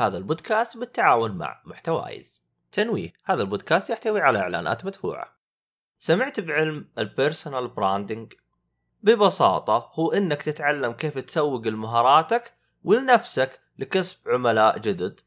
[0.00, 2.42] هذا البودكاست بالتعاون مع محتوايز.
[2.72, 5.36] تنويه هذا البودكاست يحتوي على إعلانات مدفوعة.
[5.98, 8.32] سمعت بعلم ال personal branding
[9.02, 15.20] ببساطة هو إنك تتعلم كيف تسوق لمهاراتك ولنفسك لكسب عملاء جدد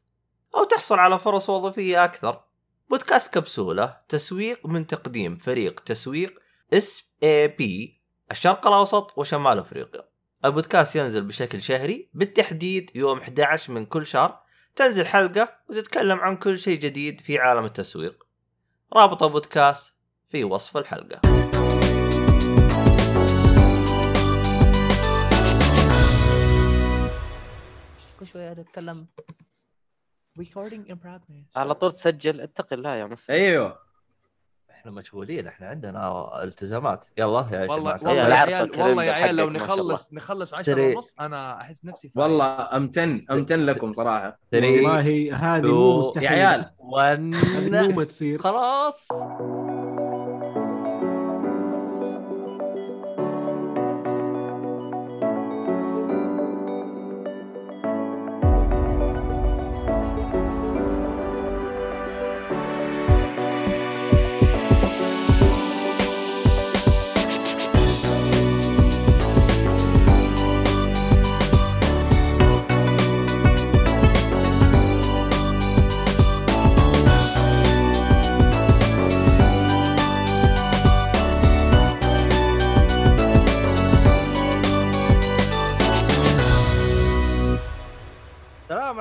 [0.54, 2.44] أو تحصل على فرص وظيفية أكثر.
[2.90, 6.40] بودكاست كبسولة تسويق من تقديم فريق تسويق
[6.72, 8.00] SAP
[8.30, 10.08] الشرق الأوسط وشمال أفريقيا.
[10.44, 14.43] البودكاست ينزل بشكل شهري بالتحديد يوم 11 من كل شهر
[14.76, 18.26] تنزل حلقة وتتكلم عن كل شيء جديد في عالم التسويق.
[18.92, 19.94] رابط البودكاست
[20.28, 21.20] في وصف الحلقة.
[28.20, 29.06] كل شوية أتكلم.
[30.38, 31.56] Recording in progress.
[31.56, 33.83] على طول تسجل اتق الله يا مسلم أيوه.
[34.84, 37.06] إحنا مشغولين إحنا عندنا التزامات.
[37.18, 39.50] يلا يا والله يا عيال والله يا عيال لو.
[39.50, 44.38] نخلص نخلص 10 تري- ونص أنا أحس نفسي فايز والله أمتن أمتن لكم صراحة.
[44.52, 47.20] والله هذه مو مستحيل يا عيال هذه ون
[47.82, 48.38] مو ما تصير.
[48.38, 49.08] خلاص.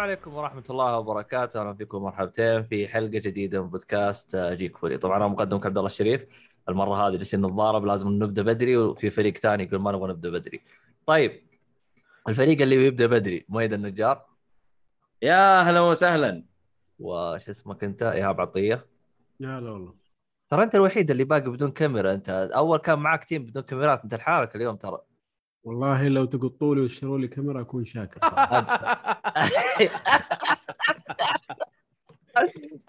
[0.04, 4.98] عليكم ورحمة الله وبركاته، أهلا فيكم مرحبتين في حلقة جديدة من بودكاست آه، جيك فولي،
[4.98, 6.26] طبعا أنا مقدمك عبد الله الشريف،
[6.70, 10.62] المرة هذه جالسين نتضارب لازم نبدأ بدري وفي فريق ثاني يقول ما نبغى نبدأ بدري.
[11.06, 11.42] طيب
[12.28, 14.26] الفريق اللي بيبدأ بدري مؤيد النجار.
[15.22, 16.44] يا أهلا وسهلا.
[17.00, 18.86] وش اسمك أنت؟ إيهاب عطية.
[19.40, 19.94] لا لا والله.
[20.50, 22.14] ترى أنت الوحيد اللي باقي بدون كاميرا.
[22.14, 24.04] أنت، أول كان معك team بدون كاميرات.
[24.04, 25.02] أنت لحالك اليوم ترى.
[25.64, 28.20] والله لو تقطوا لي وتشتروا لي كاميرا أكون شاكر.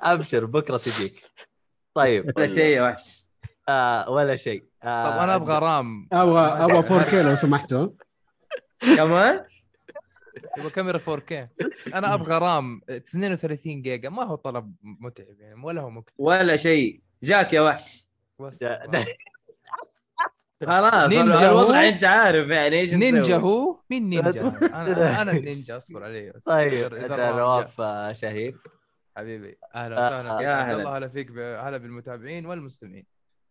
[0.00, 1.30] أبشر بكرة تجيك.
[1.94, 2.32] طيب.
[2.36, 3.26] ولا شيء يا وحش.
[3.68, 4.64] آه ولا شيء.
[4.82, 6.08] آه طب أنا أبغى رام.
[6.12, 7.88] أبغى أبغى 4K لو سمحتوا.
[8.96, 9.44] كمان؟
[10.58, 11.32] يبغى كاميرا 4K
[11.94, 14.08] أنا أبغى رام 32 جيجا.
[14.08, 17.00] ما هو طلب متعب يعني ولا هو مكتب ولا شيء.
[17.22, 18.08] جاك يا وحش.
[18.38, 18.64] بس.
[20.66, 24.40] خلاص نينجا الوضع هو؟ انت عارف يعني إيش نينجا؟ هو؟ مين نينجا؟
[24.74, 26.44] أنا أنا النينجا أصبر علي بس.
[26.44, 27.80] طيب انت نواف.
[27.80, 28.56] آه، شهيد.
[29.16, 30.46] حبيبي أهلا آه، وسهلا فيك.
[30.46, 33.06] يا هلا فيك هلا بالمتابعين والمستمعين.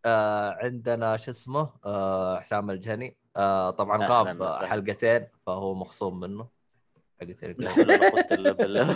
[0.05, 3.17] آه عندنا شو اسمه؟ آه حسام الجهني.
[3.37, 4.65] آه طبعا غاب.
[4.65, 6.47] حلقتين فهو مخصوم منه.
[7.21, 8.95] حلقتين لا.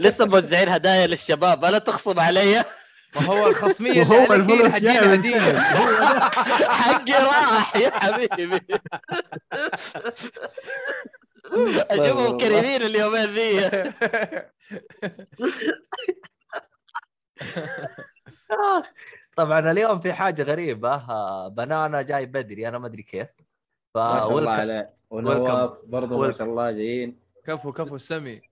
[0.00, 2.64] لسه موزعين هدايا للشباب الا تخصم علي.
[3.16, 5.58] ما هو اللي عليك هي الفلوس هديه فين؟
[6.70, 8.60] حقي راح يا حبيبي.
[11.90, 13.70] أشوفهم كريمين اليومين ذي
[19.36, 20.94] طبعا اليوم في حاجة غريبة.
[20.94, 23.28] آه بنانا جاي بدري أنا ما أدري كيف.
[23.94, 24.50] ف ما شاء الله.
[24.50, 26.32] عليه ونواف برضه ما.
[26.32, 27.18] شاء الله جايين.
[27.44, 28.42] كفو كفو السمي.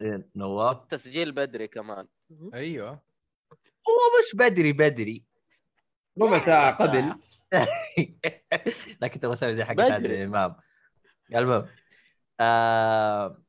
[0.00, 0.84] إيه، نواف.
[0.90, 2.06] تسجيل بدري كمان.
[2.54, 3.13] أيوه.
[3.86, 5.24] والله مش بدري بدري
[6.22, 7.14] ربع ساعة قبل
[9.02, 9.80] لكن تبغى أسوي زي حق.
[9.80, 10.56] عادل الامام
[11.34, 11.66] المهم
[12.40, 13.42] آه...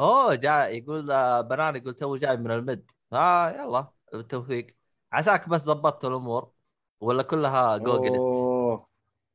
[0.00, 4.66] أوه جاء يقول آه بنان يقول تو جاي من المد آه يلا بالتوفيق
[5.12, 6.50] عساك بس ضبطت الأمور
[7.00, 8.78] ولا كلها جوجل.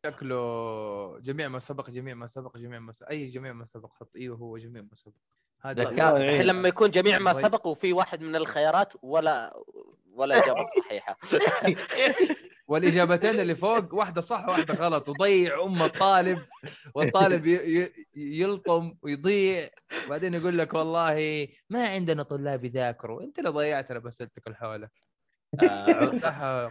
[0.06, 4.16] شكله جميع ما سبق جميع ما سبق جميع ما سبق أي جميع ما سبق حط
[4.16, 5.14] أيوه هو جميع ما سبق
[5.62, 7.34] هذا لما يكون جميع ما.
[7.44, 9.64] سبق وفي واحد من الخيارات ولا
[10.20, 11.18] ولا إجابة صحيحة.
[12.68, 15.10] والإجابتين اللي فوق واحدة صح واحدة غلط.
[15.10, 16.40] وضيع أم الطالب
[16.96, 19.70] والطالب ي- ي- يلطم ويضيع.
[20.10, 23.24] بعدين يقول لك والله ما عندنا طلاب يذاكروا.
[23.24, 24.90] أنت اللي ضيعت أنا بسألتك الحوله
[25.64, 26.68] آه،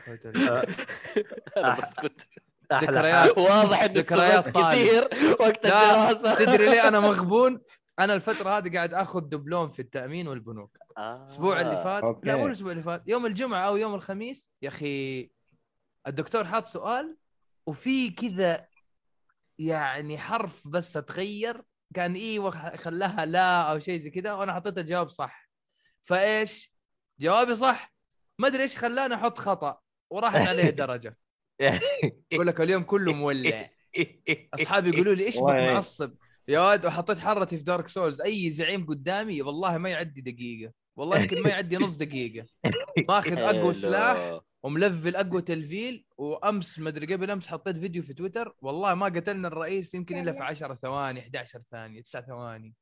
[2.72, 3.38] أحلى ذكريات.
[3.38, 5.08] واضح انه ذكريات كثير
[5.40, 6.34] وقت الدراسة.
[6.34, 7.60] تدري ليه أنا مغبون؟
[7.98, 10.78] أنا الفترة هذه قاعد آخذ دبلوم في التأمين والبنوك.
[10.98, 11.16] آه.
[11.16, 12.28] الأسبوع اللي فات أوكي.
[12.28, 15.30] لا مو الأسبوع اللي فات يوم الجمعة أو يوم الخميس يا أخي
[16.06, 17.16] الدكتور حاط سؤال
[17.66, 18.66] وفي كذا
[19.58, 21.62] يعني حرف بس اتغير
[21.94, 25.50] كان أيوه خلاها لا أو شيء زي كذا وأنا حطيت الجواب صح.
[26.02, 26.72] فإيش؟
[27.20, 27.92] جوابي صح.
[28.38, 29.80] ما أدري إيش خلاني أحط خطأ
[30.10, 31.18] وراحت عليه درجة.
[32.32, 33.70] يقول لك اليوم كله مولع.
[34.54, 35.42] أصحابي يقولوا لي إيش بك.
[35.42, 36.14] معصب
[36.48, 40.72] يا ولد وحطيت حرتي في دارك سولز أي زعيم قدامي والله ما يعدي دقيقة.
[40.98, 42.46] والله يمكن ما يعدي نص دقيقة
[43.08, 43.74] ماخذ أقوى.
[43.74, 49.48] سلاح وملفل أقوى تلفيل وأمس مدري قبل أمس حطيت فيديو في تويتر والله ما قتلنا
[49.48, 52.74] الرئيس يمكن إلا في 10 ثواني 11 ثانية 9 ثواني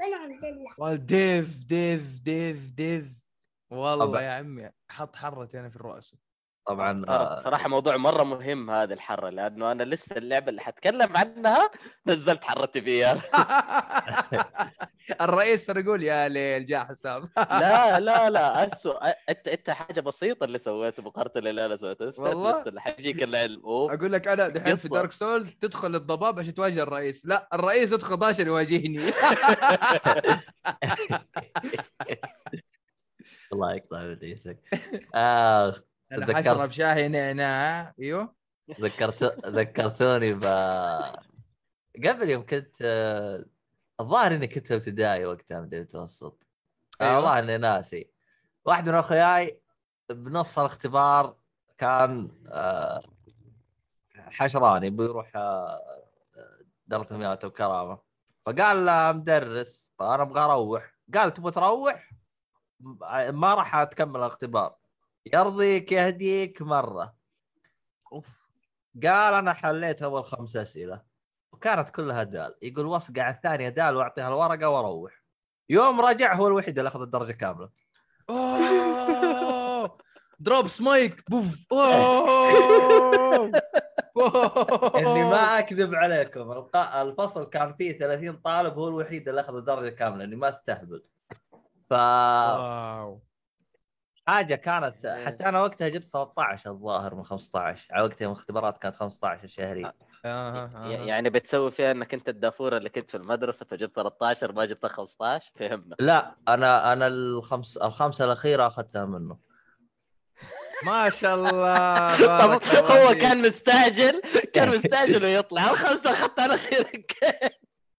[0.00, 3.22] وين عبد الله؟ والله ديف ديف ديف ديف
[3.70, 4.22] والله.
[4.22, 6.18] يا عمي حط حرتي أنا في الرؤساء
[6.66, 11.70] طبعا آه، صراحة موضوع مرة مهم هذه الحرة لأنه أنا لسه اللعبة اللي حتكلم عنها
[12.06, 13.22] نزلت حرتي فيها.
[15.20, 20.44] الرئيس صار يقول يا ليل جاء حسام لا لا لا اسوء أنت أنت حاجة بسيطة
[20.44, 22.22] اللي سويته مقارنه اللي أنا سويته.
[22.22, 23.94] والله؟ حيجيك العلم أوه.
[23.94, 24.88] أقول لك أنا دحين في.
[24.88, 27.26] Dark Souls تدخل الضباب عشان تواجه الرئيس.
[27.26, 29.12] لا الرئيس يدخل عشان يواجهني.
[33.52, 34.58] الله يقطع ابليسك
[35.14, 36.36] اخ أنا تذكرت.
[36.48, 38.34] حشرب شاهي نعناع أيوه.
[38.80, 40.44] ذكرت ذكرتوني ب
[42.04, 43.44] قبل يوم كنت آه،
[44.00, 46.46] الظاهر إني كنت في ابتدائي وقتها مدري متوسط
[47.00, 47.12] أيوة.
[47.12, 48.10] آه والله إني ناسي.
[48.64, 49.60] واحد من أخوياي
[50.10, 51.36] بنص الاختبار
[51.78, 53.02] كان آه،
[54.16, 55.32] حشراني بيروح
[56.86, 57.98] دورة المياه والكرامه
[58.46, 60.94] فقال له مدرس أنا أبغى أروح.
[61.14, 62.10] قال تبغى تروح؟
[63.30, 64.76] ما راح تكمل الاختبار.
[65.26, 67.14] يرضيك يهديك مرة.
[68.12, 68.26] أوف.
[69.02, 71.02] قال أنا حليت أول خمس أسئلة
[71.52, 72.54] وكانت كلها دال.
[72.62, 75.22] يقول واصقع الثانية دال واعطيها الورقه وأروح.
[75.68, 77.70] يوم رجع هو الوحيد اللي أخذ الدرجة كاملة.
[78.30, 79.98] أوه!
[80.40, 81.66] دروب سمايك بوف!
[84.96, 86.68] إني ما أكذب عليكم.
[86.74, 91.04] الفصل كان فيه 30 طالب هو الوحيد اللي أخذ الدرجة كاملة إني ما أستهبل.
[91.90, 93.22] ف واو.
[94.26, 99.44] حاجة كانت حتى أنا وقتها جبت 13 الظاهر من 15 على وقتها الاختبارات كانت 15
[99.44, 100.86] الشهريه آه، آه.
[100.88, 104.86] ي- يعني بتسوي فيها إنك أنت الدافورة اللي كنت في المدرسة فجبت 13 ما جبت
[104.86, 105.96] 15 فهمنا.
[106.00, 109.38] لا أنا أنا الخمس الخمسه الأخيرة أخذتها منه.
[110.86, 111.74] ما شاء الله
[112.26, 113.14] بارك هو.
[113.14, 114.22] كان مستعجل؟
[114.52, 115.70] كان مستعجل ويطلع.
[115.70, 117.14] الخمسه أخذت على خيرك؟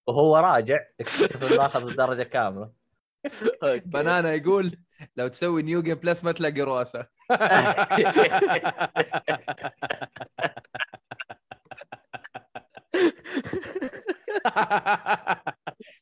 [0.08, 2.70] وهو راجع اكتشف إنه أخذ الدرجة كاملة.
[3.86, 4.78] بنانا يقول
[5.16, 7.10] لو تسوي New Game Plus ما تلاقي رؤساء.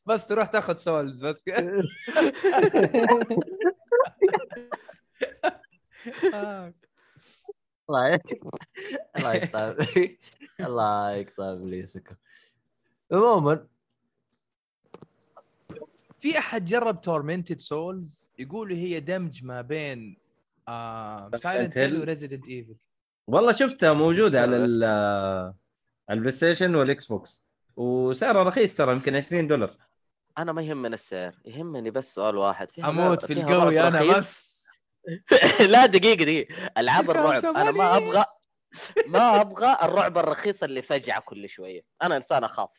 [0.06, 1.44] بس تروح تاخذ souls بس.
[7.88, 8.08] الله
[9.18, 9.74] الله يقطع
[10.60, 12.14] الله يقطع ابليسكم
[13.12, 13.66] عموما
[16.22, 20.16] في أحد جرب Tormented Souls يقولوا هي دمج ما بين
[20.68, 21.78] آه Silent.
[21.78, 22.74] Hill و Resident Evil
[23.26, 24.84] والله شفتها موجوده على ال-
[26.08, 27.42] على ال PlayStation وال Xbox
[27.76, 29.76] وسعرها رخيص ترى يمكن 20 دولار.
[30.38, 32.70] أنا ما يهمني السعر يهمني بس سؤال واحد.
[32.70, 34.52] فيها أموت في القوي أنا؟ بس.
[35.72, 36.54] لا دقيقة دقيقة.
[36.78, 37.44] ألعاب الرعب.
[37.44, 38.24] أنا ما؟ أبغى
[39.06, 41.82] ما أبغى الرعب الرخيص اللي فجعة كل شوية.
[42.02, 42.70] أنا إنسان أخاف.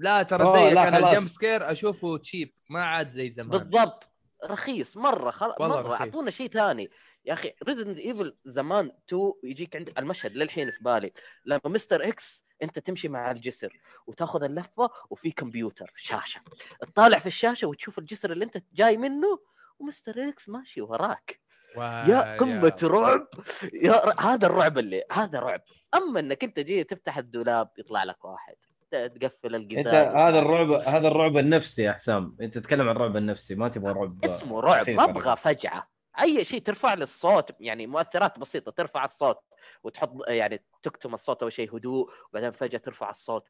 [0.00, 1.12] لا ترى زيك أنا خلاص.
[1.12, 3.50] ال jump scare أشوفه cheap ما عاد زي زمان.
[3.50, 4.08] بالضبط.
[4.44, 5.54] رخيص مرة خل...
[5.60, 5.94] مرة.
[5.94, 6.90] أعطونا شيء ثاني.
[7.24, 11.12] يا أخي Resident Evil زمان 2 يجيك عند المشهد للحين في بالي.
[11.44, 16.40] لما Mister X أنت تمشي مع الجسر وتاخذ اللفة وفي كمبيوتر شاشة.
[16.80, 19.38] تطالع في الشاشة وتشوف الجسر اللي أنت جاي منه
[19.78, 21.40] ومستر إكس ماشي وراك.
[21.76, 23.28] يا قمة رعب.
[23.72, 24.20] يا.
[24.20, 25.62] هذا الرعب اللي هذا رعب.
[25.94, 28.54] أما إنك أنت جاي تفتح الدولاب يطلع لك واحد.
[28.90, 32.36] تقفل أنت القزاز هذا الرعب هذا الرعب النفسي يا حسام.
[32.40, 35.88] أنت تتكلم عن الرعب النفسي ما تبغى رعب اسمه رعب ما أبغى فجعة.
[36.20, 39.38] أي شيء ترفع لي الصوت يعني مؤثرات بسيطة ترفع الصوت
[39.82, 43.44] وتحط يعني تكتم الصوت أول شيء هدوء وبعدين فجأة ترفع الصوت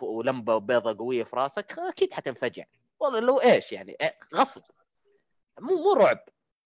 [0.00, 2.64] ولمبة بيضة قوية في راسك أكيد حتنفجع.
[3.00, 4.62] والله لو إيش يعني إيه، غصب.
[5.60, 6.18] مو مو رعب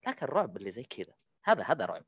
[0.07, 1.15] لكن الرعب اللي زي كذا.
[1.45, 2.05] هذا هذا رعب.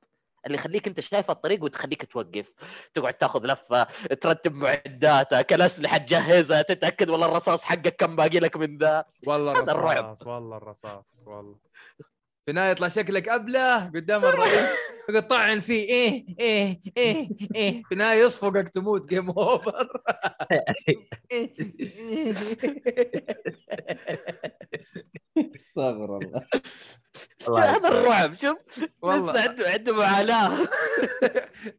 [0.47, 2.53] اللي يخليك انت شايف الطريق وتخليك توقف
[2.95, 3.85] تقعد تاخذ لفة
[4.21, 9.53] ترتب معداتك الأسلحة تجهزها تتأكد والله الرصاص حقك كم باقي لك من ذا والله.
[9.53, 11.57] الرصاص والله الرصاص والله
[12.45, 14.71] في النهايه يطلع شكلك أبله قدام الرئيس
[15.29, 17.83] طعن فيه إيه إيه إيه إيه.
[17.83, 19.89] في النهايه يصفقك تموت game over
[25.37, 26.47] استغفر الله.
[27.49, 27.89] هذا.
[27.89, 28.57] الرعب؟ شوف
[29.03, 29.33] والله.
[29.33, 30.69] لسه عنده عنده معاناة.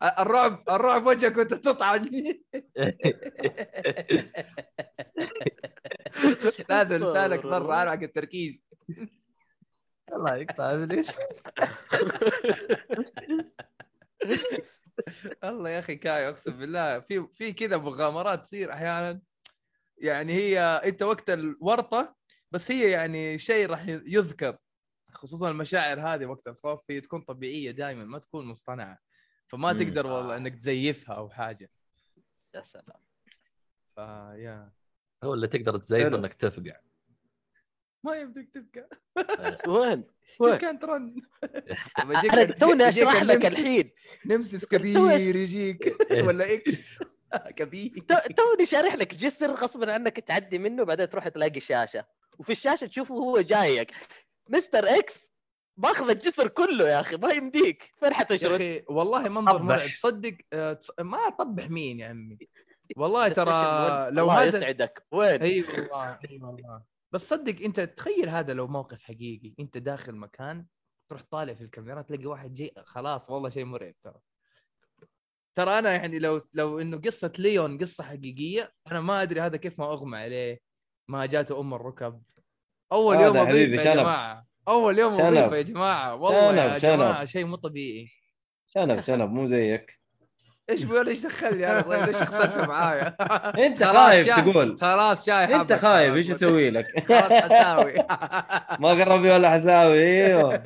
[0.22, 2.10] الرعب الرعب وجهك وانت تطعن.
[6.70, 8.56] لازم لسانك مرة عارف حق التركيز.
[10.14, 11.20] الله يقطع ابليس
[15.44, 17.00] الله يا أخي كاي أقسم بالله.
[17.00, 19.22] في في كذا مغامرات تصير أحيانا.
[19.98, 22.16] يعني هي أنت وقت الورطة
[22.52, 24.58] بس هي يعني شيء راح يذكر.
[25.14, 29.00] خصوصا المشاعر هذه وقت الخوف هي تكون طبيعية دائما ما تكون مصطنعة.
[29.48, 29.80] فما مم.
[29.80, 31.70] تقدر والله إنك تزيفها أو حاجة.
[32.56, 33.02] يا سلام.
[33.96, 34.72] فيا.
[35.24, 36.08] هو اللي تقدر تزيفه.
[36.08, 36.80] إنك تفقع.
[38.06, 38.90] ما يمديك تبقى
[39.68, 40.04] وين؟
[40.42, 41.16] يو وين؟ كانت رن
[42.34, 43.92] أنا توني أشرح لك الحين.
[44.26, 45.96] Nemesis كبير يجيك.
[46.12, 46.96] ولا X
[47.56, 47.92] كبير.
[48.08, 52.06] تو- توني شارح لك جسر غصبا عنك تعدي منه بعدين تروح تلاقي شاشة.
[52.40, 53.92] وفي الشاشة تشوفه هو جايك.
[54.50, 55.34] Mister X
[55.78, 57.94] ماخذ الجسر كله يا أخي ما يمديك.
[58.00, 59.62] فين يا حتشرد؟ أخي والله منظر.
[59.62, 59.90] مرعب.
[59.96, 62.38] صدق آه، ما طبح مين يا عمي؟
[62.98, 63.52] والله ترى
[64.12, 65.04] لو الله هذا يسعدك.
[65.12, 66.95] وين؟ اي والله اي والله.
[67.16, 70.66] بس صدق انت تخيل هذا لو موقف حقيقي انت داخل مكان
[71.10, 74.20] تروح طالع في الكاميرا تلاقي واحد جاي خلاص والله شيء مرعب ترى
[75.58, 79.80] ترى أنا يعني لو لو إنه قصة ليون قصة حقيقية أنا ما أدري هذا كيف
[79.80, 80.60] ما أغمى عليه
[81.08, 82.22] ما جاته أم الركب
[82.92, 83.94] أول يوم أضيف يا شنب.
[83.94, 85.14] جماعة أول يوم.
[85.14, 86.96] أضيف يا جماعة والله شنب، يا.
[86.96, 88.10] جماعة شيء مو طبيعي
[88.68, 90.00] شنب شنب مو زيك
[90.70, 93.16] إيش بيقول؟ إيش دخلني أنا؟ طيب ليش خسرت معايا.
[93.66, 94.78] أنت خلاص خايف شاي- تقول.
[94.80, 96.14] خلاص شاي أنت خايف.
[96.14, 97.94] إيش أسوي لك؟ خلاص حساوي.
[98.82, 100.58] ما قربي ولا حساوي أيوه.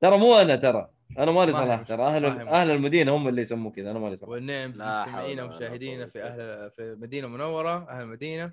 [0.00, 0.88] ترى مو أنا ترى.
[1.18, 2.02] أنا مالي ما صلاح ترى.
[2.02, 4.30] أهل أهل المدينة هم اللي يسموه كذا أنا مالي صلاح.
[4.30, 8.50] والنعم مستمعينا ومشاهدينا في أهل في مدينة منورة أهل المدينة.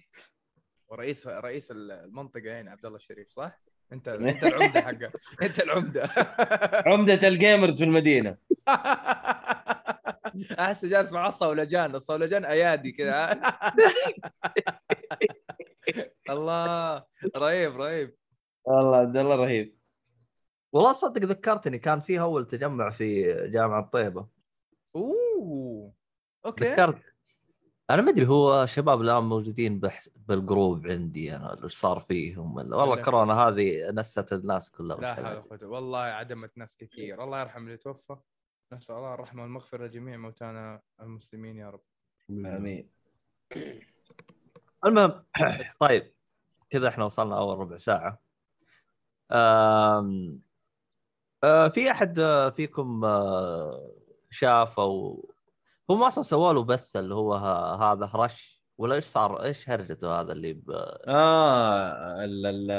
[0.90, 3.60] ورئيس رئيس المنطقة يعني عبد الله الشريف صح؟
[3.94, 5.12] انت أنت العمدة حقه.
[5.42, 6.10] أنت العمدة.
[6.86, 8.38] عمدة الجيمرز في المدينة.
[10.60, 13.42] أحس جالس مع الصولجان الصولجان أيادي كذا.
[16.30, 17.04] الله
[17.36, 18.16] رهيب رهيب.
[18.66, 19.78] والله عبد الله رهيب.
[20.74, 24.28] والله صدق ذكرتني كان في أول تجمع في جامعة طيبه
[24.96, 25.94] أوه
[26.46, 26.72] okay.
[26.72, 27.02] ذكرت.
[27.90, 30.10] أنا ما أدري هو شباب الآن موجودين بحس...
[30.16, 33.04] بال group عندي أنا إيش صار فيهم؟ ولا والله.
[33.04, 37.24] كورونا هذه نست الناس كلها لا حول والله عدمت ناس كثير.
[37.24, 38.16] الله يرحم اللي توفى.
[38.72, 41.82] نسأل الله الرحمة والمغفرة لجميع موتانا المسلمين يا رب.
[42.30, 42.90] آمين.
[44.86, 45.24] المهم
[45.80, 46.14] طيب
[46.70, 48.20] كذا إحنا وصلنا أول ربع ساعة.
[49.32, 50.42] أم...
[51.44, 53.92] أه في أحد آه، فيكم آه،
[54.30, 55.30] شاف أو
[55.90, 57.34] هم أصلا سووا له بث اللي هو
[57.76, 60.72] هذا رش ولا إيش صار؟ إيش هرجته هذا اللي ب...
[61.08, 62.72] آه ال- ال-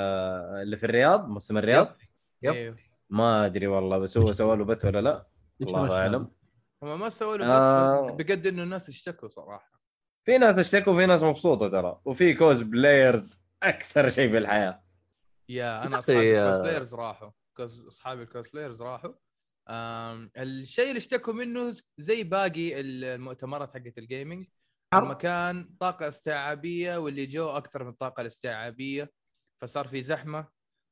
[0.62, 1.96] اللي في الرياض موسم الرياض؟
[2.42, 2.54] يب.
[2.54, 2.76] أيوه
[3.10, 5.26] ما أدري والله بس هو سوى له بث ولا لا؟
[5.62, 6.30] الله أعلم؟
[6.82, 8.10] هم ما سووا له آه.
[8.10, 9.80] بقد إنه الناس اشتكوا صراحة.
[10.24, 12.00] في ناس اشتكوا وفي ناس مبسوطة ترى.
[12.04, 14.84] وفي cosplayers أكثر شيء في الحياة
[15.48, 16.58] يا أنا أصحابي آه.
[16.58, 17.30] players راحوا.
[17.56, 19.12] cos- أصحابي ال cosplayers راحوا.
[20.36, 24.46] الشيء اللي اشتكوا منه زي باقي المؤتمرات حقت ال gaming
[24.94, 29.12] المكان طاقة استيعابية واللي جو أكثر من الطاقة الاستيعابية
[29.62, 30.46] فصار في زحمة.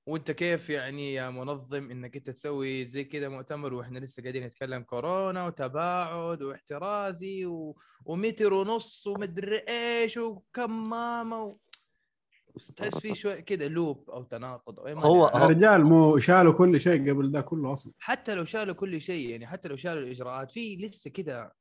[0.06, 4.82] وانت كيف يعني يا منظم انك انت تسوي زي كذا مؤتمر وإحنا لسه قاعدين نتكلم
[4.82, 7.76] كورونا وتباعد واحترازي و...
[8.04, 11.56] ومتر ونص ومدري إيش وكمامة و...
[12.76, 15.42] تحس في شوي كذا لوب أو تناقض أو هو- أدري.
[15.42, 19.28] يا رجال مو شالوا كل شيء قبل ده كله أصلا حتى لو شالوا كل شيء
[19.30, 21.52] يعني حتى لو شالوا الإجراءات في لسه كذا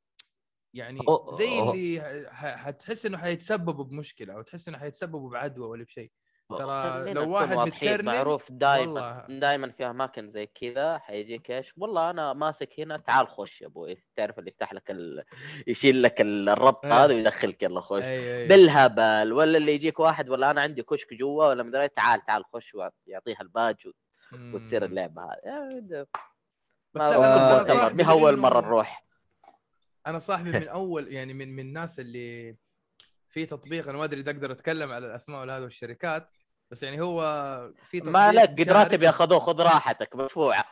[0.73, 0.99] يعني
[1.37, 6.11] زي اللي حتحس إنه حيتسببوا بمشكلة أو تحس إنه حيتسببوا بعدوى ولا بشيء
[6.57, 9.25] ترى لو واحد بتكرنم معروف دائما.
[9.29, 14.03] دائما في أماكن زي كذا حيجيك إيش والله أنا ماسك هنا تعال خش يا أبوي
[14.15, 15.23] تعرف اللي يفتح لك ال...
[15.67, 16.93] يشيل لك ال- الربط إيه.
[16.93, 18.47] هذا ويدخلك يلا خش أي أي.
[18.47, 22.75] بالهبل ولا اللي يجيك واحد ولا أنا عندي كشك جوا ولا مدري تعال تعال خش
[22.75, 23.91] ويعطيها الباج و-.
[24.53, 26.05] وتصير اللعبة هذه
[26.93, 29.05] بس ما هو أول مرة نروح
[30.07, 32.55] أنا صاحبي من أول يعني من من الناس اللي
[33.29, 36.29] في تطبيق أنا ما أدري إذا أقدر أتكلم على الأسماء ولا هذا والشركات
[36.71, 37.21] بس يعني هو
[37.89, 40.65] في تطبيق ما لك قد راتب ياخذوه خذ راحتك مدفوعه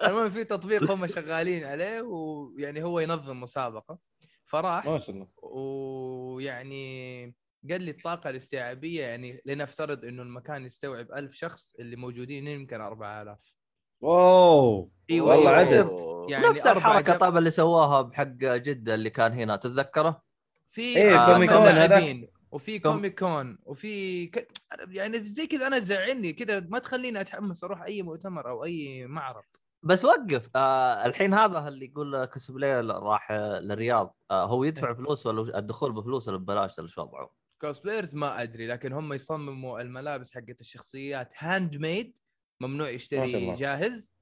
[0.02, 3.98] المهم في تطبيق هم شغالين عليه ويعني هو ينظم مسابقة.
[4.46, 5.28] فراح ما شاء الله.
[5.42, 7.24] ويعني
[7.70, 13.54] قال لي الطاقة الاستيعابية يعني لنفترض إنه المكان يستوعب ألف شخص اللي موجودين يمكن 4000
[14.00, 14.90] wow.
[15.10, 15.50] أيوه والله.
[15.50, 15.90] عدد.
[16.28, 20.22] يعني نفس الحركة طيب اللي سووها بحق جدة اللي كان هنا تتذكره؟
[20.70, 24.48] في إيه، آه، Comic Con لاعبين وفي Com- Comic Con وفي ك...
[24.88, 29.42] يعني زي كذا أنا تزعلني كذا ما تخليني أتحمس أروح أي مؤتمر أو أي معرض.
[29.82, 34.16] بس وقف آه الحين هذا اللي يقول كوسبلاي راح آه، للرياض.
[34.30, 38.66] آه هو يدفع فلوس ولا الدخول بفلوس ولا ببلاش؟ ولا شو وضعه؟ cosplayers ما أدري
[38.66, 42.16] لكن هم يصمموا الملابس حقت الشخصيات handmade
[42.60, 43.54] ممنوع يشتري.
[43.54, 44.12] جاهز.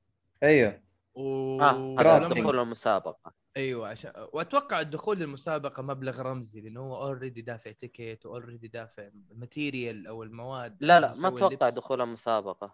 [0.43, 0.81] أيوه.
[1.15, 2.29] و آه هذا.
[2.29, 3.38] دخول المسابقة.
[3.59, 9.09] أيوه عشان وأتوقع الدخول للمسابقة مبلغ رمزي لأنه هو already دافع ticket و already دافع
[9.33, 11.75] ال material أو المواد لا لا ما أتوقع اللبس.
[11.75, 12.67] دخولها مسابقه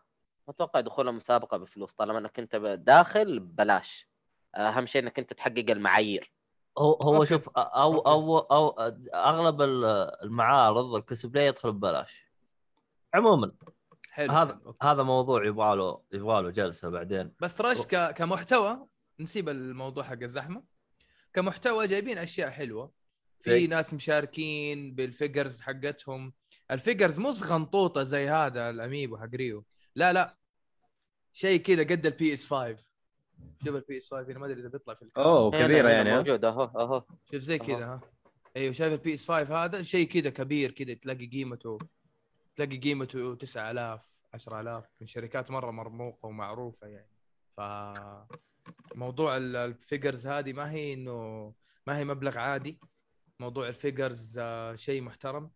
[0.48, 4.08] ما أتوقع دخولها مسابقه بفلوس طالما إنك أنت داخل ببلاش.
[4.56, 6.32] أهم شيء إنك أنت تحقق المعايير.
[6.78, 7.26] هو هو okay.
[7.26, 8.68] شوف أو أو أو
[9.14, 9.84] أغلب ال-
[10.22, 12.30] المعارض الكوسبلاي يدخل ببلاش.
[13.14, 13.52] عموما
[14.10, 14.76] حلو هذا حلو،.
[14.82, 17.32] هذا موضوع يبغى له يبغى له جلسة بعدين.
[17.40, 18.14] بس تراش ك...
[18.14, 18.86] كمحتوى
[19.20, 20.73] نسيب الموضوع حق الزحمة.
[21.34, 22.92] كمحتوى جايبين أشياء حلوة.
[23.40, 26.32] في زي؟ ناس مشاركين بال figures حقتهم.
[26.70, 29.64] ال figures مو غنطوطه زي هذا ال Amiibo حق Ryu.
[29.94, 30.36] لا لا.
[31.32, 32.76] شيء كذا قد ال PS 5
[33.64, 35.30] شوف ال PS 5 هنا ما أدري إذا بيطلع في الكاميرا.
[35.30, 37.04] أوه كبيرة يعني ها؟ موجوده أهو أهو.
[37.30, 38.00] شوف زي كذا ها.
[38.56, 41.78] أيوه شايف ال PS 5 هذا؟ شيء كذا كبير كذا تلاقي قيمته
[42.56, 47.10] تلاقي قيمته 9000 10000 من شركات مرة مرموقة ومعروفة يعني.
[47.56, 47.60] ف
[48.94, 51.52] موضوع ال- ال figures هذه ما هي إنه
[51.86, 52.80] ما هي مبلغ عادي.
[53.40, 55.50] موضوع ال figures آه، شيء محترم.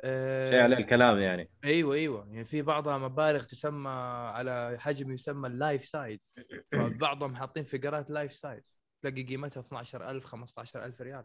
[0.00, 1.50] آه، شيء عليه الكلام يعني.
[1.64, 2.26] أيوه أيوه.
[2.30, 3.90] يعني في بعضها مبالغ تسمى
[4.34, 6.34] على حجم يسمى ال life size
[6.72, 11.24] فبعضهم حاطين فيجرات life size تلاقي قيمتها 12000 15000 ريال.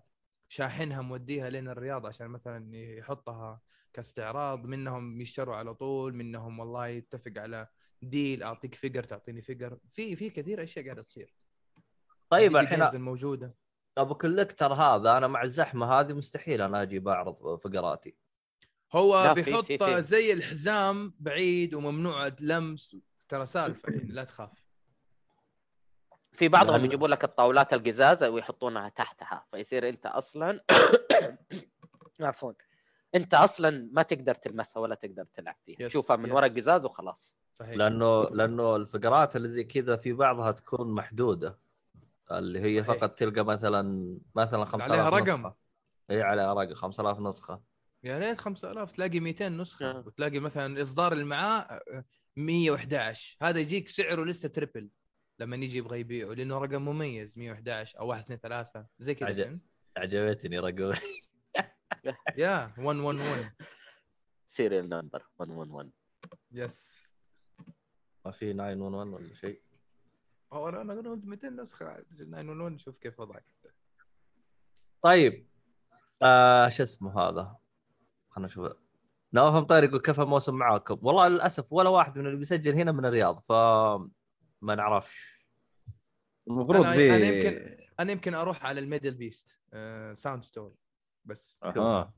[0.50, 3.62] شاحنها موديها لين الرياض عشان مثلا يحطها
[3.94, 4.66] كاستعراض.
[4.66, 7.68] منهم يشتروا على طول منهم والله يتفق على
[8.04, 11.34] deal أعطيك figure تعطيني figure في في كثير أشياء قاعدة تصير.
[12.30, 13.56] طيب الحين الموجودة.
[13.98, 18.16] أبو collector هذا أنا مع الزحمة هذه مستحيل أنا أجي بعرض فيجراتي.
[18.94, 20.02] هو في- بيحط في- في.
[20.02, 22.98] زي الحزام بعيد وممنوع اللمس
[23.30, 24.64] ترى سالفة يعني لا تخاف.
[26.32, 30.64] في بعضهم لأن- يجيبوا لك الطاولات القزاز ويحطونها تحتها فيصير أنت أصلا
[32.22, 32.54] عفوا.
[33.16, 35.78] أنت أصلا ما تقدر تلمسها ولا تقدر تلعب فيها.
[35.86, 36.36] yes، شوفها من yes.
[36.36, 37.36] ورا قزاز وخلاص.
[37.54, 41.60] صحيح لأنه لأنه الفيجرات اللي زي كذا في بعضها تكون محدودة
[42.32, 42.98] اللي هي صحيح.
[42.98, 45.52] فقط تلقى مثلا مثلا 5000 عليها رقم.
[46.12, 47.62] إي عليها رقم 5000 نسخة
[48.04, 50.04] يا ريت 5000 تلاقي 200 نسخة آه.
[50.08, 52.06] وتلاقي مثلا الاصدار اللي معاه آه،
[52.38, 54.90] 111 هذا يجيك سعره لسه triple
[55.40, 59.44] لما يجي يبغى يبيعه لأنه رقم مميز 111 أو 1 2 3 زي كذا عجب.
[59.44, 59.62] فهمت؟
[59.98, 60.94] عجبتني رقم
[62.38, 63.52] يا 111
[64.48, 65.90] serial number 111
[66.52, 67.03] yes
[68.26, 69.62] ما في 911 ولا شيء؟
[70.54, 72.06] هو أنا أنا قلت 200 نسخة عاد.
[72.18, 73.46] 911 شوف كيف وضعك.
[75.02, 75.48] طيب.
[76.22, 77.56] آه شو اسمه هذا؟
[78.30, 78.72] خلنا نشوف.
[79.34, 83.06] نواف مطير يقول كيف الموسم معاكم؟ والله للأسف ولا واحد من اللي بيسجل هنا من
[83.06, 83.52] الرياض ف
[84.62, 85.44] ما نعرفش.
[86.48, 89.60] المفروض أنا- في أنا يمكن- أنا يمكن أروح على ال MDLBEAST
[90.14, 90.76] Soundstorm
[91.26, 92.14] بس أها.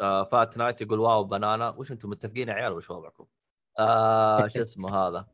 [0.00, 1.68] آه فات نايت يقول واو banana.
[1.70, 3.26] وش أنتم متفقين يا عيال؟ وش وضعكم؟
[3.78, 5.26] آه شو اسمه هذا.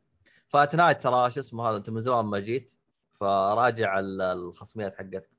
[0.47, 2.73] فات نايت ترى شو اسمه هذا؟ انت من زمان ما جيت
[3.19, 5.29] فراجع ال- الخصميات حقتك.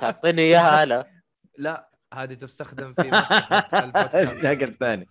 [0.00, 1.04] تعطيني إياها أنا.
[1.58, 3.02] لا هذه تستخدم في
[3.74, 4.44] البودكاست.
[4.44, 5.06] الثاني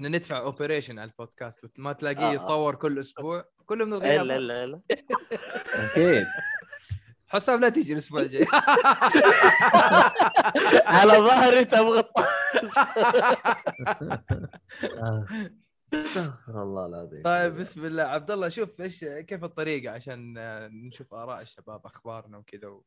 [0.00, 1.66] ان ندفع اوبريشن على البودكاست.
[1.78, 2.32] ما تلاقيه آه.
[2.32, 3.44] يتطور كل أسبوع.
[3.66, 4.80] كله من إلا الغياب إلا إلا.
[5.74, 6.26] أكيد.
[7.28, 8.46] حسام لا تيجي الأسبوع الجاي.
[10.86, 12.26] على ظهري تبغى آه.
[15.94, 21.14] استغفر الله العظيم طيب بسم الله عبد الله شوف إيش كيف الطريقة عشان آه، نشوف
[21.14, 22.84] آراء الشباب أخبارنا وكذا و...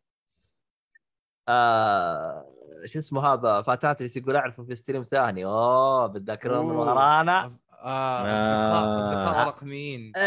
[1.49, 2.45] آه
[2.85, 6.75] شو اسمه هذا فاتات يقول أعرفه في stream ثاني أوه بتذكرون من.
[6.75, 7.43] ورانا.
[7.43, 8.99] آه أصدقاء آه.
[8.99, 10.11] أصدقاء رقميين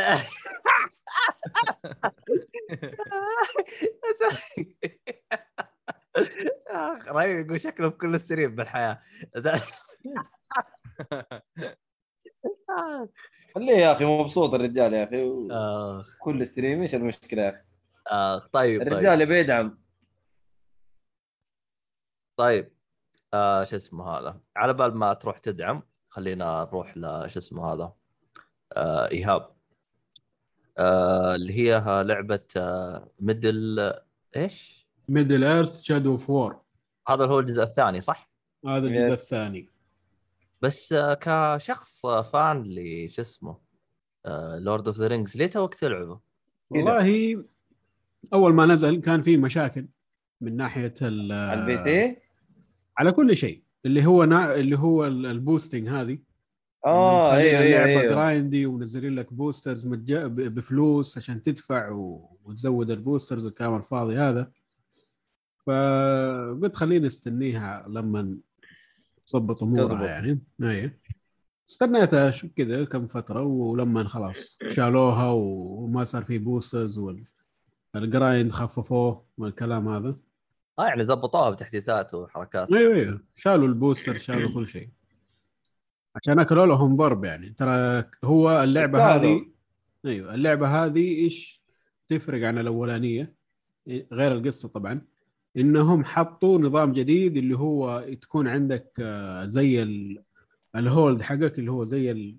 [6.68, 9.02] اخ رهيب يقول شكله في كل stream بالحياة.
[13.55, 15.48] خليه يا أخي مبسوط الرجال يا أخي.
[15.50, 16.18] آخ.
[16.20, 17.62] كل stream إيش المشكلة يا أخي؟
[18.07, 18.92] آخ طيب طيب.
[18.92, 19.79] الرجال يبي يدعم
[22.37, 22.72] طيب.
[23.35, 27.92] آه شو اسمه هذا؟ على بال ما تروح تدعم خلينا نروح لشو اسمه هذا؟
[28.72, 29.57] آه إيهاب.
[30.79, 33.94] آه اللي هي لعبة آه Middle
[34.37, 36.61] إيش؟ Middle Earth Shadow of War
[37.09, 38.31] هذا هو الجزء الثاني صح؟
[38.66, 39.22] هذا الجزء yes.
[39.23, 39.69] الثاني.
[40.62, 43.59] بس آه كشخص آه، fan لشو اسمه
[44.59, 46.21] Lord of the Rings ليه توك تلعبه؟
[46.71, 47.37] والله
[48.35, 49.88] أول ما نزل كان في مشاكل
[50.40, 52.16] من ناحية ال- على ال PC؟
[52.99, 53.62] على كل شيء.
[53.85, 54.55] اللي هو نا...
[54.55, 56.19] اللي هو ال- ال boosting هذه.
[56.87, 60.14] آه أيوه أيوه أيوه grindy ومنزلين لك boosters متج...
[60.27, 62.31] بفلوس عشان تدفع و...
[62.45, 64.51] وتزود ال boosters الكلام الفاضي هذا.
[65.66, 68.37] فقلت خليني استنيها لما
[69.26, 70.07] تظبط أمورها.
[70.07, 70.40] يعني.
[70.62, 71.00] أي.
[71.68, 77.00] استنيتها شو كذا كم فترة ولما خلاص شالوها وما صار في boosters
[77.94, 80.18] وال grind خففوه والكلام هذا.
[80.79, 82.72] آه يعني زبطوها بتحديثات وحركات.
[82.72, 83.20] أيوه أيوه.
[83.35, 84.88] شالوا ال booster شالوا كل شيء.
[86.16, 87.50] عشان أكلوا لهم ضرب يعني.
[87.50, 89.14] ترى هو اللعبة.
[89.14, 89.46] هذه
[90.05, 91.62] أيوه اللعبة هذه إيش
[92.09, 93.35] تفرق عن الأولانية؟
[93.88, 95.15] غير القصة طبعا.
[95.57, 100.23] إنهم حطوا نظام جديد اللي هو تكون عندك آه، زي ال-
[100.77, 102.37] الهولد حقك اللي هو زي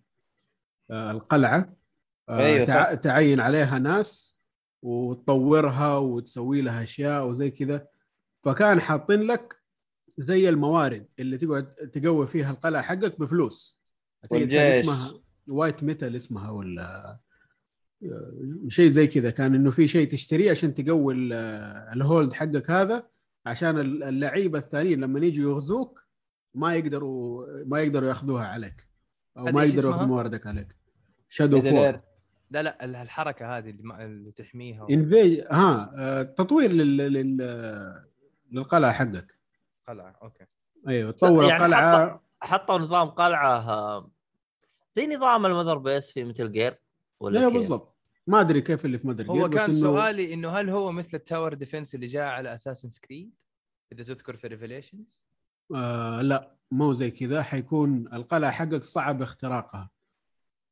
[0.92, 1.74] آه، القلعة.
[2.30, 4.38] آه، أيوة تع- تعين عليها ناس
[4.82, 7.88] وتطورها وتسوي لها أشياء وزي كذا.
[8.44, 9.62] فكان حاطين لك
[10.18, 13.78] زي الموارد اللي تقعد تقوي فيها القلعة حقك بفلوس.
[14.32, 14.62] والجيش.
[14.62, 15.12] اسمها
[15.50, 17.18] وايت ميتال اسمها ولا
[18.68, 19.30] شيء زي كذا.
[19.30, 21.34] كان إنه في شيء تشتريه عشان تقوي ال-
[21.94, 23.08] الهولد حقك هذا
[23.46, 26.02] عشان ال- اللعيبة الثانيين لما يجوا يغزوك
[26.56, 28.88] ما يقدروا ما يقدروا ياخذوها عليك
[29.38, 30.76] أو ما يقدروا؟ ياخذوا مواردك عليك.
[31.30, 32.00] شادو فور.
[32.52, 34.06] لا لا ال- الحركة هذه اللي, ما...
[34.06, 36.98] اللي تحميها و- انفيج ها آه، تطوير لل...
[36.98, 37.38] لل...
[38.52, 39.38] للقلعة حقك.
[39.88, 40.46] قلعة أوكي.
[40.88, 42.22] أيوه تطور يعني القلعة.
[42.42, 44.12] حطوا نظام قلعة آه،
[44.96, 46.80] زي نظام ال mother base في Metal Gear
[47.20, 47.98] ولا كيف؟ بالضبط.
[48.28, 51.54] ما أدري كيف اللي في مدري هو كان سؤالي إنه هل هو مثل ال tower
[51.54, 53.34] defense اللي جاء على Assassin's Creed
[53.92, 55.24] إذا تذكر في Revelations
[55.76, 57.44] آه لا مو زي كذا.
[57.44, 59.90] حيكون القلعة حقك صعب اختراقها.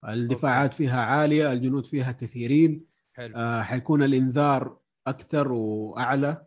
[0.07, 2.85] الدفاعات فيها عالية الجنود فيها كثيرين.
[3.15, 3.35] حلو.
[3.35, 6.45] آه حيكون الإنذار أكثر وأعلى.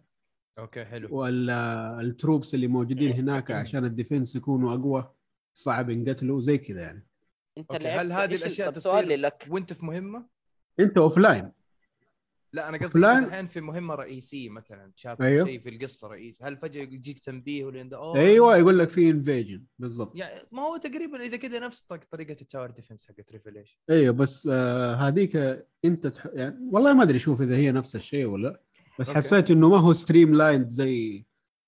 [0.59, 1.09] okay حلو.
[1.17, 5.11] وال troops اللي موجودين هناك عشان ال defense يكونوا أقوى
[5.55, 7.08] صعب ينقتلوا زي كذا يعني.
[7.59, 9.47] انت okay، لعبت هل هذه إيش ال- الأشياء طب سؤالي تصير؟ لك.
[9.51, 10.27] وأنت في مهمة؟
[10.81, 11.53] أنت offline
[12.53, 15.47] لا أنا قصدي الحين في مهمة رئيسية مثلا شاف أيوه.
[15.47, 19.63] شيء في القصة رئيسي هل فجأة يجيك تنبيه ولا أوه، أيوه يقول لك في invasion
[19.79, 20.17] بالضبط.
[20.17, 24.49] يعني ما هو تقريبا إذا كذا نفس طريقة ال tower defense حقت Revelation أيوه بس
[24.53, 25.37] آه هذيك
[25.85, 26.27] أنت تح...
[26.33, 28.61] يعني والله ما أدري شوف إذا هي نفس الشيء ولا
[28.99, 29.19] بس okay.
[29.19, 31.25] حسيت إنه ما هو streamlined زي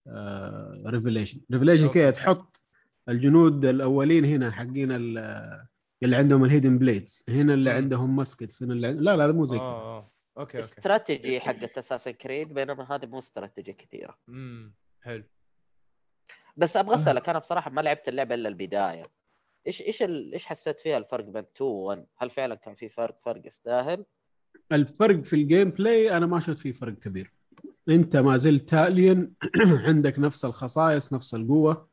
[0.06, 1.98] آه Revelation Revelation okay.
[1.98, 2.60] كذا تحط
[3.08, 5.66] الجنود الأولين هنا حقين ال-
[6.02, 7.70] اللي عندهم ال hidden blades هنا اللي.
[7.70, 8.98] عندهم muskets هنا اللي عند...
[9.00, 9.66] لا لا مو زي كذا.
[9.66, 9.98] آه.
[9.98, 10.68] آه okay okay.
[10.68, 14.18] strategy حقت Assassin's Creed بينما هذه مو استراتيجي كثيرة.
[14.28, 15.24] امم حلو.
[16.56, 16.98] بس أبغى آه.
[16.98, 19.02] أسألك أنا بصراحة ما لعبت اللعبة إلا البداية.
[19.66, 20.32] إيش إيش ال...
[20.32, 24.04] إيش حسيت فيها الفرق بين 2 و 1 هل فعلا كان في فرق فرق يستاهل؟
[24.72, 27.32] الفرق في ال gameplay أنا ما شفت فيه فرق كبير.
[27.88, 29.32] أنت ما زلت تاليون
[29.88, 31.72] عندك نفس الخصائص نفس القوة.
[31.72, 31.89] آه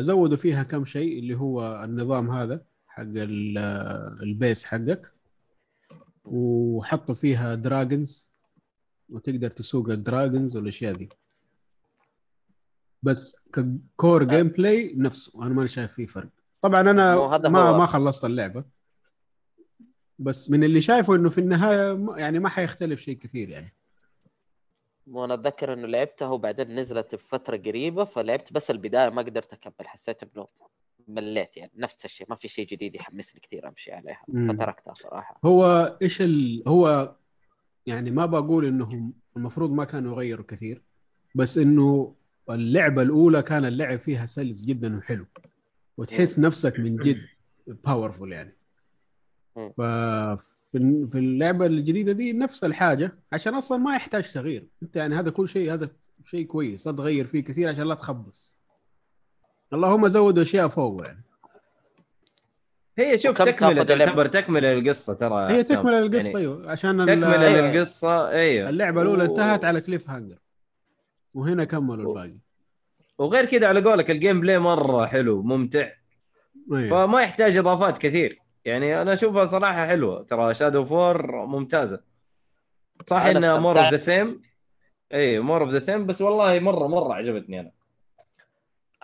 [0.00, 5.12] زودوا فيها كم شيء اللي هو النظام هذا حق آه، ال base حقك.
[6.24, 8.30] وحطوا فيها dragons
[9.08, 11.08] وتقدر تسوق ال dragons والأشياء دي
[13.02, 16.28] بس ك core gameplay نفسه أنا ما شايف فيه فرق.
[16.60, 17.16] طبعا أنا
[17.48, 17.78] ما هو.
[17.78, 18.64] ما خلصت اللعبة.
[20.18, 23.74] بس من اللي شايفه إنه في النهاية يعني ما حيختلف شيء كثير يعني.
[25.10, 30.22] وأنا أتذكر إنه لعبتها وبعدين نزلت بفترة قريبة فلعبت بس البداية ما قدرت أكمل حسيت
[30.22, 30.48] إنه
[31.08, 34.22] مليت يعني نفس الشيء ما في شيء جديد يحمسني كثير أمشي عليها.
[34.48, 36.62] فتركتها صراحة هو إيش ال...
[36.66, 37.14] هو
[37.86, 40.82] يعني ما بقول انهم المفروض ما كانوا يغيروا كثير
[41.34, 42.14] بس إنه
[42.50, 45.26] اللعبة الأولى كان اللعب فيها سلس جدا وحلو
[45.96, 47.20] وتحس نفسك من جد
[47.66, 48.57] باورفول يعني.
[49.76, 54.66] ففي في اللعبة الجديدة دي نفس الحاجة عشان أصلا ما يحتاج تغيير.
[54.82, 55.88] أنت يعني هذا كل شيء هذا
[56.24, 58.56] شيء كويس لا تغير فيه كثير عشان لا تخبص.
[59.72, 61.24] اللهم زودوا أشياء فوق يعني.
[62.98, 65.62] هي شوف تكملة؟ تعتبر تكملة للقصة ترى هي.
[65.62, 66.70] تكملة القصة يعني أيوه.
[66.70, 67.70] عشان تكملة أيوة.
[67.72, 68.68] للقصة أيوه.
[68.68, 70.38] اللعبة الأولى و- انتهت على cliffhanger.
[71.34, 72.38] وهنا كملوا الباقي.
[73.18, 75.88] وغير كذا على قولك ال gameplay مرة حلو ممتع.
[76.72, 77.06] أيوة.
[77.06, 78.38] فما يحتاج إضافات كثير.
[78.68, 80.22] يعني أنا أشوفها صراحة حلوة.
[80.22, 82.00] ترى Shadow of War ممتازة.
[83.06, 83.96] صح انها more of the.
[83.96, 84.42] same
[85.14, 87.72] إي more of the same بس والله مرة مرة عجبتني أنا.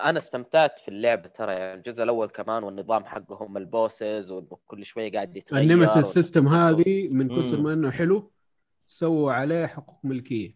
[0.05, 5.13] أنا استمتعت في اللعبه ترى يعني الجزء الأول كمان والنظام حقهم ال bosses وكل شوية
[5.13, 7.61] قاعد يتغير ال nemesis وإنك system تدخل- هذه من كثر.
[7.61, 8.31] ما إنه حلو
[8.87, 10.55] سووا عليه حقوق ملكية.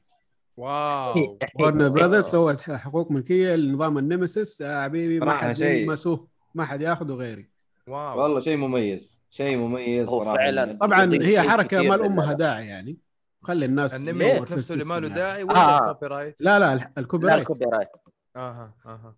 [0.57, 1.39] واو.
[1.61, 5.83] Warner Brothers سوت حقوق ملكية لنظام ال nemesis يا حبيبي ما حد شيء.
[5.83, 7.49] يلمسه ما حد ياخذه غيري.
[7.89, 10.79] واو والله شيء مميز شيء مميز هو صراحة فعلاً.
[10.81, 12.33] طبعا يضيف هي حركة ما لامها.
[12.33, 12.99] داعي يعني
[13.43, 15.43] خلي الناس في نفسه اللي ما له داعي يعني.
[15.45, 15.91] ولا آه.
[15.91, 17.89] ال copyright لا لا ال copy لا right ال copyright
[18.37, 19.17] آها آها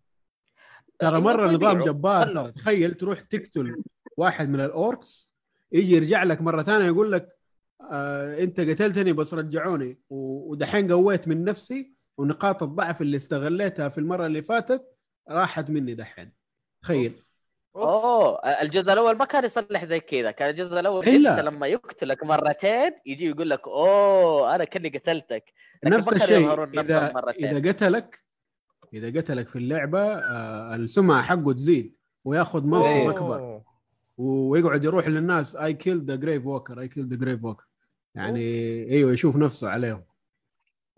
[0.99, 1.81] ترى مرة نظام.
[1.83, 2.33] جبار.
[2.33, 3.83] ترى تخيل تروح تقتل
[4.17, 5.31] واحد من الأوركس
[5.73, 7.37] يجي يرجع لك مرة ثانية يقول لك
[7.91, 14.27] آه أنت قتلتني بس رجعوني ودحين قويت من نفسي ونقاط الضعف اللي استغليتها في المرة
[14.27, 14.85] اللي فاتت
[15.31, 16.33] راحت مني دحين
[16.83, 17.13] تخيل
[17.77, 21.31] أوه الجزء الأول ما كان يصلح زي كذا كان الجزء الأول إلا.
[21.31, 25.53] أنت لما يقتلك مرتين يجي يقول لك أوه أنا كأني قتلتك.
[25.85, 27.57] نفس الشيء اذا مرتين.
[27.57, 28.21] إذا قتلك
[28.95, 33.09] إذا قتلك في اللعبة آه، السمعة حقه تزيد وياخذ منصب.
[33.09, 33.63] أكبر.
[34.19, 37.65] ويقعد يروح للناس I kill the Gravewalker I kill the Gravewalker
[38.15, 38.41] يعني
[38.91, 40.03] إيوه يشوف نفسه عليهم.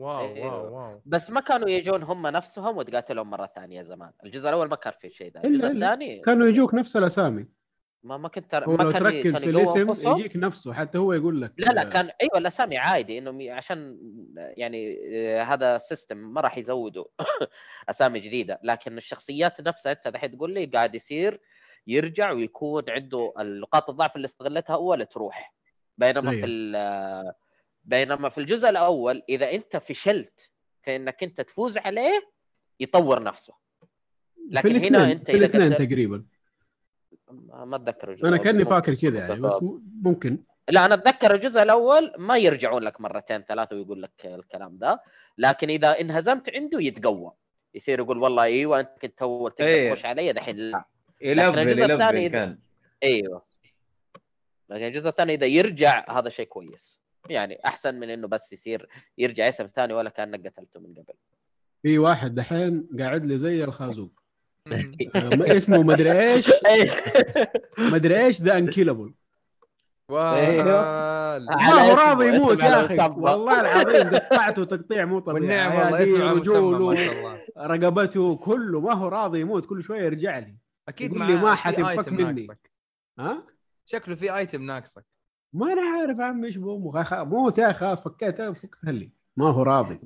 [0.03, 0.63] واو أيوه.
[0.63, 4.77] واو واو بس ما كانوا يجون هم نفسهم وتقاتلهم مرة ثانية زمان الجزء الأول ما
[4.77, 5.71] كان في شيء ذا الجزء.
[5.71, 7.47] الثاني كانوا يجوك نفس الأسامي
[8.03, 10.09] ما ما كنت هو ما كان تركز في الاسم.
[10.11, 13.99] يجيك نفسه حتى هو يقول لك لا لا كان أيوه الأسامي عادي انهم ي- عشان
[14.37, 17.05] يعني آه، هذا ال system ما راح يزودوا
[17.91, 21.41] أسامي جديدة لكن الشخصيات نفسها أنت الحين تقول لي قاعد يصير
[21.87, 25.55] يرجع ويكون عنده نقاط الضعف اللي استغلتها اول تروح
[25.99, 26.41] بينما أيوه.
[26.41, 27.33] في ال-
[27.85, 30.51] بينما في الجزء الأول إذا أنت فشلت
[30.83, 32.29] في إنك أنت تفوز عليه
[32.81, 33.55] يطور نفسه.
[33.55, 36.25] في لكن الاثنين هنا أنت في إذا الاثنين تقريبا.
[37.49, 39.59] ما أتذكر الجزء أنا الأول، كأني فاكر كذا يعني بس
[40.03, 40.39] ممكن.
[40.69, 45.03] لا أنا أتذكر الجزء الأول ما يرجعون لك مرتين ثلاثة ويقول لك الكلام ده.
[45.39, 47.33] لكن إذا انهزمت عنده يتقوى.
[47.75, 49.93] يصير يقول والله إيوه أنت كنت اول تقدر إيه.
[49.93, 50.57] تخش علي دحين.
[50.57, 50.85] لا
[51.21, 52.59] يلفل الجزء الثاني كان.
[53.03, 53.43] إيوه.
[54.69, 57.02] لكن الجزء الثاني إذا يرجع هذا شيء كويس.
[57.29, 61.15] يعني أحسن من إنه بس يصير يرجع اسم ثاني ولا كأنك قتلته من قبل.
[61.83, 64.23] في واحد دحين قاعد لي زي الخازوق.
[64.73, 66.51] آه، اسمه مدري إيش.
[67.95, 69.15] مدري إيش ذا انكيلبل
[70.09, 70.65] وال
[71.45, 72.97] ما هو راضي يموت يا أخي.
[72.97, 75.41] والله العظيم قطعته تقطيع مو طبيعي.
[75.41, 77.17] والنعم والله اسمه رجوله
[77.59, 80.57] رقبته كله ما هو راضي يموت كل شوية يرجع لي.
[80.89, 82.33] أكيد لي ما حتنفك مني.
[82.33, 82.71] ناقصك.
[83.19, 83.47] ها؟
[83.87, 85.05] شكله في ايتم ناقصك.
[85.53, 89.11] ما أنا عارف يا عمي إيش بأمه خ- موت يا أخي خلاص فكيته فكها لي
[89.37, 90.01] ما هو راضي.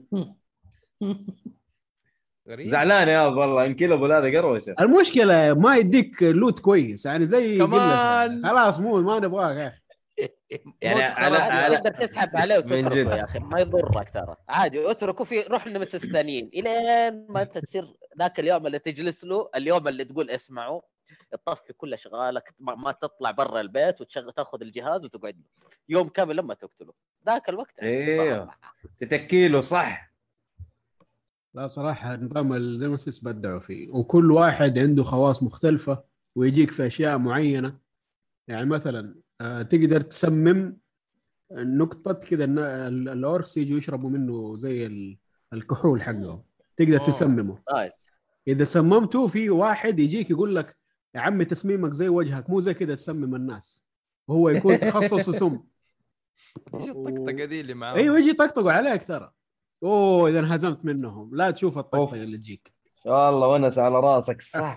[2.48, 2.70] غريب.
[2.70, 4.74] زعلان يا والله انكلبل هذا قروشه.
[4.80, 7.06] المشكلة ما يديك لوت كويس.
[7.06, 8.46] يعني زي كمان.
[8.46, 9.80] خلاص مو ما نبغاك يا أخي.
[10.82, 13.06] يعني على تقدر تسحب عليه من وتتركه جد.
[13.06, 14.36] يا أخي ما يضرك ترى.
[14.48, 19.48] عادي اتركه في روح لنمسس الثانيين إلين ما أنت تصير ذاك اليوم اللي تجلس له
[19.56, 20.80] اليوم اللي تقول اسمعوا.
[21.30, 25.68] تطفي كل أشغالك ما, ما تطلع برا البيت وتشغل تاخذ الجهاز وتقعد له.
[25.88, 26.92] يوم كامل لما تقتله.
[27.26, 28.54] ذاك الوقت أيوه
[29.00, 30.12] تتكيله صح.
[31.54, 33.90] لا صراحة نظام النمسيس بدعوا فيه.
[33.90, 36.04] وكل واحد عنده خواص مختلفة
[36.36, 37.78] ويجيك في أشياء معينة.
[38.48, 40.76] يعني مثلا آه، تقدر تسمم
[41.52, 45.18] نقطة كذا الن- ال- ال orcs يجوا يشربوا منه زي ال-
[45.52, 46.42] الكحول حقهم.
[46.76, 47.06] تقدر أوه.
[47.06, 47.58] تسممه.
[47.74, 47.92] nice.
[48.48, 50.76] إذا سممته في واحد يجيك يقول لك
[51.16, 53.82] يا عمي تسميمك زي وجهك مو زي كذا تسمم الناس.
[54.28, 55.60] وهو يكون تخصصه سم
[56.74, 59.32] إيش الطقطقة دي اللي معاه أيوه يجي يطقطقوا عليك ترى.
[59.82, 61.30] أوه إذا انهزمت منهم.
[61.34, 62.72] لا تشوف الطقطقة اللي تجيك.
[63.06, 64.76] والله ونس على راسك صح.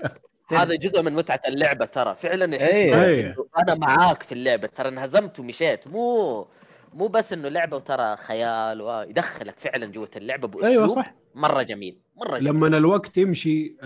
[0.50, 2.14] هذا جزء من متعة اللعبة ترى.
[2.14, 3.04] فعلا أيوة.
[3.04, 3.30] أيوة.
[3.30, 4.66] إنه أنا معاك في اللعبة.
[4.66, 5.86] ترى انهزمت ومشيت.
[5.86, 6.46] مو
[6.94, 11.14] مو بس إنه لعبة وترى خيال ويدخلك فعلا جوة اللعبة بأسلوب أيوه صح.
[11.34, 12.00] مرة جميل.
[12.16, 12.54] مرة جميل.
[12.54, 13.76] لما الوقت يمشي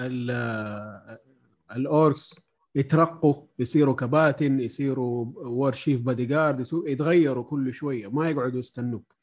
[1.70, 2.34] ال- ال orcs
[2.74, 9.14] يترقوا يصيروا كباتن يصيروا warchief bodyguard يتغيروا كل شوية ما يقعدوا يستنوك.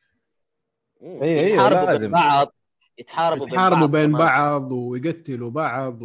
[1.02, 2.02] أيوة، أيوة، يتحاربوا لازم.
[2.02, 2.54] بين بعض
[2.98, 4.20] يتحاربوا بين يتحاربوا بعض بين كمان.
[4.28, 6.00] بعض ويقتلوا بعض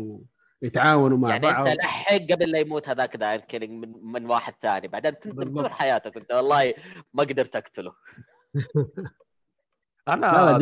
[0.63, 4.55] ويتعاونوا مع يعني بعض انت لحق قبل لا يموت هذاك the killing من, من واحد
[4.63, 5.63] ثاني بعدين بالضبط.
[5.65, 6.75] طول حياتك أنت والله
[7.15, 7.93] ما قدرت أقتله
[10.09, 10.57] أنا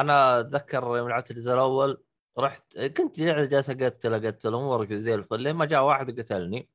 [0.00, 2.02] أنا أتذكر يوم لعبت الجزء الأول
[2.38, 6.68] رحت كنت جالس اقتل اقتل أموري زي الفل لين ما جاء واحد وقتلني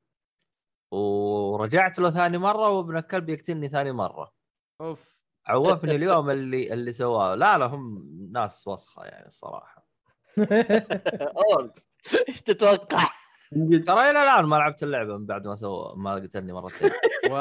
[0.92, 4.32] ورجعت له ثاني مره وابن الكلب يقتلني ثاني مره
[4.80, 5.16] اوف
[5.46, 9.86] عوفني اليوم اللي اللي سواه لا لا هم ناس وسخه يعني الصراحه
[12.28, 13.08] إيش تتوقع؟
[13.86, 16.90] ترى إلى الان ما لعبت اللعبه من بعد ما سوى ما قتلني مرتين
[17.30, 17.40] و...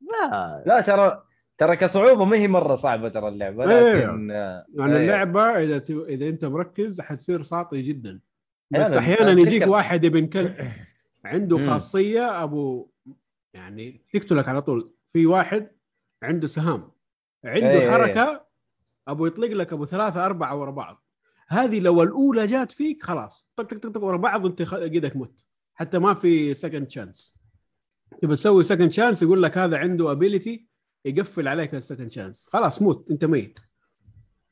[0.00, 1.24] لا لا ترى
[1.66, 3.88] ترى كصعوبة ما هي مرة صعبة ترى اللعبة أيوة.
[3.90, 4.96] لكن يعني أيوة.
[4.96, 5.90] اللعبة إذا ت...
[5.90, 8.20] إذا أنت مركز حتصير ساطي جدا
[8.70, 10.56] بس أحيانا يجيك واحد ابن كلب
[11.24, 11.58] عنده.
[11.70, 12.90] خاصية أبو
[13.54, 15.70] يعني تقتلك على طول في واحد
[16.22, 16.92] عنده سهام
[17.44, 17.90] عنده إيه، إيه.
[17.90, 18.46] حركة
[19.08, 21.04] أبو يطلق لك أبو ثلاثة أربعة ورا بعض
[21.48, 25.16] هذه لو الأولى جات فيك خلاص طق طق طق طق ورا بعض وأنت خ- قدك
[25.16, 25.44] مت
[25.74, 27.34] حتى ما في second chance
[28.22, 30.71] تبى تسوي second chance يقول لك هذا عنده ability
[31.04, 33.10] يقفل عليك ال second chance خلاص موت.
[33.10, 33.58] انت ميت.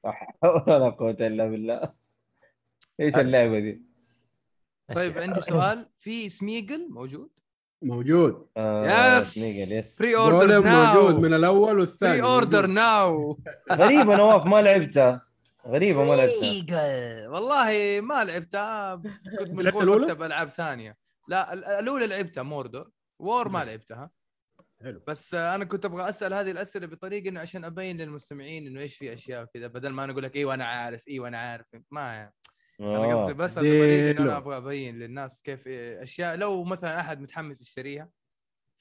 [0.04, 0.26] صح.
[0.66, 1.80] ولا قوة إلا بالله.
[3.00, 3.82] إيش اللعبة دي؟
[4.94, 5.88] طيب عندي سؤال.
[5.98, 7.30] في سميجل موجود؟
[7.82, 8.48] موجود.
[8.56, 9.34] آه، يس.
[9.34, 12.12] سنيجل يس بري اوردر جولم موجود ناو من الأول والثاني.
[12.20, 12.66] بري اوردر.
[12.66, 13.38] ناو
[13.72, 15.26] غريبة نواف ما لعبتها.
[15.68, 16.42] غريبة ما لعبتها.
[16.50, 17.28] إيجل.
[17.28, 18.96] والله ما لعبتها.
[19.38, 20.96] كنت مشغول؟ بكتب العاب ثانية.
[21.28, 22.90] لا ال- الأولى لعبتها موردور.
[23.18, 24.10] وور ما لعبتها.
[24.82, 25.02] حلو.
[25.06, 29.14] بس أنا كنت أبغى أسأل هذه الأسئلة بطريقة إنه عشان أبين للمستمعين إنه إيش في
[29.14, 32.32] أشياء كذا بدل ما أنا أقول لك أيوه أنا عارف أيوه أنا عارف ما
[32.80, 33.34] أنا قصدي آه.
[33.34, 34.22] بس بطريقة إنه.
[34.22, 38.08] أنا أبغى أبين للناس كيف إيه أشياء لو مثلا أحد متحمس يشتريها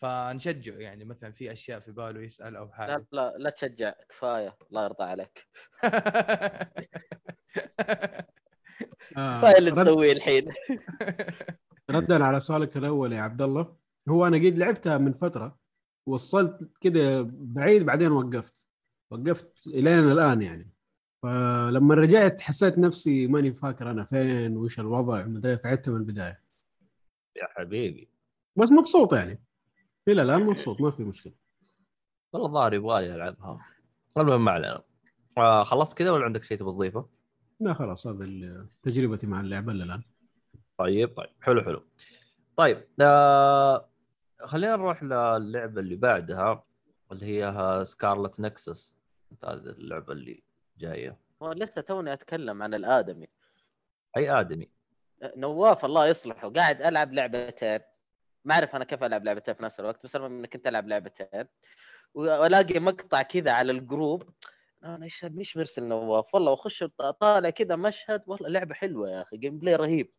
[0.01, 3.05] فنشجعه يعني مثلا في أشياء في باله يسأل أو لا حاجة.
[3.12, 5.47] لا لا تشجع كفاية الله يرضى عليك.
[9.17, 10.49] آه، كفاية اللي تسويه الحين.
[11.89, 13.75] ردا على سؤالك الأول يا عبد الله.
[14.09, 15.59] هو أنا قد لعبتها من فترة
[16.10, 18.65] وصلت كده بعيد بعدين وقفت.
[19.12, 20.69] وقفت الين الآن يعني.
[21.24, 26.41] فلما رجعت حسيت نفسي ماني فاكر أنا فين وإيش الوضع مدري فعدت من البداية.
[27.36, 28.10] يا حبيبي.
[28.56, 29.43] بس مبسوط يعني.
[30.08, 31.34] إلى الآن مبسوط ما في مشكلة.
[32.34, 33.65] والله الظاهر يبغالي العبها
[34.17, 34.84] المهم ما علينا.
[35.38, 37.10] آه خلصت كذا ولا عندك شيء تبغى تضيفه؟
[37.60, 38.26] لا خلاص هذا
[38.84, 40.02] تجربتي مع اللعبة إلى الان
[40.78, 41.30] طيب طيب.
[41.41, 41.84] حلو حلو.
[42.58, 43.88] طيب آه
[44.45, 46.63] خلينا نروح للعبة اللي بعدها
[47.12, 48.95] اللي هي Scarlet Nexus
[49.43, 50.43] هذه اللعبة اللي
[50.78, 53.28] جاية؟ لسه توني أتكلم عن الآدمي.
[54.17, 54.69] أي آدمي؟
[55.36, 56.49] نواف الله يصلحه.
[56.49, 57.80] قاعد ألعب لعبتين
[58.45, 61.45] ما أعرف أنا كيف ألعب لعبتين في نفس الوقت بس المهم اني كنت العب لعبتين
[62.13, 64.30] وألاقي مقطع كذا على ال group.
[64.84, 66.36] أنا إيش مش مرسل نواف.
[66.36, 66.84] والله واخش
[67.19, 68.23] طالع كذا مشهد.
[68.28, 70.12] والله لعبة حلوة يا أخي gameplay رهيب.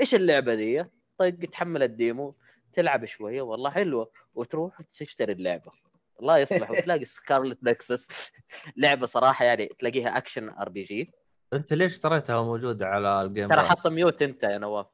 [0.00, 0.84] إيش اللعبة دي؟
[1.18, 2.36] طيب تحمل ال demo.
[2.72, 5.72] تلعب شوية والله حلوة وتروح تشتري اللعبة.
[6.20, 8.08] الله يصلح وتلاقي Scarlet Nexus
[8.76, 11.10] لعبة صراحة يعني تلاقيها action RPG
[11.52, 14.86] أنت ليش اشتريتها موجودة على ال Game ترى؟ حط mute أنت يا نواف.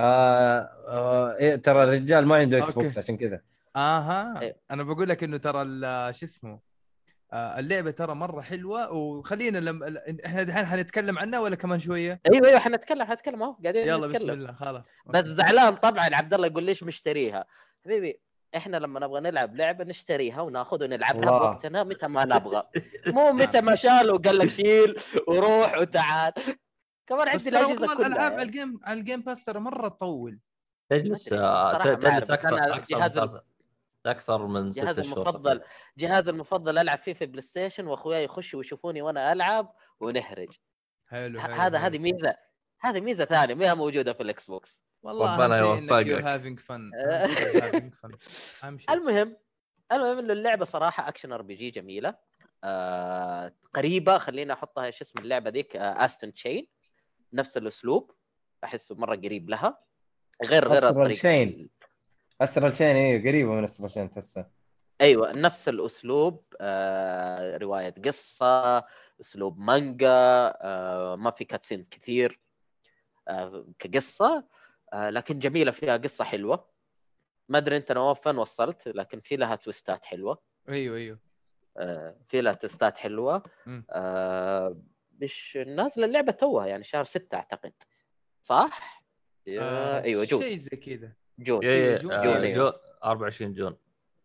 [0.00, 0.58] آه
[0.88, 3.40] آه إيه ترى الرجال ما عنده Xbox عشان كذا.
[3.76, 4.56] أها إيه.
[4.70, 6.60] أنا بقول لك إنه ترى ال- شو اسمه؟ آه،
[7.32, 12.58] اللعبة ترى مرة حلوة وخلينا لما إحنا دحين حنتكلم عنها ولا كمان شوية؟ أيوه أيوه
[12.60, 15.24] حنتكلم حنتكلم أهو قاعدين يلا بسم الله خلاص بس.
[15.24, 17.44] زعلان طبعا عبد الله يقول ليش مشتريها؟
[17.84, 18.20] حبيبي
[18.56, 21.38] إحنا لما نبغى نلعب لعبة نشتريها وناخذ ونلعبها الله.
[21.38, 22.62] بوقتنا متى ما نبغى.
[23.06, 24.96] مو متى ما شال وقال لك شيل
[25.28, 26.32] وروح وتعال.
[27.06, 29.88] كمان عندي الأجهزة والله الألعاب على كلها ال Game على ال Game Pass ترى مرة
[29.88, 30.38] تطول.
[30.90, 33.42] تجلس آه، تجلس أكثر أكثر.
[34.06, 35.60] أكثر من ست جهازي شهور المفضل.
[35.98, 40.48] جهازي المفضل ألعب فيه في PlayStation وأخوياي يخشوا ويشوفوني وأنا ألعب ونهرج.
[41.06, 41.78] حلو هذا.
[41.78, 42.36] هذه ميزة
[42.80, 44.82] هذه ميزة ثانية ما هي موجودة في ال Xbox.
[45.02, 46.06] والله ربنا يوفقك.
[48.90, 49.36] المهم
[49.92, 52.14] المهم إنه اللعبة صراحة action RPG جميلة.
[52.64, 56.68] آه قريبة خليني أحطها إيش اسم اللعبة ذيك؟ آه Astral Chain
[57.32, 58.14] نفس الأسلوب
[58.64, 59.78] أحسه مرة قريب لها.
[60.44, 61.68] غير غير الطريقة.
[62.40, 64.50] Astral Chain أيوه قريبة من أسترال شين تحسها.
[65.00, 68.84] أيوه نفس الأسلوب آه رواية قصة
[69.20, 70.08] أسلوب مانجا
[70.60, 72.40] آه ما في cutscenes كثير
[73.28, 74.44] آه كقصة
[74.92, 76.68] آه لكن جميلة فيها قصة حلوة.
[77.48, 80.42] ما أدري أنت نواف فين وصلت لكن في لها twist ات حلوة.
[80.68, 81.18] أيوه أيوه.
[81.76, 83.42] آه في لها twist ات حلوة.
[83.90, 84.76] آه
[85.20, 87.72] مش نازلة اللعبة توها يعني شهر ستة أعتقد.
[88.42, 89.02] صح؟
[89.48, 91.12] آه، أيوه June شيء زي كذا.
[91.38, 91.64] June.
[91.64, 92.54] إيه، June- آه، June، أيوه.
[92.70, 92.72] جو
[93.04, 93.76] 24 June.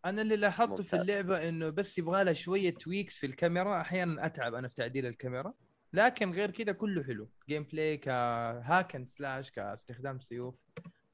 [0.05, 0.95] أنا اللي لاحظته في.
[0.95, 3.81] اللعبة إنه بس يبغى لها شوية tweaks في الكاميرا.
[3.81, 5.53] أحيانا أتعب أنا في تعديل الكاميرا.
[5.93, 7.29] لكن غير كذا كله حلو.
[7.49, 10.65] gameplay ك hack and slash كاستخدام سيوف.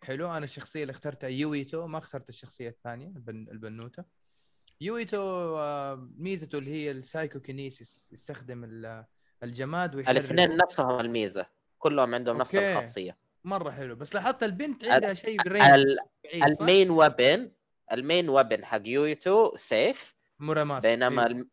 [0.03, 0.31] حلو.
[0.31, 1.87] أنا الشخصية اللي اخترتها Yuito.
[1.87, 3.47] ما اخترت الشخصية الثانية البن...
[3.51, 4.03] البنوتة.
[4.81, 5.17] Yuito
[5.57, 9.05] آه، ميزته اللي هي ال psychokinesis يستخدم ال-
[9.43, 11.45] الجماد ويحركه الاثنين نفسهم الميزة.
[11.79, 12.71] كلهم عندهم نفس okay.
[12.77, 13.17] الخاصية.
[13.47, 15.51] مرة حلو بس لاحظت البنت ال- عندها شيء صح؟
[16.45, 17.51] المين ويبن
[17.91, 21.25] المين ويبن حق يويتو سيف مرماس بينما.
[21.27, 21.49] الم...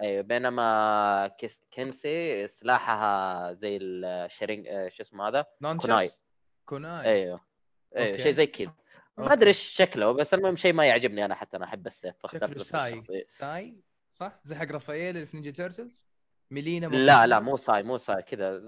[0.00, 1.64] أيوه بينما كيس...
[1.70, 5.46] كينسي سلاحها زي الشرينج شو اسمه هذا
[5.80, 6.10] كوناي.
[6.64, 7.40] كوناي أيوه
[7.96, 8.16] أيوه.
[8.16, 8.72] شيء زي كذا
[9.18, 9.32] ما.
[9.32, 12.92] أدري إيش شكله بس المهم شيء ما يعجبني أنا حتى أنا أحب السيف فاخترت ساي
[12.94, 13.24] الشخصية.
[13.26, 13.76] ساي
[14.10, 16.06] صح زي حق رافائيل اللي في نينجا تيرتلز
[16.54, 18.62] ميلينا لا لا مو ساي مو ساي كذا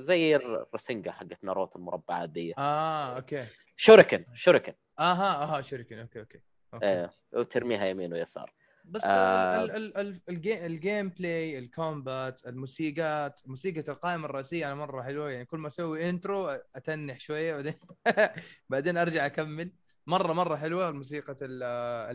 [0.00, 3.44] زي الرسنجة حقت ناروتو المربعات دي آه أوكي.
[3.76, 4.72] شوريكن شوريكن.
[4.98, 6.40] أها أها shuriken okay okay,
[6.74, 6.86] okay.
[6.86, 8.52] إيه وترميها يمين ويسار.
[8.84, 9.64] بس آه.
[9.64, 15.30] ال- ال- ال- الجي- ال gameplay ال combat الموسيقات موسيقى القائمة الرئيسية أنا مرة حلوة
[15.30, 17.74] يعني كل ما أسوي intro أتنح شوية بعدين
[18.70, 19.72] بعدين أرجع أكمل.
[20.06, 21.62] مرة مرة حلوة موسيقى ال-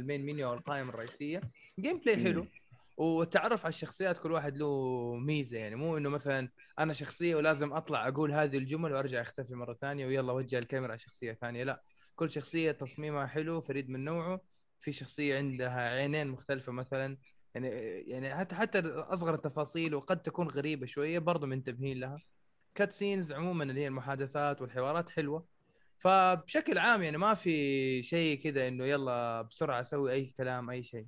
[0.01, 1.41] main menu القائمة الرئيسية.
[1.79, 2.45] gameplay حلو.
[2.97, 4.67] والتعرف على الشخصيات كل واحد له
[5.15, 9.73] ميزة يعني مو إنه مثلا أنا شخصية ولازم أطلع أقول هذه الجمل وأرجع أختفي مرة
[9.73, 11.83] ثانية ويلا وجه الكاميرا على شخصية ثانية لا.
[12.15, 14.41] كل شخصية تصميمها حلو فريد من نوعه
[14.81, 17.17] في شخصية عندها عينين مختلفة مثلا
[17.55, 17.67] يعني
[18.09, 22.17] يعني حتى حتى أصغر التفاصيل وقد تكون غريبة شوية برضو منتبهين لها.
[22.75, 25.47] كات سينز عموما اللي هي المحادثات والحوارات حلوة.
[25.99, 31.07] فبشكل عام يعني ما في شيء كذا إنه يلا بسرعة أسوي أي كلام أي شيء.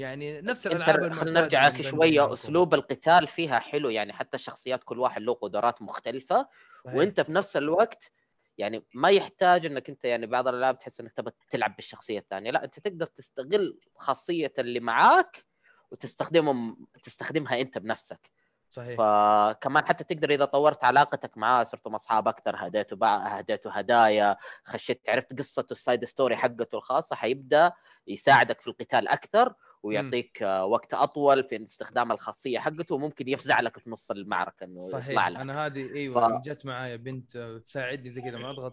[0.00, 2.32] يعني نفس الالعاب نرجع لك شوية.
[2.32, 6.48] أسلوب القتال فيها حلو يعني حتى الشخصيات كل واحد له قدرات مختلفة
[6.84, 6.96] صحيح.
[6.96, 8.12] وأنت في نفس الوقت
[8.58, 12.64] يعني ما يحتاج إنك أنت يعني بعض الألعاب تحس إنك تبى تلعب بالشخصية الثانية لا
[12.64, 15.44] أنت تقدر تستغل خاصية اللي معاك
[15.90, 18.30] وتستخدمهم تستخدمها أنت بنفسك
[18.70, 24.36] صحيح فكمان حتى تقدر إذا طورت علاقتك معاه صرتوا أصحاب أكثر هديته بقى هديته هدايا
[24.64, 27.72] خشيت عرفت قصته ال side story حقته الخاصة حيبدأ
[28.06, 33.90] يساعدك في القتال أكثر ويعطيك وقت أطول في استخدام الخاصية حقته وممكن يفزع لك في
[33.90, 35.28] نص المعركة إنه يطلع صحيح.
[35.28, 35.36] لك.
[35.40, 38.72] أنا هذه أيوه ف- جت معايا بنت تساعدني زي كذا ما أضغط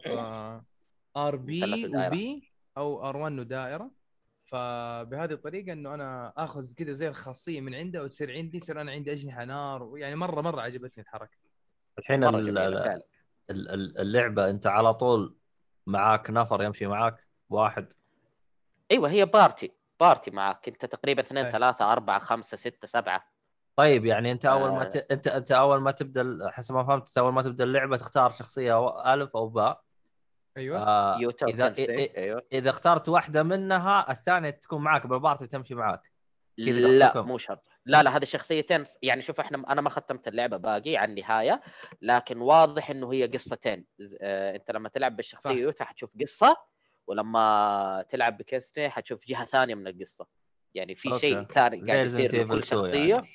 [1.17, 1.35] RB.
[1.35, 3.91] و B أو R 1 ودائره
[4.45, 9.11] فبهذه الطريقة إنه أنا آخذ كذا زي الخاصية من عنده وتصير عندي يصير أنا عندي
[9.11, 11.37] أجنحة نار يعني مرة مرة عجبتني الحركة.
[11.99, 12.23] الحين
[13.99, 15.35] اللعبة أنت على طول
[15.87, 17.93] معاك نفر يمشي معاك؟ واحد.
[18.91, 19.71] أيوه هي party.
[19.99, 20.67] party معك.
[20.67, 21.51] انت تقريبا اثنين أي.
[21.51, 23.23] ثلاثة أربعة خمسة ستة سبعة.
[23.75, 24.89] طيب يعني انت أول ما آه.
[24.89, 25.11] ت...
[25.11, 29.35] انت انت أول ما تبدأ حسب ما فهمت أول ما تبدأ اللعبة تختار شخصية ألف
[29.35, 29.81] أو باء.
[30.57, 30.79] أيوه.
[30.79, 32.43] آه يوتا إذا أيوه.
[32.53, 36.11] إذا اخترت واحدة منها الثانية تكون معك بال party تمشي معك
[36.57, 37.69] لا؟ مو شرط.
[37.85, 38.83] لا لا هذه شخصيتين.
[39.01, 41.61] يعني شوف إحنا أنا ما ختمت اللعبة باقي عن النهاية
[42.01, 43.85] لكن واضح إنه هي قصتين.
[44.21, 45.49] آه، أنت لما تلعب بالشخصية.
[45.49, 46.57] يوتا حتشوف قصة
[47.07, 50.27] ولما تلعب بكيستي حتشوف جهة ثانية من القصة
[50.75, 51.19] يعني في.
[51.19, 53.27] شيء ثاني قاعد يصير لكل 2 شخصية يعني.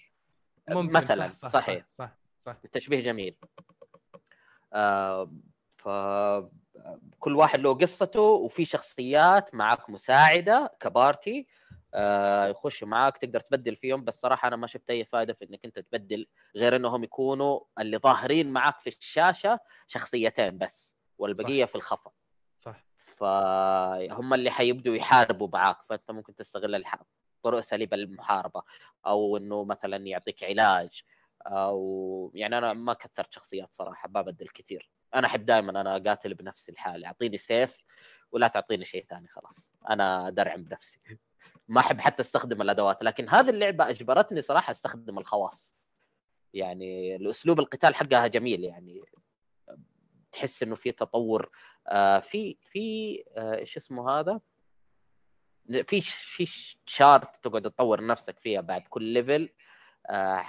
[0.68, 2.70] ممكن مثلا صح صح صحيح صح صح, صح.
[2.72, 3.36] تشبيه جميل
[4.72, 5.32] آه
[5.76, 5.88] ف
[7.18, 11.46] كل واحد له قصته وفي شخصيات معك مساعدة كبارتي
[11.94, 15.60] آه يخشوا معك تقدر تبدل فيهم بس صراحة أنا ما شفت أي فائده في إنك
[15.64, 22.10] أنت تبدل غير إنهم يكونوا اللي ظاهرين معك في الشاشة شخصيتين بس والبقية في الخفا
[22.10, 22.21] صح
[23.22, 27.02] فهم اللي حيبدوا يحاربوا معاك فأنت ممكن تستغل الح...
[27.42, 28.62] طرق اساليب المحاربه
[29.06, 31.02] أو إنه مثلا يعطيك علاج
[31.46, 34.90] أو يعني أنا ما كثرت شخصيات صراحة ما بدل كثير.
[35.14, 37.84] أنا أحب دائما أنا أقاتل بنفسي الحالي أعطيني سيف
[38.32, 39.70] ولا تعطيني شيء ثاني خلاص.
[39.90, 41.00] أنا درعم بنفسي.
[41.68, 45.76] ما أحب حتى أستخدم الأدوات لكن هذه اللعبة أجبرتني صراحة أستخدم الخواص.
[46.54, 49.02] يعني الأسلوب القتال حقها جميل يعني.
[50.32, 51.50] تحس إنه في تطور
[52.20, 54.40] في في آه، إيش اسمه هذا؟
[55.68, 56.46] في في
[56.86, 59.48] chart تقعد تطور نفسك فيها بعد كل level
[60.10, 60.44] آه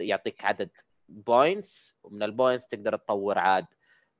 [0.00, 0.70] يعطيك عدد
[1.08, 3.66] points ومن ال points تقدر تطور عاد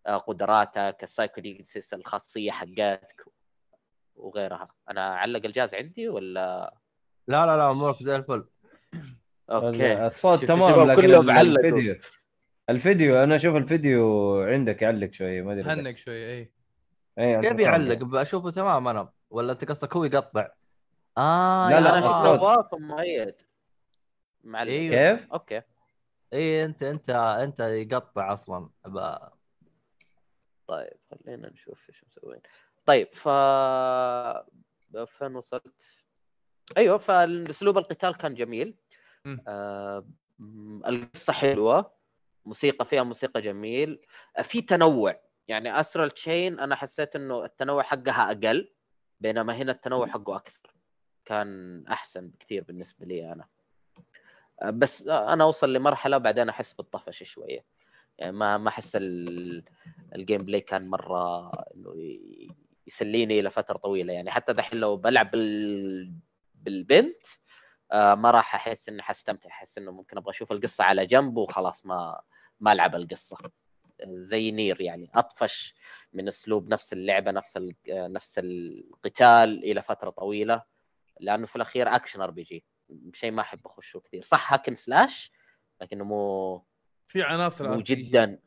[0.07, 3.25] آه قدراتك ال psychokinesis الخاصية حقتك
[4.17, 4.69] وغيرها.
[4.91, 6.75] أنا أعلق الجهاز عندي ولا؟
[7.29, 8.45] لا لا لا امورك زي الفل.
[9.51, 10.07] okay.
[10.07, 11.41] الصوت تمام لكن علقوا.
[11.41, 12.01] الفيديو
[12.71, 16.05] الفيديو أنا أشوف الفيديو عندك يعلق شوي ما أدري هنك ليش.
[16.05, 16.53] شوي اي
[17.19, 17.61] اي كيف.
[17.61, 20.49] يعلق بشوفه تمام أنا ولا أنت قصدك هو يقطع
[21.19, 22.01] آه لا، لا، أنا.
[22.01, 22.41] شفت الصوت.
[22.41, 23.35] نواف مؤيد
[24.45, 25.17] معلق أيوه.
[25.17, 25.63] كيف؟ okay
[26.33, 28.69] اي أنت أنت أنت يقطع أصلا
[30.67, 32.41] طيب خلينا نشوف إيش مسوين
[32.87, 33.29] طيب ف
[35.19, 35.83] فين وصلت؟
[36.77, 38.75] أيوه فالأسلوب القتال كان جميل.
[39.49, 40.07] آه
[40.87, 42.00] القصة حلوة
[42.51, 44.01] موسيقى فيها موسيقى جميل.
[44.39, 45.21] آه، في تنوع.
[45.49, 48.73] يعني اسرال تشين أنا حسيت إنه التنوع حقها أقل
[49.21, 50.75] بينما هنا التنوع حقه أكثر.
[51.25, 53.45] كان أحسن بكثير بالنسبة لي أنا.
[54.63, 57.65] آه، بس آه، أنا أوصل لمرحلة بعدين أحس بالطفش شوية.
[58.19, 59.65] يعني ما ما أحس ال-
[60.15, 61.95] ال gameplay كان مرة إنه
[62.87, 64.13] يسليني لفتره طويلة.
[64.13, 66.13] يعني حتى دحين لو بلعب بال...
[66.55, 67.27] بالبنت
[67.93, 69.49] ما راح أحس إني حستمتع.
[69.49, 72.21] أحس إنه ممكن أبغى أشوف القصة على جنب وخلاص ما
[72.61, 73.37] ما العب القصة.
[74.05, 75.75] زي Nier يعني أطفش
[76.13, 77.75] من أسلوب نفس اللعبة نفس ال...
[77.89, 80.63] نفس القتال إلى فترة طويلة
[81.21, 82.65] لأنه في الأخير action RPG.
[83.13, 84.23] شيء ما أحب أخشه كثير.
[84.23, 85.33] صح hack and slash؟
[85.81, 86.63] لكنه مو
[87.09, 87.81] في عناصر مو.
[87.81, 88.39] جدا.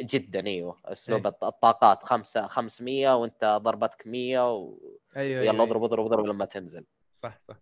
[0.00, 0.80] جدا أيوه.
[0.84, 1.26] أسلوب.
[1.26, 4.78] الط- الطاقات خمسة 500 وأنت ضربتك 100 و...
[5.16, 6.86] أيوه يلا أيوة، اضرب اضرب اضرب لما تنزل.
[7.22, 7.56] صح صح.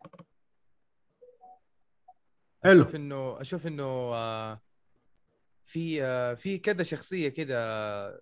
[2.65, 2.83] حلو.
[2.83, 3.85] أشوف انه أشوف إنه
[4.15, 4.61] آه،
[5.65, 8.21] في آه، في كذا شخصية كذا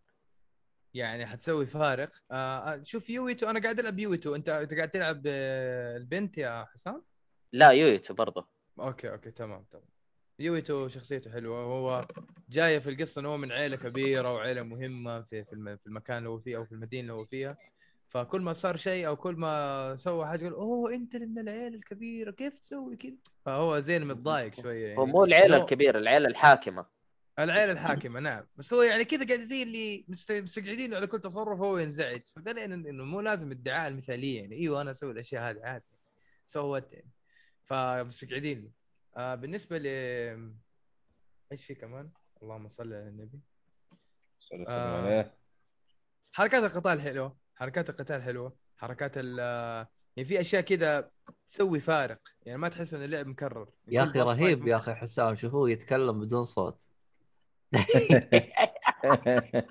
[0.95, 2.11] يعني حتسوي فارق.
[2.31, 7.03] آه، شوف يويتو أنا قاعد ألعب يويتو أنت أنت قاعد تلعب آه، البنت يا حسام؟
[7.53, 8.49] لا يويتو برضه.
[8.81, 9.85] okay okay تمام تمام.
[10.39, 11.67] يويتو شخصيته حلوة.
[11.67, 12.07] وهو
[12.51, 16.19] جاية في القصة انه هو من عيلة كبيرة وعيلة مهمة في في الم- في المكان
[16.19, 17.57] اللي هو فيه أو في المدينة اللي هو فيها.
[18.09, 22.31] فكل ما صار شيء أو كل ما سوى حاجة يقول أوه أنت من العيلة الكبيرة
[22.31, 23.13] كيف تسوي كذا؟
[23.45, 24.99] فهو زين متضايق شوية يعني.
[24.99, 26.87] هو مو العيلة هو- الكبيرة العيلة الحاكمة.
[27.45, 28.47] العيله الحاكمة نعم.
[28.57, 32.21] بس هو يعني كذا قاعد زي اللي مست- مستقعدين على كل تصرف هو ينزعج.
[32.37, 34.57] فقال لي انه إنه مو لازم الدعاية المثالية يعني.
[34.57, 35.85] إيوه أنا أسوي الأشياء هذه عادي.
[36.47, 37.11] سوت يعني.
[37.65, 38.61] فمستقعدين.
[38.61, 38.71] لي
[39.17, 39.87] آه بالنسبة ل
[41.53, 42.11] إيش في كمان؟
[42.43, 43.41] اللهم صل على النبي.
[44.41, 44.99] صلى آه.
[44.99, 45.35] الله عليه.
[46.33, 47.37] حركات القتال حلوة.
[47.55, 48.57] حركات القتال حلوة.
[48.77, 49.39] حركات ال
[50.17, 51.11] يعني في أشياء كذا
[51.49, 52.19] تسوي فارق.
[52.43, 53.69] يعني ما تحس إن اللعب مكرر.
[53.89, 55.35] يا أخي رهيب يا أخي حسام.
[55.35, 56.90] شوفوه يتكلم بدون صوت.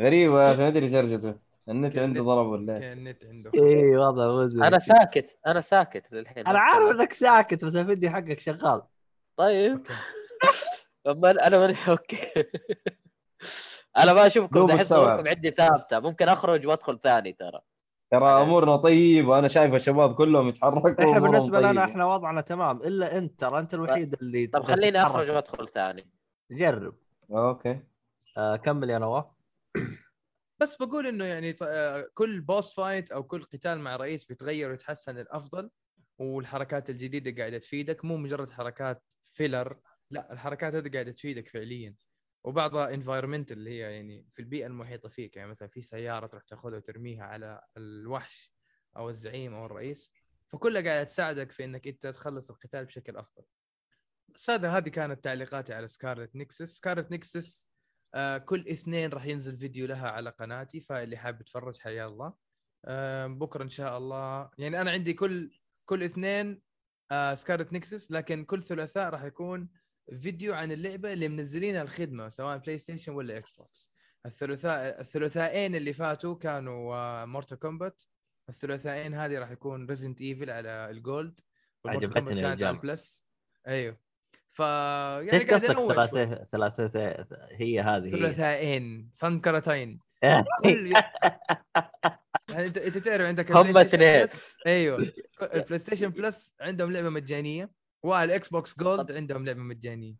[0.00, 1.34] غريبة يا أخي ما أدري شرجته
[1.68, 4.66] النت عنده ضرب ولا النت عنده اي وضع مزعج.
[4.66, 6.46] أنا ساكت أنا ساكت للحين.
[6.46, 8.82] أنا عارف إنك ساكت بس الفيديو حقك شغال.
[9.36, 9.86] طيب.
[11.06, 12.16] أنا ماني okay.
[13.98, 14.78] أنا ما أشوفكم.
[14.78, 16.00] صوركم عندي ثابتة.
[16.00, 17.60] ممكن أخرج وأدخل ثاني ترى.
[18.10, 21.84] ترى أمورنا طيبة أنا شايف الشباب كلهم يتحركوا إحنا بالنسبة لنا طيبة.
[21.84, 25.02] إحنا وضعنا تمام إلا أنت ترى أنت الوحيد اللي طب خليني.
[25.02, 26.10] أخرج وأدخل ثاني.
[26.50, 26.94] جرب.
[27.30, 27.80] okay.
[28.38, 29.24] آه كمل يا نواف.
[30.60, 35.18] بس بقول إنه يعني آه، كل boss fight أو كل قتال مع رئيس بيتغير ويتحسن
[35.18, 35.70] الافضل
[36.18, 39.76] والحركات الجديدة قاعدة تفيدك مو مجرد حركات filler
[40.10, 41.94] لا الحركات هذه قاعدة تفيدك فعليا.
[42.44, 46.76] وبعضها environmental اللي هي يعني في البيئة المحيطة فيك يعني مثلا في سيارة تروح تاخذها
[46.76, 48.52] وترميها على الوحش
[48.96, 50.12] أو الزعيم أو الرئيس
[50.48, 53.44] فكلها قاعدة تساعدك في إنك أنت تخلص القتال بشكل أفضل.
[54.48, 57.70] هذا هذه كانت تعليقاتي على Scarlet Nexus Scarlet Nexus
[58.14, 62.34] آه كل اثنين راح ينزل فيديو لها على قناتي فاللي حاب يتفرج حيا الله.
[62.84, 64.50] آه بكرة إن شاء الله.
[64.58, 65.50] يعني أنا عندي كل
[65.86, 66.62] كل اثنين
[67.10, 69.68] آه Scarlet Nexus لكن كل ثلاثاء راح يكون
[70.22, 73.90] فيديو عن اللعبة اللي منزلينها الخدمة سواء PlayStation ولا Xbox
[74.26, 78.02] الثلاثاء الثلاثائين اللي فاتوا كانوا Mortal Kombat
[78.48, 81.40] الثلاثائين هذه راح يكون Resident Evil على ال Gold
[81.86, 82.70] عجبتني كانت على.
[82.76, 83.24] ال Plus
[83.68, 83.96] أيوه.
[84.48, 85.76] ف يعني إيش قصدك.
[85.78, 89.96] ثلاثة ثلاثة هي هذه ثلاثائين سنكرتين
[90.62, 90.92] كل
[92.50, 94.20] يعني انت أنت تعرف عندك هم اثنين.
[94.22, 95.12] Plus- أيوه.
[95.42, 97.70] ال PlayStation Plus عندهم لعبة مجانية.
[98.02, 100.14] وال Xbox Gold عندهم لعبة مجانية.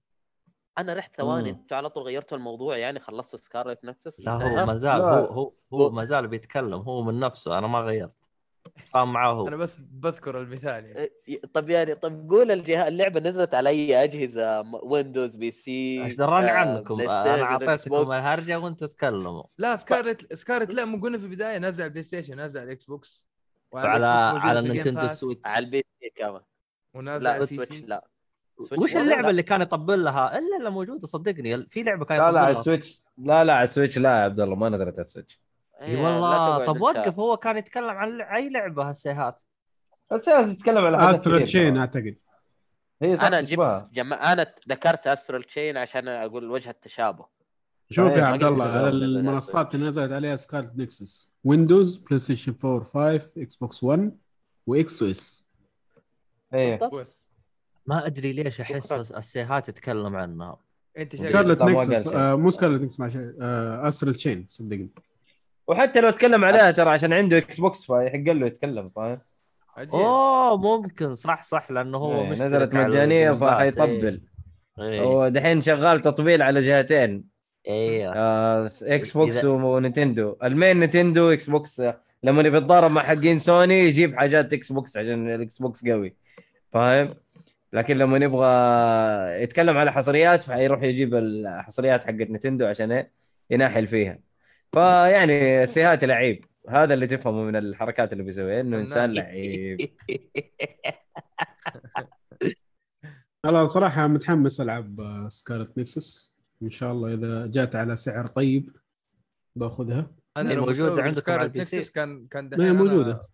[0.78, 1.50] أنا رحت ثواني.
[1.50, 5.00] أنتوا على طول غيرتوا الموضوع يعني خلصتوا Scarlet Nexus لا هو ما زال.
[5.00, 8.12] هو هو هو ما زال بيتكلم هو من نفسه أنا ما غيرت.
[8.92, 11.10] فاهم معاه أنا هو بس بذكر المثال يعني.
[11.54, 16.52] طب يعني طب قول الجهاز اللعبة نزلت على اي اجهزه Windows PC إيش دراني آه،
[16.52, 18.12] عنكم أنا أعطيتكم.
[18.12, 22.40] الهرجة وأنتم تتكلموا لا Scarlet Scarlet لا مو قلنا في البداية نزل على ال PlayStation
[22.40, 23.26] نزل على ال Xbox
[23.72, 26.42] وعلى على ال Nintendo Switch على ال PC كمان.
[26.94, 28.06] ونازل لا على سويتش لا.
[28.58, 29.30] سويتش وش اللعبة لا.
[29.30, 31.66] اللي كان يطبل لها؟ إلا إلا موجودة صدقني.
[31.66, 34.10] في لعبة كان لا يطبل لا على ال Switch لا لا على ال Switch لا
[34.18, 35.40] يا عبد الله ما نزلت على ال Switch
[35.82, 36.64] إي والله.
[36.64, 36.80] طب.
[36.80, 39.42] وقف هو كان يتكلم عن أي لعبة هالسيهات؟
[40.12, 41.76] هي تتكلم على حاجات Astral كثير Chain.
[41.76, 42.16] أعتقد.
[43.02, 43.88] هي أنا جبت.
[43.92, 47.26] جمع أنا ذكرت Astral Chain عشان أقول وجه التشابه.
[47.90, 51.32] شوف يا ما عبد الله لك على أول نزل المنصات اللي نزلت عليها Scarlet Nexus
[51.44, 54.16] Windows PlayStation 4 5 Xbox 1
[54.66, 55.44] و X أو S
[56.54, 56.78] إيه.
[56.92, 57.28] بس
[57.86, 58.92] ما أدري ليش أحس.
[58.92, 60.56] السيهات يتكلم عنها.
[60.98, 62.06] أنت Scarlet Nexus.
[62.06, 64.90] آه مو Scarlet Nexus مع شيء آه Astral Chain صدقني.
[65.66, 69.18] وحتى لو تكلم عليها ترى عشان عنده Xbox فيحق له يتكلم فاهم؟
[69.78, 71.14] أوه ممكن.
[71.14, 74.20] صح صح لأنه هو مشترك نزلت مجانية فحيطبل.
[74.78, 75.00] إيه.
[75.00, 77.24] هو دحين شغال تطبيل على جهتين.
[77.66, 78.12] إيه.
[78.14, 83.74] آه Xbox و Nintendo ال main Nintendo Xbox آه، لما يبي يتضارب مع حقين سوني
[83.74, 86.16] يجيب حاجات Xbox عشان ال Xbox قوي.
[86.72, 87.08] فاهم؟
[87.72, 88.46] لكن لما نبغى
[89.42, 93.06] يتكلم على حصريات فحيروح يجيب الحصريات حقت Nintendo عشان؟
[93.50, 94.18] يناحل فيها.
[94.72, 96.44] فيعني سيهات لعيب.
[96.68, 99.90] هذا اللي تفهمه من الحركات اللي بيسويها إنه إنسان لعيب.
[103.44, 108.76] أنا صراحة متحمس ألعب Scarlet Nexus إن شاء الله إذا جات على سعر طيب
[109.56, 110.19] باخذها.
[110.36, 112.72] أنا هي لو موجودة مسوي عندكم على Scarlet ال PC؟ Nexus كان كان ما هي
[112.72, 113.26] موجودة.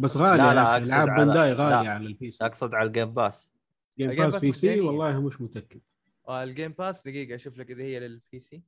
[0.00, 0.72] بس غالية لا، لا،.
[0.74, 1.90] أقصد العاب على- Bandai غاليه لا.
[1.90, 3.52] على ال PC أقصد على ال Game Pass
[3.98, 4.86] Game ال Game Pass Pass PC مجانية.
[4.88, 5.80] والله مش متأكد
[6.28, 8.62] آه ال Game Pass دقيقة أشوف لك إذا هي لل PC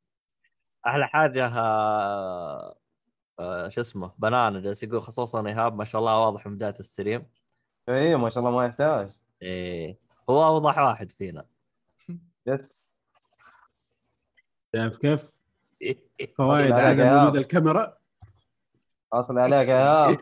[0.86, 2.78] أحلى حاجة آه،
[3.38, 6.87] آه، شو اسمه بنانا جالس يقول خصوصا إيهاب ما شاء الله واضح من بداية ال
[6.87, 7.26] stream
[7.88, 9.10] أيوه ما شاء الله ما يحتاج
[9.42, 9.98] إيه
[10.30, 11.44] هو أوضح واحد فينا
[12.46, 12.96] yes
[14.76, 15.30] شايف كيف؟
[16.38, 17.36] فوائد يا وجود.
[17.36, 17.96] الكاميرا.
[19.12, 20.18] اصل عليك يا هاب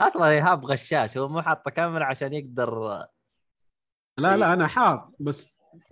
[0.00, 2.80] أصلا ايهاب غشاش هو مو حاطة كاميرا عشان يقدر
[4.18, 5.50] لا لا أنا حاط بس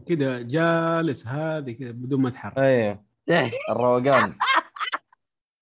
[0.08, 3.04] كذا جالس هذه كذا بدون ما اتحرك أيوه
[3.70, 4.38] الروقان.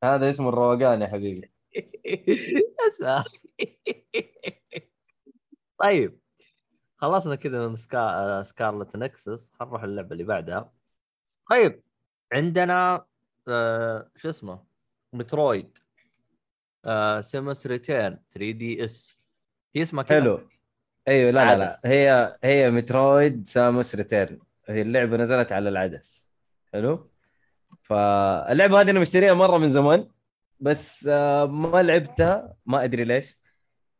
[0.04, 1.50] هذا اسمه الروقان يا حبيبي.
[5.78, 6.20] طيب.
[6.96, 8.42] خلصنا كذا من سكا...
[8.42, 9.52] سكارلت نكسس.
[9.52, 10.72] خلينا نروح اللعبة اللي بعدها.
[11.50, 11.82] طيب.
[12.32, 13.06] عندنا
[13.48, 14.10] آه...
[14.16, 14.62] شو اسمه؟
[15.12, 15.78] Metroid.
[16.84, 17.20] آه...
[17.20, 19.26] Samus Returns 3 DS.
[19.76, 20.20] هي اسمها كذا.
[20.20, 20.40] حلو.
[21.08, 21.80] أيوه لا لا لا.
[21.84, 26.28] هي هي Metroid Samus Returns هي اللعبة نزلت على العدس.
[26.72, 27.10] حلو؟
[27.82, 30.08] فاللعبة هذه أنا مشتريها مرة من زمان
[30.60, 33.38] بس آه، ما لعبتها ما أدري ليش.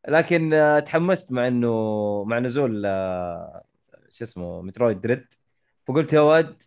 [0.08, 3.64] لكن آه، تحمست مع إنه مع نزول آه،
[4.08, 5.26] شو اسمه مترويد دريد
[5.86, 6.62] فقلت يا واد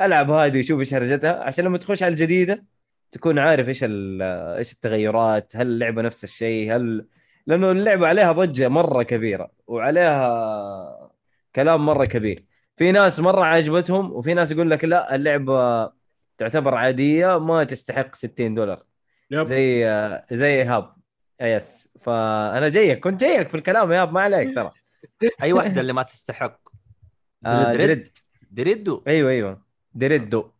[0.00, 1.42] ألعب هذه وشوف إيش هرجتها.
[1.42, 2.64] عشان لما تخش على الجديدة
[3.12, 4.22] تكون عارف إيش ال-
[4.58, 7.06] إيش التغيرات هل اللعبة نفس الشيء؟ هل
[7.46, 11.10] لأنه اللعبة عليها ضجة مرة كبيرة وعليها
[11.54, 12.44] كلام مرة كبير.
[12.76, 15.90] في ناس مرة عجبتهم وفي ناس يقول لك لا اللعبة
[16.38, 18.82] تعتبر عادية ما تستحق 60 دولار.
[19.30, 19.42] يب.
[19.42, 19.84] زي
[20.32, 20.94] زي إيهاب.
[21.40, 21.88] يس.
[22.00, 24.70] فأنا جايك كنت جايك في الكلام إيهاب ما عليك ترى.
[25.42, 26.58] أي واحدة اللي ما تستحق؟
[27.46, 28.08] آه،؟ Dread.
[28.50, 29.02] دريدو.
[29.06, 29.69] أيوه أيوه.
[29.94, 30.50] دريدو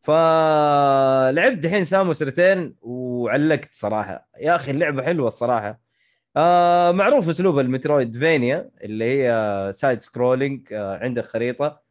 [0.00, 4.28] فلعبت دحين Samus Returns وعلقت صراحة.
[4.40, 5.80] يا أخي اللعبة حلوة الصراحة.
[6.36, 11.82] آه معروف أسلوب ال Metroidvania اللي هي side scrolling آه عندك خريطة.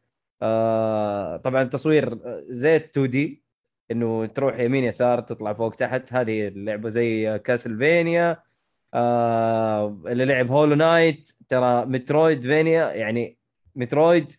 [0.42, 3.42] آه طبعا تصوير زي 2 D
[3.90, 6.12] إنه تروح يمين يسار تطلع فوق تحت.
[6.12, 8.42] هذه اللعبة زي Castlevania
[8.94, 13.38] آه اللي لعب Hollow Knight ترى Metroidvania يعني
[13.76, 14.32] Metroid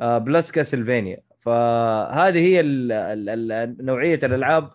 [0.00, 4.70] آه، plus Castlevania فهذه هي ال ال ال نوعية الألعاب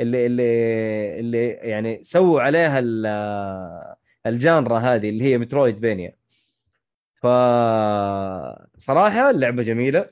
[0.00, 3.94] اللي اللي اللي يعني سووا عليها ال-
[4.26, 6.12] ال genre هذه اللي هي Metroidvania
[7.14, 7.26] ف
[8.78, 10.10] صراحة اللعبة جميلة.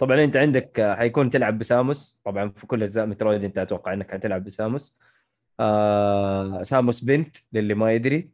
[0.00, 2.18] طبعا أنت عندك حيكون تلعب ب Samus.
[2.24, 4.96] طبعا في كل أجزاء Metroid أنت أتوقع أنك حتلعب ب Samus.
[5.60, 8.30] آه Samus بنت للي ما يدري.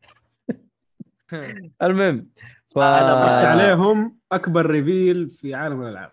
[1.83, 2.29] المهم
[2.75, 2.79] ف...
[2.79, 6.11] عليهم أكبر reveal في عالم الألعاب؟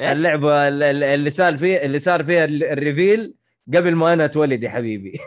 [0.00, 3.34] اللعبة ال- ال- اللي صار فيه اللي صار فيها ال- ال reveal
[3.74, 5.12] قبل ما أنا أتولد يا حبيبي.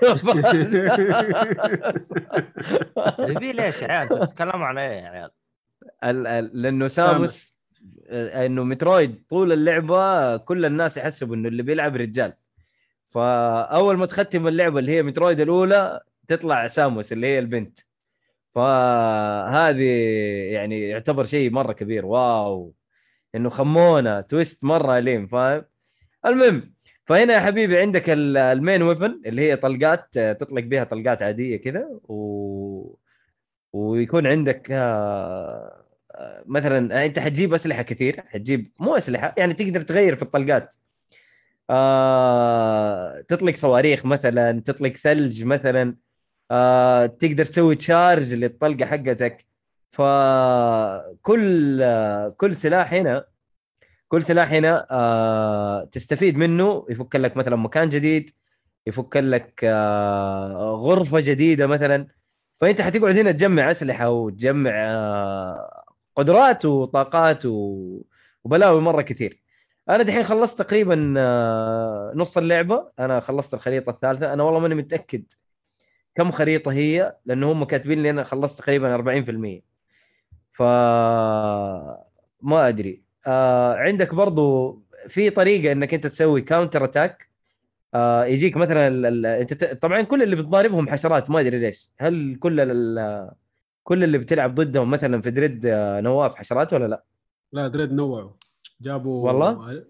[3.20, 5.30] reveal إيش يا عيال؟ تتكلموا عن إيه يا عيال؟
[6.04, 7.56] ال- ال- لأنه ساموس
[8.10, 12.34] آه، إنه Metroid طول اللعبة كل الناس يحسبوا إنه اللي بيلعب رجال.
[13.10, 17.80] فأول ما تختم اللعبة اللي هي Metroid الأولى تطلع Samus اللي هي البنت.
[18.56, 19.84] فهذه
[20.54, 22.06] يعني يعتبر شيء مرة كبير.
[22.06, 22.74] واو.
[23.36, 25.66] إنه خمونه twist مرة أليم فاهم؟
[26.26, 26.74] المهم
[27.06, 31.24] فهنا يا حبيبي عندك ال- ال main weapon اللي هي طلقات آه، تطلق بها طلقات
[31.24, 32.96] عادية كذا و...
[33.74, 40.16] ويكون عندك آه، آه، مثلا أنت حتجيب أسلحة كثير حتجيب مو أسلحة يعني تقدر تغير
[40.16, 40.76] في الطلقات.
[41.70, 45.96] آه، تطلق صواريخ مثلا تطلق ثلج مثلا
[46.52, 49.46] آه، تقدر تسوي تشارج للطلقة حقتك.
[49.92, 51.84] فكل
[52.38, 53.26] كل سلاح هنا
[54.08, 56.86] كل سلاح هنا آه، تستفيد منه.
[56.90, 58.32] يفك لك مثلا مكان جديد
[58.88, 62.08] يفك لك آه، غرفة جديدة مثلا.
[62.62, 65.84] فأنت حتقعد هنا تجمع أسلحة وتجمع آه،
[66.16, 67.46] قدرات وطاقات.
[68.44, 69.42] وبلاوي مرة كثير.
[69.90, 70.96] أنا دحين خلصت تقريبا
[72.16, 72.92] نص اللعبة.
[73.00, 74.34] أنا خلصت الخريطة الثالثة.
[74.34, 75.24] أنا والله ماني متأكد
[76.16, 79.71] كم خريطة هي لأنه هم كاتبين لي أنا خلصت تقريبا 40%
[80.62, 80.64] ف
[82.42, 83.04] ما أدري.
[83.28, 84.72] آه عندك برضو
[85.08, 87.30] في طريقة إنك أنت تسوي counter attack
[87.94, 89.06] آه يجيك مثلا ال...
[89.06, 89.26] ال...
[89.26, 89.82] أنت ت...
[89.82, 91.90] طبعا كل اللي بتضاربهم حشرات ما أدري ليش.
[91.98, 93.32] هل كل ال...
[93.84, 97.04] كل اللي بتلعب ضدهم مثلا في Dread آه، نواف حشرات ولا لا؟
[97.54, 98.32] لا Dread نوعوا
[98.82, 99.84] جابوا والله؟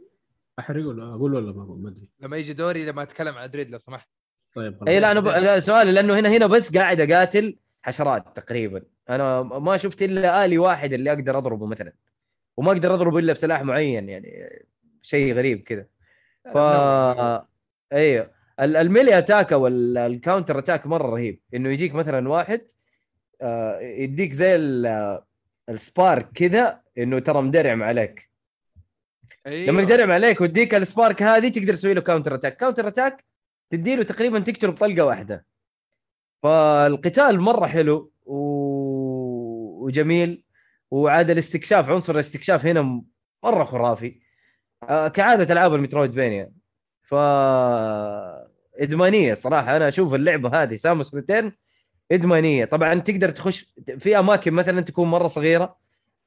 [0.60, 2.10] احرق ولا أقول ولا ما أقول؟ ما أدري.
[2.20, 4.10] لما يجي دوري لما أتكلم عن Dread لو سمحت.
[4.56, 5.28] طيب خلاص اي لا أنا ب...
[5.28, 8.82] لا سؤالي لأنه هنا هنا بس قاعد اقاتل حشرات تقريبا.
[9.10, 11.94] أنا ما شفت إلا آلي واحد اللي أقدر أضربه مثلا.
[12.58, 14.60] وما أقدر أضربه إلا بسلاح معين يعني
[15.02, 15.86] شيء غريب كذا.
[16.54, 16.58] ف
[17.94, 21.40] أيوه ال- ال melee attack أو ال- ال counter attack مرة رهيب.
[21.54, 22.62] إنه يجيك مثلا واحد
[23.42, 25.22] آه، يديك زي ال-
[25.70, 28.30] ال spark كذا إنه ترى مدرعم عليك.
[29.48, 29.68] أيوه.
[29.68, 33.26] لما يدرعم عليك ويديك ال spark هذه تقدر تسوي له counter attack counter attack
[33.70, 35.46] تديله تقريبا تقتله بطلقة واحدة.
[36.44, 38.36] فالقتال مرة حلو و...
[39.86, 40.44] وجميل.
[40.92, 43.04] وعاد الاستكشاف عنصر الاستكشاف هنا
[43.44, 44.20] مرة خرافي.
[44.84, 46.52] آه، كعادة ألعاب ال Metroidvania
[47.02, 47.16] ف
[48.80, 49.78] إدمانية صراحة.
[49.78, 51.52] أنا أشوف اللعبة هذه Samus Returns
[52.12, 52.66] إدمانية.
[52.66, 55.78] طبعا تقدر تخش في أماكن مثلا تكون مرة صغيرة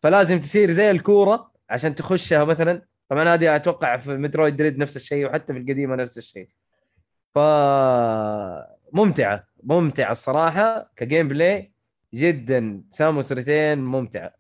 [0.03, 2.83] فلازم تصير زي الكورة عشان تخشها مثلا.
[3.09, 6.49] طبعا هذه أتوقع في Metroid Dread نفس الشيء وحتى في القديمة نفس الشيء.
[7.35, 7.39] ف
[8.95, 11.73] ممتعة ممتعة الصراحة ك gameplay
[12.15, 14.35] جدا Samus Returns ممتعة.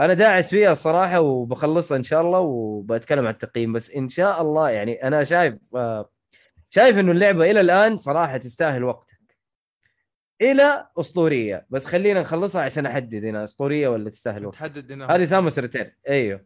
[0.00, 4.70] أنا داعس فيها الصراحة وبخلصها إن شاء الله وبتكلم عن التقييم بس إن شاء الله
[4.70, 6.10] يعني أنا شايف آه،
[6.70, 9.16] شايف إنه اللعبة إلى الآن صراحة تستاهل وقتك.
[10.42, 15.24] إلى أسطورية بس خلينا نخلصها عشان أحدد هنا أسطورية ولا تستاهل وقتك؟ تحدد هنا هذه
[15.24, 16.44] Samus Returns أيوه.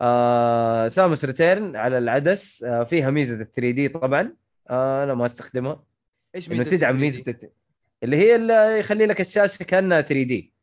[0.00, 4.36] آه Samus Returns على العدس آه فيها ميزة ال 3 D طبعا
[4.70, 5.89] آه أنا ما أستخدمها.
[6.34, 7.34] إيش إنه تدعم 3D؟ ميزة
[8.02, 10.54] اللي هي اللي يخلي لك الشاشة كأنها 3 D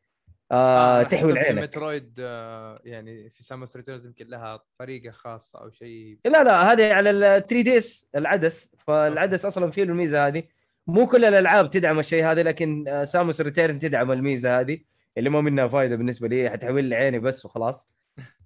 [0.52, 1.62] آه أنا تحوي حسبت في العينك.
[1.62, 6.18] Metroid آه، يعني في Samus Returns يمكن لها طريقة خاصة أو شيء.
[6.24, 8.70] لا لا هذه على ال 3 DS العدس.
[8.78, 10.42] فالعدس أصلا فيه له الميزة هذه.
[10.86, 14.78] مو كل الألعاب تدعم الشيء هذا لكن آه، Samus Returns تدعم الميزة هذه.
[15.18, 17.88] اللي ما منها فائده بالنسبة لي حتحول لي عيني بس وخلاص.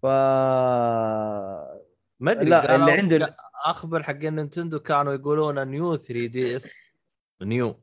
[0.02, 0.06] ف
[2.20, 6.91] ما أدري لا، اللي عنده- أخبر حق Nintendo كانوا يقولون New 3 DS.
[7.44, 7.82] New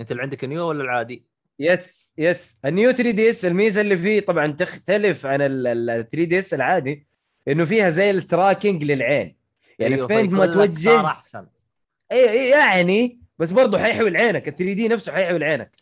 [0.00, 1.24] أنت اللي عندك New ولا العادي؟
[1.58, 6.54] يس يس النيو 3 دي إس الميزة اللي فيه طبعا تختلف عن ال 3 DS
[6.54, 7.06] العادي
[7.48, 9.36] إنه فيها زي ال tracking للعين.
[9.78, 11.46] يعني أيوه، فين ما توجه أحسن.
[12.12, 15.76] إي يعني بس برضه حيحول عينك ال 3 D نفسه حيحول عينك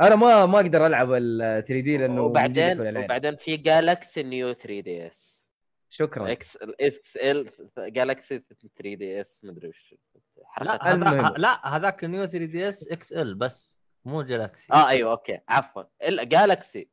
[0.00, 2.80] أنا ما ما أقدر ألعب ال 3 D لأنه وبعدين.
[2.80, 5.44] وبعدين في Galaxy New 3 DS.
[5.90, 6.32] شكرا.
[6.32, 8.42] X XL Galaxy
[8.76, 9.94] 3 DS مدري وش.
[11.36, 15.38] لا هذاك New 3 DS XL بس مو Galaxy آه أيوه okay.
[15.48, 15.82] عفوا.
[16.02, 16.88] إلا Galaxy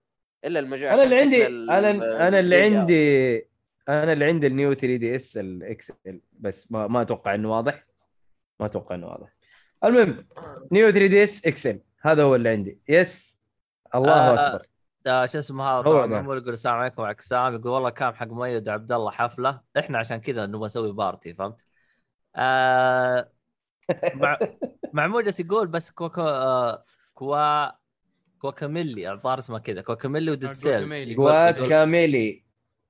[0.45, 0.89] إلا المجال.
[0.89, 1.89] أنا اللي عندي ال- أنا
[2.27, 2.63] أنا اللي.
[2.63, 3.37] عندي
[3.89, 7.85] أنا اللي عندي ال New 3 DS ال XL بس ما ما أتوقع إنه واضح.
[8.59, 9.29] ما أتوقع إنه واضح.
[9.83, 10.17] المهم
[10.71, 12.79] New 3 DS XL هذا هو اللي عندي.
[12.87, 13.39] yes
[13.95, 14.67] الله آه، أكبر.
[15.07, 18.69] آه شو اسمه هذا؟ طبعا يقول السلام عليكم وعليكم السلام يقول والله كان حق مؤيد
[18.69, 19.61] عبد الله حفلة.
[19.79, 21.65] إحنا عشان كذا نبغى نسوي party فهمت؟
[22.35, 23.30] آه
[24.15, 24.37] مع
[24.93, 26.83] معمول جالس يقول بس كوكو آه
[27.13, 27.67] كوا
[28.39, 30.73] كوكاميلي الظاهر اسمه كذا كوكاميلي و Dead آه، Cells.
[30.83, 31.11] كوكاميلي.
[31.13, 32.43] يقول جوات يقول- كاميلي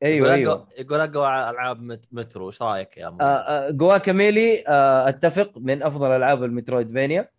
[0.04, 0.56] أيوه أيوه.
[0.66, 2.48] أقوى- يقول أقوى ألعاب مت- مترو.
[2.48, 7.30] إيش رأيك يا؟ آه، آه، جوا كاميلي آه، أتفق من أفضل ألعاب ال Metroidvania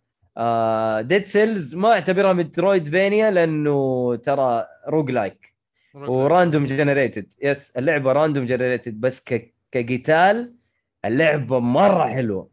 [1.01, 5.53] Dead Cells ما أعتبرها Metroidvania لأنه ترى roguelike و
[5.95, 7.33] random generated.
[7.43, 9.53] Yes اللعبة random generated بس ك...
[9.71, 10.53] كقتال
[11.05, 12.49] اللعبة مرة حلوة.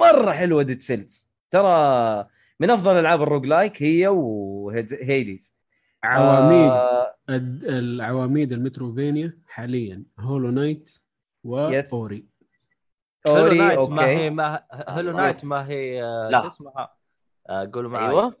[0.00, 1.28] مرة حلوة Dead Cells.
[1.50, 2.26] ترى
[2.60, 5.56] من أفضل ألعاب ال roguelike هي و Hades
[6.04, 6.70] عواميد.
[6.70, 7.16] آه.
[7.28, 10.04] العواميد ال Metroidvania حاليا.
[10.18, 10.90] Hollow Knight
[11.44, 11.94] yes.
[11.94, 12.26] و Ori
[13.28, 15.16] Hollow Ori Knight ما هي okay ما Hollow.
[15.16, 16.40] Knight ما هي آه،.
[16.42, 16.94] شو اسمها؟
[17.48, 18.08] آه، قولوا معي.
[18.08, 18.36] أيوه.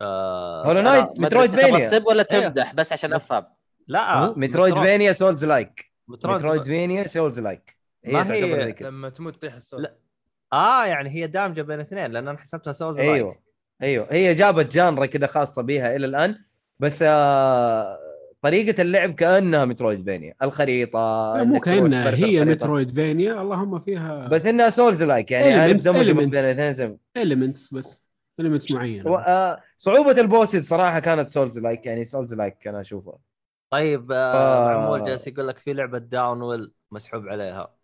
[0.00, 1.88] آه، Hollow Knight ما Metroidvania.
[1.88, 2.42] تسب ولا أيوه.
[2.48, 3.44] تمدح بس عشان أفهم.
[3.88, 4.34] لا.
[4.36, 5.12] Metroidvania.
[5.12, 5.92] Soulslike.
[6.08, 7.78] Metroidvania Soulslike.
[8.04, 9.58] ما هي هي- تعتبر زي كذا لما تموت تطيح لا.
[9.58, 10.02] ال Souls
[10.52, 13.36] آه يعني هي دامجة بين الاثنين لأن أنا حسبتها سوز أيوه
[13.82, 16.38] أيوه هي جابت genre كذا خاصة بها إلى الآن
[16.78, 17.98] بس آه
[18.42, 20.98] طريقة اللعب كأنها Metroidvania الخريطة
[21.36, 22.44] لا، مو كأنها هي.
[22.44, 26.36] Metroid vania اللهم فيها بس إنها Soulslike يعني عارف دمج بين.
[26.38, 28.02] الاثنين elements بس
[28.40, 33.18] elements و- معينه آه، صعوبة ال bosses صراحة كانت Soulslike يعني Soulslike أنا أشوفها
[33.70, 34.78] طيب آه آه.
[34.78, 37.74] معمول جالس يقول لك في لعبة Downwell مسحوب عليها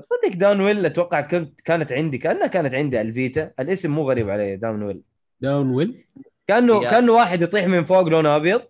[0.00, 3.52] تصدق Downwell أتوقع كنت كانت عندي كأنها كانت عندي ال Vita.
[3.60, 5.02] الاسم مو غريب علي Downwell
[5.40, 6.04] Downwell
[6.48, 6.90] كأنه يا.
[6.90, 8.62] كأنه واحد يطيح من فوق لونه أبيض.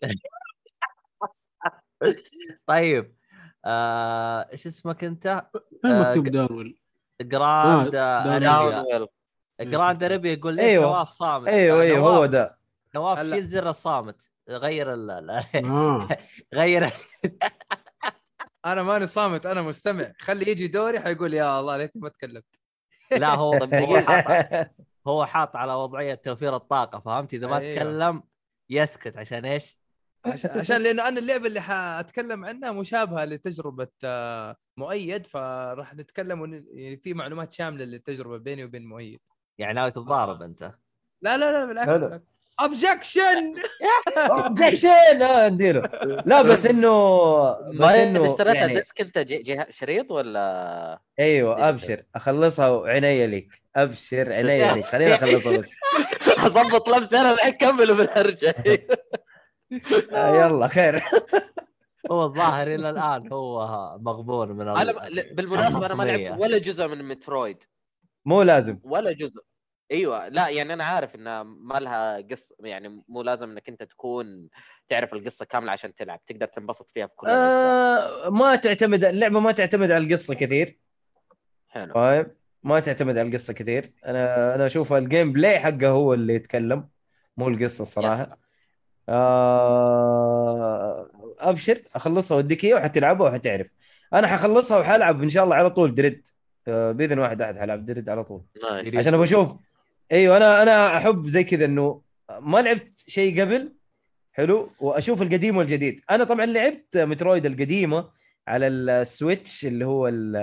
[2.66, 3.16] طيب
[3.64, 5.46] آه، إيش اسمك أنت؟
[5.82, 6.76] فين آه، مكتوب ق- Downwell
[7.22, 9.06] جراند آه، داون
[9.60, 10.84] جراند ارابيا يقول ليش أيوه.
[10.84, 11.48] نواف صامت.
[11.48, 12.58] أيوه آه، أيوه نواف- هو ده.
[12.94, 13.18] نواف.
[13.30, 14.30] شيل زر الصامت.
[14.48, 15.10] غير ال
[15.64, 16.08] آه.
[16.54, 16.90] غير
[18.66, 22.60] أنا ماني صامت أنا مستمع خلي يجي دوري حيقول يا الله ليتني ما تكلمت
[23.10, 24.46] لا هو طب هو حاط.
[25.08, 27.74] هو حاط على وضعية توفير الطاقة فهمت إذا ما أيوه.
[27.74, 28.22] تكلم
[28.70, 29.78] يسكت عشان إيش؟
[30.24, 36.66] عشان عشان لأنه أنا اللعبة اللي حأتكلم عنها مشابهة لتجربة آه، مؤيد فراح نتكلم ون...
[36.70, 39.20] يعني في معلومات شاملة للتجربة بيني وبين مؤيد
[39.58, 40.62] يعني ناوي تتضارب أنت
[41.22, 42.20] لا لا لا بالعكس حلو.
[42.60, 43.54] Objection
[44.16, 44.88] objection
[45.22, 45.80] آه نديله
[46.26, 46.90] لا بس انه
[47.52, 52.02] بس ما إنه اشتريتها يعني disc انت جي- جه- شريط ولا أيوه أبشر.
[52.14, 53.62] أخلصها وعنيا ليك.
[53.76, 54.84] أبشر عنيا ليك.
[54.84, 55.70] خليني أخلصها بس.
[56.46, 58.54] أضبط لبسي أنا الحين كملوا بالهرجه
[60.12, 61.02] آه يلا خير.
[62.10, 63.66] هو الظاهر إلى الآن هو
[64.00, 66.02] مغبون من أنا ب- بالمناسبة أنا ما.
[66.02, 67.62] لعبت ولا جزء من Metroid.
[68.24, 68.78] مو لازم.
[68.84, 69.40] ولا جزء.
[69.92, 74.48] إيوه لا يعني أنا عارف إنها ما لها قصه يعني مو لازم إنك أنت تكون
[74.88, 79.52] تعرف القصة كاملة عشان تلعب تقدر تنبسط فيها بكل الاجزاء آه ما تعتمد اللعبة ما
[79.52, 80.78] تعتمد على القصة كثير.
[81.68, 81.94] حلو.
[81.94, 82.26] فاهم
[82.62, 83.92] ما تعتمد على القصة كثير.
[84.06, 86.88] أنا أنا أشوف ال gameplay حقه هو اللي يتكلم
[87.36, 88.38] مو القصة الصراحة.
[89.08, 93.66] آه أبشر أخلصها وأديك اياه وحتلعبها وحتعرف.
[94.12, 96.28] أنا حخلصها وحلعب إن شاء الله على طول Dread.
[96.68, 98.42] آه بإذن واحد احد حلعب Dread على طول.
[98.70, 99.56] Nice عشان أبغى أشوف
[100.12, 102.02] أيوه أنا أنا أحب زي كذا إنه
[102.40, 103.72] ما لعبت شيء قبل
[104.32, 106.00] حلو وأشوف القديم والجديد.
[106.10, 108.10] أنا طبعا لعبت Metroid القديمة
[108.48, 110.36] على ال Switch اللي هو ال-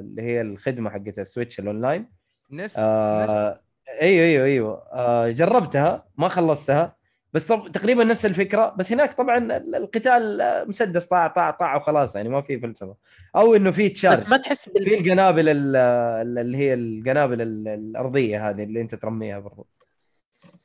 [0.00, 2.08] اللي هي الخدمة حقت ال Switch ال online.
[2.50, 2.78] NES NES.
[2.78, 3.60] آه
[4.02, 4.82] أيوه أيوه أيوه.
[4.92, 6.96] آه جربتها ما خلصتها.
[7.34, 11.76] بس طب تقريبا نفس الفكرة بس هناك طبعا ال- القتال آه، مسدس طاع طاع طاع
[11.76, 12.96] وخلاص يعني ما في فلسفة.
[13.36, 14.16] أو إنه في charge.
[14.18, 18.80] بس ما تحس بال في القنابل ال- ال- اللي هي القنابل ال- الأرضية هذه اللي
[18.80, 19.66] أنت ترميها برضو.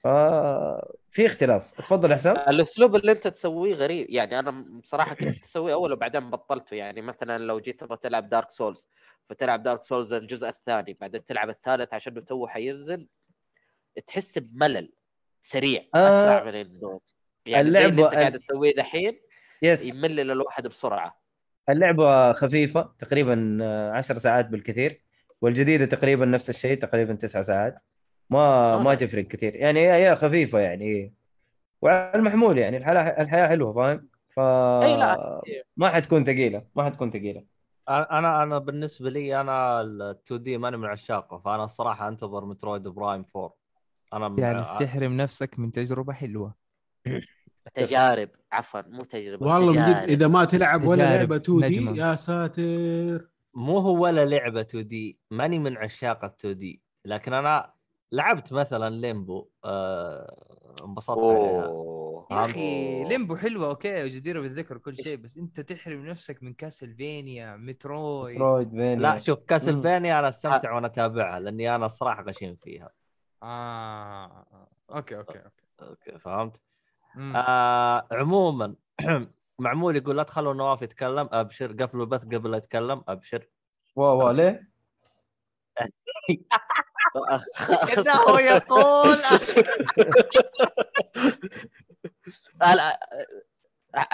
[0.03, 1.71] ففي اختلاف.
[1.77, 4.07] تفضل احسن الأسلوب اللي أنت تسويه غريب.
[4.09, 4.51] يعني أنا
[4.83, 6.75] بصراحة كنت اسويه أول وبعدين بطلته.
[6.75, 8.87] يعني مثلا لو جيت تبغى تلعب Dark Souls
[9.29, 13.07] فتلعب Dark Souls الجزء الثاني بعدين تلعب الثالث عشان تو حينزل
[14.07, 14.91] تحس بملل.
[15.49, 16.99] سريع آه، أسرع من انه
[17.45, 19.19] يعني زي اللي أنت قاعد تسويه دحين
[19.61, 19.95] Yes.
[19.95, 21.21] يملل الواحد بسرعة.
[21.69, 25.01] اللعبة خفيفة تقريبا آه، عشر ساعات بالكثير
[25.41, 27.81] والجديدة تقريبا نفس الشيء تقريبا تسعة ساعات.
[28.29, 28.39] ما
[28.73, 28.95] آه، ما.
[28.95, 29.55] تفرق كثير.
[29.55, 31.13] يعني هي خفيفة يعني.
[31.81, 35.41] وعلى المحمول يعني الحياة الحياة حلوة فاهم؟ ف إي لا
[35.77, 37.43] ما حتكون ثقيلة ما حتكون ثقيلة.
[37.89, 42.83] أنا أنا بالنسبة لي أنا ال 2 D ماني من عشاقه فأنا الصراحة أنتظر Metroid
[42.87, 43.58] Prime 4
[44.13, 46.55] أنا جالس تحرم نفسك من تجربة حلوة.
[47.73, 50.09] تجارب عفوا مو تجربة والله من جد تجارب.
[50.09, 51.97] إذا ما تلعب ولا لعبة 2 D نجمة.
[51.97, 53.29] يا ساتر.
[53.53, 56.81] مو هو ولا لعبة 2 D ماني من عشاق ال 2 D.
[57.05, 57.73] لكن أنا
[58.11, 60.35] لعبت مثلا Limbo آه،
[60.85, 61.65] انبسطت عليها.
[61.65, 63.03] اوه يا أخي.
[63.03, 68.41] Limbo حلوة okay وجديره بالذكر كل شيء بس أنت تحرم نفسك من Castlevania Metroid.
[68.41, 72.89] رويد بين لا شوف Castlevania أنا أستمتع وأنا أتابعها لأني أنا الصراحه غشيم فيها.
[73.43, 74.45] آه
[74.91, 76.61] okay okay okay okay فهمت؟
[77.15, 77.35] مم.
[77.35, 78.75] آه عموما
[79.59, 83.47] معمول يقول لا تخلوا نواف يتكلم أبشر قفلوا البث قبل لا يتكلم أبشر
[83.95, 84.69] wow wow ليه؟
[87.97, 89.17] إنه يقول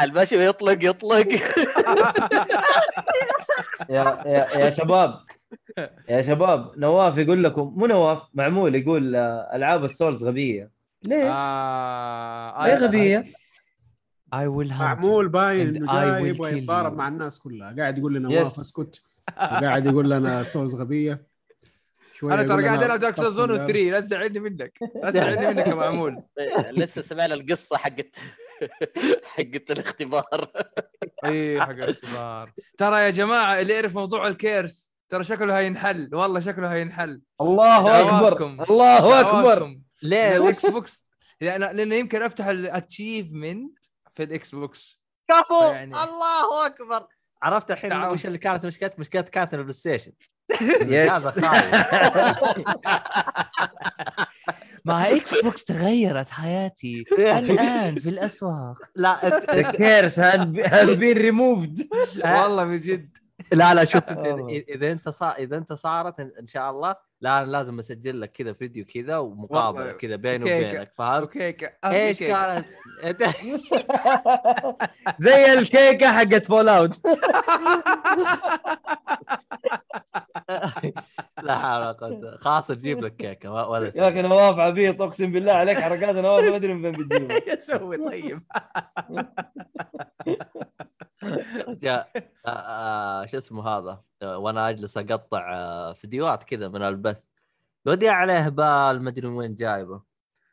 [0.02, 1.28] المشي يطلق يطلق
[3.90, 5.20] يا يا يا شباب
[6.10, 10.72] يا شباب نواف يقول لكم مو نواف معمول يقول آه، ألعاب السولز غبية
[11.08, 13.26] ليه؟ آه ليه غبية؟
[14.36, 16.96] I will hunt معمول باين إنه جاي يبغى يتضارب.
[16.98, 18.60] مع الناس كلها قاعد يقول لنا نواف.
[18.60, 19.02] اسكت
[19.38, 21.36] وقاعد يقول لنا souls غبية
[22.24, 25.68] أنا ترى قاعد ألعب Dark Souls 1 و 3 لا تزعلني منك لا تزعلني منك
[25.68, 26.24] يا معمول
[26.72, 28.16] لسه سمعنا القصة حقت
[29.36, 30.52] حقت الاختبار
[31.26, 36.10] اي حق الاختبار ترى يا جماعة اللي يعرف موضوع الـ curse ترى شكله هينحل.
[36.14, 37.22] والله شكله هينحل.
[37.42, 38.48] الله أكبر.
[38.70, 39.76] الله أكبر.
[40.04, 41.06] ليه؟ الاكس بوكس
[41.42, 43.78] لأن لأنه يمكن أفتح ال achievement
[44.16, 45.00] في الاكس بوكس
[45.30, 45.64] كفو.
[45.64, 47.08] يعني- الله أكبر.
[47.44, 47.94] عرفت الحين.
[47.94, 50.12] وش اللي كانت مشكلة؟ مشكلة كانت البلاي ستيشن
[50.82, 51.38] yes
[54.86, 57.04] مع إكس بوكس تغيرت حياتي.
[57.20, 58.78] الآن في الأسواق.
[58.96, 59.76] لا had-
[60.72, 61.88] has been removed.
[62.40, 63.10] والله من جد
[63.52, 64.04] لا لا شوف.
[64.70, 68.54] إذا أنت صار إذا أنت صارت إن شاء الله لا أنا لازم أسجل لك كذا
[68.54, 69.92] فيديو كذا ومقابلة.
[69.92, 70.44] كذا بيني.
[70.44, 72.20] وبينك فهمت؟ أوكي ك- إيش.
[72.20, 72.66] كانت
[75.20, 77.02] زي الكيكة حقت فول اوت
[81.44, 85.32] لا حول ولا قوة خلاص تجيب لك كيكة ما- ولا يا أخي نواف عبيط أقسم
[85.32, 88.42] بالله عليك حركات نواف ما أدري من فين بتجيبها يسوي طيب
[91.68, 92.10] جاء
[92.46, 97.24] آه، آه، شو اسمه هذا وأنا أجلس أقطع آه، فيديوهات كذا من البث.
[97.86, 100.02] ودي عليه بال ما أدري من وين جايبه.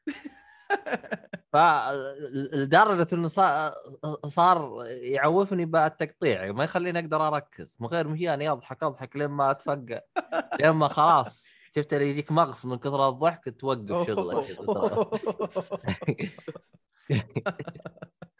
[1.52, 1.56] ف
[2.52, 3.72] لدرجه إنه صار
[4.26, 7.76] صار يعوفني بالتقطيع ما يخليني أقدر أركز.
[7.80, 10.00] من غير مهيان اضحك أضحك لين ما أتفقع.
[10.60, 11.46] لين ما خلاص
[11.76, 14.58] شفت اللي يجيك مغص من كثر الضحك توقف شغلك.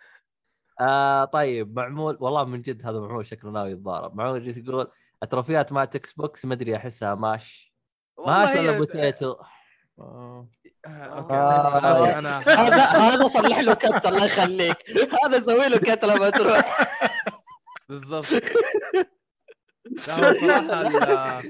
[0.80, 4.16] آه طيب معمول والله من جد هذا معمول شكله ناوي يتضارب.
[4.16, 4.90] معمول جالس يقول
[5.22, 7.74] التروفيات مع إكس بوكس ما أدري أحسها mash
[8.26, 9.36] mash ولا potato
[9.98, 10.48] آه.
[10.86, 12.18] آه، أوكي آه.
[12.18, 14.76] أنا هذا هذا صلح له cut الله يخليك
[15.24, 16.96] هذا سوي له cut لما تروح
[17.88, 18.26] بالضبط
[20.08, 21.42] لا صراحة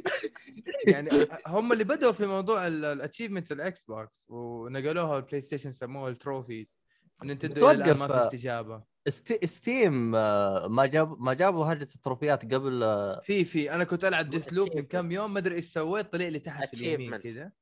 [0.87, 6.18] يعني هم اللي بدأوا في موضوع ال achievement الاكس بوكس ونقلوها البلاي ستيشن سموها ال
[6.18, 6.81] trophies
[7.23, 8.27] نينتندو الآن ما توقف، في آه.
[8.27, 8.83] استجابة.
[9.45, 14.31] ستيم آه، ما جاب ما جابوا هرجة التروفيات قبل آه، في في أنا كنت ألعب
[14.31, 14.83] Deathloop من.
[14.83, 17.23] كم يوم ما أدري إيش سويت طلع لي تحت في اليمين Achievement.
[17.23, 17.53] كذا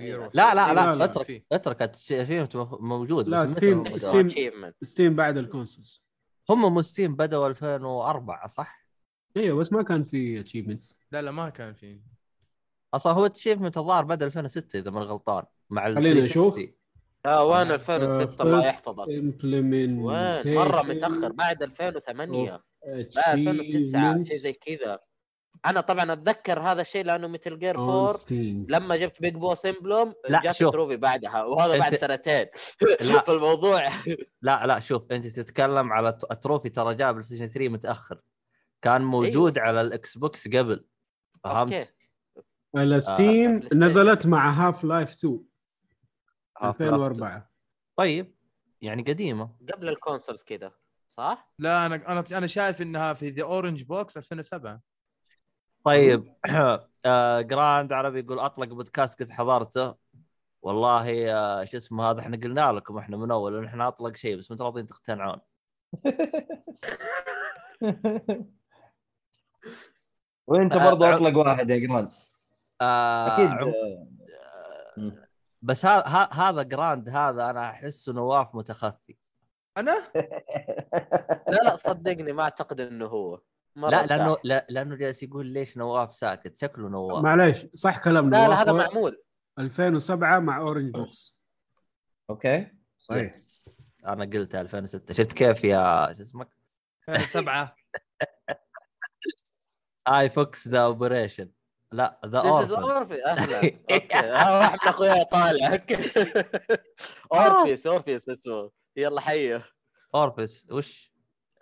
[0.00, 0.30] أيوة.
[0.34, 1.44] لا لا لا لا، اترك.
[1.52, 2.48] اترك الشيء
[2.80, 4.72] موجود لا، ستيم-؟ ستيم- achievement.
[4.82, 6.02] ستيم بعد ال consoles
[6.50, 8.86] هم مو ستيم بدأوا 2004 صح؟
[9.36, 12.00] أيوه بس ما كان في achievements لا لا ما كان في
[12.94, 16.30] أصلا هو ال achievement الظاهر بدا 2006 إذا ماني غلطان مع خلينا 360.
[16.30, 16.77] نشوف.
[17.28, 22.60] آه وين آه، 2006 الله يحفظك emblem وين؟ مرة متأخر بعد 2008
[23.14, 24.98] لا 2009 شيء زي كذا.
[25.66, 28.16] أنا طبعا أتذكر هذا الشيء لأنه مثل Gear 4
[28.68, 30.72] لما جبت Big Boss emblem لا، جات شوف.
[30.72, 31.42] trophy بعدها.
[31.44, 32.46] وهذا بعد أنت- سنتين.
[33.26, 33.82] في الموضوع.
[34.42, 38.20] لا لا شوف أنت تتكلم على الت- ال trophy ترى جاء بلاي ستيشن 3 متأخر.
[38.82, 40.84] كان موجود على الاكس بوكس قبل.
[41.44, 41.88] فهمت؟ أوكي
[42.76, 43.50] الستيم.
[43.72, 43.74] آه.
[43.74, 45.47] نزلت مع Half-Life 2 Half
[46.62, 47.50] 2004
[47.96, 48.34] طيب
[48.82, 49.50] يعني قديمة.
[49.72, 50.72] قبل ال consoles كذا
[51.16, 54.80] صح؟ لا أنا أنا أنا شايف إنها في The Orange Box 2007
[55.84, 56.34] طيب
[57.04, 59.94] آه جراند عربي يقول أطلق بودكاست قد حضرته.
[60.62, 64.36] والله آه شو اسمه هذا؟ إحنا قلنا لكم إحنا من أول إن إحنا أطلق شيء
[64.38, 65.40] بس متى راضيين تقتنعون؟
[70.46, 72.08] وأنت آه، برضو ع- أطلق واحد يا جراند
[72.80, 73.46] آه أكيد.
[73.50, 73.72] عم-
[74.96, 75.27] مم.
[75.62, 79.16] بس ها ها هذا جراند هذا أنا أحسه نواف متخفي.
[79.76, 80.12] أنا؟
[81.52, 83.40] لا لا صدقني ما أعتقد إنه هو.
[83.76, 84.36] لا لأنه.
[84.44, 87.24] لا لأنه جالس يقول ليش نواف ساكت؟ شكله نواف.
[87.24, 89.22] معليش صح كلام لا لا هذا نواف معمول
[89.58, 91.36] 2007 مع Orange Box
[92.30, 92.66] أوكي
[92.98, 93.70] صحيح yes.
[94.06, 96.48] أنا قلت 2006 شفت كيف يا شو اسمك؟
[97.08, 97.76] 2007
[100.08, 101.50] آي فوكس ذا أوبريشن.
[101.92, 102.38] لا ذا.
[102.38, 103.56] أهلا.
[103.92, 104.14] أوكي.
[104.16, 105.72] آه، واحد من اخوياي طالع.
[105.72, 105.96] أوكي.
[107.34, 108.70] اورفيس اورفيس اسمه.
[108.96, 109.64] يلا حيه
[110.14, 111.12] اورفيس وش؟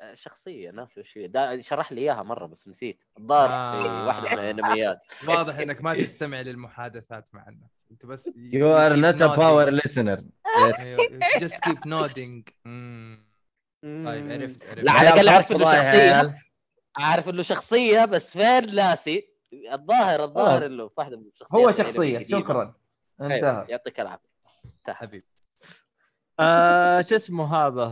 [0.00, 3.04] آه، شخصية ناسي وش هي؟ دا شرح لي إياها مرة بس نسيت.
[3.18, 4.06] الظاهر في آه.
[4.06, 4.98] واحدة من الأنميات.
[5.28, 7.70] واضح إنك ما تستمع للمحادثات مع الناس.
[7.90, 10.22] أنت بس يو ار نوت ا باور listener.
[10.68, 10.96] yes
[11.40, 12.48] just keep nodding
[13.82, 14.78] طيب عرفت عرفت.
[14.84, 16.34] لا على الأقل أعرف إنه عيال.
[17.00, 19.35] أعرف إنه شخصية بس فين؟ ناسي.
[19.72, 20.66] الظاهر الظاهر.
[20.66, 22.26] إنه في واحدة من الشخصيات هو شخصية.
[22.26, 22.74] شكرا.
[23.20, 23.66] أيوة، انتهى.
[23.68, 24.28] يعطيك العافية.
[24.88, 25.24] حبيبي.
[26.40, 27.82] آه شو اسمه هذا؟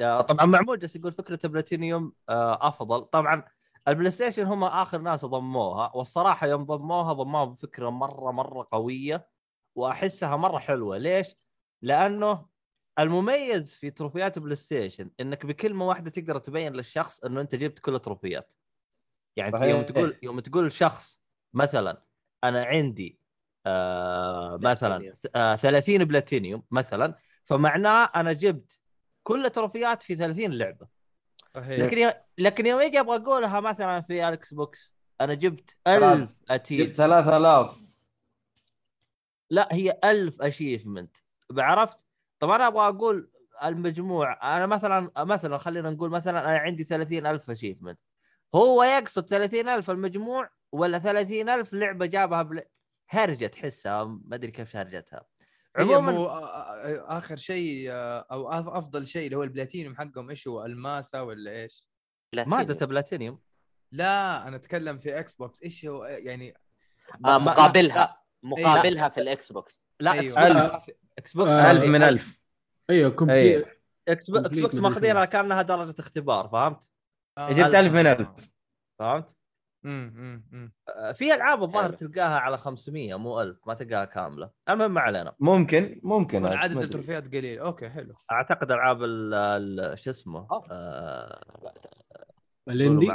[0.00, 3.04] آه طبعا معمول جالس يقول فكرة بلاتينيوم آه أفضل.
[3.04, 3.44] طبعا
[3.88, 9.28] البلاي ستيشن هم آخر ناس ضموها والصراحة يوم ضموها ضموها بفكرة مرة مرة قوية
[9.74, 10.98] وأحسها مرة حلوة.
[10.98, 11.36] ليش؟
[11.82, 12.46] لأنه
[12.98, 17.94] المميز في تروفيات بلاي ستيشن إنك بكلمة واحدة تقدر تبين للشخص إنه أنت جبت كل
[17.94, 18.52] التروفيات.
[19.38, 19.68] يعني صحيح.
[19.68, 21.20] يوم تقول يوم تقول شخص
[21.54, 22.02] مثلا
[22.44, 23.18] أنا عندي
[23.66, 25.16] آه مثلا.
[25.34, 27.14] آه 30 بلاتينيوم مثلا
[27.44, 28.78] فمعناه أنا جبت
[29.22, 30.86] كل التروفيات في 30 لعبة
[31.54, 32.12] صحيح لكن.
[32.38, 36.18] لكن يوم يجي أبغى أقولها مثلا في الاكس بوكس أنا جبت ثلاث.
[36.18, 37.88] 1000 اتيل جبت 3000
[39.50, 41.16] لا هي 1000 achievement
[41.58, 42.06] عرفت؟
[42.40, 43.30] طب أنا أبغى أقول
[43.64, 47.98] المجموع أنا مثلا مثلا خلينا نقول مثلا أنا عندي 30000 achievement
[48.54, 52.62] هو يقصد 30000 المجموع ولا 30000 لعبة جابها بل...
[53.10, 55.24] هرجة تحسها ما أدري كيف هرجتها.
[55.76, 56.26] عموما
[57.18, 61.86] آخر شيء أو أف- أفضل شيء اللي هو البلاتينيوم حقهم إيش هو؟ الماسا ولا إيش؟
[62.34, 63.40] ماده بلاتينيوم.
[63.92, 65.62] لا أنا أتكلم في Xbox.
[65.62, 66.54] إيش هو؟ يعني
[67.24, 68.22] آه، مقابلها.
[68.42, 69.84] مقابلها في ال Xbox.
[70.00, 70.22] لا أيوة.
[70.24, 70.90] Xbox ألف.
[71.18, 72.40] Xbox آه، 1000 من 1000
[72.90, 73.66] أيوه complete.
[74.08, 76.90] Xbox, Complete box من ماخذينها كأنها درجة اختبار فهمت؟
[77.38, 78.28] آه، جبت 1000 من 1000
[78.98, 79.28] فهمت؟
[79.84, 80.72] امم أمم.
[81.12, 81.92] في ألعاب الظاهر.
[81.92, 84.50] تلقاها على 500 مو 1000 ما تلقاها كاملة.
[84.68, 85.34] المهم ما علينا.
[85.40, 86.46] ممكن ممكن.
[86.46, 86.76] عدد.
[86.76, 87.58] التروفيات قليل.
[87.58, 88.12] okay حلو.
[88.32, 90.46] أعتقد ألعاب ال- ال- شو اسمه.
[90.70, 91.40] آه،
[92.68, 93.06] ال indie؟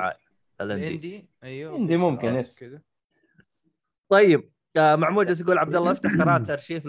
[0.61, 0.87] ال indie.
[0.87, 2.65] ال indie؟ أيوه indie ممكن، yes.
[4.09, 6.85] طيب آه، جالس يقول عبد الله افتح قناة أرشيف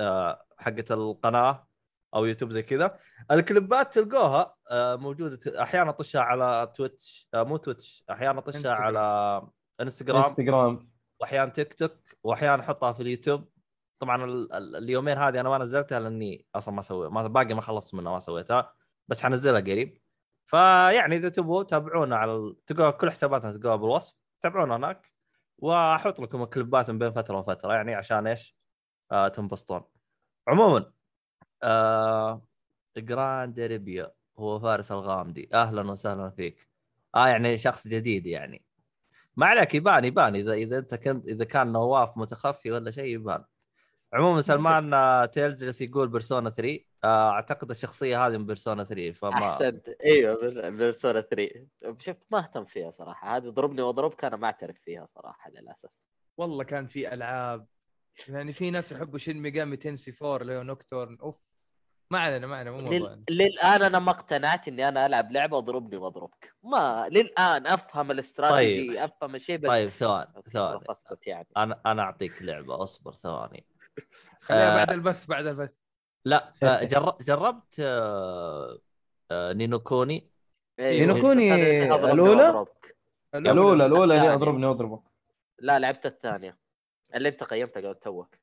[0.00, 1.66] آه، حقت القناة.
[2.14, 2.98] أو يوتيوب زي كذا.
[3.30, 5.62] الكليبات تلقوها آه، موجودة.
[5.62, 8.82] أحيانا طشها على Twitch آه، مو Twitch أحيانا طشها انستغرام.
[8.82, 9.42] على
[9.80, 10.22] Instagram.
[10.24, 10.90] Instagram.
[11.20, 11.90] واحيانا تيك توك.
[12.22, 13.48] واحيانا أحطها في اليوتيوب.
[13.98, 17.60] طبعا ال- ال- اليومين هذه أنا ما نزلتها لأني أصلا ما سويت ما باقي ما
[17.60, 18.72] خلصت منها ما سويتها.
[19.08, 19.98] بس حنزلها قريب.
[20.46, 22.54] فيعني إذا تبغوا تابعونا على.
[22.66, 24.14] تلقوا كل حساباتنا تلقوها بالوصف.
[24.42, 25.12] تابعونا هناك.
[25.58, 28.56] وأحط لكم الكليبات من بين فترة وفترة يعني عشان إيش؟
[29.12, 29.82] آه تنبسطون.
[30.48, 30.92] عموما
[31.62, 32.40] آه
[32.96, 35.48] جراند ريبيا هو فارس الغامدي.
[35.54, 36.68] أهلا وسهلا فيك.
[37.14, 38.64] آه يعني شخص جديد يعني.
[39.36, 40.34] ما عليك يبان يبان.
[40.36, 43.44] إذا إذا أنت كنت إذا كان نواف متخفي ولا شيء يبان.
[44.12, 49.12] عموما سلمان آه، Tales جالس يقول Persona 3 آه، أعتقد الشخصية هذه من Persona 3
[49.12, 49.88] فما أحسنت.
[49.88, 51.66] إيوه Persona 3
[51.98, 53.36] شفت ما أهتم فيها صراحة.
[53.36, 55.90] هذه ضربني وأضربك أنا ما أعترف فيها صراحة للأسف.
[56.36, 57.66] والله كان في ألعاب.
[58.28, 61.51] يعني في ناس يحبوا Shin Megami Tensei 4 اللي هو Nocturne of.
[62.12, 63.24] ما علينا ما علينا مو لل...
[63.30, 66.54] للآن أنا ما اقتنعت إني أنا ألعب لعبة اضربني وأضربك.
[66.62, 68.96] ما للآن أفهم الاستراتيجي طيب.
[68.96, 70.78] أفهم الشيء بس طيب ثواني ثواني.
[70.78, 71.46] خلاص أسكت يعني.
[71.56, 73.66] أنا أنا أعطيك لعبة أصبر ثواني.
[74.40, 74.76] خليها آه.
[74.76, 75.70] بعد البث بعد البث.
[76.24, 77.16] لا آه، جر...
[77.20, 78.78] جربت آه،
[79.30, 80.30] آه، نينو كوني
[80.78, 82.96] أيوة، نينو كوني بس أنا إني أضربني الأولى؟ وأضربك.
[83.34, 83.86] الأولى.
[83.86, 84.32] الأولى اللي.
[84.34, 85.02] أضربني وأضربك.
[85.58, 86.58] لا لعبت الثانية.
[87.14, 88.34] اللي أنت قيمتها قبل توك.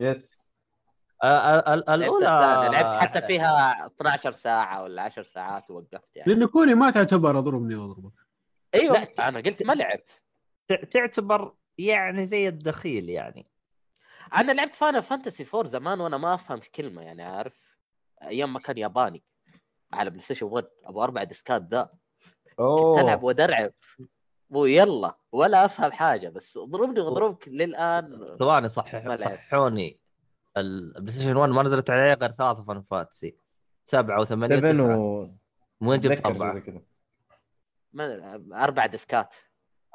[0.00, 2.68] يس آه، آه، ال- لعبت الأولى الثانية.
[2.68, 6.32] لعبت حتى فيها 12 ساعة ولا 10 ساعات ووقفت يعني.
[6.32, 8.12] لأنه كوني ما تعتبر أضربني وأضربك.
[8.74, 10.22] أيوه لا، أنا قلت ما لعبت.
[10.68, 13.46] تع- تعتبر يعني زي الدخيل يعني.
[14.36, 17.78] أنا لعبت Final Fantasy 4 زمان وأنا ما أفهم في كلمة يعني عارف؟
[18.22, 19.22] أيام ما كان ياباني
[19.92, 21.90] على PlayStation 1 أبو أربع ديسكات ذا.
[22.56, 23.70] كنت ألعب وألعب
[24.50, 28.36] ويلا ولا أفهم حاجة بس اضربني واضربك للآن.
[28.38, 29.14] ثواني صحح.
[29.14, 30.00] صححوني.
[30.56, 33.36] ال PlayStation 1 ما نزلت عليه غير ثلاثة Final Fantasy
[33.84, 34.96] سبعة وثمانية 7 وتسعة.
[34.98, 35.22] و
[35.80, 36.62] من وين جبت أربعة؟
[37.92, 39.34] ما أربع ديسكات.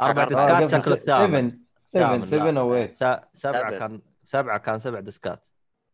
[0.01, 1.49] أربع آه، ديسكات قصدي شكله الثامن
[1.81, 2.59] 7 7 ثامن، 7 لا.
[2.61, 3.79] أو 8 س- سبعة سبعة.
[3.79, 5.47] كان سبعة كان سبع ديسكات.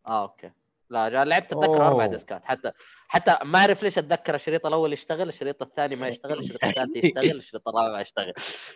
[0.07, 0.51] آه okay.
[0.89, 2.05] لا لعبت اتذكر أربع.
[2.05, 2.45] ديسكات.
[2.45, 2.71] حتى
[3.07, 7.37] حتى ما أعرف ليش أتذكر الشريط الأول يشتغل الشريط الثاني ما يشتغل الشريط الثالث يشتغل
[7.39, 8.33] الشريط الرابع ما يشتغل.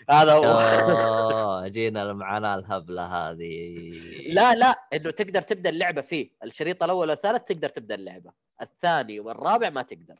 [0.10, 0.44] هذا هو.
[0.44, 3.92] أوه جينا المعاناة الهبلة هذه.
[4.28, 6.30] لا لا إنه تقدر تبدأ اللعبة فيه.
[6.44, 8.32] الشريط الأول والثالث تقدر تبدأ اللعبة.
[8.62, 10.16] الثاني والرابع ما تقدر.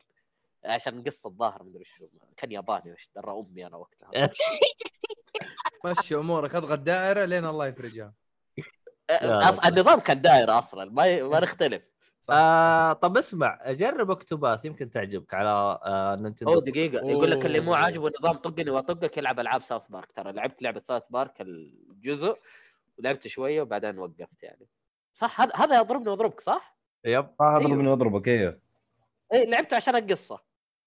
[0.64, 4.10] عشان قصة الظاهر مدري شو كان ياباني وش درى أمي أنا وقتها.
[5.84, 8.12] مشي أمورك أضغط دائرة لين الله يفرجها.
[9.10, 9.66] أص...
[9.66, 11.22] النظام كان دايره أصلا ما.
[11.22, 11.82] ما نختلف
[12.30, 17.60] آه طب اسمع جرب أكتوباث يمكن تعجبك على آه نينتندو أوه دقيقة يقول لك اللي
[17.60, 17.84] مو أوه.
[17.84, 22.36] عاجبه نظام طقني وأطقك يلعب ألعاب ساوث بارك ترى لعبت لعبة ساوث بارك الجزء
[22.98, 24.66] ولعبت شوية وبعدين وقفت يعني
[25.14, 27.90] صح هذا هذا يضربني وأضربك صح؟ yep آه اضربني أيوه.
[27.90, 28.60] وأضربك أيوه
[29.32, 30.40] اي لعبته عشان القصة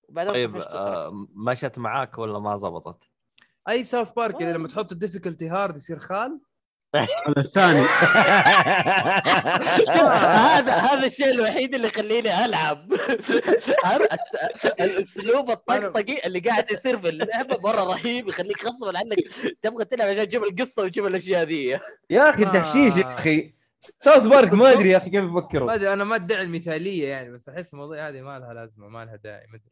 [0.09, 0.55] وبعدين طيب.
[0.55, 3.03] آه مشت معاك ولا ما زبطت؟
[3.69, 6.39] أي South Park اللي لما تحط ال difficulty hard يصير خال
[6.95, 7.05] هذا
[7.37, 7.81] الثاني.
[10.47, 12.93] هذا هذا الشيء الوحيد اللي يخليني ألعب.
[14.81, 19.15] الاسلوب الطقطقي اللي قاعد يصير في اللعبة مرة رهيب يخليك غصبا عنك
[19.61, 21.79] تبغى تلعب عشان تجيب القصة وتجيب الأشياء ذي.
[22.09, 23.53] يا أخي ما- تحشيش يا أخي.
[23.99, 27.31] South Park ما أدري يا أخي كيف ما يفكروا أدري أنا ما أدعي المثالية يعني
[27.33, 29.71] بس أحس المواضيع هذه ما لها لازمة ما لها داعي ما أدري.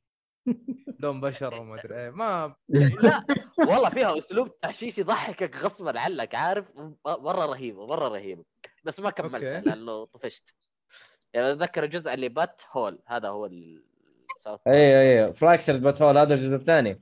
[1.00, 1.96] لون بشر وما أدري.
[1.96, 3.26] إيه ما لا
[3.70, 6.66] والله فيها أسلوب تحشيش يضحكك غصبا عنك عارف؟
[7.06, 8.46] مرة رهيبه مرة رهيبه
[8.84, 9.40] بس ما okay.
[9.40, 10.54] لأنه طفشت.
[11.34, 13.86] يعني أتذكر الجزء اللي Butt Hole هذا هو ال...
[14.68, 17.02] أيوه أيوه Fractured But Whole هذا الجزء الثاني.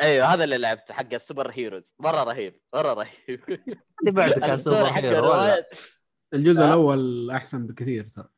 [0.00, 1.94] أيوه هذا اللي لعبته حق ال superheroes.
[1.98, 3.40] مرة رهيب مرة رهيب.
[4.00, 5.68] اللي بعده كان ال story super حق hero ولا الرواية.
[6.34, 8.28] الجزء؟ الأول أحسن بكثير ترى.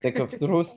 [0.00, 0.72] Stick of Truth.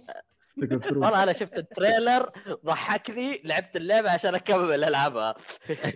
[0.62, 2.32] والله أنا شفت ال trailer
[2.66, 5.36] ضحكني لعبت اللعبة عشان أكمل ألعبها.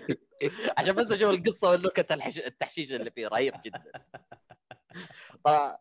[0.77, 2.37] عشان بس أشوف القصة والنكت الحش...
[2.37, 3.83] التحشيش اللي فيه رهيب جدا.
[5.43, 5.77] طبعا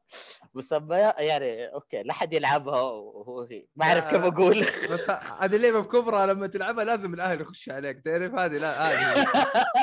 [0.55, 3.66] مسميات يعني okay لا حد يلعبها وهو هي.
[3.76, 4.66] ما أعرف كيف أقول.
[4.91, 8.01] بس هذه اللعبة بكبرى لما تلعبها لازم الأهل يخشوا عليك.
[8.05, 9.26] تعرف هذه؟ لا هذه.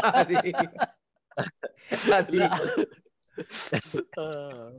[0.06, 0.54] هذه.
[2.14, 2.50] هذه.
[4.18, 4.76] آه.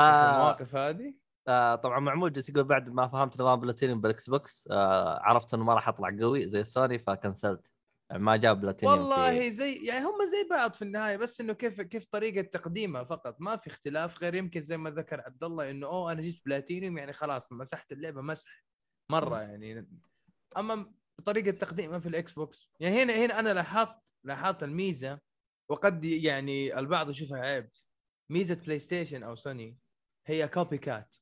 [0.00, 1.14] آه المواقف هذه؟
[1.48, 5.64] آه طبعا معمول جالس يقول بعد ما فهمت نظام platinum بال Xbox آه عرفت إنه
[5.64, 7.70] ما راح أطلع قوي زي سوني فكنسلت.
[8.10, 11.52] يعني ما جاب بلاتينيوم والله في- زي يعني هم زي بعض في النهاية بس إنه
[11.52, 15.70] كيف كيف طريقة تقديمها فقط ما في اختلاف غير يمكن زي ما ذكر عبد الله
[15.70, 18.64] إنه أوه أنا جيت بلاتينيوم يعني خلاص مسحت اللعبة مسح
[19.12, 19.88] مرة يعني.
[20.56, 20.92] أما
[21.24, 25.18] طريقة تقديمها في ال Xbox يعني هنا هنا أنا لاحظت لاحظت الميزة
[25.70, 27.70] وقد يعني البعض يشوفها عيب.
[28.30, 29.78] ميزة PlayStation أو سوني
[30.26, 31.16] هي copycat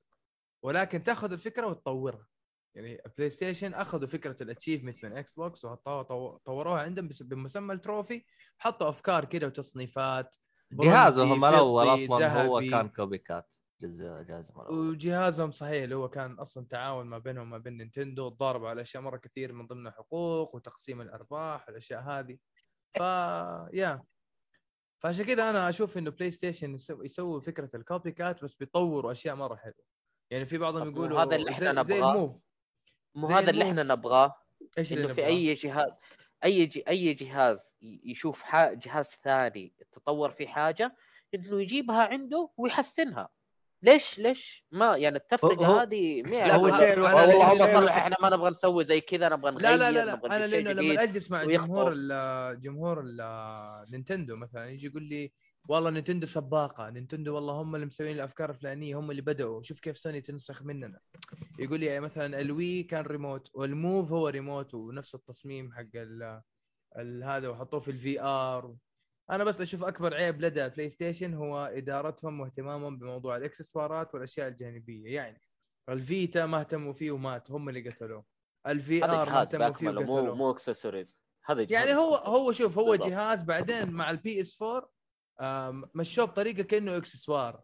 [0.65, 2.27] ولكن تاخذ الفكرة وتطورها.
[2.75, 8.25] يعني PlayStation أخذوا فكرة ال achievement من Xbox وطوروها عندهم بمسمى ال trophy
[8.59, 10.37] حطوا أفكار كده وتصنيفات.
[10.73, 12.61] جهازهم الأول أصلا هو.
[12.61, 13.51] كان copycat.
[13.81, 14.79] جهازهم الأول.
[14.89, 19.03] وجهازهم صحيح اللي هو كان أصلا تعاون ما بينهم وما بين Nintendo تضاربوا على أشياء
[19.03, 22.39] مرة كثير من ضمنها حقوق وتقسيم الأرباح والأشياء هذه.
[22.95, 22.99] ف
[23.75, 24.03] يا
[25.03, 29.57] فعشان كذا أنا أشوف إنه PlayStation يسو- يسوي فكرة ال copycat بس بيطوروا أشياء مرة
[29.57, 29.94] حلوة.
[30.31, 32.13] يعني في بعضهم يقولوا هذا اللي إحنا زي, زي نبغاه.
[32.15, 32.43] ال Move
[33.15, 33.83] مو هذا اللي إحنا.
[33.83, 34.35] نبغاه
[34.79, 35.93] إيش اللي إنه في نبغاه؟ أي جهاز
[36.45, 38.73] أي جي أي جهاز ي- يشوف ح...
[38.73, 40.97] جهاز ثاني تطور فيه حاجة
[41.35, 43.29] إنه يجيبها عنده ويحسنها
[43.83, 47.75] ليش ليش ما يعني التفرقة هو- هذه ما لا، هو الشيء أنا الوحيد والله هم
[47.81, 50.37] صلح إحنا ما نبغى نسوي زي كذا نبغى نغير لا لا لا, نبغى لا.
[50.37, 51.03] أنا شيء لأنه لما.
[51.03, 51.45] أجلس مع.
[51.45, 53.21] جمهور ال جمهور ال
[53.91, 55.33] Nintendo مثلا يجي يقول لي
[55.69, 56.91] والله Nintendo سباقة.
[56.91, 59.63] Nintendo والله هم اللي مسوين الأفكار الفلانية هم اللي بدأوا.
[59.63, 61.01] شوف كيف سوني تنسخ مننا.
[61.59, 65.87] يقول لي مثلا ال Wii كان remote وال Move هو ريموت ونفس التصميم حق
[66.97, 68.77] ال هذا وحطوه في ال VR
[69.31, 75.15] أنا بس أشوف أكبر عيب لدى PlayStation هو إدارتهم واهتمامهم بموضوع الإكسسوارات والأشياء الجانبية.
[75.15, 75.41] يعني
[75.89, 78.25] ال Vita ما اهتموا فيه ومات هم اللي قتلوه.
[78.67, 80.35] ال VR ما اهتموا فيه باكمله مو وقتلوه.
[80.35, 81.17] مو اكسسوارز
[81.47, 83.09] هذا يعني هو هو شوف هو بالضبط.
[83.09, 84.89] جهاز بعدين مع ال PS 4 آم،
[85.95, 87.61] مشوه بطريقة كأنه إكسسوار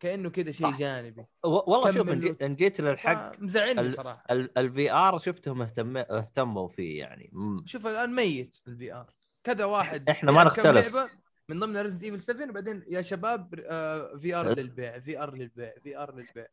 [0.00, 0.72] كأنه كذا شيء.
[0.72, 2.08] جانبي والله شوف
[2.42, 7.62] إن جيت للحق مزعلني ال- صراحة ال VR شفتهم اهتم اهتموا فيه يعني مم.
[7.66, 9.10] شوف الآن ميت ال VR
[9.44, 10.96] كذا واحد إحنا ما نختلف.
[11.48, 13.54] من ضمن Resident Evil 7 وبعدين يا شباب
[14.20, 16.46] VR للبيع VR للبيع VR للبيع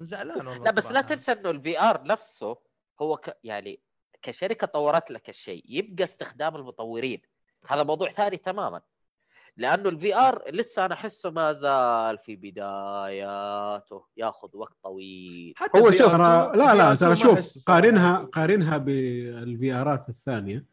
[0.00, 1.00] زعلان والله لا بس لا.
[1.00, 2.58] تنسى إنه ال VR نفسه
[3.02, 3.38] هو ك...
[3.44, 3.80] يعني
[4.22, 7.22] كشركة طورت لك الشيء يبقى استخدام المطورين
[7.68, 8.80] هذا موضوع ثاني تماما
[9.58, 15.90] لأنه ال VR لسه أنا أحسه ما زال في بداياته ياخذ وقت طويل حتى هو
[15.90, 17.64] VR2 شوف ترى لا لا VR2 ترى شوف.
[17.68, 20.64] قارنها قارنها بال VR ات الثانية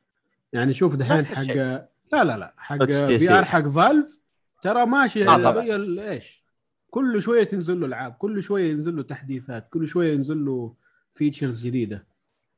[0.53, 1.43] يعني شوف دحين حق.
[1.43, 2.83] لا لا لا حق.
[2.85, 4.19] VR حق Valve
[4.61, 5.51] ترى ماشي آه.
[5.51, 6.45] زي ال- إيش
[6.89, 10.73] كل شوية تنزل له ألعاب كل شوية ينزل له تحديثات كل شوية ينزل له
[11.15, 12.07] features جديدة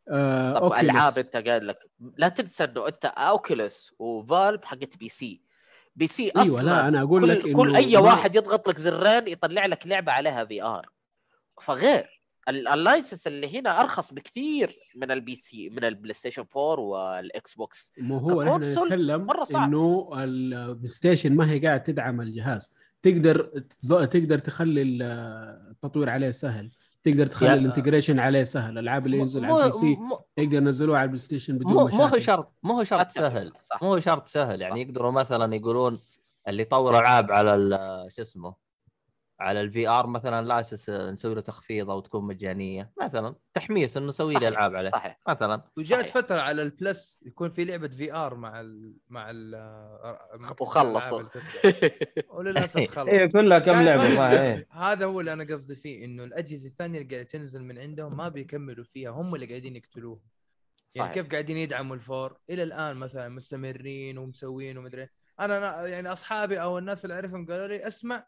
[0.10, 0.84] آه طب Oculus.
[0.84, 1.80] ألعاب أنت قال لك
[2.18, 5.42] لا تنسى إنه أنت Oculus و Valve حقت PC
[5.98, 9.28] PC أصلا أيوه لا أنا أقول كل, لك كل أي ما- واحد يضغط لك زرين
[9.28, 10.90] يطلع لك لعبة عليها VR
[11.62, 16.80] فغير ال- ال license اللي هنا أرخص بكثير من ال PC من ال PlayStation 4
[16.80, 19.28] وال Xbox مو هو إحنا نتكلم.
[19.56, 22.74] إنه ال PlayStation ما هي قاعد تدعم الجهاز.
[23.02, 25.02] تقدر تقدر تخلي ال-
[25.72, 26.72] التطوير عليه سهل.
[27.12, 28.72] تقدر تخلي يا- ال integration عليه سهل.
[28.74, 29.98] الألعاب اللي ينزل على ال PC
[30.38, 33.52] يقدر ينزلوها على ال PlayStation بدون مو مشاكل مو هو شرط مو هو شرط سهل.
[33.82, 34.62] مو هو شرط سهل.
[34.62, 36.00] يعني يقدروا مثلا يقولون
[36.48, 38.67] اللي يطور ألعاب على ال- شو اسمه
[39.40, 44.08] على ال VR مثلا لا أساس نسوي له تخفيض أو تكون مجانية مثلا تحميس إنه
[44.08, 45.20] نسوي لي صحيح، ألعاب عليه صحيح.
[45.28, 45.62] مثلا.
[45.78, 46.14] وجات صحيح.
[46.14, 49.56] فترة على ال Plus يكون في لعبة VR مع ال مع ال
[50.62, 51.24] وخلصوا.
[52.38, 53.08] وللأسف خلص.
[53.10, 54.68] إيه كلها كم لعبة ما- صح إيه.
[54.72, 58.30] هذا هو اللي أنا قصدي فيه إنه الأجهزة الثانية اللي قاعدة تنزل من عندهم ما
[58.30, 60.20] بيكملوا فيها هم اللي قاعدين يقتلوها
[60.96, 61.24] يعني صحيح.
[61.24, 65.10] كيف قاعدين يدعموا ال four إلى الآن مثلا مستمرين ومسوين ومدري.
[65.40, 68.28] أنا أنا يعني أصحابي أو الناس اللي أعرفهم قالوا لي أسمع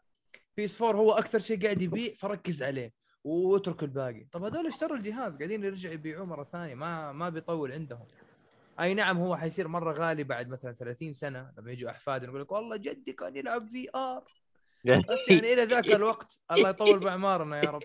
[0.56, 2.92] PS 4 هو أكثر شيء قاعد يبيع فركز عليه
[3.24, 4.26] واترك الباقي.
[4.32, 8.06] طب هذول اشتروا الجهاز قاعدين يرجعوا يبيعوه مرة ثانية ما ما بيطول عندهم.
[8.80, 12.52] أي نعم هو حيصير مرة غالي بعد مثلا 30 سنة لما يجوا احفادنا يقول لك
[12.52, 14.24] والله جدي كان يلعب VR.
[14.84, 17.82] بس يعني إلى ذاك الوقت الله يطول باعمارنا يا رب.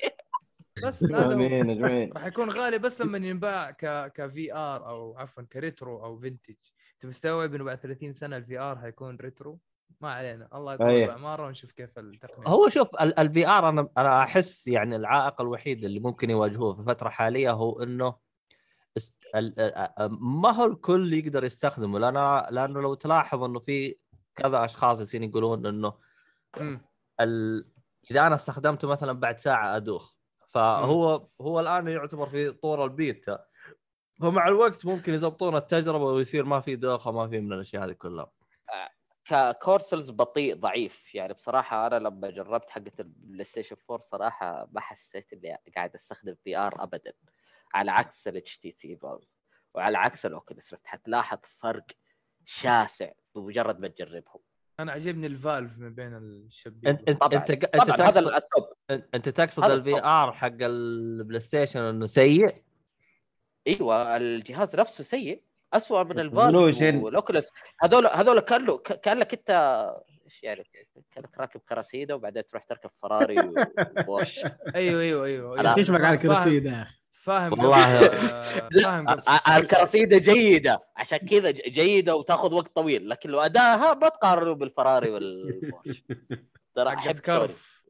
[0.84, 1.32] بس هذا هو.
[1.32, 6.06] آمين اجمعين راح يكون غالي بس لما ينباع ك ك VR أو عفوا ك retro
[6.06, 6.56] أو vintage
[6.94, 9.60] انت مستوعب إنه بعد 30 سنة ال VR حيكون retro؟
[10.02, 11.08] ما علينا الله يطول أيه.
[11.08, 12.48] باعماره ونشوف كيف التقنية.
[12.48, 17.08] هو شوف ال VR أنا أنا أحس يعني العائق الوحيد اللي ممكن يواجهوه في الفترة
[17.08, 18.16] الحاليه هو إنه
[18.98, 19.32] است...
[20.20, 23.96] ما هو الكل يقدر يستخدمه لأن لأنه لو تلاحظ إنه في
[24.36, 25.94] كذا أشخاص يصيرون يقولون إنه.
[27.22, 27.66] ال...
[28.12, 30.16] إذا أنا استخدمته مثلا بعد ساعة أدوخ.
[30.48, 33.46] فهو هو الآن يعتبر في طور البيتا
[34.22, 38.32] فمع الوقت ممكن يضبطون التجربة ويصير ما في دوخة ما في من الأشياء هذه كلها.
[39.26, 41.16] ككورسلز بطيء ضعيف.
[41.16, 46.36] يعني بصراحة أنا لما جربت حقة ال PlayStation 4 صراحة ما حسيت إني قاعد أستخدم
[46.44, 47.14] VR ابدا.
[47.74, 49.00] على عكس ال HTC
[49.74, 51.86] وعلى عكس ال Oculus Rift حتلاحظ فرق
[52.46, 54.40] شاسع بمجرد ما تجربهم.
[54.80, 57.40] أنا عجبني ال Valve من بين الشابين انت انت طبعاً.
[57.40, 58.64] أنت, هذا تقصد ال top
[59.16, 60.04] أنت تقصد ال V.
[60.04, 62.64] R حق ال PlayStation إنه سيء؟
[63.68, 65.44] إيوه الجهاز نفسه سيء.
[65.74, 66.20] اسوء من.
[66.20, 66.56] ال Valve
[67.04, 67.50] وال Oculus
[67.82, 69.50] هذول هذول كانه ك- كأنك أنت
[70.26, 70.64] إيش يعني
[71.16, 73.36] كأنك راكب Cressida وبعدين تروح تركب Ferrari
[73.98, 74.40] و Porsche
[74.76, 79.30] أيوه أيوه أيوه, إيش بك على يا أخي؟ فاهم والله- آه، فاهم قصدك.
[79.30, 80.80] ا- ا- ال Cressida جيدة.
[80.98, 83.10] عشان كذا ج- جيدة وتاخذ وقت طويل.
[83.10, 86.04] لكن لو ادائها ما تقارنه بال Ferrari وال Porsche
[86.76, 87.84] ترى كرف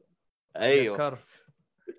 [0.56, 0.96] أيوه.
[0.96, 1.44] كرف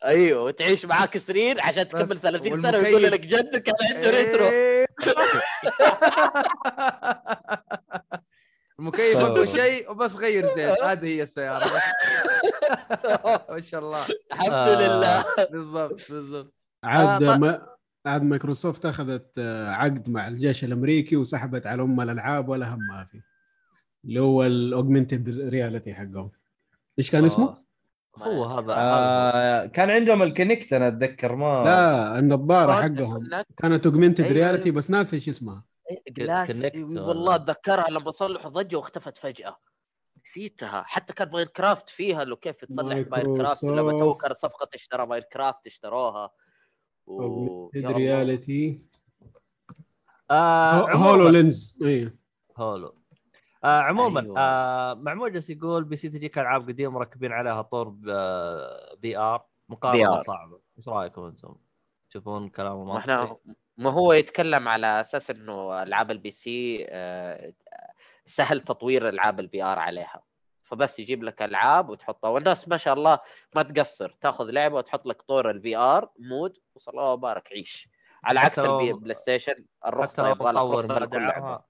[0.06, 2.78] أيوه وتعيش معاك سنين عشان تكمل بس 30 سنة.
[2.78, 4.46] ويقول لك جد كان عنده retro.
[4.46, 4.77] إيه.
[8.80, 10.82] المكيف اقوى شيء وبس غير زيت.
[10.90, 11.82] هذه هي السيارة بس.
[13.52, 14.06] ما شاء الله.
[14.34, 14.88] الحمد آه.
[14.88, 15.26] لله.
[15.52, 16.54] بالضبط بالضبط.
[16.84, 17.68] عاد آه، ما-
[18.06, 23.06] عاد مايكروسوفت أخذت آه، عقد مع الجيش الأمريكي وسحبت على أم الألعاب ولا هم ما
[23.12, 23.22] في.
[24.06, 26.32] اللي هو ال augmented reality حقهم.
[27.00, 27.67] إيش كان اسمه؟
[28.24, 33.30] هو هذا آه كان عندهم ال Kinect أنا أتذكر ما لا النظارة آه، حقهم.
[33.58, 34.72] كانت augmented أيوة، reality.
[34.72, 35.64] بس ناسي إيش اسمها.
[36.18, 39.58] Kinect والله أتذكرها لما صلحوا ضجة واختفت فجأة.
[40.26, 40.84] نسيتها.
[40.88, 44.14] حتى كان Minecraft فيها لو كيف تصلح Minecraft لما تو.
[44.14, 46.30] كانت صفقة اشترى Minecraft اشتروها.
[47.08, 47.22] و...
[47.22, 47.98] augmented الله.
[47.98, 48.86] reality
[50.32, 51.78] آه هولو لينز.
[51.82, 52.12] اي
[52.58, 52.96] Holo.
[53.64, 54.40] آه عموما أيوة.
[54.40, 57.90] آه معمول جالس يقول PC تجيك العاب قديمة مركبين عليها طور
[59.02, 60.24] VR مقارنة VR.
[60.26, 61.56] صعبة إيش رأيكم أنتم؟
[62.10, 63.38] تشوفون كلامه ما؟ إحنا
[63.78, 67.54] ما هو يتكلم على أساس إنه ألعاب ال PC آه،
[68.26, 70.22] سهل تطوير ألعاب ال VR عليها
[70.64, 73.20] فبس يجيب لك ألعاب وتحطها والناس ما شاء الله
[73.56, 77.90] ما تقصر تأخذ لعبة وتحط لك طور ال VR mod وصلى الله وبارك عيش
[78.24, 81.62] على عكس حتى لو- البي بلاي ستيشن الرخصة يبغى لك رخصة لكل لعبة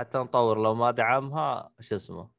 [0.00, 2.30] حتى مطور لو ما دعمها شو اسمه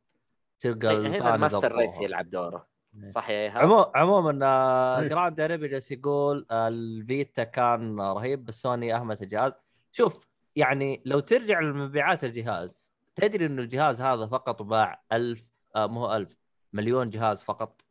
[0.59, 1.99] تلقى هنا ال master race.
[1.99, 2.67] يلعب دوره
[3.03, 3.09] إيه.
[3.09, 3.91] صح يا ايهاب؟ عمو...
[3.95, 5.07] عموما آه، إيه.
[5.07, 9.51] جراند اريبي جالس يقول آه، ال Vita كان رهيب بس سوني اهملت الجهاز
[9.91, 12.79] شوف يعني لو ترجع لمبيعات الجهاز
[13.15, 15.43] تدري إنه الجهاز هذا فقط باع ألف
[15.75, 16.37] آه مو هو ألف
[16.73, 17.81] مليون جهاز فقط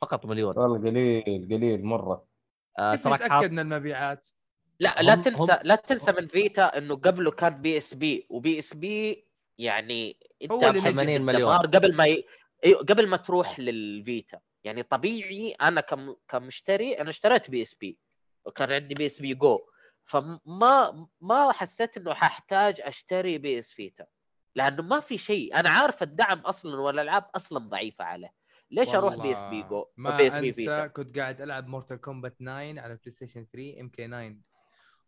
[0.00, 2.24] فقط مليون والله قليل قليل مرة
[2.78, 4.26] آه كيف نتأكد من المبيعات؟
[4.80, 9.24] لا لا هم- تنسى هم- لا تنسى من Vita إنه قبله كان PSP و PSP
[9.58, 10.92] يعني أنت هو اللي بحس نزل.
[11.02, 11.56] 80 الدمار مليون.
[11.56, 12.24] قبل ما ي...
[12.88, 16.14] قبل ما تروح لل Vita يعني طبيعي أنا كم...
[16.28, 17.98] كمشتري أنا اشتريت PSP
[18.46, 19.60] وكان عندي PSP Go
[20.04, 24.06] فما ما حسيت إنه ححتاج أشتري PS Vita
[24.54, 25.60] لأنه ما في شيء.
[25.60, 28.32] أنا عارف الدعم أصلا والألعاب أصلا ضعيفة عليه.
[28.70, 33.10] ليش أروح PSP Go ما PSP أنسى كنت قاعد ألعب Mortal Kombat 9 على بلاي
[33.12, 34.34] ستيشن 3 MK 9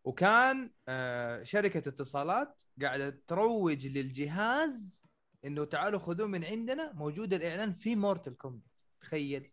[0.06, 5.02] وكان آه، شركة اتصالات قاعدة تروج للجهاز
[5.44, 8.62] إنه تعالوا خذوه من عندنا موجود الإعلان في Mortal Kombat
[9.00, 9.50] تخيل.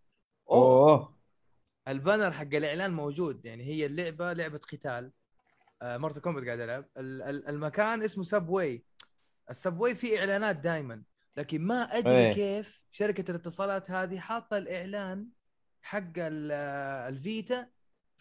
[0.49, 1.17] أوه.
[1.87, 5.11] ال banner حق الإعلان موجود يعني هي اللعبة لعبة قتال.
[5.81, 8.83] آه Mortal Kombat قاعد العب ال- ال- المكان اسمه subway
[9.49, 11.03] ال subway فيه إعلانات دائما
[11.37, 12.33] لكن ما أدري إيه.
[12.33, 15.27] كيف شركة الاتصالات هذه حاطة الإعلان
[15.81, 16.51] حق ال-
[17.13, 17.67] ال Vita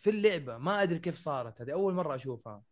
[0.02, 2.62] في اللعبة ما أدري كيف صارت هذه أول مرة أشوفها.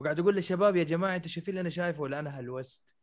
[0.00, 2.94] وقاعد أقول للشباب يا جماعة أنتوا شايفين اللي أنا شايفه ولا أنا هلوست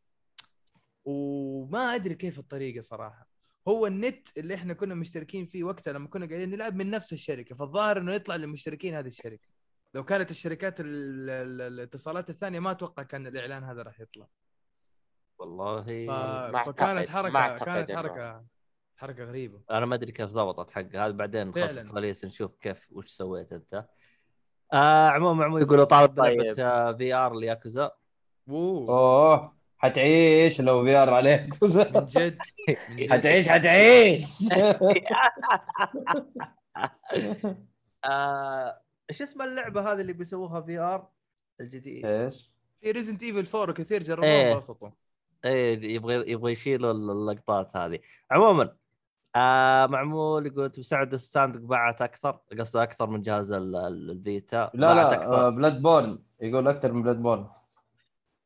[1.06, 3.27] وما أدري كيف الطريقة صراحة.
[3.68, 7.56] هو النت اللي إحنا كنا مشتركين فيه وقتها لما كنا قاعدين نلعب من نفس الشركة
[7.56, 9.47] فالظاهر إنه يطلع لمشتركين هذه الشركة.
[9.93, 14.27] لو كانت الشركات ال- ال- الاتصالات الثانية ما أتوقع كان الإعلان هذا راح يطلع.
[15.39, 16.11] والله ف...
[16.69, 18.45] فكانت حركة كانت حركة.
[18.97, 19.59] حركة غريبة.
[19.72, 21.51] أنا ما أدري كيف زبطت حق هذا بعدين.
[21.53, 23.85] خلف الكواليس نشوف كيف وش سويت أنت.
[24.73, 26.39] آه عموما عمو يقولوا طالب طيب.
[26.39, 27.91] بلعبه آه VR ل Yakuza.
[28.49, 28.89] أوه.
[28.89, 31.63] أوه حتعيش لو VR عليك.
[31.63, 32.38] من جد
[33.09, 34.23] حتعيش حتعيش.
[38.05, 41.07] آه، إيش اسم اللعبة هذه اللي بيسووها VR
[41.61, 42.51] الجديد إيش؟
[42.81, 44.49] في ريزنت ايفل 4 وكثير جربوها إيه.
[44.49, 44.89] وانبسطوا.
[45.45, 47.99] إيه يبغى يبغى يشيلوا اللقطات هذه.
[48.31, 48.76] عموما
[49.35, 54.93] آه معمول يقول تساعد الساندك باعت أكثر قصده أكثر من جهاز ال- ال- الفيتا لا
[54.95, 55.49] لا أكثر.
[55.49, 57.47] بلاد بورن يقول أكثر من بلاد بورن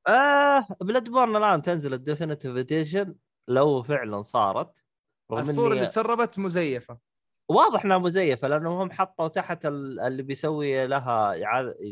[0.07, 3.15] آه بلاد بورن الآن تنزل الديفينيتيف إديشن
[3.47, 4.83] لو فعلا صارت
[5.31, 6.97] الصورة اللي تسربت مزيفة.
[7.49, 11.43] واضح إنها مزيفة لأنهم هم حطوا تحت ال- اللي بيسوي لها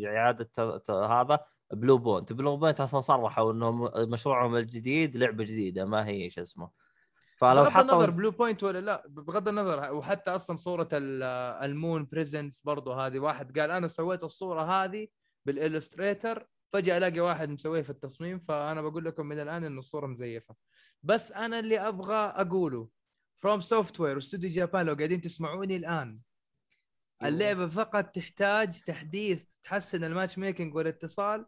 [0.06, 0.50] إعادة
[0.86, 1.40] ت- هذا
[1.74, 2.34] Bluepoint.
[2.34, 6.87] Bluepoint أصلا صرحوا إنهم مشروعهم الجديد لعبة جديدة ما هي شو اسمه.
[7.38, 11.24] فلو بغض النظر Bluepoint ولا لا بغض النظر وحتى أصلا صورة ال-
[11.64, 15.08] ال Moon Presence برضو هذه واحد قال أنا سويت الصورة هذه
[15.46, 20.08] بال Illustrator فجأة ألاقي واحد مسويه في التصميم فأنا بقول لكم من الآن انه الصورة
[20.08, 20.56] مزيفة.
[21.04, 22.88] بس أنا اللي أبغى أقوله
[23.38, 26.20] FromSoftware و Studio Japan لو قاعدين تسمعوني الآن
[27.24, 31.46] اللعبة فقط تحتاج تحديث تحسن ال matchmaking والاتصال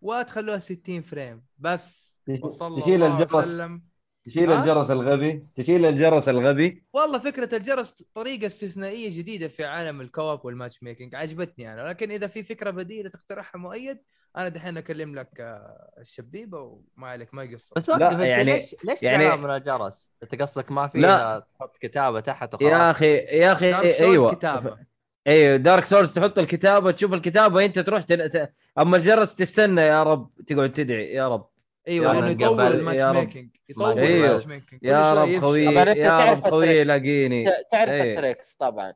[0.00, 1.44] وتخلوها 60 frame.
[1.58, 2.18] بس.
[2.44, 2.66] وصلى
[3.06, 3.18] الله.
[3.48, 3.82] وسلم.
[4.24, 6.84] تشيل ها؟ الجرس الغبي تشيل الجرس الغبي.
[6.92, 11.88] والله فكرة الجرس طريقة استثنائية جديدة في عالم ال co-op وال matchmaking عجبتني أنا.
[11.88, 13.98] لكن إذا في فكرة بديلة تقترحها مؤيد
[14.36, 17.72] أنا دحين أكلم لك آه، الشبيبة وما عليك ما يقصر.
[17.76, 20.88] بس لا، يعني ليش ليش يعني- من الجرس؟ أنت قصدك ما لا.
[20.88, 22.72] فيها تحط كتابة تحت وخلاص.
[22.72, 24.34] يا أخي يا أخي أيوه.
[24.34, 24.78] كتابة.
[25.26, 28.30] أيوه Dark Souls تحط الكتابة تشوف الكتابة أنت تروح تن...
[28.30, 28.52] ت...
[28.78, 31.51] أما الجرس تستنى يا رب تقعد تدعي يا رب.
[31.88, 33.00] أيوه لأنه يطول ال match.
[33.00, 33.98] making يطول.
[33.98, 35.40] ال matchmaking يا رب يفشل.
[35.40, 36.84] خوي يا رب خوي.
[36.84, 38.10] لاقيني تعرف إيه.
[38.12, 38.92] ال tricks طبعا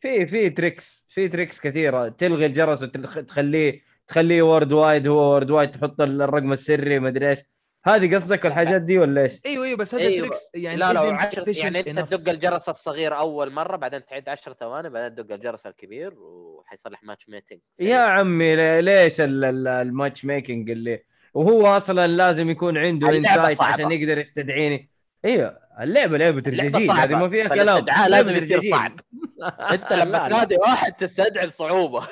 [0.00, 6.52] في في tricks في tricks كثيرة تلغي الجرس وتخليه تخليه worldwide هو worldwide تحط الرقم
[6.52, 7.38] السري ما أدري إيش
[7.84, 10.20] هذه قصدك الحاجات دي ولا إيش؟ أيوه أيوه بس هذا أيوة.
[10.20, 11.98] tricks يعني لا لا عشر يعني أنت.
[12.14, 17.60] تدق الجرس الصغير أول مرة بعدين تعيد 10 ثواني بعدين تدق الجرس الكبير وحيصلح matchmaking
[17.80, 21.02] يا عمي لي- ليش ال- ال- ال matchmaking اللي
[21.34, 23.72] وهو أصلا لازم يكون عنده insight صعبة.
[23.72, 24.90] عشان يقدر يستدعيني
[25.24, 28.70] إيوه اللعبه لعبة رجاجيل هذه ما فيها كلام لازم يصير.
[28.70, 29.00] صعب
[29.72, 30.28] أنت لما.
[30.28, 32.06] تنادي واحد تستدعي بصعوبة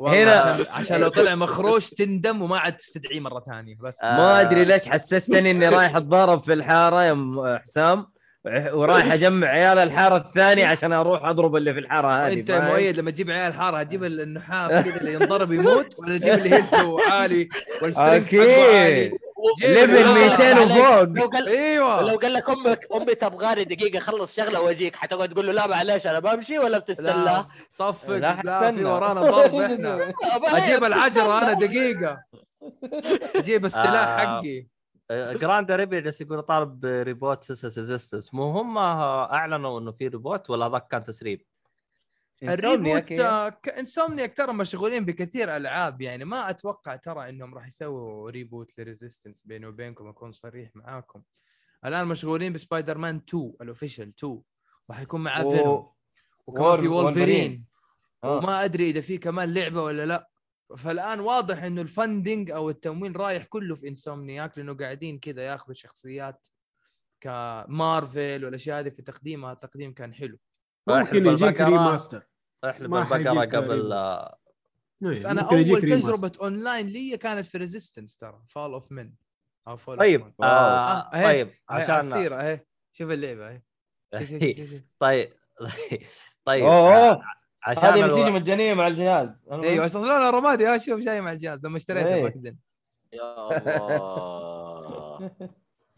[0.00, 4.16] هنا- عشان, عشان لو طلع مخروش تندم وما عاد تستدعيه مرة ثانية بس آه.
[4.16, 8.06] ما أدري ليش حسستني إني رايح أتضارب في الحارة يا م- حسام
[8.72, 12.96] ورايح أجمع عيال الحارة الثانية عشان أروح أضرب اللي في الحارة هذه أنت فاهم؟ مؤيد
[12.98, 17.48] لما تجيب عيال حارة هتجيب النحاف كذا اللي ينضرب يموت ولا تجيب اللي هيلثه عالي
[17.82, 19.12] أكيد.
[19.62, 21.36] ليفل اللي- 200 وفوق.
[21.36, 22.02] أيوه.
[22.02, 26.06] لو قال لك أمك أمي تبغاني دقيقة اخلص شغلة وأجيك حتقعد تقول له لا معلش
[26.06, 28.10] أنا بمشي ولا لا بتستنى صفق.
[28.10, 30.12] لا لا, حستنى في ورانا ضرب إحنا.
[30.58, 32.18] أجيب العجرة أنا دقيقة.
[33.36, 34.16] أجيب السلاح آه.
[34.38, 34.66] حقي.
[35.12, 40.68] جراند ريبي جالس يقول طالب reboot سيسس Resistance مو هم أعلنوا إنه في reboot ولا
[40.68, 41.42] ذاك كان تسريب؟
[42.42, 48.30] ال reboot آه، Insomniac ترى مشغولين بكثير ألعاب يعني ما أتوقع ترى إنهم راح يسووا
[48.30, 51.22] reboot ل Resistance بيني وبينكم أكون صريح معاكم.
[51.84, 54.40] الآن مشغولين بسبايدر مان 2 ال official 2
[54.88, 55.90] وحيكون معاه و- Venom
[56.46, 57.64] وكمان في Wol- Wolverine Wolverine.
[58.24, 58.36] آه.
[58.36, 60.28] وما أدري إذا في كمان لعبة ولا لا.
[60.78, 65.74] فالآن واضح إنه ال funding أو التمويل رايح كله في Insomniac لأنه قاعدين كذا ياخذوا
[65.74, 66.48] شخصيات
[67.20, 70.38] كمارفل والأشياء هذه في تقديمها التقديم كان حلو
[70.86, 71.60] ممكن احلب يجيك.
[71.60, 72.22] remaster
[72.64, 73.92] احلب البقره قبل.
[73.92, 74.38] آه،
[75.00, 75.82] بس إيه، أنا ممكن أول.
[75.82, 79.12] تجربة اونلاين لي كانت في Resistance ترى Fall of Man
[79.68, 80.50] أو Fall طيب wow.
[80.50, 81.24] آه أهي.
[81.24, 82.60] طيب عشان عشان السيرة اهي
[82.92, 83.62] شوف اللعبة اهي.
[85.00, 85.32] طيب
[86.46, 87.22] طيب آه،.
[87.66, 88.30] عشان هذه اللي تيجي.
[88.30, 89.46] مجانية مع الجهاز.
[89.52, 91.66] أيوه أصلا لا رمادي ها شوف جاي مع الجهاز.
[91.66, 92.56] لما اشتريته إيه.
[93.12, 93.58] يا
[93.96, 95.30] الله.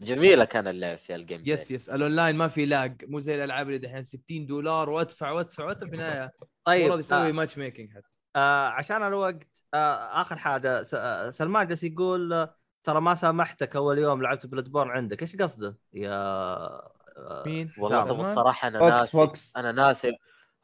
[0.01, 1.43] جميلة كان اللعب في ال game.
[1.45, 1.89] yes yes.
[1.89, 5.87] الأونلاين ما في lag مو زي الألعاب اللي دحين 60 دولار وأدفع وأدفع وأدفع.
[5.87, 6.31] في النهاية
[6.65, 7.31] طيب طيب يسوي آه.
[7.31, 8.07] matchmaking حتى.
[8.35, 10.93] آه عشان الوقت آه آخر حاجة س...
[10.93, 15.21] آه، سلمان جالس يقول آه، ترى ما سامحتك أول يوم لعبت Bloodborne عندك.
[15.21, 18.31] إيش قصده؟ يا آه، مين؟ والله.
[18.31, 20.11] الصراحه أنا ناسي أنا ناسي.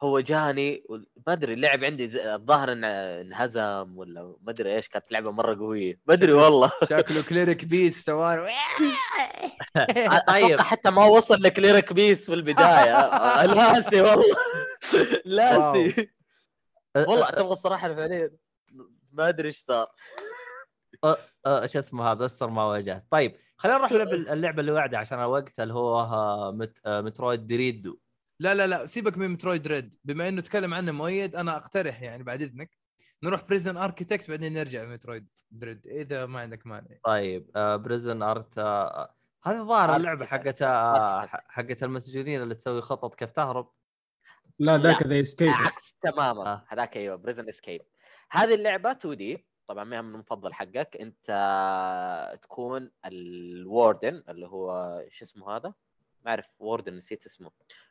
[0.02, 0.84] هو جاني
[1.26, 2.88] ما أدري اللعب عندي الظاهر إنه
[3.20, 6.00] انهزم ولا ما أدري إيش كانت لعبة مرة قوية.
[6.06, 6.72] ما أدري والله.
[6.84, 8.50] شكله Cleric Beast سوار
[10.28, 10.60] طيب.
[10.60, 12.96] حتى ما وصل ل Cleric Beast في البداية.
[12.96, 14.36] آه، ناسي والله.
[15.36, 16.10] ناسي.
[16.96, 18.30] والله تبغى الصراحة فعليا
[19.12, 19.86] ما أدري إيش صار.
[21.04, 23.04] آه، إيش اسمه هذا؟ استر ما واجهت.
[23.10, 26.78] طيب خلينا نروح اللعبة اللي بعدها عشان الوقت اللي هو آه، مت...
[26.86, 27.98] آه، Metroid Dread
[28.40, 29.94] لا لا لا سيبك من Metroid Dread.
[30.04, 32.70] بما إنه تكلم عنه مؤيد أنا أقترح يعني بعد إذنك
[33.22, 36.96] نروح Prison Architect بعدين نرجع Metroid Dread إذا ما عندك مانع.
[37.04, 38.58] طيب Prison Architect
[39.46, 40.28] هذه الظاهر اللعبة Architect.
[40.28, 41.26] حقت آه،.
[41.26, 43.70] حقت المسجونين اللي تسوي خطط كيف تهرب.
[44.58, 46.46] لا ذاك The Escape عكس تماما.
[46.46, 46.64] آه.
[46.68, 47.80] هذاك أيوه Prison Escape
[48.30, 50.96] هذه اللعبة 2 D طبعا ما من المفضل حقك.
[51.00, 55.74] أنت تكون ال warden اللي هو شو اسمه هذا؟
[56.26, 57.50] ما أعرف warden نسيت اسمه.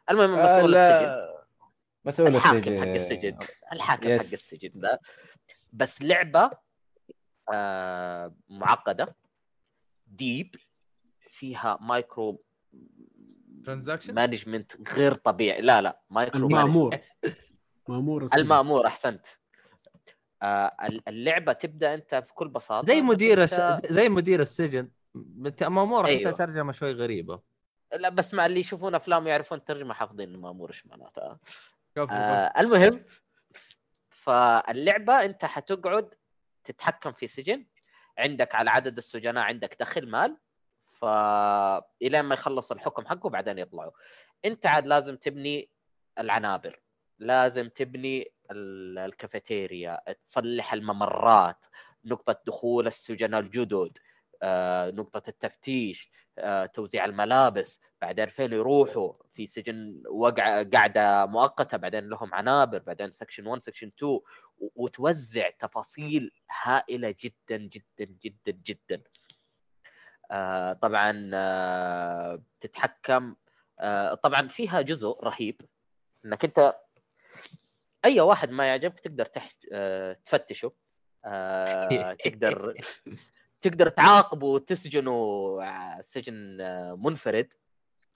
[0.09, 1.35] المهم آه، مسؤول السجن.
[2.05, 2.79] مسؤول الحاكم السجن.
[2.79, 3.37] حق السجن.
[3.73, 4.21] الحاكم yes.
[4.27, 4.99] حق السجن ذا
[5.73, 6.51] بس لعبة
[7.53, 9.15] آه معقدة.
[10.07, 10.55] deep
[11.31, 12.43] فيها micro
[13.65, 15.61] transaction management غير طبيعي.
[15.61, 16.95] لا لا مايكرو المأمور.
[16.95, 17.33] management.
[17.87, 18.41] مأمور السجن.
[18.41, 19.27] المأمور أحسنت.
[20.43, 20.75] آه
[21.07, 22.87] اللعبة تبدأ أنت في كل بساطة.
[22.87, 23.53] زي مدير الس...
[23.53, 24.89] أنت- زي مدير السجن.
[25.61, 26.31] مأمور احسها أيوة.
[26.31, 27.54] ترجمة شوي غريبة.
[27.97, 31.39] لا بس مع اللي يشوفون أفلام ويعرفون الترجمه حافظين المأمور إيش معناتها.
[32.11, 33.05] آه المهم
[34.09, 36.09] فاللعبة أنت حتقعد
[36.63, 37.65] تتحكم في سجن
[38.17, 40.37] عندك على عدد السجناء عندك دخل مال
[40.93, 43.91] فإلى ما يخلص الحكم حقه بعدين يطلعوا.
[44.45, 45.69] أنت عاد لازم تبني
[46.19, 46.79] العنابر
[47.19, 51.65] لازم تبني ال- الكافيتيريا تصلح الممرات
[52.05, 53.97] نقطة دخول السجناء الجدد.
[54.45, 62.09] آه، نقطة التفتيش آه، توزيع الملابس بعدين فين يروحوا؟ في سجن وقع قاعدة مؤقتة بعدين
[62.09, 64.21] لهم عنابر بعدين section 1 section 2 و-
[64.75, 66.31] وتوزع تفاصيل
[66.63, 69.01] هائلة جدا جدا جدا جدا.
[70.31, 71.11] آه، طبعا
[72.61, 73.35] تتحكم
[74.23, 75.61] طبعا فيها جزء رهيب
[76.25, 76.75] إنك أنت
[78.05, 79.55] أي واحد ما يعجبك تقدر تحت
[80.25, 80.71] تفتشه
[82.23, 82.77] تقدر
[83.69, 85.11] تقدر تعاقبه وتسجنه
[85.61, 87.53] آه، سجن آه، منفرد.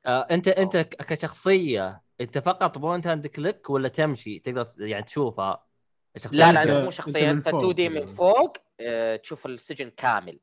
[0.05, 5.65] آه أنت أنت كشخصية أنت فقط point and click ولا تمشي تقدر يعني تشوفها؟
[6.31, 7.59] لا لا أنت مو أنت شخصية من أنت فوق.
[7.61, 8.15] 2 D من.
[8.15, 10.39] فوق آه، تشوف السجن كامل.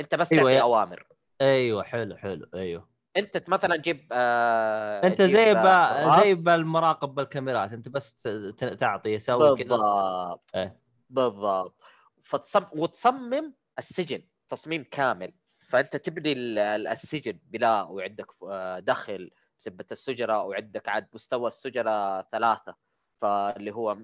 [0.00, 1.06] أنت بس أيوة، تعطي يا- أوامر.
[1.40, 2.88] أيوه حلو حلو أيوه.
[3.16, 6.20] أنت مثلا جيب آه أنت جيب، زي آه، با.
[6.22, 7.72] زي بالمراقب بالكاميرات.
[7.72, 9.68] أنت بس ت- تعطي سوي كذا.
[9.68, 10.50] بالضبط.
[10.54, 10.78] إيه.
[11.10, 11.74] بالضبط.
[12.22, 12.64] فتصم...
[12.72, 14.22] وتصمم السجن.
[14.48, 15.32] تصميم كامل.
[15.68, 22.22] فأنت تبني ال- ال- السجن بناء وعندك آه، دخل سبة السجناء وعندك عاد مستوى السجناء
[22.22, 22.74] ثلاثة.
[23.20, 23.98] فاللي هو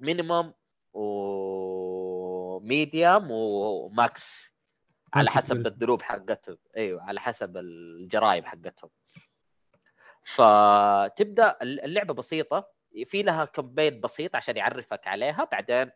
[0.00, 0.54] minimum
[2.52, 4.50] و medium و max
[5.14, 5.66] على حسب.
[5.66, 6.58] الذنوب حقتهم.
[6.76, 8.90] أيوه على حسب الجرائم حقتهم.
[10.24, 12.80] فتبدأ اللعبة بسيطة.
[13.04, 15.44] في لها كمبين بسيط عشان يعرفك عليها.
[15.52, 15.90] بعدين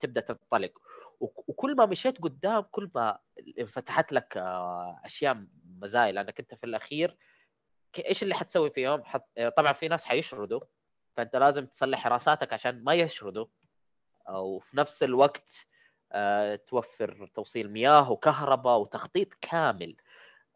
[0.00, 0.72] تبدأ تنطلق.
[1.20, 3.18] وكل ما مشيت قدام كل ما
[3.58, 5.44] انفتحت لك آه، أشياء
[5.80, 7.16] مزايا لأنك أنت في الأخير
[7.98, 9.24] إيش اللي حتسوي فيهم؟ حت...
[9.38, 10.60] آه، طبعا في ناس حيشردوا
[11.16, 13.46] فأنت لازم تصلح حراساتك عشان ما يشردوا
[14.28, 15.66] أو في نفس الوقت
[16.12, 19.96] آه، توفر توصيل مياه وكهرباء وتخطيط كامل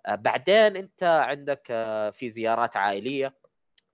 [0.09, 1.67] بعدين أنت عندك
[2.15, 3.35] في زيارات عائلية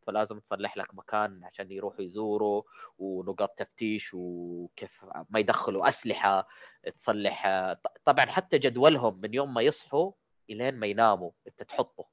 [0.07, 2.63] فلازم تصلح لك مكان عشان يروحوا يزوروا
[2.99, 6.49] ونقاط تفتيش وكيف ما يدخلوا أسلحة
[7.01, 7.47] تصلح
[8.05, 10.13] طبعا حتى جدولهم من يوم ما يصحوا
[10.51, 12.07] إلين ما يناموا أنت تحطه.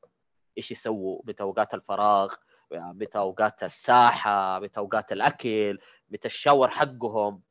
[0.57, 2.33] إيش يسووا؟ متى أوقات الفراغ؟
[2.71, 7.41] متى أوقات الساحة؟ متى أوقات الأكل؟ متى الشاور حقهم؟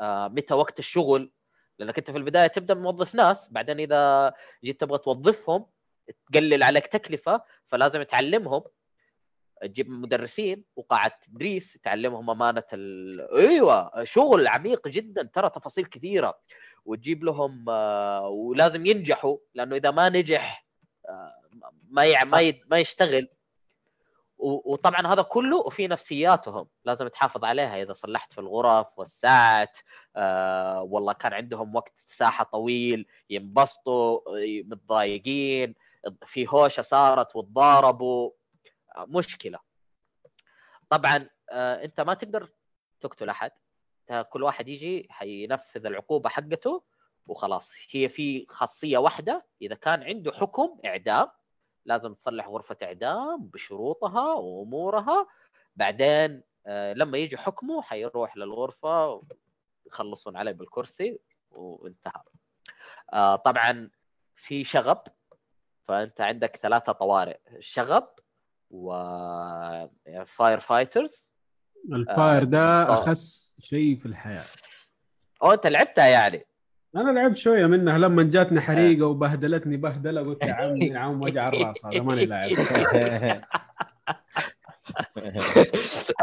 [0.00, 1.32] آه، متى وقت الشغل؟
[1.78, 4.34] لأنك أنت في البداية تبدأ موظف ناس بعدين إذا
[4.64, 5.66] جيت تبغى توظفهم
[6.32, 8.62] تقلل عليك تكلفة فلازم تعلمهم
[9.62, 13.20] تجيب مدرسين وقاعة تدريس تعلمهم أمانة ال...
[13.34, 16.38] أيوه شغل عميق جدا ترى تفاصيل كثيرة.
[16.84, 20.66] وتجيب لهم آه، ولازم ينجحوا لأنه إذا ما نجح
[21.08, 21.34] آه،
[21.88, 22.24] ما يع...
[22.24, 22.62] ما, ي...
[22.70, 23.28] ما يشتغل.
[24.38, 26.68] وطبعا هذا كله وفي نفسياتهم.
[26.84, 27.82] لازم تحافظ عليها.
[27.82, 29.78] إذا صلحت في الغرف والساعات
[30.16, 34.20] آه والله كان عندهم وقت ساحة طويل ينبسطوا
[34.64, 35.74] متضايقين
[36.26, 38.30] في هوشة صارت وتضاربوا.
[38.98, 39.58] مشكلة.
[40.90, 42.48] طبعا آه أنت ما تقدر
[43.00, 43.50] تقتل أحد.
[44.30, 46.82] كل واحد يجي حينفذ العقوبة حقته
[47.26, 47.72] وخلاص.
[47.90, 51.28] هي في خاصية واحدة إذا كان عنده حكم إعدام
[51.84, 55.26] لازم تصلح غرفة إعدام بشروطها وأمورها.
[55.76, 59.22] بعدين آه، لما يجي حكمه حيروح للغرفة
[59.86, 61.18] يخلصون عليه بالكرسي
[61.50, 62.22] وانتهى.
[63.12, 63.90] آه، طبعا
[64.36, 65.02] في شغب
[65.88, 67.38] فأنت عندك ثلاثة طوارئ.
[67.60, 68.08] شغب
[68.70, 68.92] و
[70.26, 71.28] fire fighters
[71.92, 72.92] ال fire ده آه.
[72.94, 74.44] أخس شيء في الحياة.
[75.42, 76.46] أو أنت لعبتها يعني؟
[76.96, 81.48] أنا لعبت شوية منها لما جاتني حريقة وبهدلتني بهدلة قلت يا عمي يا عم وجع
[81.48, 82.50] الرأس هذا ماني لاعب.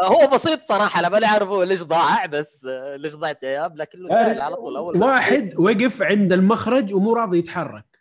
[0.04, 4.10] هو بسيط صراحة أنا ماني عارف هو ليش ضاع بس آه، ليش ضاعت أيام لكنه
[4.10, 8.00] سهل على طول أول واحد وقف عند المخرج ومو راضي يتحرك.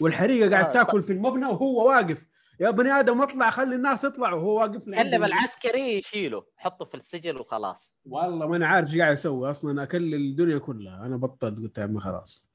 [0.00, 2.26] والحريقة قاعد آه، تاكل في المبنى وهو واقف.
[2.60, 6.84] يا بني آدم اطلع خلي الناس تطلع وهو واقف لي كلم ال- العسكري يشيله حطه
[6.84, 7.94] في السجن وخلاص.
[8.06, 11.06] والله ما أنا عارف إيش قاعد أسوي أصلا أكل الدنيا كلها.
[11.06, 12.46] أنا بطلت قلت يا عمي خلاص.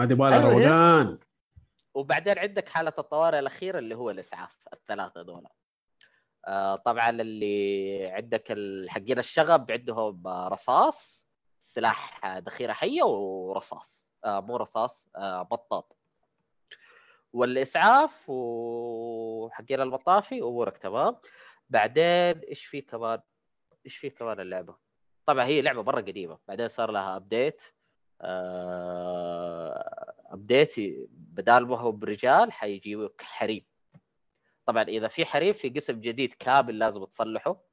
[0.00, 0.38] هذه بالها.
[0.38, 1.18] روقان
[1.94, 5.46] وبعدين عندك حالة الطوارئ الأخيرة اللي هو الإسعاف الثلاثة دول.
[6.46, 8.54] آه طبعا اللي عندك
[8.88, 11.26] حقين الشغب عندهم آه، رصاص
[11.60, 14.06] سلاح ذخيره حيه ورصاص.
[14.24, 15.97] آه مو رصاص آه بطاط.
[17.32, 21.16] والإسعاف وحقين المطافي أمورك تمام.
[21.70, 23.20] بعدين إيش في كمان؟
[23.86, 24.76] إيش في كمان اللعبة؟
[25.26, 26.38] طبعا هي لعبة مرة قديمة.
[26.48, 27.62] بعدين صار لها update
[30.32, 30.74] update
[31.10, 33.64] بدال ما هو برجال حيجيوك حريم.
[34.66, 37.68] طبعا إذا في حريم في قسم جديد كامل لازم تصلحه.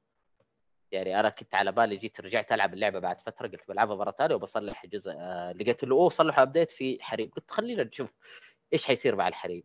[0.92, 4.34] يعني أنا كنت على بالي جيت رجعت ألعب اللعبة بعد فترة قلت بلعبها مرة ثانية
[4.34, 5.12] وبصلح جزء.
[5.18, 7.30] آه لقيت له أوه صلحوا update في حريم.
[7.30, 8.10] قلت خلينا نشوف.
[8.72, 9.62] إيش حيصير مع الحريم؟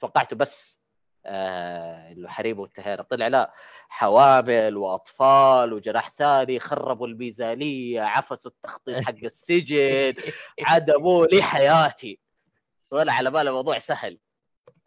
[0.00, 0.78] توقعته بس
[1.26, 3.52] آه إنه حريم وانتهينا طلع لا
[3.88, 10.14] حوامل وأطفال وجناح ثاني خربوا الميزانية عفسوا التخطيط حق السجن
[10.66, 12.20] عدموا لي حياتي
[12.90, 14.18] ولا على بالي الموضوع سهل.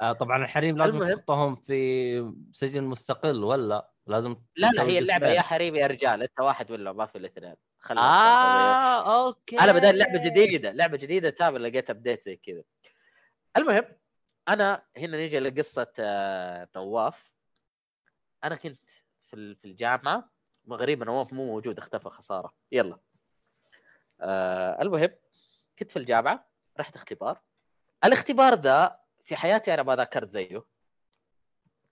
[0.02, 1.14] آه طبعا الحريم لازم المهم.
[1.18, 6.40] تحطهم في سجن مستقل ولا لازم لا لا هي اللعبة؟ يا حريم يا رجال أنت
[6.40, 9.60] واحد ولا ما في الاثنين؟ خلي آه okay.
[9.60, 12.64] أنا بدأت لعبة جديدة لعبة جديدة تامر لقيت update زي كذا.
[13.57, 13.85] المهم
[14.49, 17.31] أنا هنا نيجي لقصه آه، نواف.
[18.43, 18.80] أنا كنت
[19.27, 20.30] في ال- في الجامعة.
[20.69, 22.53] غريبه نواف مو موجود اختفى خسارة.
[22.71, 22.99] يلا.
[24.21, 25.09] آه المهم
[25.80, 26.47] كنت في الجامعة.
[26.80, 27.41] رحت اختبار.
[28.05, 30.63] الاختبار ذا في حياتي أنا ما ذاكرت زيه.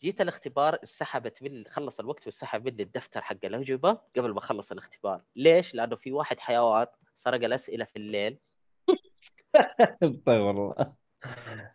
[0.02, 5.24] جيت الاختبار انسحبت مني خلص الوقت وانسحب مني الدفتر حق الاجوبه قبل ما أخلص الاختبار.
[5.36, 8.40] ليش؟ لأنه في واحد حيوان سرق الأسئلة في الليل.
[10.26, 10.94] طيب والله.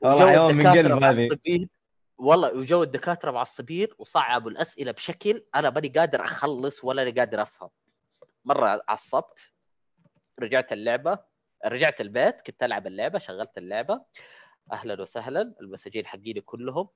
[0.00, 1.68] والله حيوان من قلب هذه.
[2.18, 7.70] والله وجو الدكاترة معصبين وصعبوا الأسئلة بشكل أنا ماني قادر أخلص ولا أنا قادر أفهم.
[8.44, 9.52] مرة عصبت
[10.40, 11.18] رجعت اللعبة
[11.66, 14.04] رجعت البيت كنت ألعب اللعبة شغلت اللعبة.
[14.72, 16.88] أهلا وسهلا المساجين حقيني كلهم.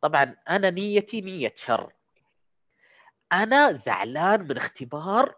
[0.00, 1.92] طبعا أنا نيتي نية شر.
[3.32, 5.34] أنا زعلان من اختبار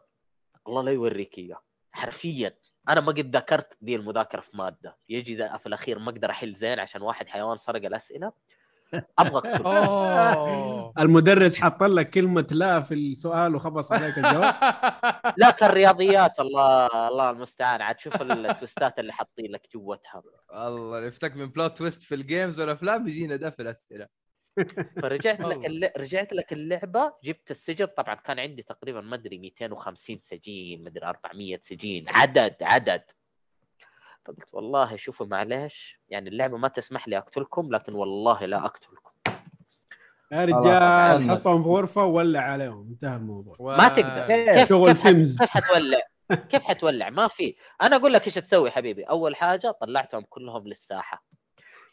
[0.68, 2.58] الله لا يوريك إياه حرفيا.
[2.88, 4.96] أنا ما قد ذاكرت دي المذاكرة في مادة.
[5.08, 8.32] يجي ذا في الأخير ما أقدر أحل زين عشان واحد حيوان سرق الأسئلة.
[9.18, 10.92] أبغى اكتب أوه.
[10.98, 14.54] المدرس حط لك كلمة لا في السؤال وخبص عليك الجواب؟
[15.42, 17.82] لا كان رياضيات الله الله المستعان.
[17.82, 20.22] عاد شوف ال twist ات اللي حاطين لك جوتها.
[20.54, 24.06] الله يفتك من plot twist في ال games والأفلام يجينا ده في الأسئلة.
[25.02, 25.66] فرجعت لك.
[25.66, 25.90] الل...
[25.96, 31.06] رجعت لك اللعبة جبت السجن طبعا كان عندي تقريبا ما أدري 250 سجين ما أدري
[31.06, 33.02] 400 سجين عدد عدد.
[34.24, 39.12] فقلت والله شوفوا معلش يعني اللعبة ما تسمح لي أقتلكم لكن والله لا أقتلكم.
[40.32, 41.30] يا رجال.
[41.30, 43.56] حطهم في غرفة وولع عليهم انتهى الموضوع.
[43.58, 43.76] و...
[43.76, 44.26] ما تقدر.
[44.26, 44.96] كيف شغل.
[44.96, 46.00] سيمز كيف حتولع؟
[46.48, 47.56] كيف حتولع؟ ما في.
[47.82, 49.02] أنا أقول لك إيش تسوي حبيبي.
[49.02, 51.24] أول حاجة طلعتهم كلهم للساحة.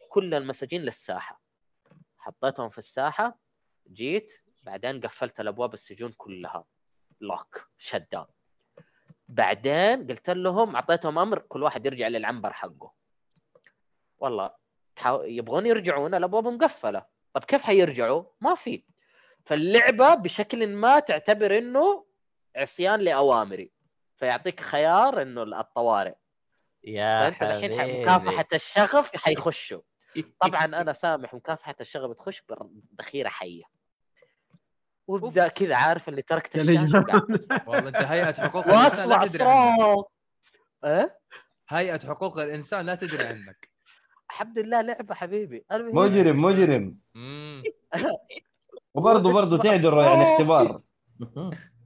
[0.10, 1.43] كل المساجين للساحة.
[2.24, 3.40] حطيتهم في الساحة
[3.92, 4.32] جيت
[4.66, 6.66] بعدين قفلت الأبواب السجون كلها.
[7.22, 8.28] لوك شت داون
[9.28, 12.94] بعدين قلت لهم أعطيتهم أمر كل واحد يرجع للعنبر حقه.
[14.18, 14.52] والله
[14.96, 15.24] تحاو...
[15.24, 17.06] يبغون يرجعون الأبواب مقفلة.
[17.34, 18.84] طب كيف حيرجعوا؟ ما في.
[19.46, 22.06] فاللعبة بشكل ما تعتبر إنه
[22.56, 23.72] عصيان لاوامري
[24.16, 26.16] فيعطيك خيار إنه الطوارئ.
[26.84, 29.82] يا فأنت الحين مكافحة الشغف حيخشوا.
[30.40, 33.64] طبعا أنا سامح مكافحة الشغف تخش بذخيره حية.
[35.08, 35.48] وابدأ.
[35.48, 36.56] كذا عارف اللي تركت
[37.68, 40.06] والله أنت هيئة حقوق الإنسان لا تدري عنك.
[40.86, 41.20] إيه؟
[41.70, 43.70] هيئة حقوق الإنسان لا تدري عنك.
[44.30, 45.66] الحمد لله لعبة حبيبي.
[45.72, 46.90] مجرم مجرم.
[48.96, 50.82] وبرضه برضه تعذر يعني اختبار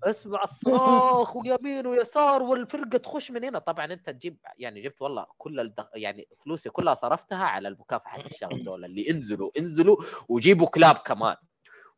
[0.10, 3.60] اسمع الصراخ ويمين ويسار والفرقة تخش من هنا.
[3.60, 5.88] طبعا أنت تجيب يعني جبت والله كل الدخ...
[5.96, 9.98] يعني فلوسي كلها صرفتها على المكافحة الشغل دول اللي انزلوا انزلوا
[10.30, 11.36] وجيبوا كلاب كمان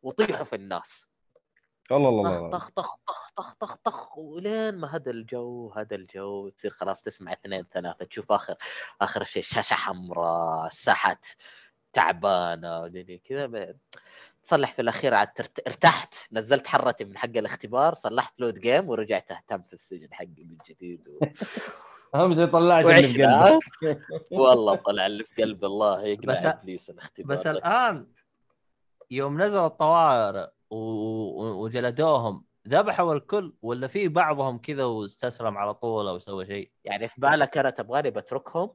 [0.02, 1.06] وطيحوا في الناس.
[1.92, 6.48] الله الله الله طخ طخ طخ طخ طخ طخ ولين ما هدى الجو هدى الجو
[6.48, 8.54] تصير خلاص تسمع اثنين ثلاثة تشوف آخر
[9.00, 11.24] آخر شيء شاشة حمراء سحت
[11.92, 13.74] تعبانة ودنيا كذا.
[14.50, 15.66] تصلح في الأخير عاد ترت...
[15.68, 20.56] ارتحت نزلت حرتي من حق الاختبار صلحت لود جيم ورجعت أهتم في السجن حقي من
[20.68, 21.24] جديد و...
[22.14, 23.62] اهم شيء طلعت اللي في قلبك.
[24.40, 27.50] والله طلع اللي في قلبي الله يقنع بس- إبليس الاختبار بس ده.
[27.50, 28.06] الآن
[29.10, 30.76] يوم نزل الطوارئ و...
[30.76, 37.08] و- وجلدوهم ذبحوا الكل ولا في بعضهم كذا واستسلم على طول أو سوى شيء؟ يعني
[37.08, 38.70] في بالك أنا تبغاني بتركهم؟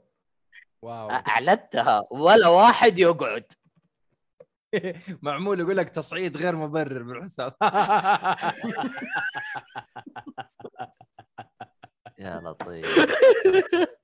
[0.81, 1.09] واو.
[1.09, 3.45] أعلنتها ولا واحد يقعد.
[5.23, 7.53] معمول يقول لك تصعيد غير مبرر بالحساب
[12.19, 12.85] يا لطيف.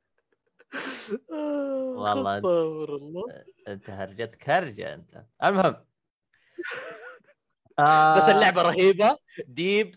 [1.97, 3.23] والله الله.
[3.67, 5.25] أنت هرجتك هرجه أنت.
[5.43, 5.71] المهم.
[5.71, 5.77] بس
[7.79, 9.17] آه، اللعبة رهيبة.
[9.47, 9.95] ديب.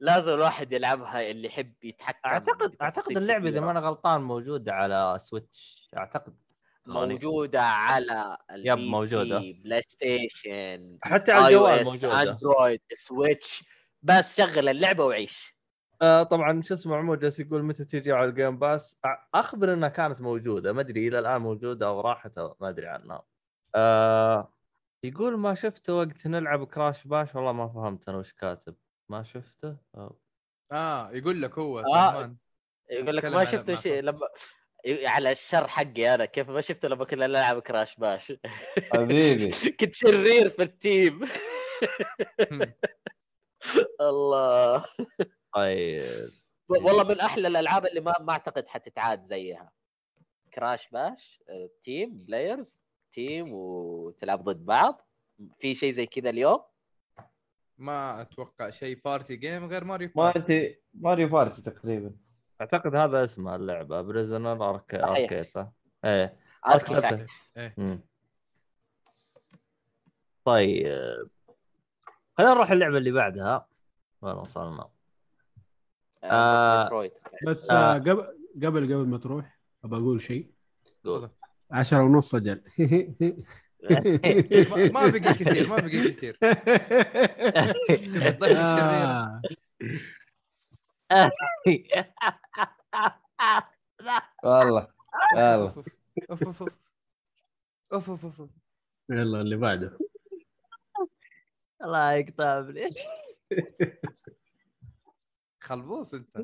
[0.00, 3.60] لازم الواحد يلعبها اللي يحب يتحكم اعتقد أعتقد اللعبة إذا.
[3.60, 6.36] ما أنا غلطان موجودة على سويتش أعتقد.
[6.86, 9.06] موجودة على يب،.
[9.06, 12.22] سي بلاي ستيشن حتى على الجوال موجودة.
[12.22, 13.64] اندرويد سويتش
[14.02, 15.54] بس شغل اللعبة وعيش.
[16.02, 18.96] آه طبعا شو اسمه عمود جالس يقول متى تيجي على الجيم باس
[19.34, 20.72] أخبر إنها كانت موجودة.
[20.72, 23.22] ما أدري إلى الآن موجودة أو راحت أو ما أدري عنها.
[23.74, 24.52] آه
[25.04, 28.74] يقول ما شفته وقت نلعب كراش باش والله ما فهمت أنا وش كاتب.
[29.08, 30.18] ما شفته؟ أو.
[30.72, 32.12] آه يقول لك هو آه.
[32.12, 32.36] سلمان.
[32.90, 34.02] يقول لك ما عن شفت ما شيء.
[34.02, 34.28] لما
[34.86, 36.24] على الشر حقي أنا.
[36.24, 38.32] كيف ما شفته لما كنا نلعب كراش باش
[38.92, 39.50] حبيبي.
[39.80, 41.20] كنت شرير في التيم.
[44.00, 44.84] الله.
[45.54, 46.28] طيب.
[46.68, 49.72] والله من أحلى الألعاب اللي ما ما أعتقد حتتعاد زيها.
[50.54, 51.42] كراش باش
[51.84, 52.80] تيم بلايرز
[53.12, 55.08] تيم وتلعب ضد بعض.
[55.58, 56.60] في شيء زي كذا اليوم؟
[57.78, 59.00] ما أتوقع شيء.
[59.04, 62.14] party game غير Mario Party Mario Party تقريبا.
[62.60, 64.94] أعتقد هذا اسمها اللعبة Prison Arc...
[64.94, 65.68] Arcade صح؟
[66.04, 66.36] إيه
[66.68, 68.04] Architect إيه.
[70.44, 71.28] طيب
[72.38, 73.66] خلينا نروح اللعبة اللي بعدها
[74.22, 74.88] وين وصلنا؟
[76.24, 76.84] آه.
[76.84, 77.12] Metroid
[77.46, 77.94] بس آه.
[77.96, 77.98] آه.
[77.98, 78.26] قبل
[78.62, 80.50] قبل قبل ما تروح أبى أقول شيء.
[81.70, 82.62] عشرة ونص أجل
[84.92, 86.38] ما- بقي كثير ما بقي كثير
[88.56, 89.42] آه.
[94.44, 94.88] والله
[95.34, 95.74] والله.
[96.30, 96.48] أوف.
[97.92, 98.50] أوف أوف أوف أوف.
[99.10, 99.98] يلا اللي بعده.
[101.82, 102.64] الله يقطع
[105.60, 106.36] خلبوص أنت.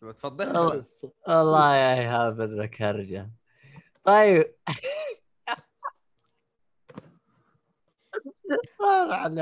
[0.00, 0.84] تبغى تفضل.
[1.28, 3.30] والله يا إيهاب إنك هرجة.
[4.04, 4.54] طيب.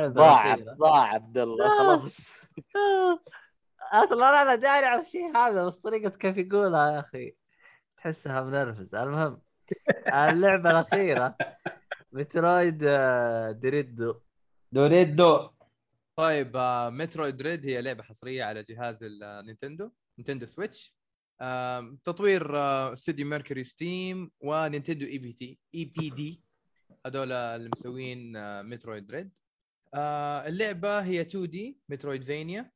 [0.08, 0.54] ضاع.
[0.56, 2.16] ضاع عبد الله خلاص.
[3.93, 7.35] أصلا أنا داري على الشيء هذا بس طريقة كيف يقولها يا أخي
[7.97, 9.40] تحسها منرفز المهم
[10.09, 11.36] اللعبة الأخيرة.
[12.12, 14.14] مترويد آه، دريدو.
[14.73, 15.51] دوريدو
[16.16, 20.94] طيب آه، Metroid Dread هي لعبة حصرية على جهاز النينتندو Nintendo Switch.
[22.05, 25.59] تطوير آه، استوديو ميركوري ستيم ونينتندو إي بي تي.
[25.74, 26.43] إي بي دي.
[27.06, 29.30] هذول اللي مسوين آه، Metroid Dread
[29.94, 32.70] آه، اللعبة هي 2D Metroidvania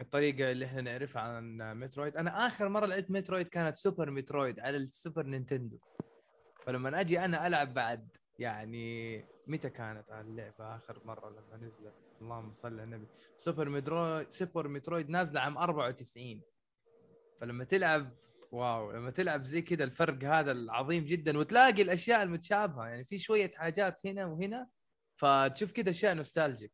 [0.00, 2.16] الطريقة اللي إحنا نعرفها عن Metroid.
[2.16, 5.78] أنا آخر مرة لعبت Metroid كانت Super Metroid على ال Super Nintendo.
[6.66, 9.16] فلما أجي أنا ألعب بعد يعني
[9.46, 13.06] متى كانت اللعبه آخر مرة لما نزلت؟ اللهم صل على النبي.
[13.38, 16.42] Super Metroid Super Metroid نازلة عام 94
[17.38, 18.12] فلما تلعب
[18.52, 22.86] wow لما تلعب زي كذا الفرق هذا العظيم جدا وتلاقي الأشياء المتشابهة.
[22.86, 24.68] يعني في شوية حاجات هنا وهنا
[25.16, 26.72] فتشوف كذا أشياء nostalgic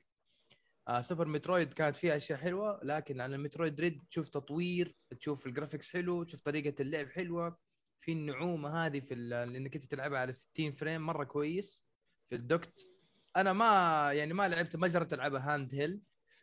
[0.89, 5.52] آه Super Metroid كانت فيها أشياء حلوة لكن على Metroid Dread تشوف تطوير تشوف ال
[5.52, 7.59] graphics حلو تشوف طريقة اللعب حلوة
[8.01, 11.85] في النعومة هذه في انك أنت تلعبها على 60 frame مرة كويس
[12.29, 12.87] في ال docked.
[13.37, 13.67] أنا ما
[14.13, 16.03] يعني ما لعبت ما جربت ألعبها handheld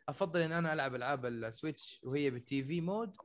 [0.10, 3.16] أفضل إن أنا ألعب ألعاب ال Switch وهي بال TV mode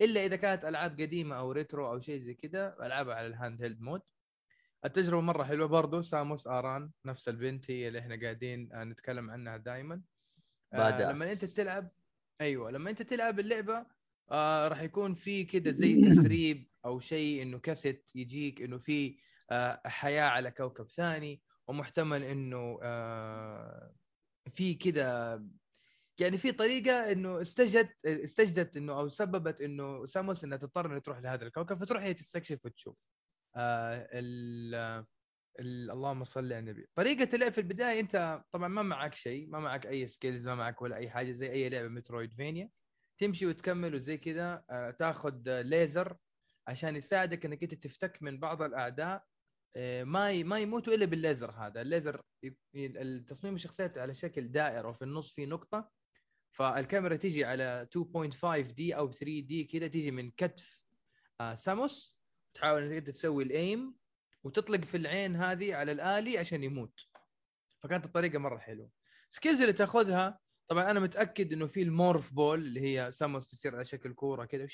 [0.00, 3.80] إلا إذا كانت ألعاب قديمة أو retro أو شيء زي كذا ألعبها على ال handheld
[3.80, 4.00] mode
[4.84, 9.56] التجربة مرة حلوة برضو Samus Aran نفس البنت هي اللي إحنا قاعدين آه، نتكلم عنها
[9.56, 10.02] دائما
[10.78, 11.16] badass.
[11.16, 11.88] لما انت تلعب
[12.40, 13.86] أيوه لما انت تلعب اللعبة
[14.30, 19.18] آه راح يكون في كده زي تسريب أو شيء إنه كاسيت يجيك إنه في
[19.50, 23.94] آه حياة على كوكب ثاني ومحتمل إنه آه
[24.54, 25.34] في كده
[26.18, 31.18] يعني في طريقة إنه استجد استجدت إنه أو سببت إنه Samus إنها تضطر إنها تروح
[31.18, 32.96] لهذا الكوكب فتروح هي تستكشف وتشوف
[33.56, 34.08] آه
[35.60, 36.88] اللهم صل على النبي.
[36.94, 40.82] طريقة اللعب في البداية أنت طبعا ما معك شيء ما معك أي skills ما معك
[40.82, 42.70] ولا أي حاجة زي أي لعبة Metroidvania
[43.18, 44.64] تمشي وتكمل وزي كذا
[44.98, 46.16] تاخذ ليزر
[46.68, 49.24] عشان يساعدك إنك أنت تفتك من بعض الأعداء.
[49.76, 51.80] آه، ما ما يموتوا إلا بالليزر هذا.
[51.80, 52.22] الليزر
[52.76, 55.90] التصميم الشخصيات على شكل دائرة وفي النص في نقطة.
[56.50, 60.82] فالكاميرا تيجي على 2.5 دي أو 3 دي كذا تيجي من كتف
[61.40, 62.18] آه، ساموس.
[62.54, 63.94] تحاول إنك أنت تسوي الايم
[64.44, 67.00] وتطلق في العين هذه على الآلي عشان يموت.
[67.78, 68.90] فكانت الطريقة مرة حلوة.
[69.30, 70.38] skills اللي تاخذها
[70.68, 74.44] طبعا أنا متأكد إنه في ال Morph Ball اللي هي Samus تصير على شكل كورة
[74.44, 74.68] كذا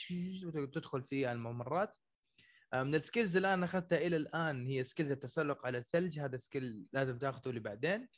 [0.44, 1.96] وتدخل في الممرات.
[2.72, 6.18] آه، من ال skills اللي أنا أخذتها إلى الآن هي skills التسلق على الثلج.
[6.18, 8.08] هذا skill لازم تاخذه لبعدين.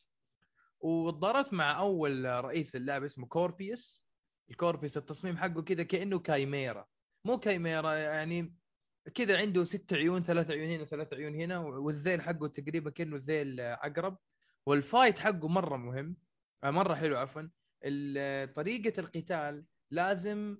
[0.80, 4.06] وتضاربت مع أول رئيس اللعبه اسمه Corpius
[4.50, 6.86] ال Corpius التصميم حقه كذا كأنه chimera.
[7.24, 8.54] مو chimera يعني
[9.14, 13.60] كذا عنده ست عيون ثلاث عيون هنا ثلاث عيون هنا والذيل حقه تقريبا كأنه ذيل
[13.60, 14.18] عقرب.
[14.66, 16.16] وال fight حقه مرة مهم
[16.64, 17.42] آه، مرة حلو عفوا.
[17.84, 20.58] ال- طريقة القتال لازم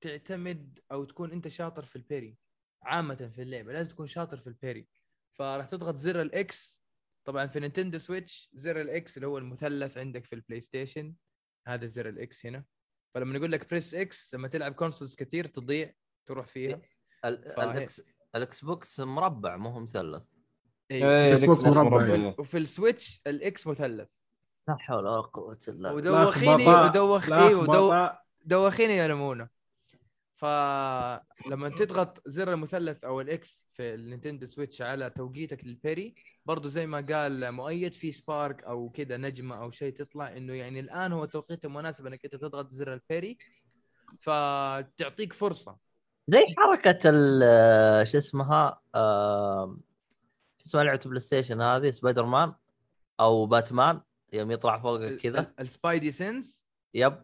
[0.00, 2.38] تعتمد أو تكون أنت شاطر في ال parry
[2.82, 3.72] عامة في اللعبة.
[3.72, 4.88] لازم تكون شاطر في ال parry.
[5.32, 6.82] فراح تضغط زر ال X
[7.24, 11.14] طبعا في Nintendo Switch زر ال X اللي هو المثلث عندك في البلاي ستيشن
[11.66, 12.64] هذا زر ال X هنا.
[13.14, 15.92] فلما نقول لك press X لما تلعب consoles كثير تضيع
[16.26, 16.80] تروح فيها.
[17.24, 18.02] الاكس
[18.34, 20.22] الاكس بوكس مربع مو هو مثلث
[20.90, 22.34] أيوه إيه، ال Xbox مربع.
[22.38, 24.08] وفي ال Switch ال X مثلث
[24.68, 27.72] لا حول ولا قوة إلا بالله ودوخيني لخبطة- ودوخ أيوه ودو...
[27.72, 28.22] لخبطة.
[28.44, 29.48] دوخيني يا لمونه
[30.34, 36.14] فلما تضغط زر المثلث أو ال X في ال Nintendo Switch على توقيتك لل parry
[36.46, 40.80] برضو زي ما قال مؤيد في spark أو كذا نجمة أو شيء تطلع إنه يعني
[40.80, 43.38] الآن هو التوقيت المناسب إنك أنت تضغط زر ال parry
[44.20, 45.76] فتعطيك فرصة
[46.28, 48.80] زي حركة ال شو اسمها
[50.58, 52.52] شو اسمها لعبة بلاي ستيشن هذه سبايدر مان
[53.20, 54.00] أو باتمان
[54.32, 55.40] يوم يطلع فوقك كذا.
[55.40, 57.14] ال- ال Spidey sense yep.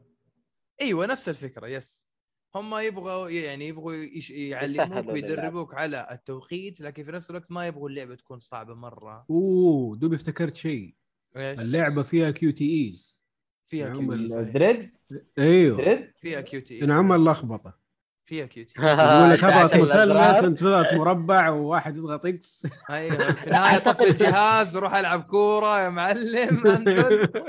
[0.80, 2.08] أيوه نفس الفكرة yes
[2.54, 3.94] هم يبغوا يعني يبغوا.
[4.30, 9.26] يعلموك ويدربوك على التوقيت لكن في نفس الوقت ما يبغوا اللعبة تكون صعبة مرة.
[9.30, 10.94] أوه دوبي افتكرت شيء.
[11.36, 13.22] إيش؟ اللعبة فيها QTEs
[13.66, 14.52] فيها نعم، QT.
[14.52, 14.98] Dreads؟
[15.38, 15.76] أيوه.
[15.76, 17.87] Dread فيها QTE نعم اللخبطة.
[18.28, 20.44] فيها QT يقول لك اضغط مثلث.
[20.44, 25.88] انت تضغط مربع وواحد يضغط X أيوه في النهاية طفي الجهاز وروح ألعب كورة يا
[25.88, 26.62] معلم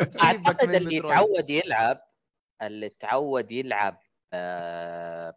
[0.10, 0.95] سيبك أعتقد اللي.
[0.95, 2.01] يتعود يلعب
[2.61, 3.99] اللي تعود يلعب
[4.34, 5.35] آه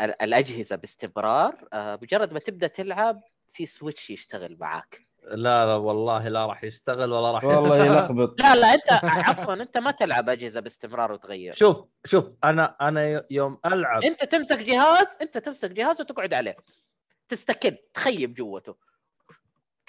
[0.00, 3.20] ال- الأجهزة باستمرار آه مجرد ما تبدأ تلعب
[3.52, 8.34] في Switch يشتغل معاك لا لا والله لا راح يشتغل ولا راح والله يلخبط.
[8.40, 8.92] لا لا انت
[9.28, 11.54] عفوا انت ما تلعب أجهزة باستمرار وتغير.
[11.54, 14.02] شوف شوف أنا أنا يوم ألعب.
[14.04, 16.56] انت تمسك جهاز انت تمسك جهاز وتقعد عليه.
[17.28, 18.76] تستكن تخيب جوته.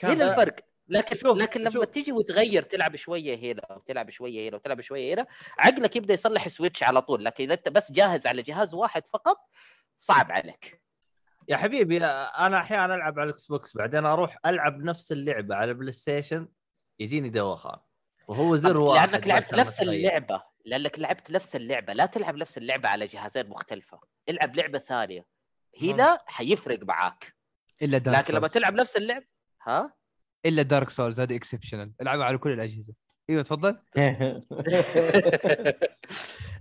[0.03, 0.55] هنا الفرق.
[0.87, 1.85] لكن شوف- لكن لما شوف.
[1.85, 5.25] تيجي وتغير تلعب شوية هنا وتلعب شوية هنا وتلعب شوية هنا
[5.59, 7.25] عقلك يبدأ يصلح switch على طول.
[7.25, 9.37] لكن إذا أنت بس جاهز على جهاز واحد فقط
[9.97, 10.82] صعب عليك.
[11.47, 15.91] يا حبيبي أنا أحيانا ألعب على ال Xbox بعدين أروح ألعب نفس اللعبة على ال
[15.91, 16.47] PlayStation
[16.99, 17.79] يجيني دوخان.
[18.27, 19.81] وهو زر واحد لأنك لعبت نفس.
[19.81, 23.99] اللعبة لأنك لعبت نفس اللعبة لا تلعب نفس اللعبة على جهازين مختلفة
[24.29, 25.25] العب لعبة ثانية.
[25.81, 27.35] هنا حيفرق معاك.
[27.81, 29.23] إلا Dark لكن لما تلعب نفس اللعب
[29.67, 29.93] ها؟
[30.45, 32.93] إلا Dark Souls هذه exceptional ألعبها على كل الأجهزة.
[33.33, 33.77] أيوه تفضل.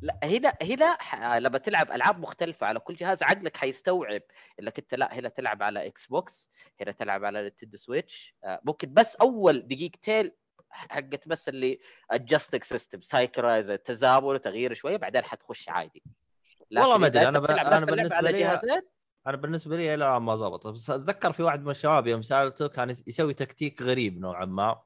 [0.02, 0.96] لا هنا هنا
[1.40, 4.22] لما تلعب ألعاب مختلفة على كل جهاز عقلك حيستوعب
[4.60, 6.48] إنك أنت لا هنا تلعب على Xbox
[6.80, 8.34] هنا تلعب على Nintendo Switch.
[8.44, 10.30] آه، ممكن بس أول دقيقتين
[10.70, 11.78] حقت بس اللي
[12.14, 16.02] adjusting system synchronize تزامن وتغيير شوية بعدين حتخش عادي.
[16.76, 18.82] والله ما أنت أنا ب- بالنسبة على لي- جهازين؟
[19.26, 20.66] أنا بالنسبة لي لا ما زبط.
[20.66, 24.80] بس أتذكر في واحد من الشباب يوم سألته كان يس- يسوي تكتيك غريب نوعا ما.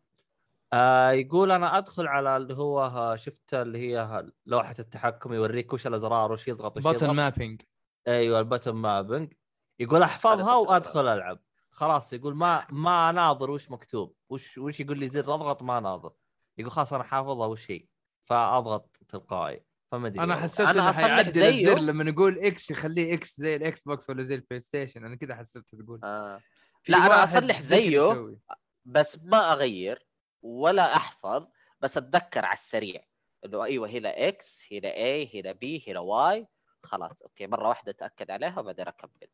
[0.72, 6.32] آه يقول أنا أدخل على اللي هو شفت اللي هي لوحة التحكم يوريك وش الأزرار
[6.32, 7.02] وش يضغط وش يضغط.
[7.02, 7.62] mapping
[8.08, 9.32] أيوه ال button mapping
[9.80, 11.38] يقول أحفظها وأدخل ألعب.
[11.70, 14.14] خلاص يقول ما ما اناظر وش مكتوب.
[14.28, 16.12] وش وش يقول لي زر أضغط ما اناظر
[16.58, 17.86] يقول خلاص أنا حافظها وش هي.
[18.24, 19.64] فأضغط تلقائي.
[19.92, 20.20] فما أدري.
[20.20, 21.42] أنا أنا إنه حيعدل.
[21.42, 25.04] الزر لما نقول X يخليه X زي ال Xbox ولا زي ال PlayStation.
[25.04, 26.00] أنا كذا حسبت تقول.
[26.04, 26.40] آه.
[26.88, 28.38] لا، أنا واحد أصلح زي كذا زيه.
[28.84, 30.05] بس ما أغير.
[30.42, 31.46] ولا أحفظ
[31.80, 33.04] بس أتذكر على السريع
[33.44, 36.46] إنه أيوه هنا X هنا A هنا B هنا Y.
[36.82, 39.28] خلاص okay مرة واحدة أتأكد عليها وبعدين أكمل.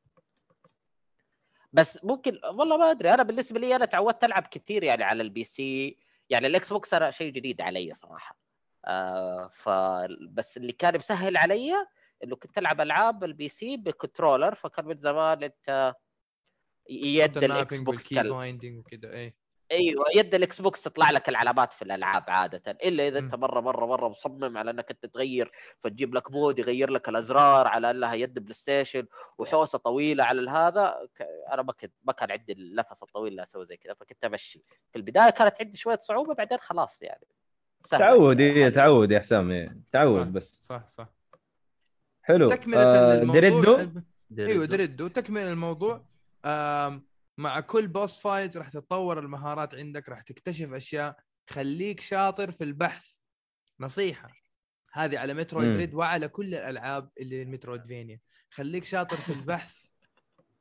[1.72, 5.44] بس ممكن والله ما أدري أنا بالنسبة لي أنا تعودت ألعب كثير يعني على ال
[5.44, 5.98] PC
[6.30, 8.36] يعني ال Xbox أنا شيء جديد علي صراحة.
[8.84, 9.68] آه ف
[10.28, 11.72] بس اللي كان مسهل علي
[12.24, 15.94] إنه كنت ألعب ألعاب ال PC ب controller فكان من زمان أنت
[16.90, 18.12] يد ال Xbox
[18.78, 19.34] وكذا اي
[19.72, 23.34] أيوه يد ال Xbox تطلع لك العلامات في الألعاب عادة إلا إذا أنت.
[23.34, 27.90] مرة مرة مرة مصمم على إنك أنت تغير فتجيب لك mod يغير لك الأزرار على
[27.90, 29.06] إنها يد PlayStation
[29.38, 31.08] وحوسة طويلة على هذا
[31.52, 34.62] أنا ما كنت ما كان عندي النفس الطويل اللي أسوي زي كذا فكنت أمشي
[34.92, 37.26] في البداية كانت عندي شوية صعوبة بعدين خلاص يعني
[37.84, 38.04] سهلة.
[38.06, 39.68] تعود إيه تعود يا حسام إيه.
[39.68, 39.74] صح.
[39.92, 41.08] تعود بس صح صح
[42.22, 44.00] حلو تكملة آه، للموضوع Dread
[44.38, 46.00] أيوه Dread تكمل الموضوع
[46.44, 47.02] آم،
[47.38, 51.16] مع كل boss fight راح تتطور المهارات عندك راح تكتشف أشياء
[51.50, 53.06] خليك شاطر في البحث.
[53.80, 54.28] نصيحة
[54.92, 55.74] هذه على Metroid مم.
[55.74, 59.74] Dread وعلى كل الألعاب اللي ال metroidvania خليك شاطر في البحث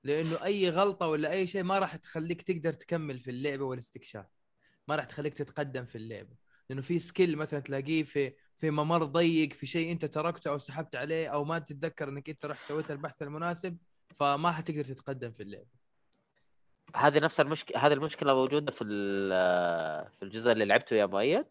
[0.03, 4.26] لأنه أي غلطة ولا أي شيء ما راح تخليك تقدر تكمل في اللعبة والاستكشاف.
[4.88, 6.35] ما راح تخليك تتقدم في اللعبة.
[6.69, 10.95] لأنه في skill مثلا تلاقيه في في ممر ضيق في شيء أنت تركته أو سحبت
[10.95, 13.77] عليه أو ما تتذكر إنك أنت رحت سويت البحث المناسب
[14.15, 15.81] فما حتقدر تتقدم في اللعبة.
[16.95, 21.45] هذه نفس المشكلة هذه المشكلة موجودة في ال- في الجزء اللي لعبته يا مؤيد؟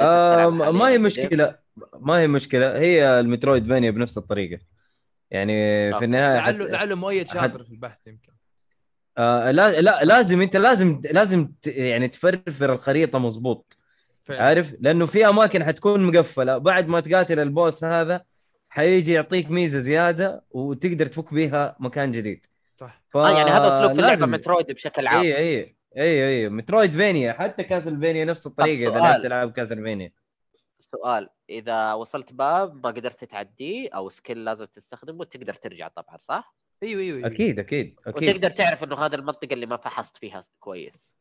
[0.00, 1.58] آه ما هي؟ مشكلة
[1.94, 4.60] ما هي مشكلة هي المترويد فانيا بنفس الطريقة.
[5.30, 5.52] يعني
[5.90, 6.04] في أوكي.
[6.04, 6.70] النهاية لعله حت...
[6.70, 8.32] لعله مؤيد شاطر في البحث يمكن.
[9.18, 13.78] آه لا لا لازم انت لازم لازم ت- يعني تفرفر الخريطة مظبوط.
[14.30, 16.58] عارف؟ لأنه في أماكن حتكون مقفلة.
[16.58, 18.24] بعد ما تقاتل البوس هذا
[18.68, 22.46] حيجي يعطيك ميزة زيادة وتقدر تفك بيها مكان جديد.
[22.76, 23.02] صح.
[23.08, 23.16] ف...
[23.16, 25.20] آه يعني هذا أسلوب في اللعبة مترويد بشكل عام.
[25.20, 28.98] اي اي اي اي metroidvania حتى Castlevania نفس الطريقة إذا.
[28.98, 30.12] لعبت ألعاب Castlevania
[30.80, 36.56] سؤال إذا وصلت باب ما قدرت تعديه أو skill لازم تستخدمه تقدر ترجع طبعا صح؟
[36.82, 37.26] أيوه أيوه, أيوة.
[37.28, 38.28] أكيد أكيد أكيد.
[38.28, 41.14] وتقدر تعرف إنه هذه المنطقة اللي ما فحصت فيها كويس.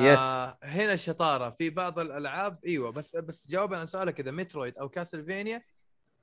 [0.00, 4.78] yes آه هنا الشطارة في بعض الألعاب أيوه بس بس جوابا على سؤالك إذا Metroid
[4.78, 5.62] أو Castlevania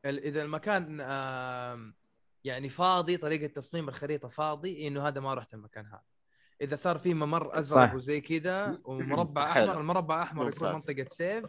[0.06, 1.96] ال- إذا المكان آم،
[2.44, 6.02] يعني فاضي طريقة تصميم الخريطة فاضي إنه هذا ما رحت المكان هذا
[6.62, 7.96] إذا صار في ممر أزرق صح.
[7.96, 9.52] وزي كذا ومربع.
[9.52, 10.72] أحمر المربع الاحمر يكون.
[10.74, 11.46] منطقة safe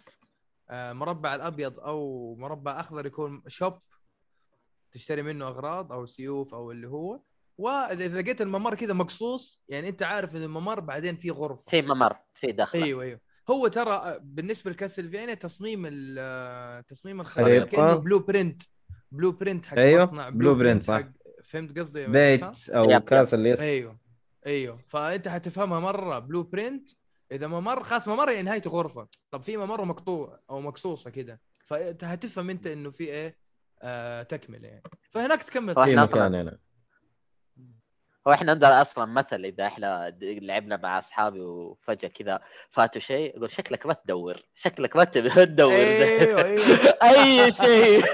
[0.71, 3.79] آه، مربع الأبيض أو مربع أخضر يكون shop
[4.93, 7.21] تشتري منه أغراض أو سيوف أو اللي هو
[7.59, 12.17] وإذا لقيت الممر كذا مقصوص يعني أنت عارف إن الممر بعدين في غرفة في ممر
[12.35, 17.67] في دخله أيوه أيوه هو ترى بالنسبة ل Castlevania تصميم ال- تصميم الخريطة.
[17.67, 18.63] كأنه blueprint
[19.13, 21.03] blueprint حق أيوه، مصنع blueprint، صح.
[21.45, 23.03] فهمت قصدي بيت؟ أو yep،.
[23.03, 23.99] castle yes أيوه
[24.47, 26.91] أيوه فأنت حتفهمها مرة blueprint
[27.33, 32.05] اذا ممر خاص ممر يعني نهايته غرفة طب في ممر مقطوع أو مقصوصة كذا فأنت
[32.05, 33.37] حتفهم أنت إنه في إيه
[33.83, 35.75] آه تكملة يعني فهناك تكمل.
[35.75, 36.59] في مكان هنا
[38.29, 42.41] هو إحنا عندنا أصلا مثل إذا إحنا لعبنا مع أصحابي وفجأة كذا
[42.71, 45.73] فاتوا شيء يقول شكلك ما تدور شكلك ما تبي تدور.
[45.73, 46.59] أيوه أيوه.
[47.11, 48.05] أي شيء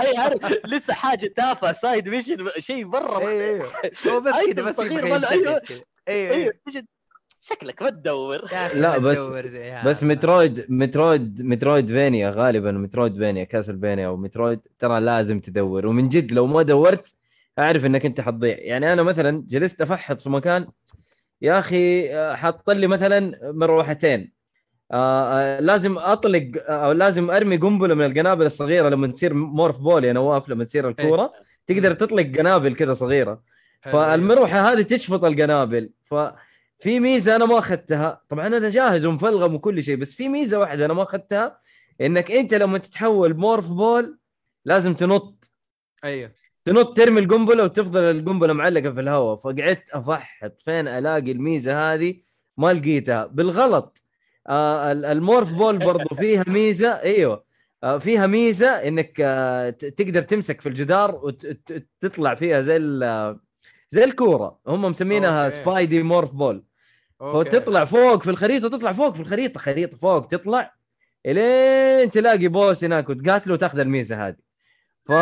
[0.00, 3.70] أي عارف لسه حاجة تافهة side mission شيء مره أيوه أيوه.
[4.08, 5.18] هو بس كذا بس أيوه.
[5.18, 5.28] كذا.
[5.34, 5.60] أيوه
[6.08, 6.52] أيوه أيوه.
[7.40, 8.40] شكلك ما تدور.
[8.74, 9.32] لا، بس-.
[9.86, 15.86] بس Metroid Metroid metroidvania غالبا metroidvania Castlevania أو Metroid ترى لازم تدور.
[15.86, 17.14] ومن جد لو ما دورت
[17.58, 18.58] أعرف إنك أنت حتضيع.
[18.58, 20.66] يعني أنا مثلا جلست أفحط في مكان
[21.42, 24.32] يا أخي آه، حط لي مثلا مروحتين.
[24.92, 29.78] آه آه لازم أطلق آه، أو لازم أرمي قنبلة من القنابل الصغيرة لما تصير مورف
[29.78, 31.32] بول يا نواف لما تصير الكورة.
[31.66, 31.94] تقدر.
[31.94, 33.42] تطلق قنابل كذا صغيرة.
[33.80, 35.90] فالمروحة هذه تشفط القنابل.
[36.04, 38.20] ففي ميزة أنا ما أخذتها.
[38.28, 41.58] طبعا أنا جاهز ومفلغم وكل شيء بس في ميزة واحدة أنا ما أخذتها
[42.00, 44.18] إنك أنت لما تتحول مورف بول
[44.64, 45.50] لازم تنط.
[46.04, 46.32] أيوه.
[46.64, 49.36] تنط ترمي القنبلة وتفضل القنبلة معلقة في الهواء.
[49.36, 52.14] فقعدت افحط فين ألاقي الميزة هذه؟
[52.56, 53.26] ما لقيتها.
[53.26, 54.02] بالغلط.
[54.48, 56.88] آه ال- ال morph ball برضو فيها ميزة.
[56.88, 57.44] إيوه.
[57.84, 62.78] آه فيها ميزة إنك آه تقدر تمسك في الجدار وتطلع فيها زي
[63.90, 64.58] زي الكورة.
[64.66, 65.56] هم مسمينها okay.
[65.56, 66.64] spider morph ball.
[67.20, 67.36] okay.
[67.38, 69.60] وتطلع فوق في الخريطة تطلع فوق في الخريطة.
[69.60, 70.74] خريطة فوق تطلع
[71.26, 74.36] إلين تلاقي boss هناك وتقاتله وتاخذ الميزة هذه.
[75.06, 75.12] ف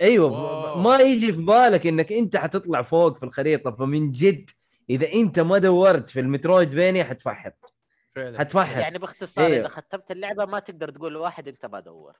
[0.00, 0.78] أيوه wow.
[0.78, 3.70] ما يجي في بالك إنك أنت حتطلع فوق في الخريطة.
[3.70, 4.50] فمن جد
[4.90, 7.74] إذا أنت ما دورت في المترويد فينيا حتفحط.
[8.16, 8.38] فعلا.
[8.38, 8.82] حتفحط.
[8.82, 9.58] يعني باختصار أيوه.
[9.60, 12.16] إذا ختمت اللعبة ما تقدر تقول لواحد أنت ما دورت.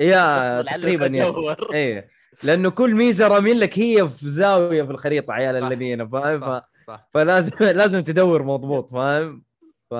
[0.00, 1.34] يا تقريبا يس.
[1.74, 2.04] أيوه
[2.42, 5.56] لأنه كل ميزة رامين لك هي في زاوية في الخريطة عيال.
[5.56, 6.44] الذين فاهم؟ ف...
[6.44, 6.68] صح.
[6.86, 9.42] صح فلازم لازم تدور مضبوط فاهم؟
[9.90, 9.94] ف.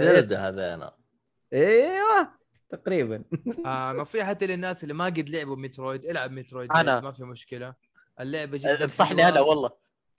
[0.00, 0.92] جلده هذينا
[1.52, 2.37] أيوه
[2.70, 3.22] تقريبا.
[3.66, 7.00] آه نصيحتي للناس اللي ما قد لعبوا مترويد العب مترويد أنا.
[7.00, 7.74] ما في مشكلة.
[8.20, 9.28] اللعبة جدا أنصحني.
[9.28, 9.70] أنا والله.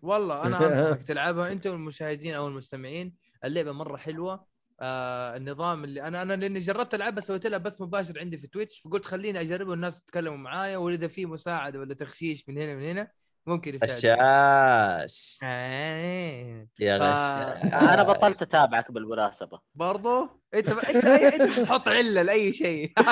[0.02, 3.16] والله أنا أنصحك تلعبها أنت والمشاهدين أو المستمعين.
[3.46, 4.46] اللعبة مرة حلوة.
[4.82, 8.80] آه النظام اللي أنا أنا لأني جربت ألعبها سويت لها بث مباشر عندي في تويتش
[8.80, 13.12] فقلت خليني أجربه والناس يتكلموا معايا وإذا في مساعدة ولا تخشيش من هنا من هنا
[13.50, 16.68] ممكن يساعد غشاش آه.
[16.80, 19.60] يا ف- غشاش أنا بطلت أتابعك بالمناسبة.
[19.76, 22.92] برضو؟ أنت أنت أنت بتحط علة لأي شيء.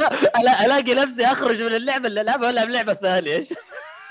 [0.00, 3.36] لا ألا- ألاقي نفسي أخرج من اللعبة اللي ألعبها وألعب لعبة ثانية.
[3.36, 3.52] إيش؟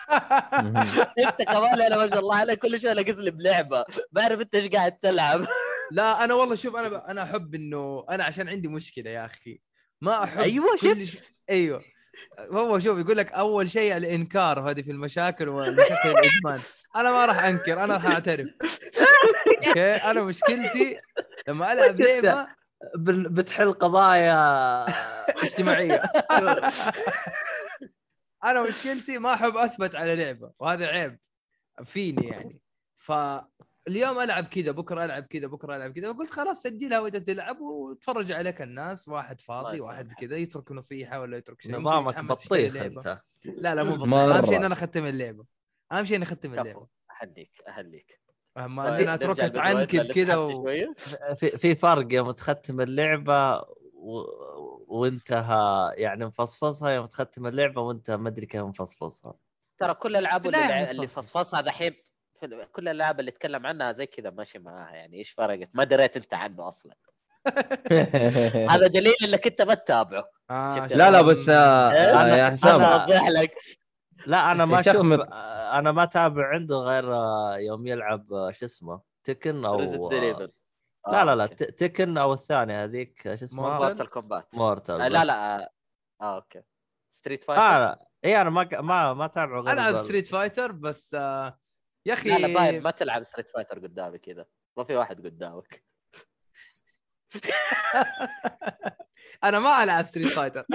[1.26, 3.85] أنت كمان أنا ما شاء الله عليك كل شوي الاقي لي بلعبة.
[4.11, 5.45] بعرف أنت إيش قاعد تلعب.
[5.91, 6.93] لا أنا والله شوف أنا ب...
[6.93, 9.60] أنا أحب انه أنا عشان عندي مشكلة يا أخي.
[10.01, 11.18] ما أحب أيوة، كل ش...
[11.49, 11.81] أيوه.
[12.39, 16.59] هو شوف يقول لك أول شيء الإنكار هذه في المشاكل ومشاكل الإدمان.
[16.95, 18.47] أنا ما راح أنكر أنا راح أعترف.
[19.67, 20.99] أوكي؟ أنا مشكلتي
[21.47, 22.47] لما ألعب لعبة
[23.29, 24.85] بتحل قضايا
[25.43, 26.03] اجتماعية.
[28.43, 31.19] أنا مشكلتي ما أحب أثبت على لعبة وهذا عيب
[31.85, 32.61] فيني يعني.
[33.90, 38.32] فاليوم ألعب كذا بكرة ألعب كذا بكرة ألعب كذا وقلت خلاص سجلها وإذا تلعب وتفرج
[38.32, 39.82] عليك الناس واحد فاضي.
[39.82, 42.76] واحد كذا يترك نصيحة ولا يترك شيء نظامك بطيخ.
[42.76, 44.14] أنت لا لا مو بطيخ.
[44.14, 45.45] أهم شيء إن أنا أختم اللعبة
[45.91, 46.88] أهم شيء اني أختم كفو اللعبة
[47.22, 48.20] أهنيك أهنيك
[48.57, 50.49] اما طيب، أنا تعنكب اللي كذا و...
[50.52, 50.94] شوية.
[51.36, 53.60] في في فرق يوم تختم اللعبة
[53.94, 54.24] و...
[54.88, 59.34] وانتها يعني مفصفصها يوم تختم اللعبة وانت ما أدري كيف مفصفصها
[59.78, 61.07] ترى كل الالعاب اللي, اللي.
[61.07, 62.09] فصفصها دحين
[62.48, 66.34] كل الالعاب اللي اتكلم عنها زي كذا ماشي معاها يعني إيش فرقت؟ ما دريت أنت
[66.34, 66.95] عنه أصلا.
[68.74, 70.30] هذا دليل إنك أنت ما تتابعه.
[70.49, 72.76] آه لا لا بس آه إيه؟ آه، يا حسام.
[72.76, 73.53] أنا أوضح لك.
[74.26, 75.30] لا أنا ما أشوف مت-
[75.74, 80.49] أنا ما تابع عنده غير آه، يوم يلعب آه، شو اسمه Tekken أو آه،.
[81.07, 83.45] لا لا لا آه، Tekken أو الثانية هذيك شو.
[83.45, 85.70] اسمها Mortal Kombat Mortal آه لا لا آه,
[86.22, 86.61] آه أوكي.
[87.10, 88.07] Street Fighter آه لا.
[88.26, 91.60] اي أنا ما ما ما تابعه غير ألعب ستريت فايتر بس آه
[92.10, 94.45] يا أخي لا لا باين ما تلعب Street Fighter قدامي كذا.
[94.77, 95.84] ما في واحد قدامك.
[99.44, 100.65] أنا ما ألعب Street Fighter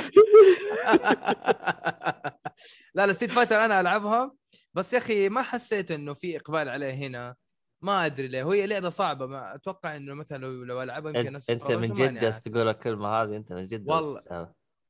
[2.95, 4.35] لا لا Street Fighter أنا ألعبها.
[4.75, 7.37] بس يا أخي ما حسيت إنه في إقبال عليه هنا.
[7.83, 8.45] ما أدري ليه.
[8.45, 9.27] وهي لعبة صعبة.
[9.27, 12.41] ما أتوقع إنه مثلا لو لو ألعبها يمكن انت, أنت من جد جالس.
[12.41, 14.21] تقول الكلمة هذه؟ أنت من جد والله.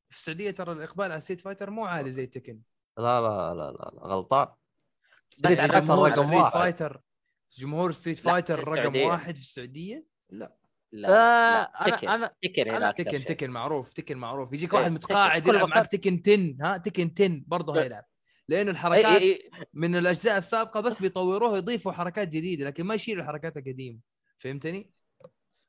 [0.09, 2.59] في السعودية ترى الإقبال على Street Fighter مو عالي زي Tekken
[2.97, 4.07] لا لا لا لا, لا.
[4.07, 4.47] غلطان.
[5.35, 7.01] Street Fighter جمهور رقم Street واحد Fighter
[7.57, 8.95] جمهور Street لا، Fighter رقم.
[8.95, 10.51] واحد في السعودية لا آه،
[10.91, 13.23] لا أنا Tekken أنا Tekken أنا Tekken.
[13.25, 14.91] Tekken معروف Tekken معروف يجيك إيه، واحد.
[14.91, 15.67] متقاعد يلعب.
[15.67, 17.81] معك Tekken 10 ها Tekken 10 برضه لا.
[17.83, 18.03] هيلعب
[18.49, 19.49] لأنه أي الحركات أي أي.
[19.73, 23.99] من الأجزاء السابقة بس بيطوروها يضيفوا حركات جديدة لكن ما يشيلوا الحركات القديمه
[24.37, 24.91] فهمتني؟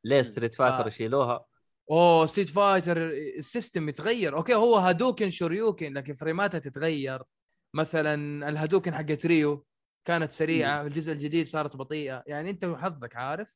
[0.04, 0.88] ليه Street Fighter آه.
[0.88, 1.44] يشيلوها
[1.90, 7.22] أوه Street Fighter ال system يتغير أوكي هو Hadouken Shoryuken لكن فريماتها تتغير
[7.76, 9.66] مثلا ال Hadouken حقت Ryu
[10.04, 12.22] كانت سريعة الجزء الجديد صارت بطيئة.
[12.26, 13.48] يعني أنت وحظك عارف؟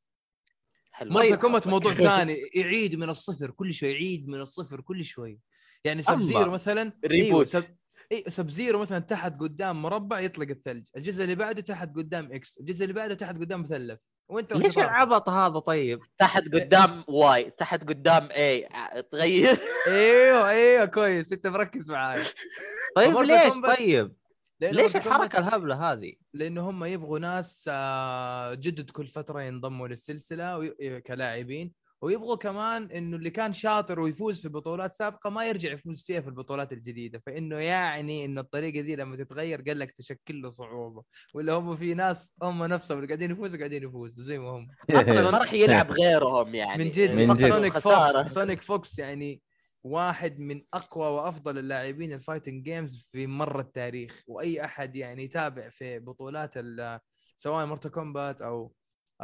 [1.03, 1.37] Mortal أيوة.
[1.37, 5.41] Kombat موضوع ثاني يعيد من الصفر كل شوي يعيد من الصفر كل شوي.
[5.85, 7.47] يعني Sub-Zero مثلا reboot.
[7.47, 7.65] Sub
[8.13, 10.87] اي Sub-Zero مثلا تحت قدام مربع يطلق الثلج.
[10.97, 14.03] الجزء اللي بعده تحت قدام X الجزء اللي بعده تحت قدام مثلث.
[14.29, 18.69] وإنت ليش العبط هذا طيب؟ تحت قدام Y تحت قدام A
[19.13, 19.59] تغير.
[19.89, 21.33] إيوه إيوه كويس.
[21.33, 22.23] إنت مركز معاي.
[22.97, 24.13] طيب ليش طيب؟
[24.61, 31.01] ليش الحركة الهبلة هذه؟ لأنه هم يبغوا ناس آه، جدد كل فترة ينضموا للسلسلة وي-
[31.01, 31.73] كلاعبين.
[32.03, 36.29] ويبغوا كمان إنه اللي كان شاطر ويفوز في بطولات سابقة ما يرجع يفوز فيها في
[36.29, 37.23] البطولات الجديدة.
[37.27, 41.03] فإنه يعني إنه الطريقة دي لما تتغير قال لك تشكل له صعوبة.
[41.35, 44.69] ولا هم في ناس هم نفسهم اللي قاعدين يفوزوا قاعدين يفوزوا زي ما هم.
[44.91, 46.85] أصلا ما راح يلعب غيرهم يعني.
[46.85, 47.49] من جد من جد.
[47.49, 48.23] Sonic خسارة.
[48.23, 49.43] Fox SonicFox يعني
[49.85, 54.23] واحد من أقوى وأفضل اللاعبين ال fighting games في مر التاريخ.
[54.27, 57.01] وأي أحد يعني يتابع في بطولات ال-
[57.37, 58.73] سواء Mortal Kombat أو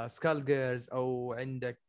[0.06, 1.80] Skullgirls أو عندك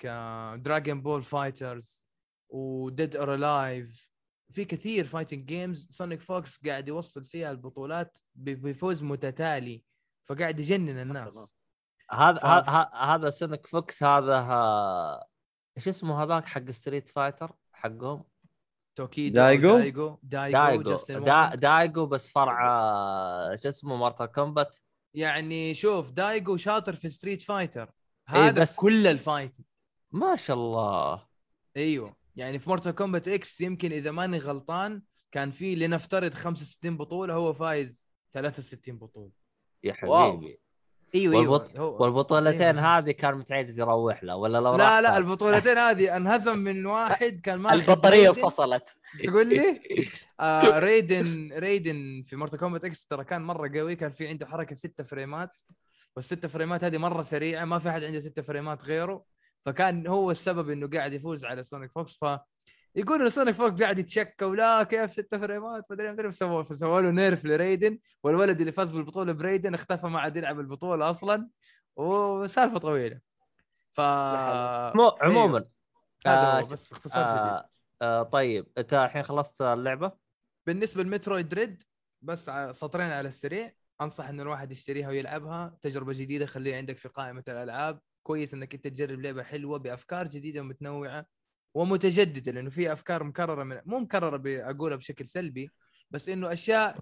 [0.59, 2.05] Dragon Ball FighterZ
[2.49, 4.11] و Dead or Alive
[4.51, 9.83] في كثير fighting games SonicFox قاعد يوصل فيها البطولات بفوز متتالي
[10.25, 11.57] فقاعد يجنن الناس.
[12.11, 12.41] هذا
[12.93, 15.27] هذا SonicFox هذا ها...
[15.77, 18.23] إيش اسمه هذاك حق Street Fighter حقهم؟
[18.95, 21.55] Tokido Daigo؟ Daigo Daigo, Daigo.
[21.55, 24.77] Daigo بس فرع آه، شو اسمه Mortal Kombat
[25.13, 27.91] يعني شوف Daigo شاطر في Street Fighter
[28.27, 29.53] هذا بس- بس كل ال fight
[30.11, 31.27] ما شاء الله.
[31.77, 32.15] أيوه.
[32.35, 35.01] يعني في Mortal Kombat X يمكن إذا ماني غلطان
[35.31, 39.31] كان في لنفترض 65 بطولة هو فايز 63 بطولة.
[39.83, 40.37] يا wow.
[40.37, 40.59] حبيبي.
[41.15, 41.69] أيوه والبط...
[41.75, 42.97] أيوه والبطولتين أيوة.
[42.97, 45.17] هذه كان متعجز يروح له ولا لو لا لا.
[45.17, 48.49] البطولتين هذه انهزم من واحد كان ماخذ البطارية Raiden.
[48.49, 48.83] فصلت.
[49.25, 49.81] تقول لي؟
[50.39, 54.75] آه Raiden Raiden في Mortal Kombat X ترى كان مرة قوي كان في عنده حركة
[54.75, 55.61] ستة فريمات.
[56.17, 59.23] والستة فريمات هذه مرة سريعة ما في أحد عنده ستة فريمات غيره.
[59.65, 62.25] فكان هو السبب إنه قاعد يفوز على SonicFox ف
[62.95, 67.01] يقول انه SonicFox قاعد يتشكى ولا كيف ستة فريمات ما أدري ما أدري سووا فسووا
[67.01, 67.99] له nerf ل Raiden.
[68.23, 71.49] والولد اللي فاز بالبطولة ب Raiden اختفى ما عاد يلعب البطولة أصلا.
[71.95, 73.19] وسالفة طويلة.
[73.93, 74.01] ف
[74.95, 75.15] مو...
[75.21, 75.65] عموما
[76.25, 77.69] هذا آه، بس باختصار شديد آه...
[78.01, 78.23] آه...
[78.23, 80.11] طيب أنت الحين خلصت اللعبة؟
[80.67, 81.83] بالنسبة ل Metroid Dread
[82.21, 83.73] بس سطرين على السريع.
[84.01, 85.77] أنصح انه الواحد يشتريها ويلعبها.
[85.81, 87.99] تجربة جديدة خليها عندك في قائمة الألعاب.
[88.23, 91.25] كويس إنك أنت تجرب لعبة حلوة بأفكار جديدة ومتنوعة
[91.73, 95.71] ومتجددة لأنه في أفكار مكررة من مو مكررة أقولها بشكل سلبي
[96.11, 96.97] بس إنه أشياء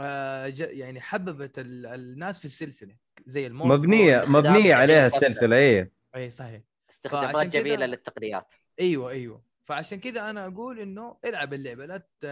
[0.00, 0.60] آه ج...
[0.60, 1.86] يعني حببت ال...
[1.86, 2.96] الناس في السلسلة
[3.26, 5.92] زي المورف مبنيه مبنية عليها السلسلة إيه.
[6.16, 6.62] اي صحيح.
[6.90, 8.54] استخدامات جميلة للتقنيات.
[8.80, 9.42] أيوه أيوه.
[9.64, 11.86] فعشان كذا أنا أقول إنه إلعب اللعبة.
[11.86, 12.26] لا ت...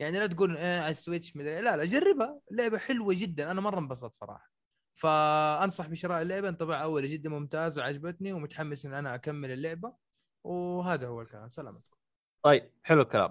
[0.00, 1.60] يعني لا تقول إيه على ال Switch مدري إيه.
[1.60, 2.40] لا لا جربها.
[2.50, 3.50] لعبه حلوة جدا.
[3.50, 4.50] أنا مرة انبسطت صراحة.
[4.94, 6.48] فأنصح بشراء اللعبة.
[6.48, 9.92] انطباع اولي جدا ممتاز وعجبتني ومتحمس إن أنا أكمل اللعبة.
[10.44, 11.50] وهذا هو الكلام.
[11.50, 11.96] سلامتكم
[12.42, 13.30] طيب حلو الكلام.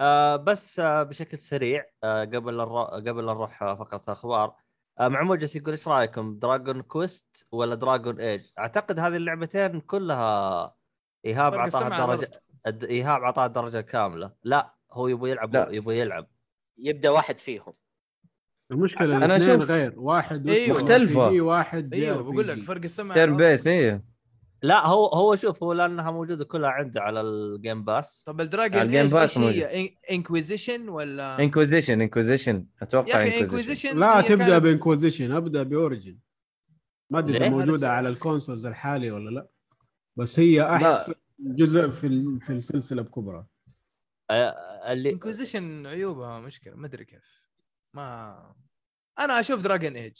[0.00, 2.84] آه بس آه بشكل سريع آه قبل الر...
[2.84, 4.56] قبل نروح آه، فقرة أخبار
[5.00, 10.74] آه معمول جالس يقول إيش رأيكم؟ Dragon Quest ولا Dragon Age؟ أعتقد هذه اللعبتين كلها
[11.24, 12.30] إيهاب اعطاها الدرجة
[12.66, 14.32] إيهاب اعطاها الدرجة الكاملة.
[14.42, 14.75] لا.
[14.96, 15.68] هو يبغى يلعب لا.
[15.70, 16.26] يبغى يلعب.
[16.78, 17.72] يبدأ واحد فيهم.
[18.70, 19.92] المشكلة أنا الاثنين أشوف- غير.
[19.96, 20.76] واحد أيوه.
[20.82, 21.30] مختلفة.
[21.30, 22.22] RPG، واحد أيوه.
[22.22, 23.36] بقول لك فرق السمع تيرن.
[23.36, 24.04] بيس إيه.
[24.62, 29.12] لا هو هو شوف هو لأنها موجودة كلها عنده على الجيم باس طب الدراجون ايج
[29.14, 35.32] باس إيش هي؟ إنكويزيشن ولا؟ انكوزيشن انكوزيشن أتوقع يا أخي انكوزيشن إنكويزيشن لا تبدأ بانكوزيشن
[35.32, 36.18] أبدأ بأوريجن.
[37.10, 39.48] ما أدري إذا؟ موجودة على ال consoles الحالي ولا لا.
[40.16, 43.36] بس هي أحسن جزء في ال- في السلسلة بكبرى.
[43.38, 43.46] آه
[44.30, 47.46] اللي Inquisition عيوبها مشكلة ما أدري كيف.
[47.94, 48.36] ما
[49.18, 50.16] أنا أشوف Dragon Age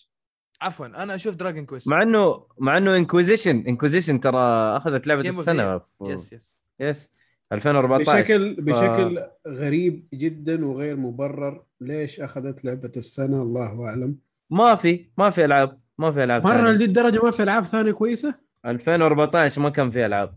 [0.60, 4.38] عفوا أنا أشوف Dragon Quest مع انه مع إنه Inquisition Inquisition ترى
[4.76, 5.78] أخذت لعبة السنة.
[5.78, 5.84] في...
[6.02, 7.10] yes yes yes
[7.52, 14.16] 2014 بشكل ف- بشكل غريب جدا وغير مبرر ليش أخذت لعبة السنة؟ الله أعلم.
[14.50, 16.70] ما في ما في العاب ما في ألعاب مرة.
[16.70, 18.34] لدي الدرجه ما في ألعاب ثانية كويسة؟
[18.66, 20.34] 2014 ما كان في ألعاب.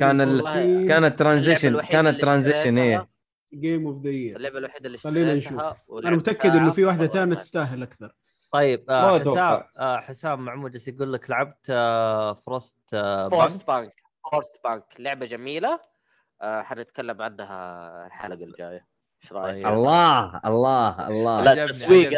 [0.00, 0.28] كان ال...
[0.28, 2.96] والله كانت ترانزيشن الوحيدة كانت اللي ترانزيشن إيه.
[2.98, 3.08] اشتريتها-
[3.54, 5.62] جيم اوف ذا يير اللعبة الوحيدة اللي خلينا نشوف.
[6.04, 8.12] أنا متأكد إنه في واحدة ثانية تستاهل أكثر.
[8.52, 9.18] طيب آه.
[9.18, 14.02] حسام آه حسام جالس يقول لك؟ لعبت آه فروست آه بانك فورست بانك
[14.32, 15.80] فورست بانك لعبة جميلة.
[16.42, 18.86] آه حنتكلم عنها الحلقة الجاية.
[19.24, 19.72] إيش رأيك؟ طيب.
[19.74, 21.42] الله الله الله.
[21.42, 22.10] لا تسويق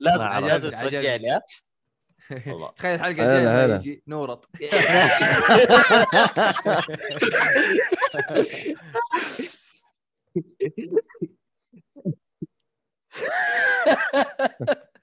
[0.00, 0.70] لازم لازم.
[0.70, 1.40] ترجعني ها والله
[2.28, 3.74] تخيل الحلقة الجاية.
[3.76, 4.48] يجي نورت.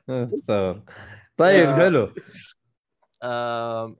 [0.09, 0.81] استغفر.
[1.37, 2.13] طيب حلو.
[3.23, 3.95] آم،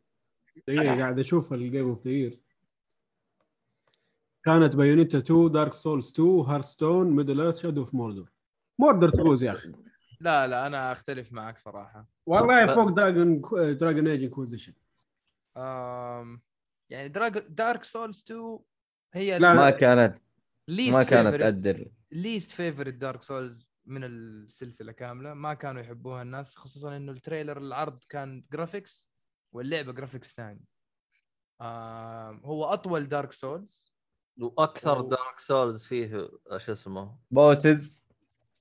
[0.68, 2.40] دقيقة قاعد أشوف الجيم اوف ذا يير
[4.46, 8.26] كانت بايونيتا 2 دارك سولز 2 هارستون ميدل ايرث شادو اوف موردور
[8.80, 9.72] موردور تفوز يا أخي.
[10.26, 12.08] لا لا أنا أختلف معك صراحة.
[12.26, 13.42] والله فوق دراجون
[13.78, 14.74] دراجون إيج انكويزيشن.
[16.90, 17.38] يعني دراج...
[17.38, 18.60] دارك سولز 2
[19.14, 20.18] هي لا، ما كانت
[20.68, 25.34] ليست ما كانت تقدر ليست favorite دارك سولز من السلسلة كاملة.
[25.34, 29.10] ما كانوا يحبوها الناس خصوصا إنه ال trailer العرض كان graphics
[29.54, 30.66] واللعبة graphics ثاني.
[31.62, 32.42] آم...
[32.46, 33.96] هو أطول دارك سولز.
[34.40, 38.05] وأكثر و- دارك سولز فيه آه، شو اسمه؟ بوسز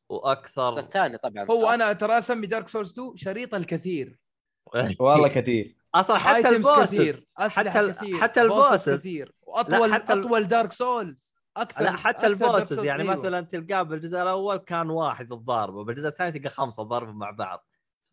[0.09, 4.19] وأكثر الثاني طبعا هو أنا ترى أسمي دارك سولز 2 شريط الكثير
[5.01, 8.91] والله كثير أصلا حتى ال bosses كثير حتى ال- كثير حتى ال bosses.
[8.99, 13.17] كثير واطول حتى ال- أطول دارك سولز أكثر لا حتى ال bosses Souls، يعني أيوة.
[13.17, 17.67] مثلا تلقاه بالجزء الأول كان واحد الضاربه بالجزء الثاني تلقى خمسة ضربه مع بعض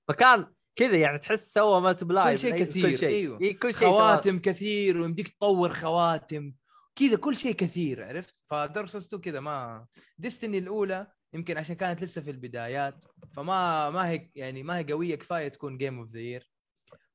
[0.08, 3.42] فكان كذا يعني تحس سوى multiply كل شيء أي- كثير، كل شيء أيوه.
[3.42, 3.88] إيه كل شيء.
[3.90, 6.54] خواتم كثير ويمديك تطور خواتم
[6.96, 9.86] كذا كل شيء كثير عرفت فدارك سولز 2 كذا ما
[10.18, 15.16] ديستني الأولى يمكن عشان كانت لسه في البدايات فما ما هي يعني ما هي قوية
[15.16, 16.52] كفاية تكون game of the year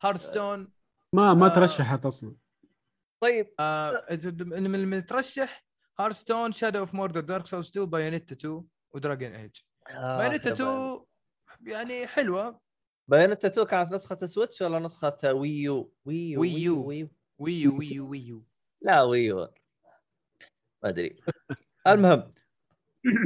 [0.03, 0.73] هارثستون
[1.13, 1.55] ما ما آه.
[1.55, 2.37] ترشحت أصلا.
[3.23, 4.03] طيب آه
[4.41, 5.67] من من المترشح
[5.99, 8.65] هارثستون شادو اوف موردور دارك سولز 2 بايونيتا 2
[8.95, 9.57] ودراجون ايج
[9.91, 11.01] آه، بايونيتا 2
[11.67, 12.61] يعني حلوة.
[13.09, 16.87] بايونيتا 2 كانت نسخة سويتش ولا نسخة ويو ويو ويو.
[16.87, 18.45] ويو ويو ويو ويو
[18.83, 19.37] لا ويو
[20.83, 21.21] ما أدري.
[21.87, 22.35] المهم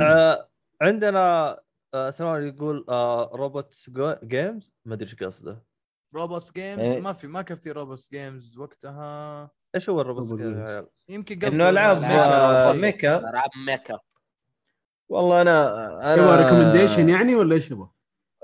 [0.02, 0.49] آه
[0.82, 1.59] عندنا
[1.94, 3.90] آه سلمان يقول آه robots
[4.24, 5.62] games ما أدري إيش قصده.
[6.14, 7.01] robots games إيه.
[7.01, 9.51] ما في ما كان في robots games وقتها.
[9.74, 12.68] إيش هو ال robots games؟ يمكن إنه قصده ألعاب mecha.
[12.69, 12.73] آه،.
[12.72, 13.18] mecha.
[13.19, 13.98] ألعاب mecha.
[15.09, 17.89] والله أنا أنا recommendation يعني ولا إيش يبغى؟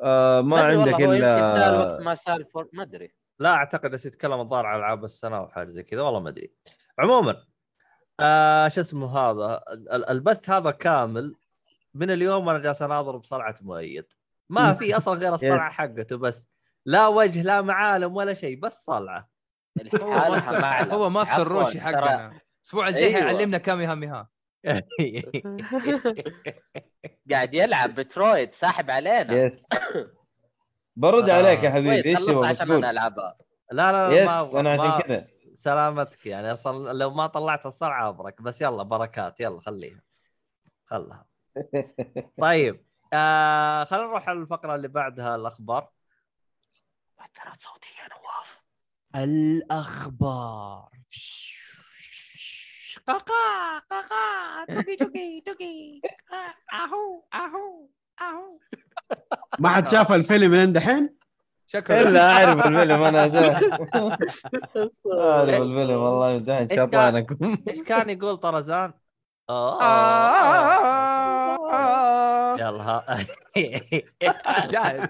[0.02, 3.14] آه ما عندك هو إلا ما سأل for ما أدري.
[3.38, 6.52] لا أعتقد بس يتكلم الظاهر عن ألعاب السنة أو حاجة زي كذا والله ما أدري.
[6.98, 7.42] عموما
[8.20, 11.34] آه شو اسمه هذا؟ ال- البث هذا كامل
[11.96, 14.06] من اليوم أنا جالس أناظر بصلعه مؤيد.
[14.48, 15.72] ما في أصلا غير الصلعه Yes.
[15.72, 16.48] حقته بس.
[16.86, 19.28] لا وجه لا معالم ولا شيء بس صلعة.
[19.94, 20.94] هو ماستر.
[20.94, 22.32] هو ماستر روشي حقنا.
[22.62, 23.28] الأسبوع الجاي أيوة.
[23.28, 24.28] حيعلمنا كامي هامي ها
[27.30, 29.44] قاعد يلعب بترويد ساحب علينا.
[29.44, 29.66] يس
[30.96, 31.72] برد عليك يا آه.
[31.72, 33.36] حبيبي كويس إيش بس عشان أنا ألعبها.
[33.72, 35.24] لا لا لا يس ما أنا عشان كذا.
[35.54, 40.02] سلامتك يعني أصلا لو ما طلعت الصلعه ابرك بس يلا بركات يلا خليها.
[40.86, 41.25] خلها.
[42.40, 45.88] طيب آه خلينا نروح على الفقرة اللي بعدها الأخبار.
[47.20, 48.60] مؤثرات صوتية يا نواف.
[49.24, 50.88] الأخبار.
[53.06, 56.00] قاقا قاقا توكي توكي توكي
[56.72, 57.88] أهو أهو
[58.20, 58.58] أهو.
[59.58, 61.16] ما حد شاف الفيلم لين دحين؟
[61.66, 62.00] شكرا.
[62.00, 68.92] إلا أعرف الفيلم أنا زين أعرف الفيلم والله كان؟ شيطانكم إيش كان يقول طرزان؟
[69.50, 69.82] آه.
[69.82, 71.06] آه.
[72.58, 73.04] يلا
[74.70, 75.08] جاهز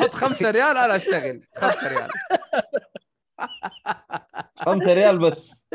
[0.00, 2.08] حط خمسة ريال أنا اشتغل خمسة ريال
[4.56, 5.66] خمسة ريال بس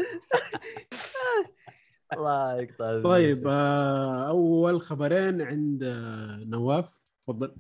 [2.14, 2.68] الله
[3.04, 7.56] طيب آه اول خبرين عند آه نواف تفضل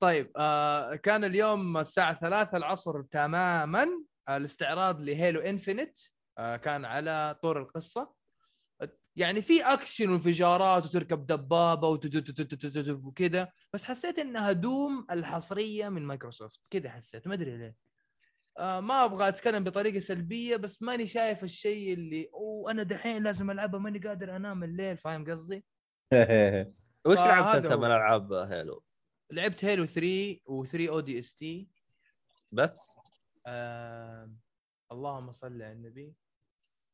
[0.00, 3.86] طيب آه كان اليوم الساعة ثلاثة العصر تماما
[4.28, 6.00] آه الاستعراض لهيلو انفنت
[6.38, 8.17] آه كان على طور القصة
[9.18, 11.52] يعني في اكشن وانفجارات وتركب
[11.84, 17.76] وتتتتتتت وكذا بس حسيت إنها دوم الحصرية من مايكروسوفت كذا حسيت ما أدري ليه
[18.58, 23.50] آه ما أبغى أتكلم بطريقة سلبية بس ماني شايف الشيء اللي أوه أنا دحين لازم
[23.50, 25.64] ألعبها ماني قادر أنام الليل فاهم قصدي؟
[27.06, 27.72] وش لعبت انت.
[27.72, 28.82] من ألعاب هيلو؟
[29.32, 31.68] لعبت هيلو 3 و3 أو دي اس تي
[32.52, 32.92] بس
[33.46, 34.32] آه...
[34.92, 36.14] اللهم صل على النبي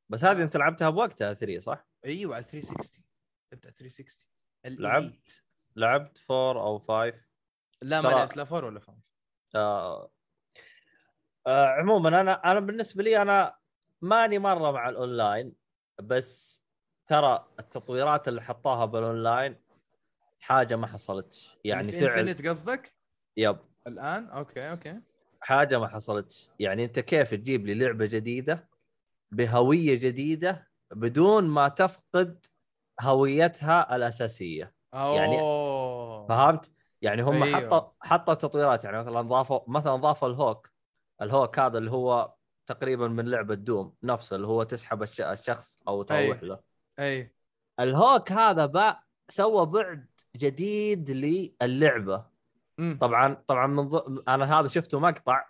[0.09, 3.05] بس هذه أنت لعبتها بوقتها 3 صح؟ أيوه على 360
[3.53, 4.27] لعبت على 360
[4.67, 5.43] ال لعبت؟
[5.77, 7.15] لعبت 4 أو 5
[7.83, 8.37] لا ما لعبت.
[8.37, 8.99] لا 4 ولا 5
[9.55, 10.11] آه.
[11.47, 13.57] آه عموما أنا أنا بالنسبة لي أنا
[14.03, 15.55] ماني مرة مع الأونلاين
[16.03, 16.63] بس
[17.07, 19.57] ترى التطويرات اللي حطاها بالأونلاين
[20.41, 21.59] حاجة ما حصلتش.
[21.65, 22.95] يعني في فعل قصدك؟
[23.37, 23.59] yep.
[23.87, 25.01] الآن؟ okay okay.
[25.41, 26.51] حاجة ما حصلتش.
[26.61, 28.69] يعني أنت كيف تجيب لي لعبة جديدة
[29.31, 32.45] بهوية جديدة بدون ما تفقد
[33.01, 36.71] هويتها الأساسية يعني- أوه فهمت؟
[37.03, 37.57] يعني هم أيوه.
[37.67, 40.71] حطوا حطوا تطويرات يعني مثلا ضافوا مثلا ضافوا ال hook
[41.23, 42.35] ال hook هذا اللي هو
[42.67, 46.39] تقريبا من لعبة دوم نفسه اللي هو تسحب الش- الشخص أو تروح أيوه.
[46.45, 46.61] له
[46.99, 47.35] اي
[47.81, 50.07] ال hook هذا بقى سوى بعد
[50.37, 52.27] جديد للعبة
[52.79, 52.99] مم.
[53.01, 54.23] طبعا طبعا من ض...
[54.29, 55.45] أنا هذا شفته مقطع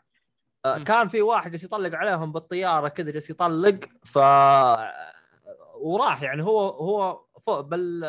[0.65, 0.85] آه، مم.
[0.85, 4.19] كان في واحد جالس يطلق عليهم بالطيارة كذا جالس يطلق ف
[5.85, 8.01] وراح يعني هو هو فوق بل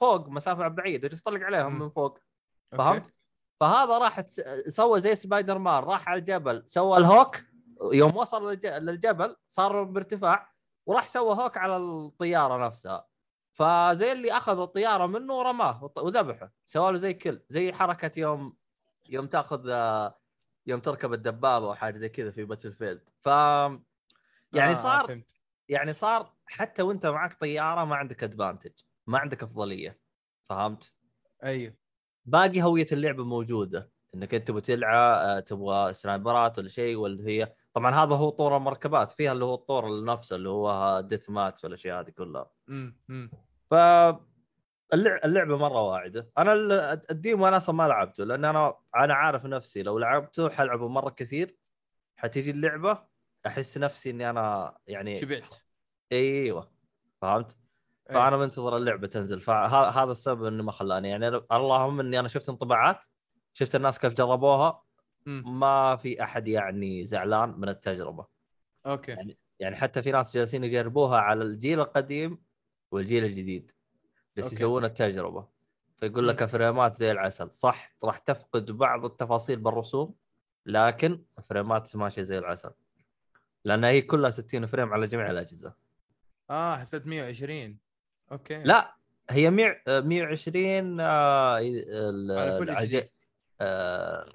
[0.00, 1.78] فوق مسافة بعيدة جالس يطلق عليهم.
[1.78, 2.18] من فوق.
[2.72, 3.14] فهمت؟
[3.60, 4.20] فهذا راح
[4.68, 7.36] سوى زي سبايدر مان راح على الجبل سوى ال hook
[7.92, 10.52] يوم وصل للج- للجبل صار بارتفاع
[10.86, 13.06] وراح سوى hook على الطيارة نفسها
[13.52, 18.56] فزي اللي اخذ الطيارة منه ورماه وذبحه سوى له زي كل زي حركة يوم
[19.10, 19.66] يوم تأخذ
[20.66, 25.34] يوم تركب الدبابة أو حاجة زي كذا في Battlefield ف يعني آه، صار فهمت
[25.68, 28.72] يعني صار حتى وانت معك طيارة ما عندك advantage
[29.06, 30.00] ما عندك أفضلية.
[30.48, 30.92] فهمت؟
[31.44, 31.74] أيوه.
[32.24, 37.54] باقي هوية اللعبة موجودة إنك أنت تبغى تلعب آه، تبغى سنايبرات ولا شيء ولا هي
[37.74, 42.10] طبعا هذا هو طور المركبات فيها اللي هو الطور نفسه اللي هو deathmatch والاشياء هذه
[42.10, 42.50] كلها.
[42.68, 43.30] امم
[43.70, 43.74] ف
[44.94, 46.30] اللع- اللعبة مرة واعدة.
[46.38, 46.72] أنا ال-
[47.10, 51.56] الديمو أنا أصلا ما لعبته لأن أنا أنا عارف نفسي لو لعبته حلعبه مرة كثير
[52.16, 52.98] حتيجي اللعبة
[53.48, 55.54] أحس نفسي إني أنا يعني شبعت
[56.12, 56.70] إيوه
[57.22, 57.56] فهمت؟
[58.10, 58.14] أي.
[58.14, 62.98] فأنا منتظر اللعبة تنزل فهذا السبب إنه ما خلاني يعني اللهم إني أنا شفت انطباعات
[63.52, 64.82] شفت الناس كيف جربوها.
[65.26, 68.26] ما في أحد يعني زعلان من التجربة
[68.86, 72.42] okay يعني حتى في ناس جالسين يجربوها على الجيل القديم
[72.90, 73.70] والجيل الجديد
[74.36, 74.52] بس.
[74.52, 75.48] يسوون التجربة
[75.96, 76.44] فيقول لك.
[76.44, 80.14] فريمات زي العسل صح راح تفقد بعض التفاصيل بالرسوم
[80.66, 82.70] لكن فريمات ماشية زي العسل
[83.64, 85.74] لأن هي كلها 60 frame على جميع الأجهزة.
[86.50, 87.78] آه حسيت 120
[88.32, 88.62] okay.
[88.62, 88.94] لا
[89.30, 93.08] هي 100 آه، 120 آه، العج-.
[93.60, 94.32] آه،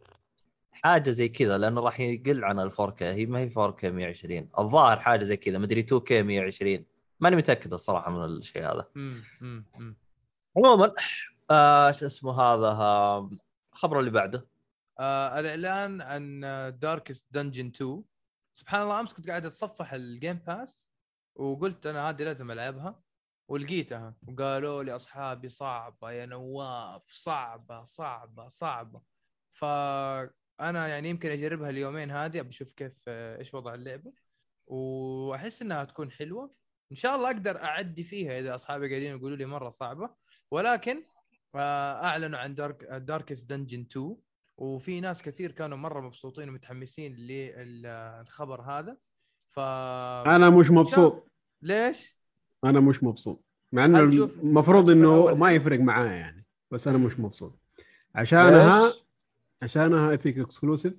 [0.72, 5.00] حاجة زي كذا لأنه راح يقل عن ال 4K هي ما هي 4K 120 الظاهر
[5.00, 6.86] حاجة زي كذا مدري 2K 120
[7.20, 8.88] ماني متأكد الصراحة من الشيء هذا.
[10.58, 10.94] عموما
[11.52, 13.30] آه، شو اسمه هذا آه،
[13.74, 14.48] الخبر اللي بعده.
[15.00, 16.40] آه الإعلان عن
[16.80, 18.04] Darkest Dungeon 2
[18.54, 20.94] سبحان الله أمس كنت قاعد أتصفح ال Game Pass
[21.36, 23.04] وقلت أنا هذه لازم ألعبها.
[23.48, 29.02] ولقيتها وقالوا لي أصحابي صعبة يا نواف صعبة صعبة صعبة.
[29.52, 34.14] فانا يعني يمكن أجربها اليومين هذه بشوف كيف آه، إيش وضع اللعبة.
[34.68, 36.52] وأحس إنها تكون حلوة.
[36.92, 40.16] إن شاء الله أقدر أعدي فيها إذا أصحابي قاعدين يقولوا لي مرة صعبة.
[40.52, 41.04] ولكن
[41.56, 44.18] آه، أعلنوا عن Dark Darkest Dungeon 2
[44.58, 48.98] وفي ناس كثير كانوا مرة مبسوطين ومتحمسين للخبر هذا
[49.50, 51.32] ف أنا مش مبسوط
[51.62, 52.18] ليش؟
[52.64, 55.52] أنا مش مبسوط مع إنه المفروض إنه ما.
[55.52, 56.98] يفرق معايا يعني بس أنا.
[56.98, 57.60] مش مبسوط
[58.16, 59.04] عشانها ليش؟
[59.64, 60.94] عشانها Epic exclusive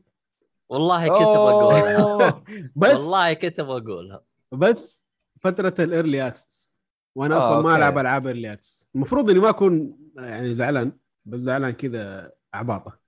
[0.68, 2.44] والله كنت بقولها.
[2.76, 4.22] بس والله كنت بقولها
[4.52, 5.02] بس
[5.40, 6.70] فترة ال early access
[7.14, 7.76] وأنا أصلا ما.
[7.76, 10.92] ألعب ألعاب early access المفروض إني ما أكون يعني زعلان
[11.24, 13.03] بس زعلان كذا عباطة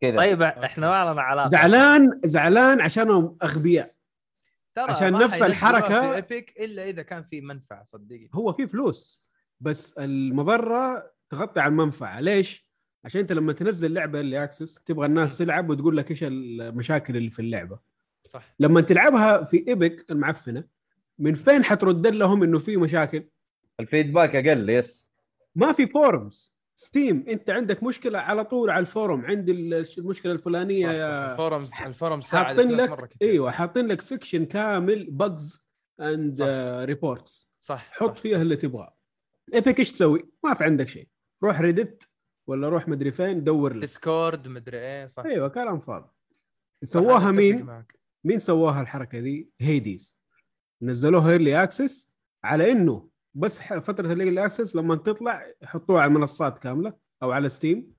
[0.00, 0.16] كذا.
[0.16, 1.48] طيب إحنا ما لنا علاقة.
[1.48, 3.94] زعلان زعلان عشانهم أغبياء.
[4.74, 8.30] ترى عشان نفس الحركة- في Epic إلا إذا كان في منفعة صدقني.
[8.34, 9.24] هو في فلوس
[9.60, 12.20] بس المضرة تغطي على المنفعة.
[12.20, 12.70] ليش؟
[13.04, 17.30] عشان أنت لما تنزل لعبة early access تبغى الناس تلعب وتقول لك إيش المشاكل اللي
[17.30, 17.78] في اللعبة.
[18.26, 18.54] صح.
[18.60, 20.64] لما تلعبها في Epic المعفنة
[21.18, 23.24] من فين حترد لهم إنه في مشاكل؟
[23.80, 25.10] ال feedback أقل yes
[25.54, 29.52] ما في forums Steam أنت عندك مشكلة على طول على ال forum عندي
[29.98, 30.98] المشكلة الفلانية صح, صح.
[30.98, 33.54] يا ال forums ال forums ساعدت حاطين لك كثير أيوه صح.
[33.58, 35.64] حاطين لك section كامل bugs
[36.00, 36.42] and.
[36.84, 38.16] reports صح حط صح.
[38.20, 38.96] فيها اللي تبغاه
[39.54, 41.08] Epic إيش تسوي؟ ما في عندك شيء
[41.44, 42.08] روح Reddit
[42.46, 45.48] ولا روح مدري فين دور لك Discord مدري إيه صح أيوه.
[45.48, 46.08] كلام فاضي
[46.84, 47.98] سواها مين؟ معك.
[48.24, 50.14] مين سواها الحركة دي؟ Hades
[50.82, 52.10] نزلوها early access
[52.44, 56.92] على إنه بس فترة ال early access لما تطلع يحطوها على المنصات كاملة
[57.22, 57.92] أو على Steam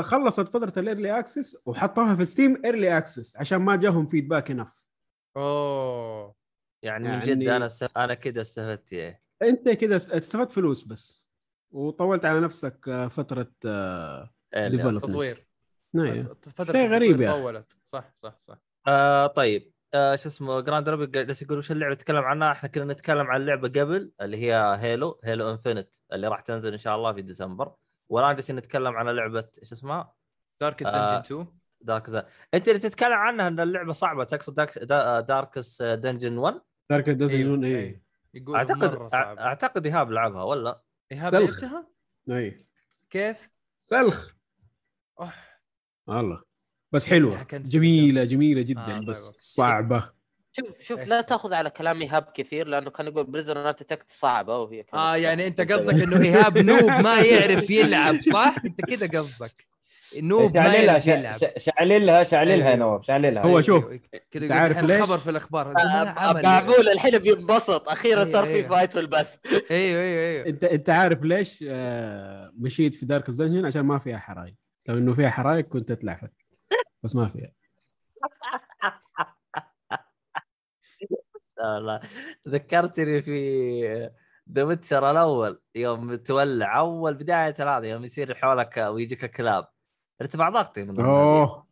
[0.00, 4.86] خلصت فترة ال early access وحطوها في Steam early access عشان ما جاهم feedback enough
[5.36, 6.34] أوه.
[6.82, 7.82] يعني من يعني- جد أنا است...
[7.96, 11.26] أنا كذا استفدت إيه؟ أنت كذا استفدت فلوس بس
[11.70, 14.98] وطولت على نفسك آه، فترة آه، إيه،.
[14.98, 15.46] تطوير.
[15.94, 16.22] نعم.
[16.22, 17.42] فترة شيء غريب التطوير يا أخي.
[17.42, 17.76] طولت.
[17.84, 18.58] صح صح صح.
[18.86, 19.73] آه طيب.
[19.94, 23.40] آه شو اسمه جراند رابط جالس يقول وش اللعبة نتكلم عنها إحنا كنا نتكلم عن
[23.40, 27.74] اللعبه قبل اللي هي Halo Halo Infinite اللي راح تنزل إن شاء الله في ديسمبر
[28.08, 30.14] والآن جالسين نتكلم عن لعبة إيش اسمها
[30.60, 31.06] Darkest آه.
[31.06, 31.46] Dungeon 2
[31.80, 32.26] Dark زا.
[32.54, 35.20] أنت اللي تتكلم عنها إن اللعبة صعبة تقصد Dark Da...
[35.20, 36.60] Darkest Dungeon 1
[36.90, 38.00] Dark Dungeon أيوه، اي أيوه.
[38.34, 41.34] يقول اعتقد مرة صعب أعتقد إيهاب لعبها ولا إيهاب.
[41.34, 41.88] لعبتها؟
[42.30, 42.66] اي
[43.10, 43.48] كيف؟
[43.80, 44.34] سلخ
[45.20, 45.32] أوه.
[46.06, 46.53] والله
[46.94, 49.36] بس حلوة جميلة جميلة آه، جدا طيب، بس okay.
[49.40, 50.04] صعبة
[50.52, 54.82] شوف شوف لا؟ تاخذ على كلام ايهاب كثير لأنه كان يقول Prison Architect صعبة وهي
[54.82, 55.60] كانت آه يعني أنت.
[55.72, 59.66] قصدك إنه ايهاب noob ما يعرف يلعب صح؟ أنت كذا قصدك
[60.16, 62.76] نوب ما يعرف يلعب شع- شعللها شعللها يا أيوه.
[62.76, 63.84] نواف شعللها هو أيوه، شوف،.
[64.30, 65.74] كذا عارف ليش؟ خبر في الأخبار
[66.16, 68.64] عمل معقول الحين بينبسط أخيرا صار في.
[68.64, 69.36] فايت في البث
[69.70, 74.18] أيوه أيوه أيوه أنت أنت عارف ليش آه، مشيت في دارك دنجن عشان ما فيها
[74.18, 74.54] حرايق
[74.88, 76.32] لو إنه فيها حرايق كنت اتلعفت
[77.04, 77.52] بس ما فيها
[81.58, 82.00] لا لا.
[82.48, 84.10] ذكرتني في
[84.52, 86.78] ذا ويتشر الأول يوم تولع.
[86.78, 89.68] أول بداية هذا يوم يصير حولك ويجيك كلاب
[90.20, 91.00] ارتفع ضغطي من.
[91.00, 91.66] أوه.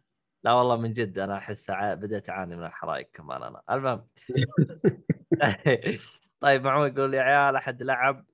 [0.45, 3.63] لا والله من جد أنا أحس بديت أعاني من الحرائق كمان أنا.
[3.71, 4.07] المهم.
[6.41, 8.25] طيب معمول يقول يا عيال أحد لعب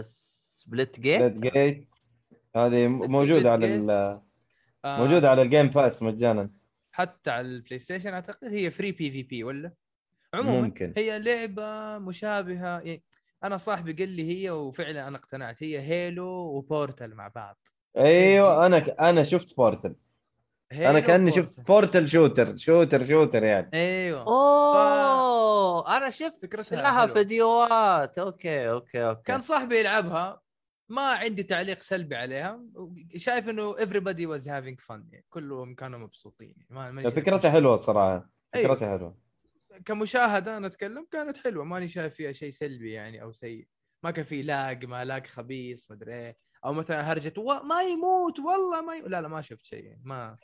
[0.00, 1.84] Splitgate Splitgate.
[2.56, 4.20] هذه موجودة على
[4.86, 6.48] آه، موجوده على ال Game Pass مجانا.
[6.92, 9.72] حتى على ال PlayStation أعتقد هي free PvP ولا؟
[10.34, 10.94] عموما ممكن.
[10.96, 13.02] هي لعبة مشابهة يعني
[13.44, 17.56] أنا صاحبي قال لي هي وفعلا أنا اقتنعت هي Halo و Portal مع بعض.
[17.96, 19.94] أيوه أنا ك- أنا شفت Portal
[20.72, 21.44] أنا كأني و Portal.
[21.44, 23.70] شفت Portal shooter shooter shooter يعني.
[23.74, 24.22] أيوه.
[24.22, 27.06] أوه أنا شفت لها.
[27.06, 28.18] فيديوهات.
[28.18, 29.22] okay okay okay.
[29.22, 30.40] كان صاحبي يلعبها
[30.88, 32.64] ما عندي تعليق سلبي عليها.
[33.16, 35.02] شايف إنه everybody was having fun.
[35.12, 36.66] يعني كلهم كانوا مبسوطين.
[36.70, 37.50] يعني ما فكرتها.
[37.50, 38.74] حلوة الصراحه أيوة.
[38.74, 39.18] فكرتها حلوة.
[39.84, 41.64] كمشاهدة أنا أتكلم كانت حلوة.
[41.64, 43.68] ماني شايف فيها شيء سلبي يعني أو سيء.
[44.02, 46.34] ما كان في لاق ما لاق خبيث مدري إيه.
[46.64, 47.62] أو مثلا هرجة و...
[47.62, 49.00] ما يموت والله ما ي...
[49.00, 50.02] لا لا ما شفت شيء يعني.
[50.04, 50.36] ما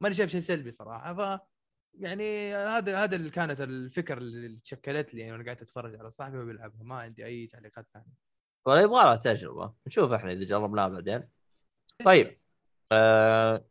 [0.00, 1.14] ماني شايف شيء سلبي صراحة.
[1.14, 1.40] ف
[1.98, 6.38] يعني هذا هذا اللي كانت الفكرة اللي تشكلت لي يعني وأنا قاعد أتفرج على صاحبي
[6.38, 8.23] وبيلعبها ما عندي أي تعليقات ثانية.
[8.66, 9.72] ولا يبغى لها تجربة.
[9.86, 11.28] نشوف إحنا إذا جربناها بعدين.
[12.04, 12.38] طيب
[12.92, 13.64] آه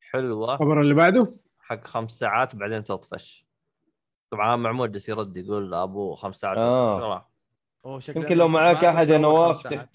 [0.00, 0.54] حلوة.
[0.54, 1.26] الخبر اللي بعده؟
[1.58, 3.46] حق خمس ساعات بعدين تطفش.
[4.30, 6.58] طبعا معمود جالس يرد يقول أيوه خمس ساعات.
[6.58, 7.24] آه.
[8.16, 9.88] يمكن لو معاك أحد يا نواف.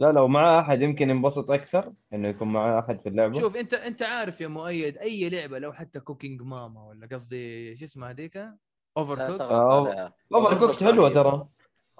[0.00, 3.40] لا لو معاه أحد يمكن ينبسط أكثر إنه يكون معاه أحد في اللعبة.
[3.40, 7.84] شوف أنت أنت عارف يا مؤيد أي لعبة لو حتى Cooking Mama ولا قصدي شو
[7.84, 8.48] اسمها هذيك؟
[8.96, 11.48] Overcook Overcooked حلوة ترى.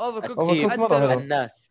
[0.00, 1.68] Overcook حتى الناس.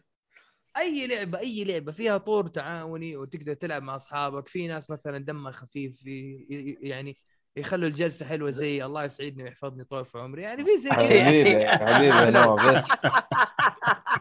[0.78, 4.48] أي لعبة أي لعبة فيها طور تعاوني وتقدر تلعب مع أصحابك.
[4.48, 6.46] في ناس مثلا دمها خفيف في
[6.82, 7.18] يعني
[7.58, 10.42] يخلوا الجلسة حلوة زي الله يسعدني ويحفظني طول في عمري.
[10.42, 12.92] يعني في زي كذا حبيبي حبيبي يا نواف yes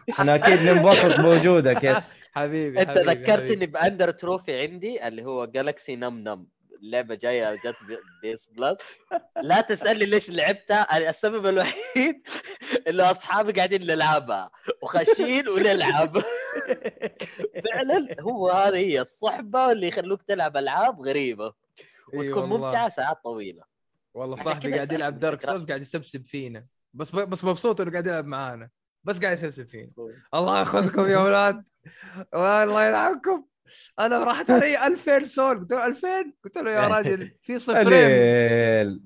[0.09, 3.65] إحنا أكيد ننبسط بوجودك yes حبيبي أنت حبيبي، ذكرتني حبيبي.
[3.65, 6.47] بأندر trophy عندي اللي هو Galaxy Nom Nom.
[6.83, 7.75] اللعبة جاية جت
[8.21, 8.77] PS Plus
[9.41, 12.27] لا تسألني ليش لعبتها السبب الوحيد
[12.87, 14.51] إنه أصحابي قاعدين نلعبها
[14.81, 16.17] وخاشين ونلعب.
[17.71, 21.53] فعلا هو هذه هي الصحبة اللي يخلوك تلعب ألعاب غريبة
[22.13, 22.67] وتكون والله.
[22.67, 23.63] ممتعة ساعات طويلة.
[24.13, 25.41] والله صاحبي قاعد يلعب Dark.
[25.41, 26.65] Souls قاعد يسبسب فينا.
[26.93, 28.69] بس بس مبسوط إنه قاعد يلعب معانا.
[29.03, 29.91] بس قاعد يسبسب فينا.
[30.33, 31.63] الله يأخذكم يا أولاد.
[32.33, 33.45] والله يلعنكم.
[33.99, 35.59] أنا راحت علي 2000 soul.
[35.59, 37.89] قلت له 2000 قلت له يا راجل في صفرين.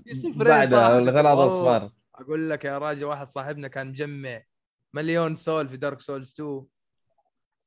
[0.04, 0.52] في صفرين.
[0.74, 1.46] الغراض والله.
[1.46, 4.42] اصفار أقول لك يا راجل واحد صاحبنا كان مجمع
[4.94, 6.66] مليون soul في Dark Souls 2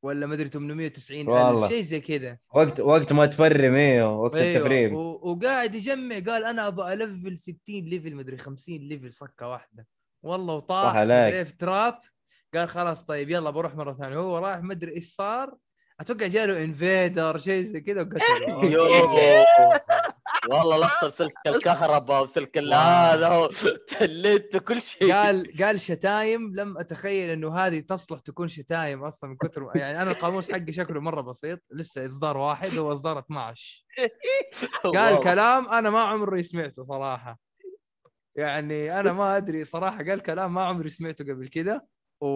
[0.02, 1.64] ولا مدري 890 والله.
[1.64, 2.38] ألف شيء زي كذا.
[2.54, 4.90] وقت وقت ما تفرم أيوه وقت التفريم.
[4.90, 9.86] أيوه و- وقاعد يجمع قال أنا أبغى ألفل 60 level مدري 50 level صكة واحدة.
[10.22, 10.96] والله وطاح.
[10.96, 11.98] مدري في trap.
[12.54, 14.16] قال خلاص طيب يلا بروح مرة ثانية.
[14.16, 15.54] هو راح مدري إيش صار.
[16.00, 19.44] أتوقع جاله invader شيء زي كذا وقتله يوه.
[20.50, 23.48] والله لفظ سلك الكهرباء وسلك هذا
[23.88, 25.12] تلت وكل شيء.
[25.12, 30.10] قال قال شتايم لم أتخيل إنه هذه تصلح تكون شتايم أصلا من كثر يعني أنا
[30.10, 33.84] القاموس حقي شكله مرة بسيط لسه إصدار واحد هو إصدار 12
[34.94, 35.20] قال.
[35.24, 37.38] كلام أنا ما عمري سمعته صراحة.
[38.36, 41.86] يعني أنا ما أدري صراحة قال كلام ما عمري سمعته قبل كده
[42.20, 42.26] و...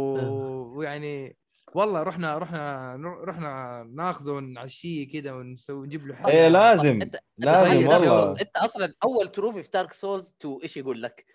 [0.78, 1.36] ويعني
[1.74, 7.88] والله رحنا رحنا رحنا ناخذه ونعشيه كده ونسوي نجيب له حلقه إيه لازم أنت لازم
[7.88, 11.26] والله أنت أصلا أول trophy في Dark Souls 2 إيش يقول لك؟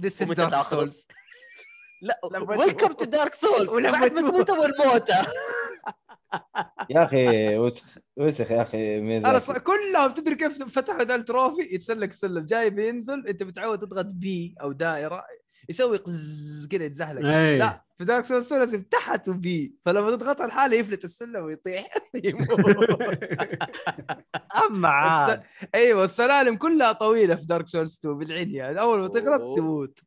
[0.00, 1.06] This is Dark؟ Souls.
[2.02, 4.50] لا welcome to Dark Souls ولما بعد ما تموت.
[4.50, 5.26] موته
[6.90, 9.02] يا أخي وسخ وسخ يا أخي أنا
[9.32, 9.60] ميزاكي.
[9.60, 14.54] كلهم تدري كيف فتحوا ذا ال trophy يتسلق سلم جاي بينزل أنت متعود تضغط B
[14.62, 15.24] أو دائرة
[15.68, 17.28] يسوي قز كذا يتزحلق.
[17.28, 17.58] إيه.
[17.58, 21.88] لا في Dark Souls لازم تحت و B فلما تضغط الحالة يفلت السلم ويطيح.
[22.14, 22.48] يموت
[24.66, 25.38] اما عاد.
[25.38, 25.68] الس...
[25.74, 29.56] أيوه السلالم كلها طويلة في Dark Souls 2 بالعنيه أول ما تغلط.
[29.56, 29.98] تموت.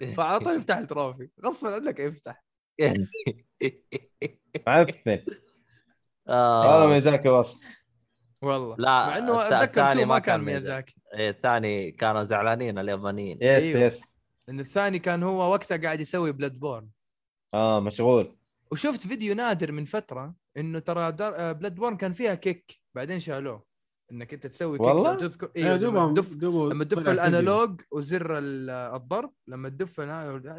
[0.16, 2.44] فعلى طول يفتح ال trophy غصبا عنك يفتح.
[4.66, 5.18] معفن.
[6.28, 6.78] آه.
[6.84, 7.78] هذا ميزاكي وصف
[8.42, 8.76] والله.
[8.78, 13.38] لا، مع إنه أتذكر الثاني 2 ما كان ميازاكي إيه، الثاني كانوا زعلانين اليابانيين.
[13.42, 13.80] yes أيوه.
[13.80, 14.07] yes
[14.48, 16.88] إن الثاني كان هو وقتها قاعد يسوي Bloodborne
[17.54, 18.36] آه مشغول.
[18.72, 21.12] وشفت فيديو نادر من فترة إنه ترى
[21.54, 23.68] Bloodborne كان فيها kick بعدين شالوه.
[24.12, 27.08] إنك أنت تسوي والله؟ kick لو تذكر أيوه لما دوبهم تدف لما تدف.
[27.08, 29.98] ال analog وزر ال- الضرب لما تدف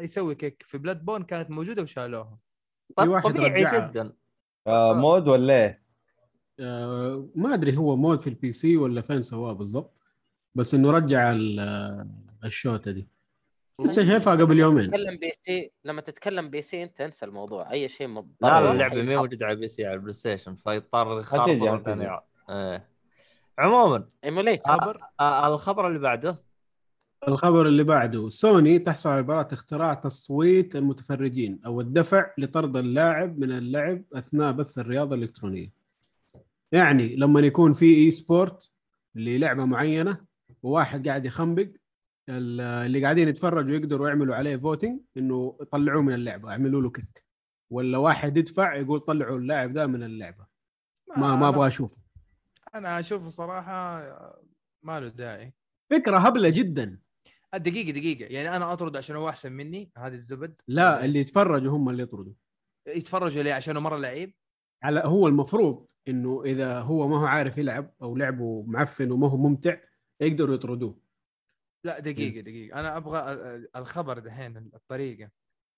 [0.00, 2.38] يسوي kick في Bloodborne كانت موجودة وشالوها.
[2.96, 3.88] طبيعي رجعها.
[3.90, 4.12] جدا.
[4.66, 5.82] آه mod ولا إيه؟
[6.60, 9.96] آه، ما أدري هو mod في ال PC ولا فين سواه بالضبط.
[10.54, 12.08] بس إنه رجع ال- آه،
[12.44, 13.06] الشوطه دي.
[13.84, 14.90] لسه شايفها قبل يومين.
[14.90, 17.72] تتكلم PC لما تتكلم PC انت انسى الموضوع.
[17.72, 19.16] أي شيء مضطر لا اللعبة ما.
[19.16, 21.78] موجودة على ال PC على ال PlayStation؟ فيضطر حتيجي.
[21.84, 22.18] ثاني
[22.50, 22.88] إيه.
[23.58, 26.42] عموما emulate خبر آه، الخبر اللي بعده؟
[27.28, 33.52] الخبر اللي بعده سوني تحصل على براءة اختراع تصويت المتفرجين أو الدفع لطرد اللاعب من
[33.52, 35.72] اللعب أثناء بث الرياضة الإلكترونية.
[36.72, 38.70] يعني لما يكون في e-sport
[39.14, 40.16] للعبة معينة
[40.62, 41.68] وواحد قاعد يخنبق
[42.30, 47.24] اللي قاعدين يتفرجوا يقدروا يعملوا عليه voting إنه يطلعوه من اللعبة يعملوا له kick
[47.72, 50.46] ولا واحد يدفع يقول طلعوا اللاعب ده من اللعبة.
[51.16, 52.02] ما ما أنا- أبغى أشوفه.
[52.74, 54.00] أنا أشوف صراحة
[54.82, 55.54] ما له داعي.
[55.90, 56.98] فكرة هبلة جدا.
[57.54, 58.32] دقيقة دقيقة.
[58.32, 60.60] يعني أنا أطرد عشان هو أحسن مني هذا الزبد.
[60.68, 62.32] لا اللي؟ يتفرجوا هم اللي يطردوا.
[62.88, 64.34] يتفرجوا ليه؟ عشانه مرة لعيب.
[64.82, 69.36] على هو المفروض إنه إذا هو ما هو عارف يلعب أو لعبه معفن وما هو
[69.36, 69.76] ممتع
[70.20, 70.98] يقدروا يطردوه.
[71.84, 75.30] لا دقيقة أنا أبغى ال- الخبر دحين الطريقة.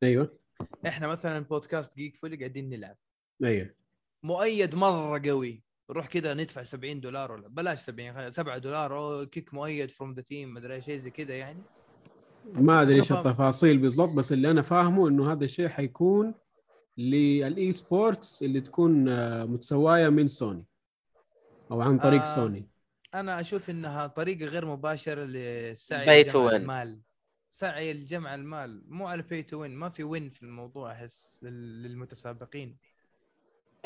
[0.02, 0.38] أيوه.
[0.86, 2.96] إحنا مثلا بودكاست جيك فولي قاعدين نلعب.
[3.44, 3.70] أيوه.
[4.22, 5.62] مؤيد مرة قوي.
[5.90, 10.22] روح كذا ندفع 70 دولار ولا بلاش 70 7 دولار أو kick مؤيد from the
[10.22, 11.62] team مدري شيء زي كذا يعني.
[12.54, 16.34] ما أدري إيش التفاصيل بالضبط بس اللي أنا فاهمه إنه هذا الشيء حيكون
[16.98, 20.64] لل e-sports اللي تكون آه، متسواية من سوني
[21.70, 22.68] أو عن طريق آه، سوني.
[23.14, 26.55] أنا أشوف إنها طريقة غير مباشرة to لجمع win.
[26.55, 27.01] المال.
[27.51, 28.82] سعي لجمع المال.
[28.89, 32.76] مو على pay to win ما في win في الموضوع أحس لل- للمتسابقين.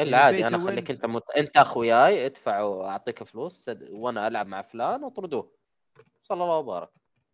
[0.01, 0.69] إلا يعني عادي pay to أنا win.
[0.69, 1.23] اخليك أنت مت...
[1.37, 5.53] أنت أخوياي ادفع واعطيك فلوس وأنا ألعب مع فلان واطردوه
[6.23, 6.89] صلى الله وبارك.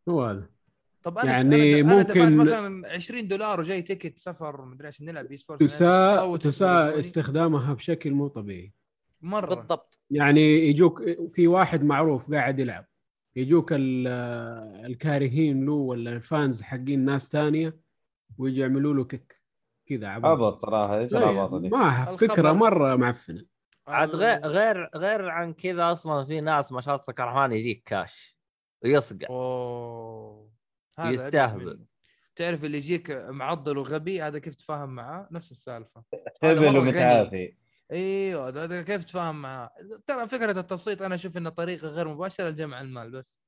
[0.08, 0.48] هو هذا.
[1.02, 5.66] طب أنا يعني أنا ممكن- مثلا 20 دولار وجاي ticket سفر مدري عشان نلعب e-sports
[5.66, 8.72] تساء تساء استخدامها بشكل مو طبيعي.
[9.22, 9.54] مرة.
[9.54, 9.98] بالضبط.
[10.10, 12.86] يعني يجوك في واحد معروف قاعد يلعب.
[13.36, 14.06] يجوك ال-
[14.86, 17.76] الكارهين له ولا ال fans حقين ناس تانية
[18.38, 19.42] ويجي يعملوا له كيك.
[19.86, 20.24] كذا عبط.
[20.26, 23.44] عبط صراحة إيش العباطه دي؟ ما فكرة مرة معفنة.
[23.86, 28.36] عاد غير غير غير عن كذا أصلا في ناس ما شاء الله الرحمن يجيك كاش
[28.84, 29.26] ويصقع.
[29.30, 30.50] أوه.
[30.98, 31.84] هذا يستهبل.
[32.36, 36.02] تعرف اللي يجيك معضل وغبي هذا كيف تفاهم معاه نفس السالفة.
[36.42, 36.78] هبل.
[36.78, 37.54] ومتعافي
[37.92, 39.70] إيوه ده- كيف تفاهم معاه
[40.06, 43.38] ترى فكرة التصويت أنا أشوف انها طريقة غير مباشرة لجمع المال بس.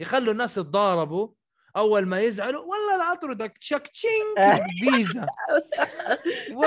[0.00, 1.28] يخلوا الناس يتضاربوا
[1.76, 5.26] أول ما يزعلوا والله لا اطردك شك تشينك فيزا.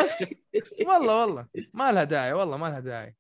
[0.04, 0.36] بس.
[0.88, 1.48] والله والله.
[1.74, 3.16] ما لها داعي والله ما لها داعي.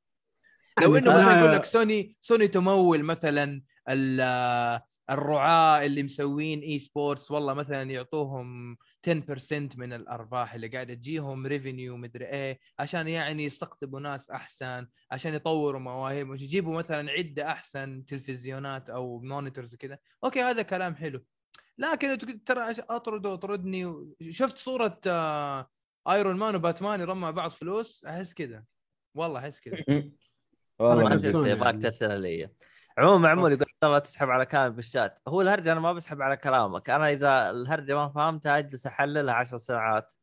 [0.81, 7.31] لو يعني إنه مثلا يقول لك سوني سوني تمول مثلا ال- الرعاة اللي مسوين esports
[7.31, 8.77] والله مثلا يعطوهم
[9.07, 15.33] 10% من الأرباح اللي قاعدة تجيهم revenue مدري إيه عشان يعني يستقطبوا ناس أحسن عشان
[15.33, 19.97] يطوروا مواهب يجيبوا مثلا عدة أحسن تلفزيونات أو monitors وكذا.
[20.23, 21.23] okay هذا كلام حلو.
[21.77, 24.15] لكن تقول ترى أش- أطرد وأطردني و...
[24.29, 25.69] شفت صورة آه...
[26.09, 28.63] Iron Man و Batman يرموا بعض فلوس؟ أحس كذا.
[29.15, 29.77] والله أحس كذا.
[30.79, 31.81] والله يبغاك.
[31.81, 32.49] ترسل لي.
[32.97, 36.89] عموما عمول يقول الله تسحب على كلامي بالشات هو الهرجه أنا ما بسحب على كلامك
[36.89, 40.13] أنا إذا الهرجه ما فهمتها أجلس أحللها عشر ساعات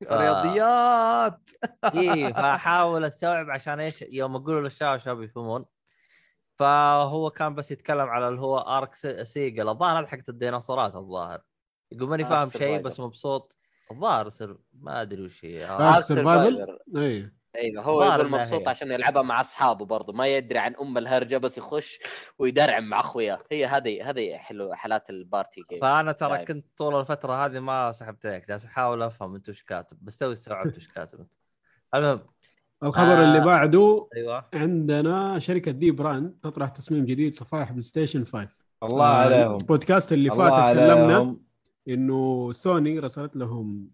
[0.10, 0.16] آه.
[0.18, 1.50] رياضيات
[1.84, 5.64] إي فأحاول أستوعب عشان إيش يوم أقول للشباب شباب يفهمون
[6.58, 11.40] فهو كان بس يتكلم على اللي هو ARK سي- سيجل الظاهر هذا حقت الديناصورات الظاهر
[11.92, 12.82] يقول ماني ARK فاهم شيء.
[12.82, 13.56] بس مبسوط
[13.90, 15.68] الظاهر سر ما أدري وش هي آه.
[15.68, 15.94] آه.
[15.96, 16.78] ARK Survival؟ Survivor.
[17.56, 18.68] أيوه هو يقول مبسوط.
[18.68, 21.98] عشان يلعبها مع أصحابه برضه ما يدري عن أم الهرجة بس يخش
[22.38, 26.44] ويدرعم مع أخوياه هي هذه هذه حلو حالات ال party game فأنا ترى دايم.
[26.44, 30.32] كنت طول الفترة هذه ما سحبت عليك جالس أحاول أفهم أنت وش كاتب بس توي
[30.32, 31.30] استوعبت وش كاتب أنت
[31.94, 32.20] المهم
[32.82, 33.24] الخبر آه.
[33.24, 38.48] اللي بعده أيوه عندنا شركة dbrand تطرح تصميم جديد صفائح PlayStation 5
[38.82, 41.36] الله آه، عليهم البودكاست اللي فات تكلمنا
[41.88, 43.90] إنه سوني رسلت لهم.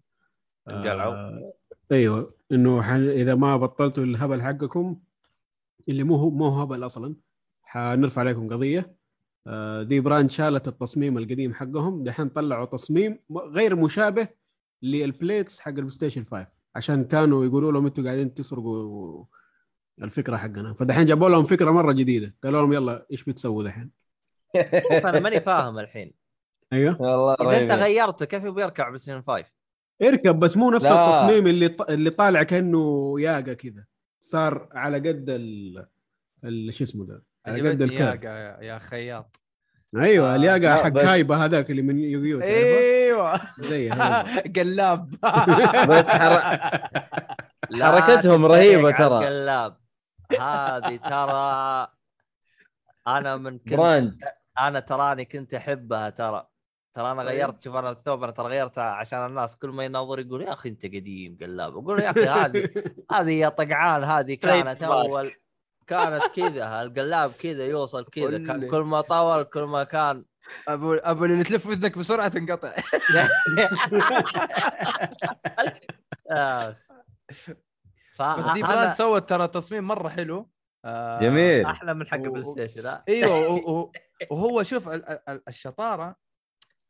[0.67, 1.53] آه
[1.91, 4.99] أيوه إنه إذا ما بطلتوا الهبل حقكم
[5.89, 7.15] اللي مو هو مو هو هبل أصلا
[7.63, 8.95] حنرفع عليكم قضية.
[9.47, 12.03] آه dbrand شالت التصميم القديم حقهم.
[12.03, 14.27] دحين طلعوا تصميم غير مشابه
[14.81, 19.25] لل plates حق ال PlayStation 5 عشان كانوا يقولوا لهم أنتوا قاعدين تسرقوا
[20.01, 20.73] الفكرة حقنا.
[20.73, 22.35] فدحين جابوا لهم فكرة مرة جديدة.
[22.43, 23.91] قالوا لهم يلا إيش بتسووا دحين؟
[24.91, 26.13] أنا ماني فاهم الحين.
[26.73, 27.01] أيوه.
[27.01, 27.71] والله إذا أنت.
[27.71, 29.45] غيرته كيف يبغى يركب PS 5
[30.01, 31.05] اركب بس مو نفس لا.
[31.09, 31.81] التصميم اللي ط...
[31.81, 33.85] اللي طالع كأنه ياقه كذا
[34.23, 35.85] صار على قد ال...
[36.43, 39.39] ال- شو اسمه ده على قد ياقا يا- يا خياط
[39.95, 44.41] أيوه آه، الياقه لا، حق بس- كايبه هذاك اللي من يوغيو تعرفه؟ أيوه زي هذا.
[44.55, 45.09] قلاب
[45.91, 46.41] بس حر...
[47.81, 48.45] حركتهم
[48.85, 49.17] على ترى.
[49.17, 49.77] القلاب
[50.39, 51.87] هذه ترى
[53.07, 54.23] أنا من كنت براند
[54.59, 56.47] أنا تراني كنت أحبها ترى
[56.93, 57.29] ترى أنا طيب.
[57.31, 60.69] غيرت شوف أنا الثوب أنا ترى غيرته عشان الناس كل ما ينظر يقول يا أخي
[60.69, 62.69] أنت قديم قلاب أقول يا أخي هذه
[63.13, 64.91] هذه يا طقعان هذه كانت Trademark.
[64.91, 65.31] أول
[65.87, 68.67] كانت كذا القلاب كذا يوصل كذا.
[68.69, 70.25] كل ما طول كل ما كان
[70.67, 72.73] أبو أبو اللي تلف اذنك بسرعة تنقطع
[76.31, 76.75] آه.
[78.37, 80.49] بس دي براند سوت ترى تصميم مرة حلو
[80.85, 83.91] آه، جميل أحلى من حق و- بلاي ستيشن إيوه و- و-
[84.31, 86.15] وهو شوف ال- ال- ال- الشطارة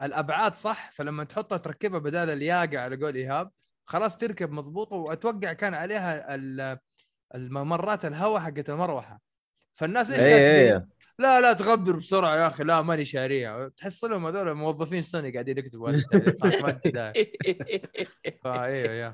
[0.03, 3.51] الأبعاد صح؟ فلما تحطها تركبها بدال الياقة على قول إيهاب
[3.85, 6.77] خلاص تركب مضبوطة وأتوقع كان عليها ال-
[7.35, 9.21] الممرات الهواء حقت المروحة.
[9.73, 10.87] فالناس إيش اي كانت اي تقول؟
[11.19, 13.69] لا لا تغبر بسرعة يا أخي لا ماني شاريها.
[13.77, 15.91] تحس لهم هذول موظفين سوني قاعدين يكتبوا
[16.61, 17.33] ما انت داعي
[18.43, 19.13] فايوه يا.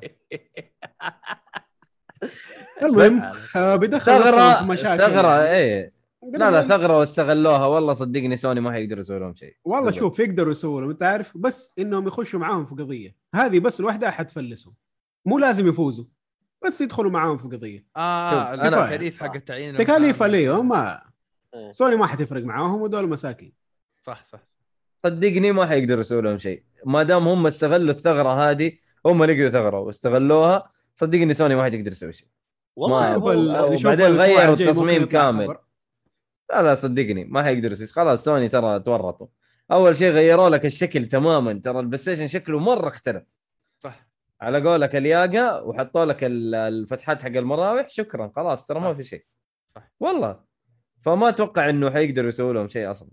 [2.81, 3.21] المهم
[3.55, 5.91] آه، بيدخل نفسهم ثغرة في
[6.23, 7.65] لا لا ثغرة واستغلوها.
[7.65, 9.55] والله صدقني سوني ما حيقدروا يسووا لهم شيء.
[9.65, 9.91] والله.
[9.91, 13.15] شوف يقدروا يسووا لهم انت عارف بس إنهم يخشوا معاهم في قضية.
[13.35, 14.73] هذه بس لوحدها حتفلسهم.
[15.25, 16.05] مو لازم يفوزوا
[16.65, 17.85] بس يدخلوا معاهم في قضية.
[17.97, 20.23] آه أنا- التكاليف حق التعيين تكاليف.
[20.23, 21.01] عليهم ما
[21.53, 21.71] إيه.
[21.71, 23.53] سوني ما حتفرق معاهم ودول مساكين.
[24.01, 24.57] صح صح صح.
[25.03, 26.63] صدقني ما حيقدروا يسووا لهم شيء.
[26.85, 28.71] ما دام هم استغلوا الثغرة هذه
[29.05, 32.27] هم لقوا ثغرة واستغلوها صدقني سوني ما حتقدر تسوي شيء.
[33.75, 35.55] شوف بعدين غيروا التصميم كامل.
[36.49, 39.27] لا لا صدقني ما حيقدروا خلاص سوني ترى تورطوا.
[39.71, 41.53] أول شيء غيروا لك الشكل تماما.
[41.53, 43.23] ترى ال PlayStation شكله مرة اختلف.
[43.79, 44.09] صح.
[44.41, 47.89] على قولك الياقة وحطوا لك ال- الفتحات حق المراوح.
[47.89, 48.31] شكرا.
[48.35, 48.93] خلاص ترى ما.
[48.93, 49.25] في شيء.
[49.67, 49.91] صح.
[49.99, 50.39] والله.
[51.01, 53.09] فما أتوقع إنه حيقدروا يسووا لهم شيء أصلا.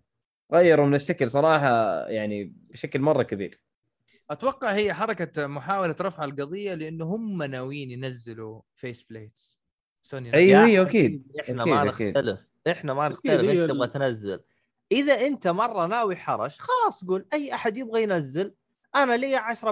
[0.53, 3.61] غيروا من الشكل صراحة يعني بشكل مرة كبير.
[4.31, 9.61] أتوقع هي حركة محاولة رفع القضية لأنه هم ناويين ينزلوا face plates
[10.03, 11.27] سوني يا أيوه، أخي، أكيد.
[11.41, 11.85] إحنا ما.
[11.85, 12.39] نختلف.
[12.69, 14.41] إحنا ما نختلف أنت تبغى تنزل.
[14.93, 18.55] إذا أنت مرة ناوي حرش خلاص قول أي أحد يبغى ينزل.
[18.95, 19.65] أنا لي 10%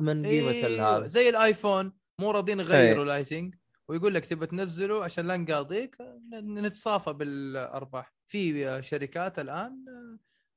[0.00, 0.96] من قيمة أيوه.
[0.96, 3.02] هذا زي الآيفون مو راضيين يغيروا أي.
[3.02, 3.54] اللايتنج
[3.88, 5.96] ويقول لك تبى تنزله عشان لا نقاضيك
[6.32, 8.14] ن- نتصافى بالأرباح.
[8.26, 9.84] في شركات الآن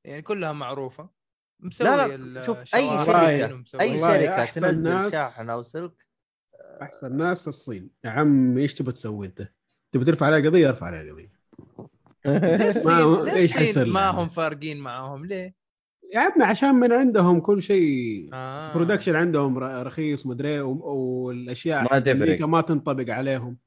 [0.06, 1.10] يعني كلها معروفة.
[1.60, 6.06] مسوي لا شوف أي شركة أي شركة أحسن تنزل ناس- شاحن أو سلك.
[6.82, 7.90] أحسن ناس الصين.
[8.04, 9.48] يا عم إيش تبغى تسوي أنت؟
[9.92, 11.39] تبغى ترفع عليها قضية ارفع عليها قضية.
[12.26, 15.56] ما- حيصير ما؟ هم فارقين معاهم ليه؟
[16.14, 18.74] يا عمي عشان من عندهم كل شيء آه.
[18.74, 20.72] برودكشن عندهم ر- رخيص مدري و-
[21.26, 22.16] والأشياء ما تفرق.
[22.16, 23.58] أمريكا ما تنطبق عليهم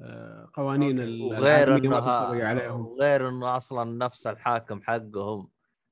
[0.00, 5.48] آه، قوانين العالمية إنه عليهم وغير إنه أصلا نفس الحاكم حقهم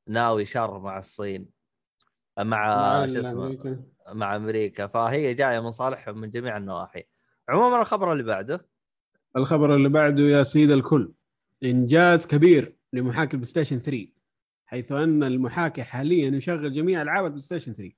[0.08, 1.48] ناوي شر مع الصين
[2.38, 3.82] مع شو اسمه.
[4.12, 7.04] مع أمريكا فهي جاية من صالحهم من جميع النواحي
[7.48, 8.66] عموما الخبر اللي بعده
[9.36, 11.12] الخبر اللي بعده يا سيد الكل
[11.64, 14.06] إنجاز كبير لمحاكي ال PlayStation 3
[14.66, 17.92] حيث أن المحاكي حاليا يشغل جميع ألعاب ال PlayStation 3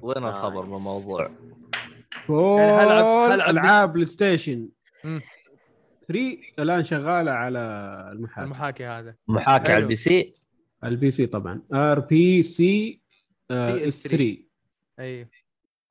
[0.00, 0.28] وين آه.
[0.28, 1.30] الخبر من الموضوع؟
[2.26, 4.68] كل يعني هلعب- هلعب ألعاب PlayStation
[5.04, 5.20] مم.
[6.08, 7.58] 3 الآن شغالة على
[8.12, 9.82] المحاكي المحاكي هذا محاكي على حلو.
[9.82, 10.34] ال PC
[10.84, 13.00] ال PC طبعا RPC
[13.50, 14.36] S 3
[14.98, 15.28] أيوه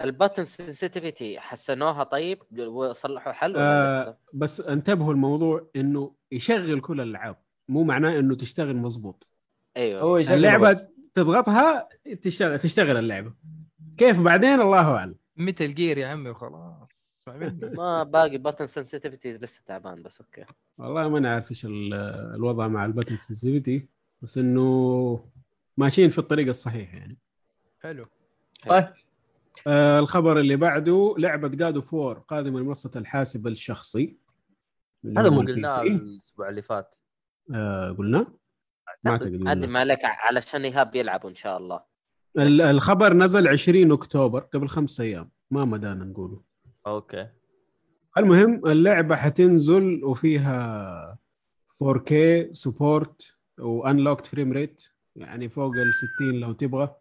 [0.04, 7.02] ال button sensitivity حسنوها طيب؟ وصلحوا حل ولا آه؟ بس انتبهوا الموضوع إنه يشغل كل
[7.02, 7.38] الالعاب
[7.70, 9.28] مو معناه إنه تشتغل مظبوط
[9.78, 10.02] أيوه.
[10.02, 10.88] هو اللعبة بس.
[11.14, 11.90] تضغطها
[12.22, 13.34] تشتغل تشتغل اللعبة.
[13.98, 15.16] كيف بعدين؟ الله أعلم.
[15.38, 17.24] Metal Gear يا عمي وخلاص
[17.62, 20.46] ما باقي button sensitivity لسه تعبان بس okay.
[20.78, 21.94] والله ما نعرف إيش ال-
[22.36, 23.88] الوضع مع ال button sensitivity
[24.22, 25.26] بس إنه
[25.78, 27.18] ماشيين في الطريق الصحيح يعني.
[27.82, 28.06] حلو.
[28.68, 28.88] طيب.
[29.68, 34.18] آه الخبر اللي بعده لعبة God of War قادمة لمنصة الحاسب الشخصي
[35.18, 35.82] هذا مو قلناه.
[35.82, 36.96] الأسبوع اللي فات.
[37.56, 38.20] آه قلنا؟
[39.04, 39.68] ما أعتقد قلنا.
[39.68, 41.82] ما عليك علشان إيهاب يلعبوا إن شاء الله.
[42.38, 45.32] ال- الخبر نزل 20 أكتوبر قبل خمس أيام.
[45.52, 46.42] ما مدانا نقوله.
[46.88, 47.28] okay.
[48.18, 51.18] المهم اللعبة حتنزل وفيها
[51.84, 52.14] 4K
[52.54, 54.84] support و unlocked frame rate
[55.16, 56.96] يعني فوق ال 60 لو تبغى.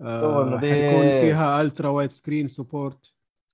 [0.00, 3.12] آه حيكون فيها ultra wide screen support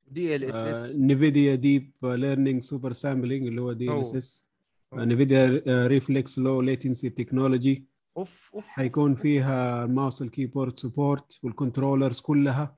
[0.08, 4.46] DLSS Nvidia Deep Learning Super Sampling اللي هو DLSS
[4.94, 8.66] Nvidia Reflex low latency technology أوف أوف.
[8.66, 12.76] حيكون فيها ال mouse ال keyboard support وال controllers كلها.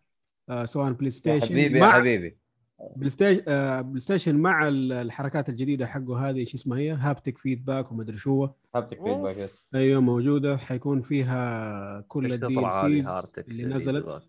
[0.49, 2.39] آه سواء Play يا Station حبيبي يا حبيبي.
[2.97, 8.17] PlayStation آه PlayStation مع ال- الحركات الجديدة حقه هذه شو اسمها هي؟ haptic feedback ومدري
[8.17, 8.55] شو هو.
[8.75, 10.57] haptic feedback yes أيوه موجودة.
[10.57, 12.71] حيكون فيها كل الـ DLC اللي
[13.41, 14.23] في نزلت؟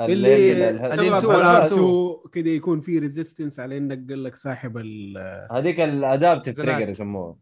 [0.00, 1.72] اللي اللي تضغط تو- على R2.
[1.72, 5.18] R2 كذا يكون في resistance على إنك قال لك ساحب ال
[5.52, 6.74] هذيك ال adaptive زرار.
[6.76, 7.36] trigger يسموها.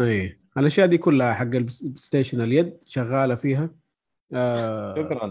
[0.00, 3.70] اي الأشياء دي كلها حق ال PlayStation اليد شغالة فيها.
[4.32, 5.26] آه شكرا.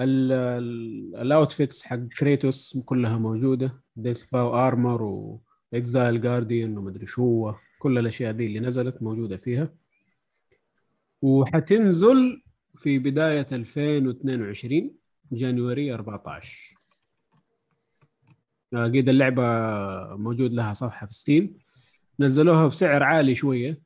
[0.00, 3.83] ال- ال- ال outfits حق Kratos كلها موجودة.
[3.96, 5.02] Deathpa armor
[5.72, 7.54] و exile guardian ومدري شو هو.
[7.78, 9.74] كل الأشياء دي اللي نزلت موجودة فيها.
[11.22, 12.42] وحتنزل
[12.76, 14.90] في بداية 2022
[15.32, 16.76] January 14
[18.74, 19.44] أكيد اللعبة
[20.16, 21.58] موجود لها صفحة في Steam
[22.20, 23.80] نزلوها بسعر عالي شوية.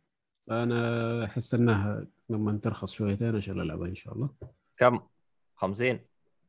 [0.51, 4.31] أنا أحس إنها لما ترخص شويتين عشان ألعبها إن شاء الله.
[4.77, 5.01] كم؟
[5.57, 5.99] 50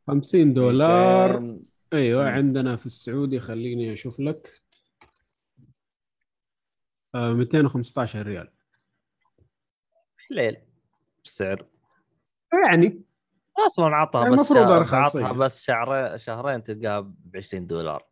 [0.08, 1.40] 50 دولار.
[1.40, 2.30] 200 أيوه مم.
[2.30, 4.62] عندنا في السعودي خليني أشوف لك.
[7.16, 8.52] آه 215 ريال.
[10.30, 10.58] حليل.
[11.26, 11.66] السعر
[12.68, 13.04] يعني
[13.68, 15.38] أصلا عطها بس المفروض أرخص، عطها إيه.
[15.38, 18.06] بس شهرين شهرين تلقاها ب 20 دولار.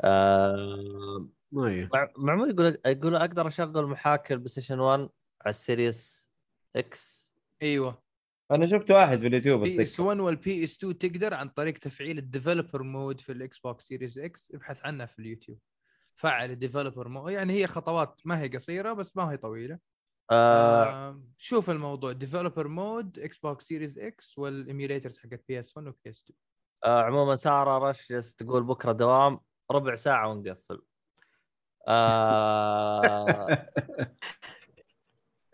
[0.00, 6.28] آه مع- معمول يقول يقول أقدر أشغل محاكي البلاي station 1 على ال Series
[6.76, 7.32] X؟
[7.62, 8.02] أيوه.
[8.50, 10.02] أنا شفت واحد في ال YouTube PS أتذكر.
[10.02, 14.18] 1 وال PS 2 تقدر عن طريق تفعيل ال developer mode في ال Xbox Series
[14.18, 15.58] X ابحث عنها في اليوتيوب.
[16.14, 19.78] فعل ال developer mode يعني هي خطوات ما هي قصيرة بس ما هي طويلة.
[20.30, 20.84] آه.
[20.84, 26.22] آه شوف الموضوع developer mode Xbox Series X وال emulators حقت PS 1 و PS
[26.24, 26.38] 2
[26.84, 28.06] آه عموما سارة رش
[28.38, 30.82] تقول بكرة دوام ربع ساعة ونقفل.
[31.88, 33.68] آه.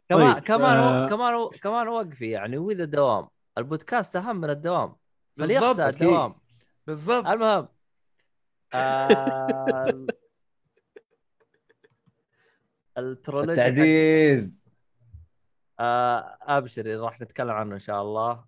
[0.09, 1.09] كمان طيب، كمان آه.
[1.09, 3.29] كمان كمان وقفي يعني واذا دوام.
[3.59, 4.97] البودكاست أهم من الدوام.
[5.37, 5.81] بالضبط،.
[5.81, 6.35] الدوام.
[6.87, 7.27] بالضبط.
[7.27, 7.69] المهم.
[8.75, 10.07] آه
[12.99, 14.57] الترولوجي التعزيز.
[15.81, 18.45] آه أبشري راح نتكلم عنه إن شاء الله.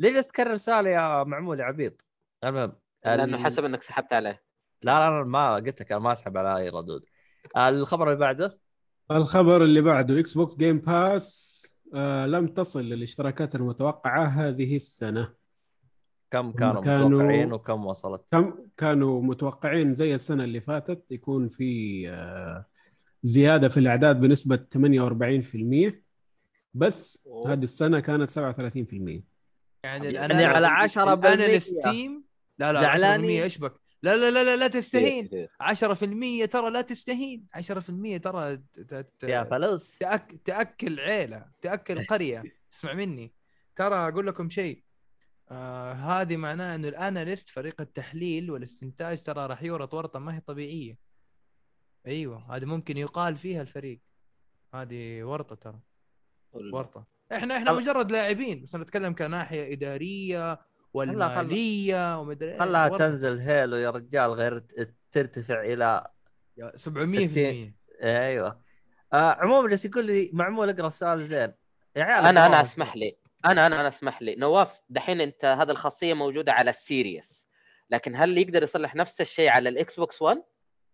[0.00, 2.04] جالس تكرر رساله يا معمول يا عبيط
[2.44, 2.72] المهم
[3.04, 4.42] لأنه حسب إنك سحبت عليه.
[4.82, 7.04] لا لا أنا ما قلت لك أنا ما أسحب على أي ردود.
[7.56, 8.58] الخبر اللي بعده؟
[9.10, 11.56] الخبر اللي بعده Xbox Game Pass
[11.94, 15.32] آه لم تصل للاشتراكات المتوقعة هذه السنة.
[16.30, 22.02] كم كانوا, كانوا- متوقعين وكم وصلت؟ كم كانوا متوقعين زي السنة اللي فاتت يكون في
[22.10, 22.66] آه
[23.22, 26.02] زيادة في الأعداد بنسبة 48%
[26.74, 27.52] بس أوه.
[27.52, 29.24] هذه السنة كانت 37%
[29.84, 32.24] يعني يعني على 10 أنا ال Steam
[32.58, 33.42] لا لا 10% زعلانين.
[33.42, 37.46] إيش بك؟ لا لا لا لا, لا إيه، تستهين 10% ترى لا تستهين.
[37.54, 38.62] 10% ترى
[39.24, 39.98] يا فلوس.
[39.98, 40.40] تأك...
[40.44, 42.42] تأكل عيلة تأكل قرية.
[42.72, 43.34] اسمع مني.
[43.76, 44.82] ترى أقول لكم شيء.
[45.50, 50.40] آه هذه معناه إنه ال analyst فريق التحليل والاستنتاج ترى راح يورط ورطة ما هي
[50.40, 50.98] طبيعية.
[52.06, 54.00] أيوه هذه ممكن يقال فيها الفريق.
[54.74, 55.80] هذه ورطة ترى.
[56.52, 57.06] ورطة.
[57.32, 60.58] إحنا إحنا مجرد لاعبين بس نتكلم كناحية إدارية
[60.96, 62.98] والماليه ومدري إيه، خلها ورطة.
[62.98, 64.64] تنزل hello يا رجال غير
[65.12, 66.06] ترتفع إلى
[66.56, 68.60] يا 700% أيوه.
[69.12, 71.52] آه عموما جالس يقول لي معمول أقرأ السؤال زين.
[71.96, 72.60] يا عيال أنا أنا.
[72.62, 73.16] أسمح لي.
[73.46, 74.34] أنا أنا أنا أسمح لي.
[74.38, 77.46] نواف دحين أنت هذه الخاصية موجودة على ال Series.
[77.90, 80.36] لكن هل يقدر يصلح نفس الشيء على الاكس بوكس 1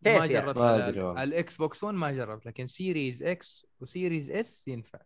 [0.04, 4.30] كيف ما يعني؟ جربت على- ال Xbox 1 ما جربت لكن Series X و Series
[4.30, 4.98] S ينفع.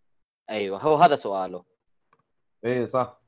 [0.50, 1.64] أيوه هو هذا سؤاله.
[2.64, 3.20] اي صح.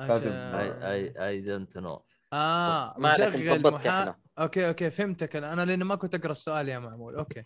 [0.00, 4.00] I I I don't know آه ما عليك مشغل نضبطك محا...
[4.00, 4.16] إحنا.
[4.38, 5.36] okay okay فهمتك.
[5.36, 7.14] أنا أنا لأنه ما كنت أقرأ السؤال يا معمول.
[7.16, 7.42] okay.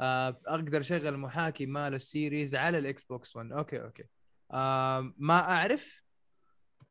[0.00, 4.04] آه أقدر أشغل محاكي مال ال Series على ال Xbox 1 okay okay.
[4.52, 6.02] آه ما أعرف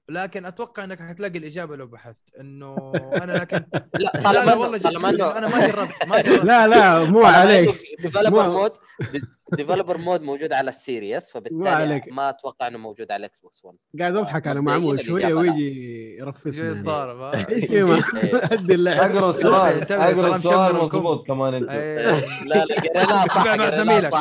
[0.10, 2.36] لكن أتوقع إنك حتلاقي الإجابة لو بحثت.
[2.40, 2.92] إنه
[3.24, 3.58] أنا لكن
[3.94, 6.44] لا لا طالما لا إنه والله طالما أنا ما جربت ما جربت.
[6.46, 7.70] لا لا مو عليك.
[8.00, 8.72] ديفلوبر مو- مود
[9.54, 12.02] ديفلوبر مود موجود على ال Series فبالتالي.
[12.12, 15.34] ما أتوقع إنه موجود على ال Xbox 1 قاعد أضحك على معمول شوية.
[15.34, 16.80] ويجي يرفسنا يعني.
[16.80, 18.02] يتضارب ها؟ إيش في.
[18.54, 20.76] ادي اللعب أقرأ السؤال أقرأ السؤال.
[20.76, 22.26] مضبوط كمان أنت إيه.
[22.46, 24.14] لا لا مع زميلك.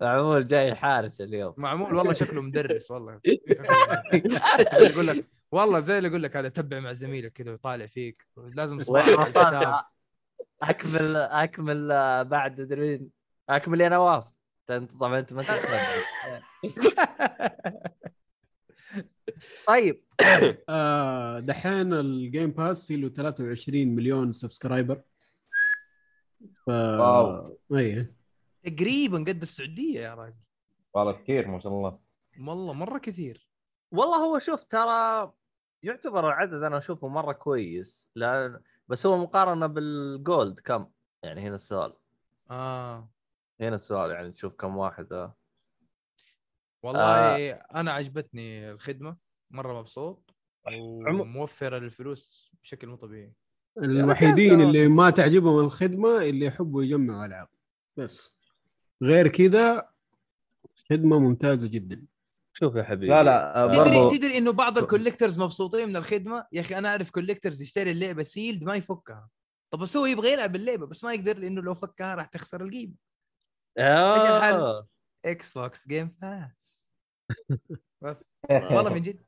[0.00, 3.20] معمول جاي حارس اليوم معمول والله شكله مدرس والله
[4.72, 8.78] يقول لك والله زي اللي يقول لك هذا تبع مع زميلك كذا ويطالع فيك لازم
[8.80, 9.52] صباح وين على الكتاب.
[9.52, 9.84] وصلت
[10.62, 13.10] أكمل أكمل آه، بعد تدرين
[13.48, 14.24] أكمل يا نواف
[14.70, 15.50] أنت طبعا أنت ما أنت
[19.66, 20.02] طيب.
[20.68, 25.02] آه، دحين ال Game Pass فيه له 23 مليون subscriber
[26.66, 27.58] ف wow.
[27.72, 28.06] اي
[28.64, 30.34] تقريبا قد السعودية يا راجل.
[30.94, 31.98] والله كثير ما شاء الله.
[32.40, 33.48] والله مرة كثير.
[33.90, 35.32] والله هو شوف ترى
[35.82, 38.10] يعتبر العدد أنا أشوفه مرة كويس.
[38.14, 38.60] لأن
[38.92, 40.86] بس هو مقارنة بالجولد كم؟
[41.22, 41.92] يعني هنا السؤال.
[42.50, 43.08] آه.
[43.60, 45.34] هنا السؤال يعني تشوف كم واحد آه.
[46.82, 49.16] والله أنا عجبتني الخدمة
[49.50, 50.34] مرة مبسوط
[50.66, 53.32] وموفرة الفلوس بشكل مو طبيعي.
[53.78, 57.48] الوحيدين كان- اللي ما تعجبهم الخدمة اللي يحبوا يجمعوا ألعاب
[57.96, 58.36] بس.
[59.02, 59.88] غير كذا
[60.90, 62.04] خدمة ممتازة جدا.
[62.54, 65.96] شوف يا حبيبي لا لا آه، تدري برضو تدري إنه بعض ال collectors مبسوطين من
[65.96, 69.28] الخدمة؟ يا أخي أنا أعرف collectors يشتري اللعبة sealed ما يفكها.
[69.72, 72.94] طب بس هو يبغى يلعب اللعبة بس ما يقدر لأنه لو فكها راح تخسر القيمة.
[73.78, 74.86] إيش الحل؟ آه.
[75.24, 76.84] Xbox Game Pass
[78.02, 78.32] بس.
[78.50, 79.20] والله من جد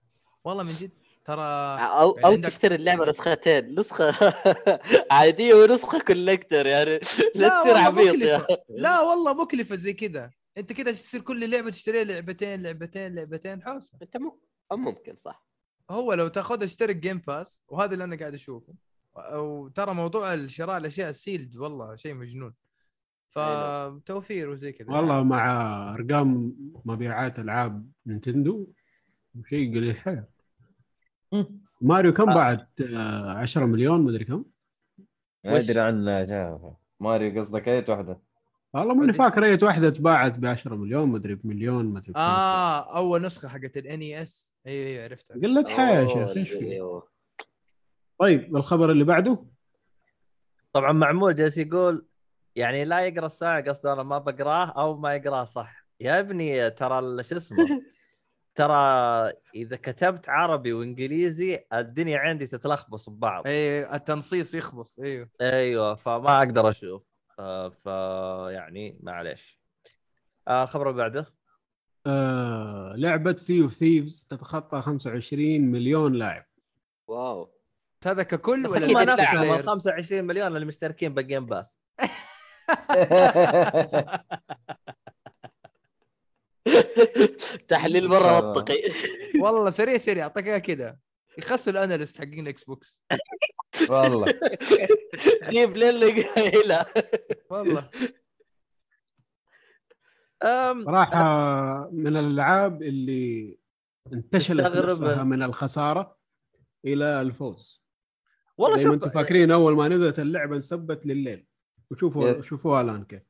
[0.44, 0.90] والله من جد.
[1.24, 4.14] ترى أو أو عندك- تشتري اللعبة نسختين نسخة
[5.10, 7.00] عادية ونسخة collector يعني.
[7.34, 8.46] لا تصير والله عبيط مكلفة.
[8.50, 10.30] يا لا والله مكلفه زي كذا.
[10.58, 13.98] انت كذا تصير كل لعبة تشتري لعبتين لعبتين لعبتين حوسة.
[14.02, 14.40] انت مو
[14.72, 15.46] ممكن صح.
[15.90, 18.74] هو لو تاخذ اشترك Game Pass وهذا اللي أنا قاعد أشوفه.
[19.32, 22.54] وترى موضوع الشراء الأشياء ال sealed والله شيء مجنون.
[23.30, 24.92] فتوفير وزي كذا.
[24.92, 25.44] والله مع
[25.94, 28.72] أرقام مبيعات ألعاب Nintendo
[29.48, 30.24] شيء قليل حيل.
[31.80, 32.34] ماريو كم آه.
[32.34, 34.44] بعد؟ 10 مليون مدري كم.
[35.44, 36.60] ما أدري عن شاف.
[37.00, 38.20] ماريو قصدك أي واحدة؟
[38.74, 42.12] والله ماني؟ فاكر أي واحدة تباعت ب 10 مليون مدري بمليون مدري.
[42.16, 45.34] آه أول نسخة حقت ال NES أيوه أيوه عرفتها.
[45.34, 47.00] قلت حياه يا شيخ إيش في.
[48.18, 49.44] طيب الخبر اللي بعده؟
[50.72, 52.06] طبعا معمول جالس يقول
[52.56, 55.86] يعني لا يقرأ الساعة قصده أنا ما بقرأه أو ما يقرأه صح.
[56.00, 57.56] يا ابني ترى شو اسمه؟
[58.54, 58.74] ترى
[59.54, 63.46] إذا كتبت عربي وإنجليزي الدنيا عندي تتلخبص ببعض.
[63.46, 67.13] أيوه التنصيص يخبص أيوه أيوه فما أقدر أشوف.
[67.38, 67.86] آه، ف
[68.52, 69.60] يعني معليش.
[70.48, 71.26] آه، الخبر اللي بعده؟
[72.06, 76.44] آه لعبة Sea of Thieves تتخطى 25 مليون لاعب.
[77.06, 77.54] واو.
[78.06, 81.78] هذا ككل ولا ال ال players؟ 25 مليون اللي مشتركين بال Game Pass
[87.68, 88.74] تحليل مرة منطقي.
[89.40, 90.96] والله سريع سريع أعطيك إياها كذا
[91.38, 93.04] يخسوا ال analyst حقين إكس بوكس
[93.88, 94.34] والله.
[95.50, 96.86] جيب للي قايله.
[97.50, 97.90] والله.
[100.84, 103.58] صراحة من الألعاب اللي
[104.12, 106.16] انتشلت نفسها من الخسارة
[106.84, 107.84] إلى الفوز.
[108.58, 111.46] والله شوف أنتم فاكرين أول ما نزلت اللعبة انسبت لليل.
[111.90, 112.42] وشوفوا.
[112.42, 113.22] شوفوها الآن كيف.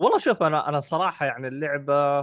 [0.00, 2.20] والله شوف أنا أنا الصراحه يعني اللعبة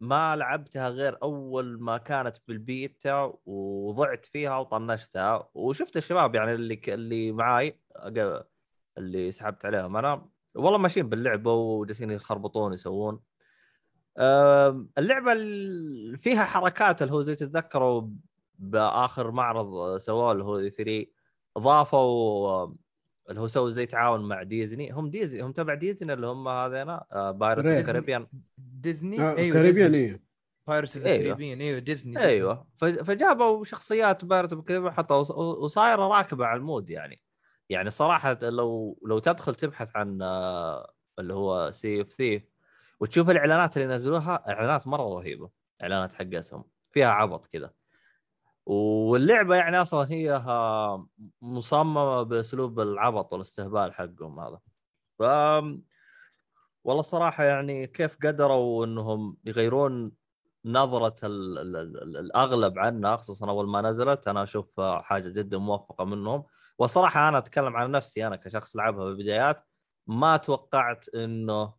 [0.00, 6.80] ما لعبتها غير أول ما كانت بالبيتا وضعت فيها وطنشتها وشفت الشباب يعني اللي.
[6.88, 7.80] اللي معاي
[8.98, 13.20] اللي سحبت عليهم أنا والله ماشيين باللعبة وجالسين يخربطون يسوون
[14.98, 18.08] اللعبة ال- فيها حركات اللي هو زي تتذكروا
[18.58, 21.06] باخر معرض سووه اللي هو 3
[21.58, 22.66] ضافوا
[23.30, 24.90] اللي هو سووا زي تعاون مع ديزني.
[24.92, 26.98] هم ديزني هم تبع ديزني اللي هم هذين
[27.38, 27.86] Pirate ريت.
[27.86, 28.26] Caribbean.
[28.58, 29.96] ديزني؟ آه أيوه Caribbean ديزني.
[30.10, 30.20] إيه.
[30.66, 31.16] Pirates أيوه.
[31.18, 32.66] Caribbean أيوه ديزني أيوه.
[32.78, 37.20] ف- فجابوا شخصيات Pirate Caribbean حطوا وص- وصايرة راكبة على ال mode يعني.
[37.68, 42.42] يعني صراحة لو لو تدخل تبحث عن آه، اللي هو Sea of Thieve
[43.00, 45.50] وتشوف الإعلانات اللي نزلوها إعلانات مرة رهيبة
[45.82, 47.70] إعلانات حقتهم فيها عبط كذا
[48.66, 51.06] واللعبة يعني أصلا هي ها-
[51.42, 54.60] مصممة بأسلوب العبط والاستهبال حقهم هذا.
[55.18, 55.22] ف
[56.84, 60.12] والله صراحة يعني كيف قدروا إنهم يغيرون
[60.64, 64.28] نظرة ال ال ال الأغلب عنها خصوصا أول ما نزلت.
[64.28, 66.44] أنا أشوف حاجة جدا موفقة منهم.
[66.78, 69.64] والصراحه أنا أتكلم عن نفسي أنا كشخص لعبها بالبدايات.
[70.06, 71.74] ما توقعت إنه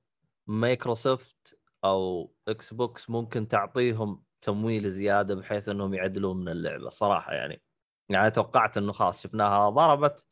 [0.47, 7.61] مايكروسوفت أو إكس بوكس ممكن تعطيهم تمويل زيادة بحيث إنهم يعدلون من اللعبة صراحة يعني.
[8.09, 10.25] يعني توقعت إنه خلاص شفناها ضربت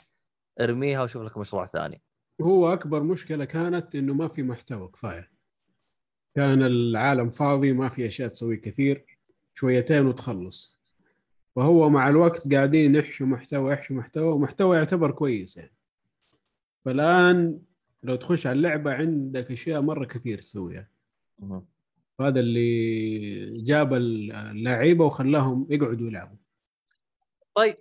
[0.61, 2.01] ارميها وشوف لك مشروع ثاني.
[2.41, 5.31] هو أكبر مشكلة كانت إنه ما في محتوى كفاية.
[6.35, 9.05] كان العالم فاضي ما في أشياء تسوي كثير
[9.53, 10.79] شويتين وتخلص.
[11.55, 15.73] فهو مع الوقت قاعدين يحشوا محتوى يحشوا محتوى ومحتوى يعتبر كويس يعني.
[16.85, 17.61] فالآن
[18.03, 20.89] لو تخش على اللعبة عندك أشياء مرة كثير تسويها.
[22.21, 26.37] هذا اللي جاب اللعيبة وخلاهم يقعدوا يلعبوا
[27.55, 27.77] طيب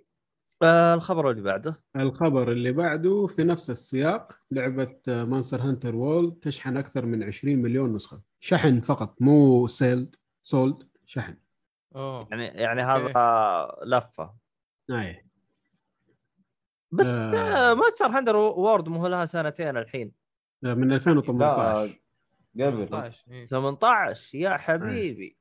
[0.61, 6.77] آه الخبر اللي بعده الخبر اللي بعده في نفس السياق لعبة Monster Hunter World تشحن
[6.77, 11.37] أكثر من 20 مليون نسخة شحن فقط مو sold sold شحن
[11.95, 12.81] أوه يعني يعني.
[12.81, 14.33] هذا لفة
[14.89, 15.21] آه.
[16.91, 17.71] بس آه.
[17.71, 17.73] آه.
[17.73, 20.11] Monster Hunter World مو لها سنتين الحين
[20.63, 21.99] من 2018
[22.61, 22.87] قبل.
[22.87, 23.47] 18 إيه.
[23.47, 25.37] 18 يا حبيبي.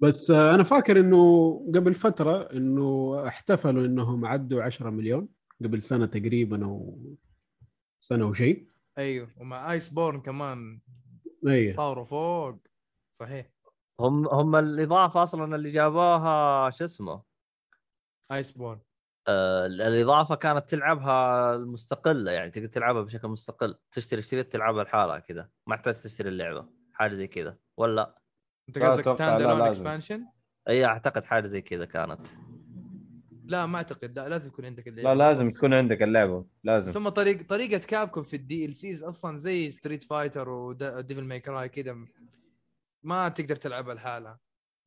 [0.00, 5.28] بس آه، أنا فاكر إنه قبل فترة إنه احتفلوا إنهم عدوا 10 مليون
[5.64, 6.98] قبل سنة تقريبا أو
[8.00, 10.80] سنة وشيء أيوه ومع Iceborne كمان
[11.48, 12.56] اي طاروا فوق.
[13.12, 13.50] صحيح.
[14.00, 17.22] هم هم الإضافة أصلا اللي جابوها شو اسمه؟
[18.32, 18.80] Iceborne
[19.66, 25.76] الإضافة كانت تلعبها مستقلة يعني تقدر تلعبها بشكل مستقل تشتري اشتريت تلعبها لحالها كذا ما
[25.76, 28.18] تحتاج تشتري اللعبة حاجة زي كذا ولا؟
[28.68, 29.60] أنت قصدك stand alone.
[29.60, 30.26] expansion؟
[30.68, 32.26] إي أعتقد حاجة زي كذا كانت.
[33.44, 35.12] لا ما أعتقد لا لازم يكون عندك اللعبة.
[35.12, 37.00] لا لازم تكون عندك اللعبة لازم.
[37.00, 41.68] هم طريق طريقة Capcom في ال DLCs أصلا زي Street Fighter و Devil May Cry
[41.68, 41.96] كذا
[43.02, 44.38] ما تقدر تلعبها لحالها.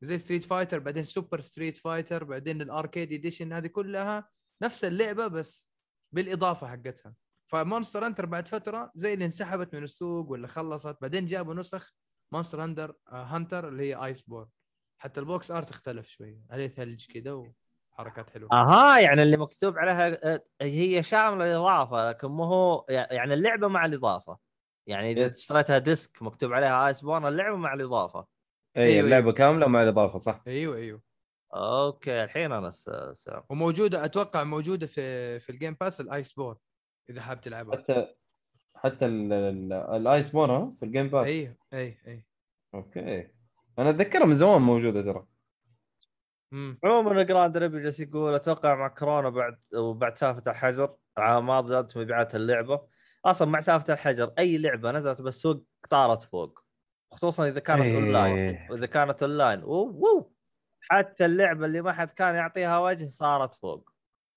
[0.04, 4.28] زي Street Fighter بعدين Super Street Fighter بعدين ال Arcade Edition هذه كلها
[4.62, 5.70] نفس اللعبة بس
[6.12, 7.14] بالإضافة حقتها.
[7.46, 11.94] ف Monster Hunter بعد فترة زي اللي انسحبت من السوق ولا خلصت بعدين جابوا نسخ
[12.32, 14.48] Monster Hunter Hunter اللي هي Iceborne
[14.98, 17.32] حتى ال box art اختلف شوي عليه ثلج كذا
[17.92, 18.52] وحركات حلوة.
[18.52, 23.84] أها يعني اللي مكتوب عليها آه، هي شاملة الإضافة لكن مو هو يعني اللعبة مع
[23.86, 24.38] الإضافة.
[24.86, 25.36] يعني إذا yes.
[25.36, 28.33] اشتريتها disc مكتوب عليها Iceborne اللعبة مع الإضافة.
[28.76, 29.34] اي أيوة، اللعبة أيوة.
[29.34, 31.02] كاملة مع الإضافة صح؟ أيوه أيوه.
[31.54, 32.90] أوكي الحين أنا س...
[33.12, 33.30] س...
[33.50, 36.56] وموجودة أتوقع موجودة في في ال Game Pass ال Iceborne
[37.10, 37.76] إذا حاب تلعبها.
[37.76, 38.14] حتى
[38.76, 42.26] حتى ال- ال- ال Iceborne ها في ال Game Pass اي اي اي
[42.74, 43.28] أوكي.
[43.78, 45.26] أنا أتذكرها من زمان موجودة ترى.
[46.52, 51.68] امم عموما جراند ريبل جالس يقول أتوقع مع كورونا بعد وبعد سالفة الحجر العام الماضي
[51.68, 52.86] زادت مبيعات اللعبة.
[53.24, 56.63] أصلا مع سالفة الحجر أي لعبة نزلت بالسوق طارت فوق.
[57.14, 57.94] خصوصا إذا كانت إيه.
[57.94, 60.32] اونلاين واذا كانت اونلاين وو.
[60.80, 63.90] حتى اللعبة اللي ما حد كان يعطيها وجه صارت فوق.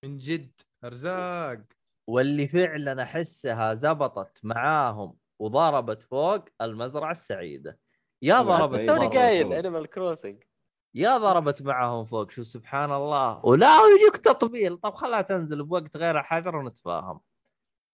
[0.03, 1.59] من جد أرزاق.
[2.07, 7.79] واللي فعلا أحسها زبطت معاهم وضربت فوق المزرعة السعيدة.
[8.21, 8.87] يا ضربت.
[8.87, 9.55] توني قايل فوق.
[9.55, 10.43] Animal Crossing
[10.95, 13.45] يا ضربت معاهم فوق شو سبحان الله.
[13.45, 14.77] ولا يجيك تطبيل.
[14.77, 17.19] طب خلها تنزل بوقت غير الحجر ونتفاهم.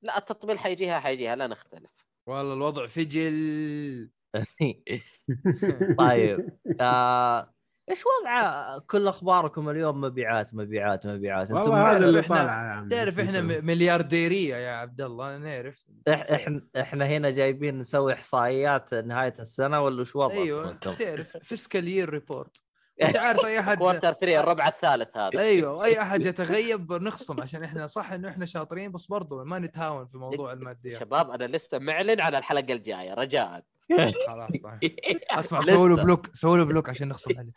[0.02, 1.36] لا التطبيل حيجيها حيجيها.
[1.36, 1.92] لا نختلف.
[2.28, 4.10] والله الوضع فجل.
[6.00, 6.50] طيب
[6.82, 7.54] آه...
[7.90, 11.52] إيش وضع كل أخباركم اليوم؟ مبيعات مبيعات مبيعات.
[11.52, 15.86] أنتم هذا تعرف اللي إحنا- طالع يا عم تعرف إحنا مليارديرية يا عبد الله نعرف.
[16.10, 21.38] إح- إحنا إحنا هنا جايبين نسوي إحصائيات نهاية السنة ولا وش وضعكم أيوه أنتم؟ تعرف
[21.38, 22.64] fiscal year report
[23.02, 25.40] انت عارف أي احد quarter 3 الربع الثالث هذا.
[25.40, 30.06] أيوه أي أحد يتغيب نخصم عشان إحنا صح إنه إحنا شاطرين بس برضو ما نتهاون
[30.06, 31.00] في موضوع الماديات.
[31.00, 33.64] شباب أنا لسه معلن على الحلقة الجاية رجاء.
[34.30, 34.80] خلاص صح.
[35.40, 37.52] أسمع سووا له block سووا له block عشان نخصم عليه.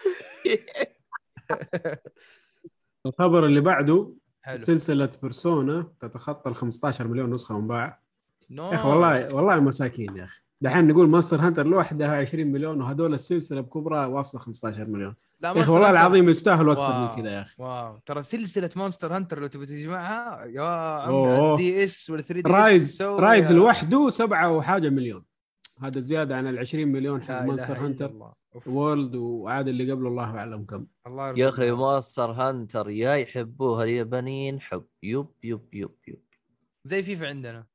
[3.06, 4.58] الخبر اللي بعده حلو.
[4.58, 8.02] سلسلة Persona تتخطى ال 15 مليون نسخة منباعه
[8.50, 8.74] يا.
[8.74, 10.40] أخي والله والله مساكين يا أخي.
[10.60, 15.14] دحين نقول Monster Hunter لوحدها 20 مليون وهذول السلسلة بكبرها واصلة 15 مليون.
[15.40, 17.00] لا يا أخي والله العظيم يستاهلوا أكثر.
[17.16, 17.62] من كذا يا أخي.
[17.62, 17.98] واو.
[18.06, 20.62] ترى سلسلة Monster Hunter لو تبي تجمعها يا
[21.00, 21.14] عم.
[21.14, 25.24] ال DS ولا 3D Rise Rise لوحده سبعة وحاجة مليون.
[25.82, 28.32] هذا زيادة عن ال 20 مليون حق Monster Hunter.
[28.66, 30.86] World وعاد اللي قبله الله أعلم كم.
[31.06, 31.70] الله يا أخي.
[31.70, 34.84] Monster Hunter يا يحبوها اليابانيين حب.
[35.02, 36.22] yep yep yep yep
[36.84, 37.66] زي فيفا عندنا.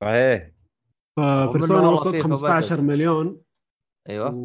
[0.00, 0.50] صحيح.
[1.16, 2.84] ف Persona والله وصلت فيفا 15 بدت.
[2.84, 3.40] مليون.
[4.08, 4.34] أيوه.
[4.34, 4.38] و...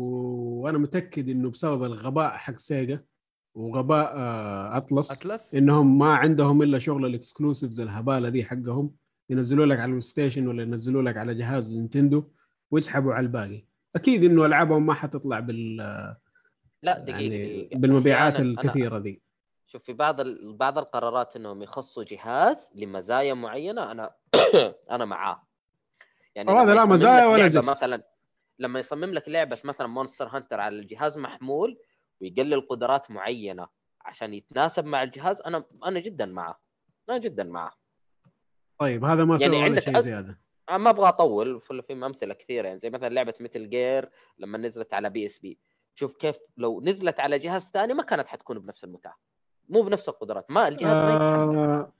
[0.61, 3.03] وأنا متأكد إنه بسبب الغباء حق Sega
[3.55, 8.91] وغباء آه، Atlus Atlus إنهم ما عندهم إلا شغل ال exclusives الهبالة دي حقهم.
[9.29, 12.23] ينزلوا لك على ال PlayStation ولا ينزلوا لك على جهاز Nintendo.
[12.71, 13.63] ويسحبوا على الباقي.
[13.95, 15.77] أكيد إنه ألعابهم ما حتطلع بال
[16.83, 17.29] لا دقيقة يعني
[17.63, 19.21] دقيقه بالمبيعات أنا- الكثيرة دي
[19.67, 20.53] شوف في بعض ال...
[20.53, 24.11] بعض القرارات إنهم يخصوا جهاز لمزايا معينة أنا
[24.91, 25.43] أنا معاه.
[26.35, 27.69] يعني هذا لا مزايا ولا زفت.
[27.69, 28.03] مثلا
[28.59, 31.77] لما يصمم لك لعبة مثلا Monster Hunter على الجهاز محمول
[32.21, 33.67] ويقلل قدرات معينة
[34.01, 36.55] عشان يتناسب مع الجهاز أنا أنا جدا معاه.
[37.09, 37.71] أنا جدا معاه.
[38.79, 40.39] طيب هذا ما يعني عندك شيء زيادة.
[40.71, 44.93] ما أبغى أطول في في أمثلة كثيرة يعني زي مثلا لعبة Metal Gear لما نزلت
[44.93, 45.59] على PSP
[45.95, 49.17] شوف كيف لو نزلت على جهاز ثاني ما كانت حتكون بنفس المتعة
[49.69, 51.93] مو بنفس القدرات ما الجهاز ما يتحمل آه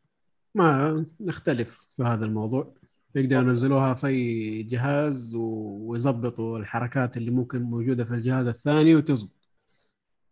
[0.55, 2.73] ما نختلف في هذا الموضوع.
[3.15, 9.49] يقدروا ينزلوها في أي جهاز ويظبطوا الحركات اللي ممكن موجودة في الجهاز الثاني وتزبط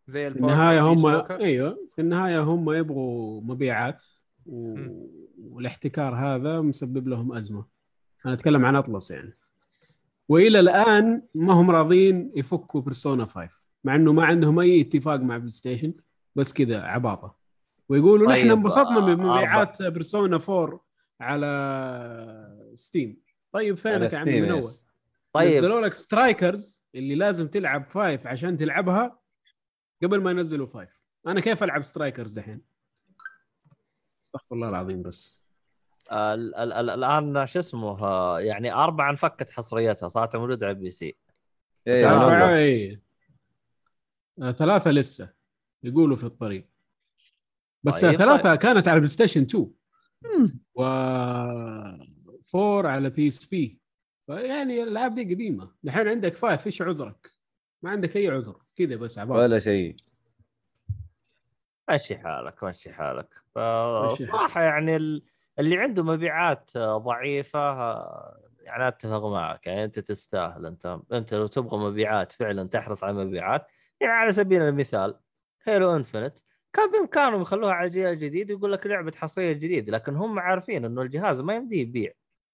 [0.07, 1.05] زي في النهاية هم.
[1.31, 4.03] أيوه في النهاية هم يبغوا مبيعات
[4.45, 4.75] و...
[5.49, 7.65] والاحتكار هذا مسبب لهم أزمة.
[8.25, 9.37] أنا أتكلم عن Atlus يعني.
[10.29, 13.49] وإلى الآن ما هم راضين يفكوا Persona 5
[13.83, 15.93] مع إنه ما عندهم أي اتفاق مع PlayStation
[16.35, 17.35] بس كذا عباطة.
[17.89, 20.85] ويقولوا طيب، نحن انبسطنا آه، بمبيعات Persona 4
[21.19, 24.63] على Steam طيب فينك يا عمي من أول.
[25.33, 25.57] طيب.
[25.57, 29.19] نزلوا لك Strikers اللي لازم تلعب Five عشان تلعبها
[30.03, 32.61] قبل ما ينزلوا Five أنا كيف ألعب Strikers دحين
[34.25, 35.44] استغفر الله العظيم بس.
[36.11, 41.17] الآن شو اسمه آه، يعني أربعة انفكت حصريتها صارت موجودة على ال PC.
[41.87, 42.55] أربعة.
[42.55, 43.01] إيه.
[44.41, 45.33] آه، ثلاثة لسه
[45.83, 46.67] يقولوا في الطريق.
[47.83, 49.71] بس طيب، ثلاثة كانت على PlayStation 2
[50.75, 50.83] و
[52.55, 53.79] 4 على PSP
[54.29, 55.71] يعني الألعاب دي قديمة.
[55.85, 57.31] الحين عندك Five إيش عذرك؟
[57.81, 59.39] ما عندك أي عذر كذا بس عباطة.
[59.41, 59.95] ولا شيء.
[61.91, 63.29] مشي حالك مشي حالك.
[64.13, 64.23] مشي.
[64.23, 65.23] صراحة يعني ال-
[65.59, 67.59] اللي عنده مبيعات ضعيفة
[68.61, 73.67] يعني أتفق معك يعني أنت تستاهل أنت أنت لو تبغى مبيعات فعلا تحرص على مبيعات
[74.01, 75.19] يعني على سبيل المثال
[75.63, 76.37] Halo Infinite
[76.73, 81.01] كان بإمكانهم يخلوها على الجيل الجديد ويقول لك لعبة حصرية جديد لكن هم عارفين إنه
[81.01, 82.11] الجهاز ما يمديه يبيع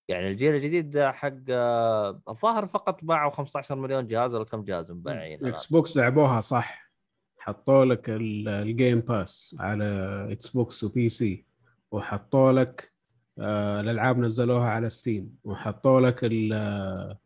[0.07, 5.39] يعني الجيل الجديد حق آه، الظاهر فقط باعوا 15 مليون جهاز ولا كم جهاز مبيعين
[5.39, 5.51] الآن.
[5.53, 6.91] X Box لعبوها صح
[7.39, 9.85] حطوا لك ال- ال Game Pass على
[10.31, 11.45] Xbox و PC
[11.91, 12.91] وحطوا لك
[13.39, 17.17] آه، الألعاب نزلوها على Steam وحطوا لك آه،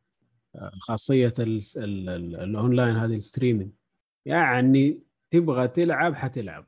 [0.82, 3.72] خاصية ال- ال- ال- الأونلاين هذه ال streaming.
[4.26, 5.00] يعني
[5.32, 6.66] تبغى تلعب حتلعب.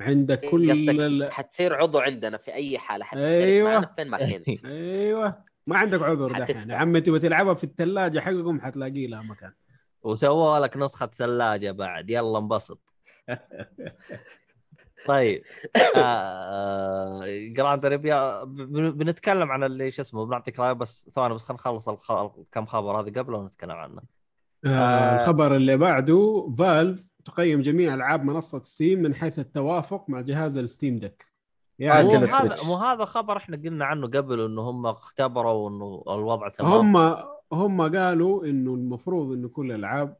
[0.00, 1.32] عندك كل قصدك ال...
[1.32, 3.70] حتصير عضو عندنا في أي حالة حتشترك أيوة.
[3.74, 4.48] معنا فين ما كنت.
[4.64, 5.44] أيوه.
[5.66, 6.32] ما عندك عذر.
[6.38, 6.70] دحين.
[6.70, 9.52] يا عمي تبغى تلعبها في الثلاجة حقكم حتلاقي لها مكان.
[10.02, 12.10] وسووا لك نسخة ثلاجة بعد.
[12.10, 12.80] يلا انبسط.
[15.06, 15.42] طيب
[15.96, 21.60] آه جراند ريبيا بن- بنتكلم عن اللي شو اسمه بنعطيك رأي بس ثواني بس خلينا
[21.60, 22.12] نخلص الخ...
[22.52, 24.02] كم خبر هذه قبل ونتكلم عنه
[24.66, 25.20] آه آه.
[25.20, 30.65] الخبر اللي بعده Valve تقيم جميع ألعاب منصة Steam من حيث التوافق مع جهاز ال
[30.65, 31.30] Steam Deck
[31.78, 32.56] يعني مو هذا.
[32.66, 37.16] مو هذا خبر إحنا قلنا عنه قبل إنه هم اختبروا انه الوضع تمام هم
[37.52, 40.16] هم قالوا إنه المفروض إنه كل الألعاب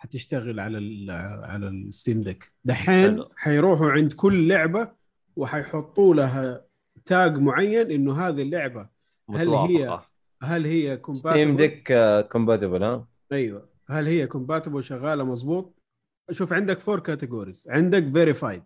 [0.00, 1.10] حتشتغل على ال
[1.44, 3.24] على ال Steam Deck دحين.
[3.36, 4.92] حيروحوا عند كل لعبة
[5.36, 6.64] وحيحطوا لها
[7.04, 8.88] tag معين إنه هذه اللعبة
[9.30, 10.00] هل هي
[10.42, 11.92] هل هي Steam compatible Deck
[12.32, 13.68] compatible ها؟ أيوه.
[13.88, 15.82] هل هي compatible شغالة مظبوط.
[16.30, 18.62] شوف عندك four categories عندك verified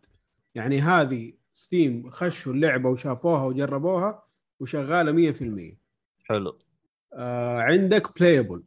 [0.55, 4.23] يعني هذه Steam خشوا اللعبة وشافوها وجربوها
[4.61, 5.77] وشغالة 100%
[6.25, 6.59] حلو.
[7.13, 8.63] آه عندك playable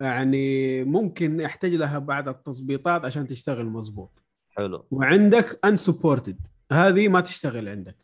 [0.00, 4.22] يعني ممكن يحتاج لها بعض التظبيطات عشان تشتغل مظبوط.
[4.50, 4.86] حلو.
[4.90, 6.40] وعندك unsupported
[6.72, 7.96] هذه ما تشتغل عندك.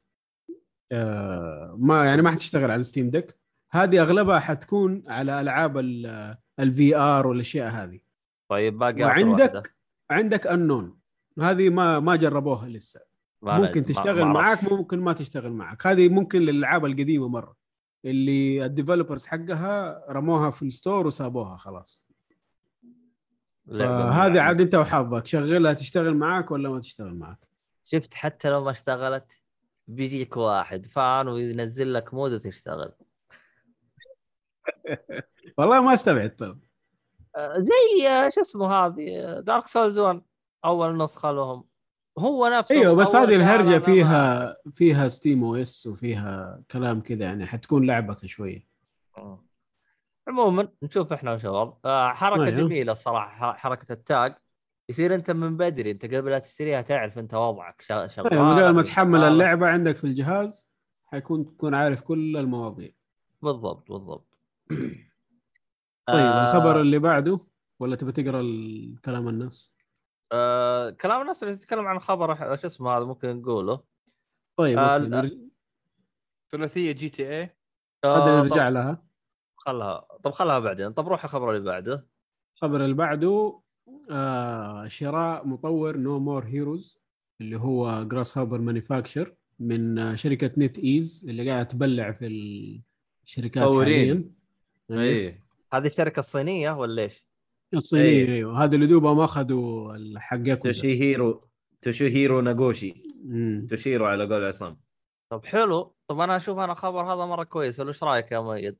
[0.92, 3.34] آه ما يعني ما حتشتغل على Steam Deck
[3.70, 5.78] هذه أغلبها حتكون على ألعاب
[6.60, 8.00] ال VR والأشياء هذه.
[8.50, 9.44] طيب باقي آخر واحدة.
[9.44, 9.74] وعندك
[10.10, 10.98] عندك انون
[11.40, 13.00] هذه ما ما جربوها لسه.
[13.42, 14.72] ممكن تشتغل ما أعرف.
[14.72, 17.63] ممكن ما تشتغل معاك هذه ممكن للألعاب القديمة مرة.
[18.04, 22.00] اللي ال developers حقها رموها في ال store وسابوها خلاص.
[23.66, 27.38] من- عاد انت وحظك شغلها تشتغل معاك ولا ما تشتغل معاك؟
[27.84, 29.26] شفت حتى لو ما اشتغلت
[29.88, 32.92] بيجيك واحد fan وينزل لك mod وتشتغل.
[35.58, 36.56] والله ما استبعد
[37.36, 40.22] آه، زي آه، شو اسمه هذه Dark Souls 1
[40.64, 41.64] أول نسخة لهم.
[42.18, 47.86] هو نفسه أيوه بس هذه الهرجة فيها فيها Steam OS وفيها كلام كذا يعني حتكون
[47.86, 48.66] لعبك شوية.
[50.28, 52.50] عموما نشوف إحنا شباب آه، حركة أيوه.
[52.68, 54.34] جميلة الصراحة حركة ال tag.
[54.88, 58.68] يصير أنت من بدري أنت قبل لا تشتريها تعرف أنت وضعك شا- شغال طيب قبل
[58.70, 59.20] ما تحمل.
[59.24, 60.70] اللعبة عندك في الجهاز
[61.06, 62.90] حيكون تكون عارف كل المواضيع.
[63.42, 64.38] بالضبط بالضبط.
[66.06, 67.40] طيب آه، الخبر اللي بعده
[67.80, 69.73] ولا تبي تقرأ الكلام الناس
[70.34, 73.80] آه كلام الناس اللي تتكلم عن خبر شو اسمه هذا ممكن نقوله.
[74.56, 75.30] طيب آه،
[76.50, 77.56] ثلاثية GTA
[78.04, 79.04] آه، هذا طب نرجع لها.
[79.56, 80.06] خلها.
[80.24, 80.92] طب خلها بعدين.
[80.92, 82.06] طب روح الخبر اللي بعده.
[82.56, 83.60] الخبر اللي بعده
[84.10, 86.98] آه شراء مطور No More Heroes
[87.40, 92.26] اللي هو Grasshopper Manufacture من شركة NetEase اللي قاعدة تبلع في
[93.24, 93.72] الشركات.
[93.72, 94.30] حاليا.
[94.90, 95.38] اي
[95.72, 97.24] هذه الشركة الصينية ولا إيش؟
[97.74, 98.28] الصينية إيه.
[98.34, 98.64] أيوه.
[98.64, 101.40] هذا اللي دوبهم أخذوا الحق ياكوزا توشيهيرو
[101.82, 102.94] توشيهيرو ناغوشي.
[103.70, 104.80] توشيرو على قول عصام.
[105.30, 105.94] طب حلو.
[106.08, 107.80] طب أنا أشوف أنا خبر هذا مرة كويس.
[107.80, 108.76] ولا إيش رأيك يا مؤيد؟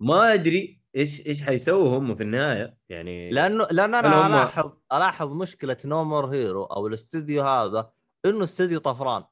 [0.00, 2.76] ما أدري إيش إيش حيسووا هم في النهاية.
[2.88, 7.92] يعني لأنه لأن هل أنا هم- ألاحظ ألاحظ مشكلة No More Hero أو الاستوديو هذا
[8.24, 9.24] إنه استوديو طفران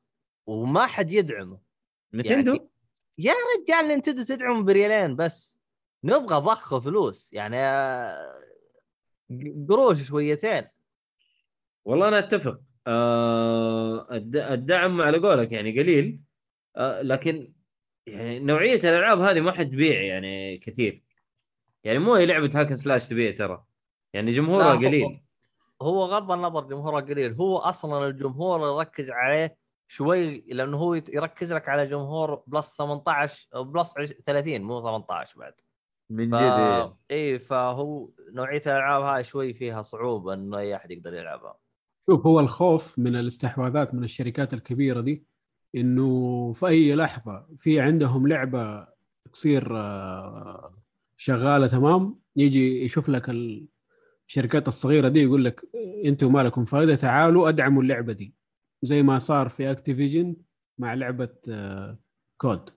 [0.46, 1.58] وما حد يدعمه.
[2.14, 2.70] Nintendo؟ يعني-
[3.18, 5.60] يا رجال Nintendo تدعم بريالين بس.
[6.04, 7.32] نبغى ضخ فلوس.
[7.32, 7.56] يعني
[9.68, 10.62] قروش شويتين.
[11.84, 12.60] والله أنا أتفق.
[12.86, 16.20] آه الد- الدعم على قولك يعني قليل.
[16.76, 17.52] آه لكن
[18.06, 21.02] يعني نوعية الألعاب هذه ما حتبيع يعني كثير.
[21.84, 23.64] يعني مو هي لعبة hack and slash تبيع ترى.
[24.12, 25.20] يعني جمهورها قليل.
[25.82, 27.32] هو غض النظر جمهوره قليل.
[27.34, 29.56] هو أصلا الجمهور يركز عليه
[29.88, 35.38] شوي لأنه هو يركز لك على جمهور plus 18 أو plus عش- 30 مو 18
[35.38, 35.52] بعد.
[36.10, 36.34] من ف...
[36.34, 36.96] جد إيه.
[37.10, 41.56] اي فهو نوعية الألعاب هاي شوي فيها صعوبة إنه اي احد يقدر يلعبها.
[42.10, 45.24] شوف هو الخوف من الاستحواذات من الشركات الكبيرة دي
[45.74, 48.86] إنه في أي لحظة في عندهم لعبة
[49.32, 50.74] تصير آه،
[51.16, 53.30] شغالة تمام يجي يشوف لك
[54.28, 55.60] الشركات الصغيرة دي يقول لك
[56.04, 58.34] أنتم ما لكم فائدة تعالوا أدعموا اللعبة دي.
[58.82, 60.36] زي ما صار في Activision
[60.78, 61.98] مع لعبة آه،
[62.38, 62.70] COD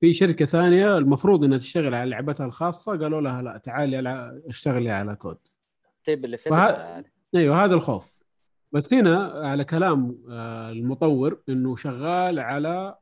[0.00, 4.90] في شركة ثانية المفروض إنها تشتغل على لعبتها الخاصة قالوا لها لا تعالي الع- اشتغلي
[4.90, 5.38] على COD.
[6.06, 7.04] طيب اللي في وه-
[7.34, 8.20] أيوه هذا الخوف.
[8.72, 12.96] بس هنا على كلام آه، المطور إنه شغال على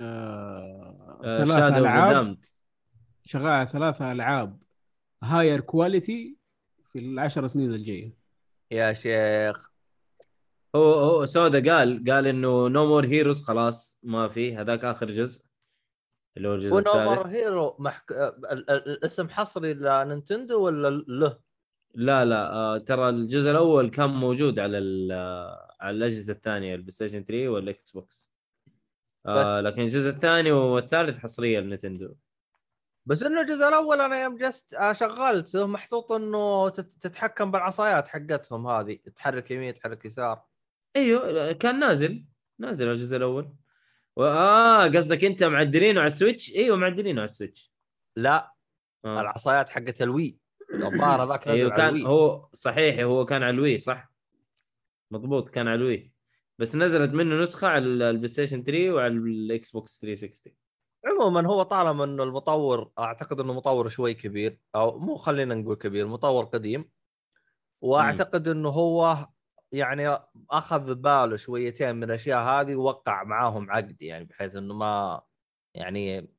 [0.00, 2.36] آه، آه، ثلاث ألعاب.
[3.24, 4.58] شغال على ثلاث ألعاب
[5.22, 6.36] higher quality
[6.92, 8.14] في العشر سنين الجاية.
[8.70, 9.70] يا شيخ.
[10.76, 15.49] هو هو سودا قال قال إنه No More Heroes خلاص ما في هذاك آخر جزء.
[16.36, 17.26] اللي هو الجزء الثالث.
[17.26, 18.12] Hero محك...
[18.12, 21.38] ال- الاسم حصري ل Nintendo ولا له؟
[21.94, 24.78] لا لا آه ترى الجزء الأول كان موجود على
[25.14, 28.30] آه، على الأجهزة الثانية ال PlayStation 3 وال Xbox
[29.26, 32.14] آه بس- لكن الجزء الثاني والثالث حصريه ل Nintendo
[33.06, 38.66] بس إنه الجزء الأول أنا يوم جيت آه، شغلته محطوط إنه تت- تتحكم بالعصايات حقتهم
[38.66, 40.42] هذه تحرك يمين تحرك يسار.
[40.96, 42.24] أيوه كان نازل
[42.58, 43.52] نازل الجزء الأول.
[44.18, 47.72] آه قصدك أنت معدلينه على ال Switch؟ أيوه معدلينه على ال Switch.
[48.16, 48.54] لا
[49.04, 49.20] آه.
[49.20, 50.38] العصايات حقت ال Wii.
[50.74, 52.06] الظاهر هذاك أيوه كان ال Wii.
[52.06, 54.10] هو صحيح هو كان على ال Wii صح؟
[55.10, 56.12] مضبوط كان على ال Wii.
[56.58, 60.52] بس نزلت منه نسخة على ال PlayStation 3 وعلى ال Xbox 360
[61.06, 66.06] عموما هو طالما إنه المطور أعتقد إنه مطور شوي كبير أو مو خلينا نقول كبير
[66.06, 66.90] مطور قديم.
[67.80, 69.26] وأعتقد إنه هو
[69.72, 70.18] يعني
[70.50, 75.20] أخذ باله شويتين من الأشياء هذه ووقع معاهم عقد يعني بحيث إنه ما
[75.74, 76.30] يعني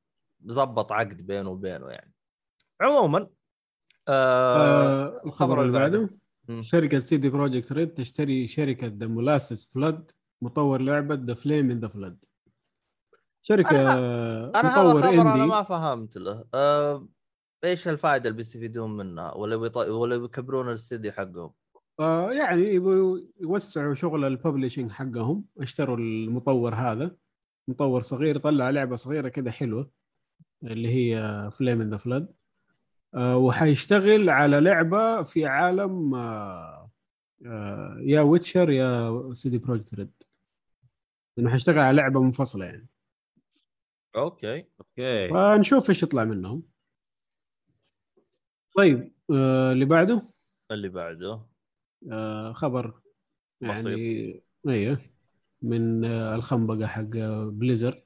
[0.46, 2.14] زبط عقد بينه وبينه يعني.
[2.82, 3.28] عموما
[4.08, 6.10] آه آه، الخبر اللي بعده.
[6.48, 6.62] مم.
[6.62, 10.12] شركة CD Projekt Red تشتري شركة The Molasses Flood
[10.42, 12.26] مطور لعبة The Flame in the Flood
[13.42, 16.46] شركة أنا هذا مطور الخبر أنا اندي ما فهمت له.
[16.54, 17.08] آه
[17.64, 19.78] إيش الفائدة اللي بيستفيدون منها؟ ولا بيط...
[19.78, 21.54] ولا بيكبرون الاستديو حقهم؟
[22.32, 25.46] يعني يبغوا يوسعوا شغل ال publishing حقهم.
[25.60, 27.16] اشتروا المطور هذا.
[27.68, 29.92] مطور صغير طلع لعبة صغيرة كده حلوة
[30.64, 32.34] اللي هي Flame in the Flood
[33.16, 36.92] وحيشتغل على لعبة في عالم آه
[37.46, 40.12] آه يا Witcher يا CD Projekt Red
[41.40, 42.88] إنه حيشتغل على لعبة منفصلة يعني.
[44.16, 45.30] okay okay.
[45.30, 46.64] فنشوف إيش يطلع منهم.
[48.78, 50.22] طيب آه اللي بعده؟
[50.72, 51.51] اللي بعده.
[52.54, 52.94] خبر
[53.62, 54.98] يعني أيوه
[55.62, 57.04] من آه الخنبقة حق
[57.46, 58.04] Blizzard.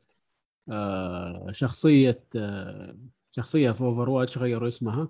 [0.70, 2.98] آه شخصية آه
[3.32, 5.10] شخصية في Overwatch غيروا اسمها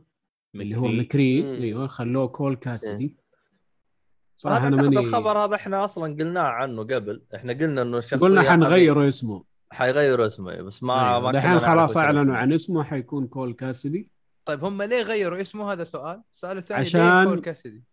[0.55, 1.57] اللي هو McCree.
[1.57, 3.15] أيوه خلوه Cole Cassidy أنا
[4.35, 7.23] صراحة أنا ماني الخبر هذا إحنا أصلا قلناه عنه قبل.
[7.35, 9.43] إحنا قلنا إنه الشخصية قلنا حنغيروا اسمه.
[9.71, 11.19] حيغيروا اسمه بس ما أيوة.
[11.19, 12.35] ما دحين خلاص أعلنوا.
[12.35, 14.09] عن اسمه حيكون كول كاسدي
[14.45, 16.21] طيب هم ليه غيروا اسمه؟ هذا سؤال.
[16.31, 17.83] السؤال الثاني عشان- ليه Cole Cassidy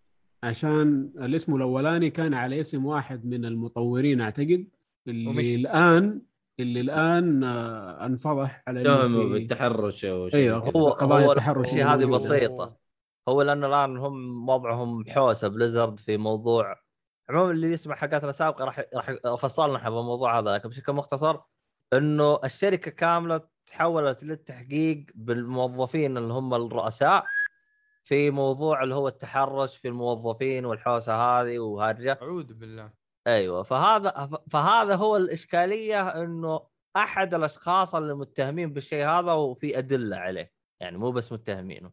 [0.42, 4.68] عشان الاسم الأولاني كان على اسم واحد من المطورين أعتقد
[5.08, 5.54] اللي ومشي.
[5.54, 6.22] الان
[6.60, 10.60] اللي الآن آه، انفضح على بالتحرش أو شيء أيوة.
[10.60, 10.72] كذا.
[10.76, 12.04] هو قضايا هو التحرش هذه.
[12.04, 12.76] بسيطة
[13.28, 16.76] هو لأنه الآن هم وضعهم حوسه بليزرد في موضوع
[17.28, 21.38] عموما اللي يسمع حلقاتنا السابقة راح راح فصلنا إحنا بالموضوع هذا لكن بشكل مختصر
[21.92, 27.24] إنه الشركة كاملة تحولت للتحقيق بالموظفين اللي هم الرؤساء
[28.04, 32.92] في موضوع اللي هو التحرش في الموظفين والحوسة هذه وهرجه أعوذ بالله.
[33.26, 36.66] أيوه فهذا فهذا هو الإشكالية إنه
[36.96, 41.92] أحد الأشخاص اللي متهمين بالشيء هذا وفي أدلة عليه يعني مو بس متهمينه.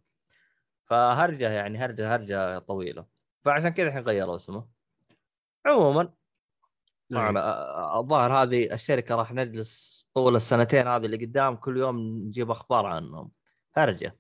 [0.85, 3.05] فهرجة يعني هرجة هرجة طويلة.
[3.45, 4.67] فعشان كذا الحين غيروا اسمه.
[5.65, 6.13] عموما.
[7.11, 12.85] أنا الظاهر هذه الشركة راح نجلس طول السنتين هذه اللي قدام كل يوم نجيب أخبار
[12.85, 13.31] عنهم.
[13.75, 14.17] هرجة.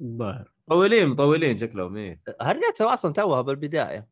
[0.00, 0.51] الظاهر.
[0.68, 2.20] مطولين مطولين شكلهم إيه.
[2.40, 4.08] هرجتها أصلا توها بالبداية.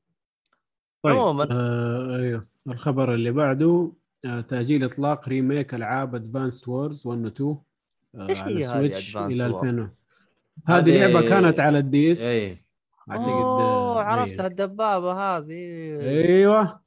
[1.02, 1.48] طيب عموماً.
[1.52, 2.46] آه أيوه.
[2.70, 3.92] الخبر اللي بعده
[4.24, 7.58] آه تأجيل إطلاق remake ألعاب Advance Wars 1 و 2
[8.14, 9.90] آه على ال Switch Advance Wars؟ 2000
[10.66, 12.22] هذه- لعبة كانت على ال DS.
[12.22, 12.56] إيه.
[13.10, 14.46] أعتقد أوه آه، عرفتها أيوة.
[14.46, 15.52] الدبابة هذه.
[16.00, 16.80] أيوه.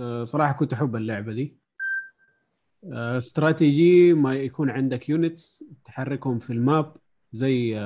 [0.00, 1.58] آه، صراحة كنت أحب اللعبة دي.
[2.92, 6.96] آه، استراتيجي ما يكون عندك units تحركهم في ال map
[7.32, 7.78] زي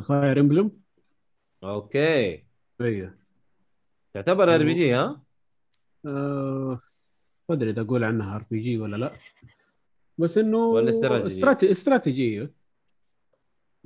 [0.00, 0.70] Fire Emblem
[1.64, 2.44] okay
[2.80, 3.14] أيوه
[4.14, 5.22] تعتبر RPG ها؟
[6.06, 6.80] آه،
[7.48, 9.12] ما أدري إذا أقول عنها RPG ولا لا.
[10.18, 11.70] بس إنه ولا استراتيجي؟ استراتي...
[11.70, 12.52] استراتيجيه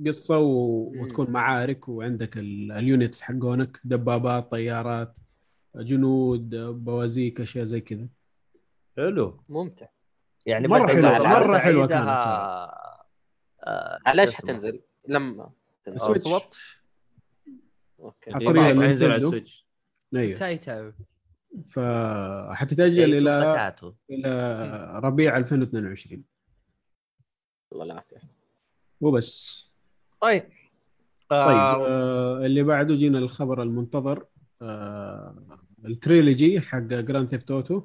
[0.05, 0.91] قصة و...
[0.95, 2.71] وتكون معارك وعندك ال...
[2.71, 3.79] ال units حقونك.
[3.83, 5.15] دبابات طيارات
[5.75, 8.07] جنود بوازيك أشياء زي كذا.
[8.97, 9.43] حلو.
[9.49, 9.87] ممتع.
[10.45, 12.07] يعني مرة على حلوة سعيدها، كانت
[13.67, 15.51] آه، على إيش شو اسمه؟ حتنزل؟ لما
[15.97, 16.23] Switch.
[17.99, 18.31] Okay.
[18.87, 19.15] حينزل على.
[19.15, 19.67] ال Switch.
[20.15, 20.35] أيوه.
[21.67, 23.29] فحتتاجل إلى.
[24.09, 26.23] إلى ربيع 2022
[27.73, 28.29] الله العافيه طيب
[29.01, 29.63] وبس.
[30.21, 30.43] طيب.
[31.31, 34.25] آه، آه اللي بعده جينا الخبر المنتظر.
[34.61, 35.43] آه
[35.85, 37.81] ال trilogy حق Grand Theft Auto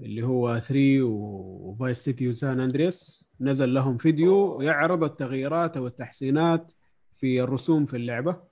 [0.00, 5.86] اللي هو 3 و Vice City و San Andreas نزل لهم فيديو يعرض التغييرات أو
[5.86, 6.72] التحسينات
[7.20, 8.42] في الرسوم في اللعبة.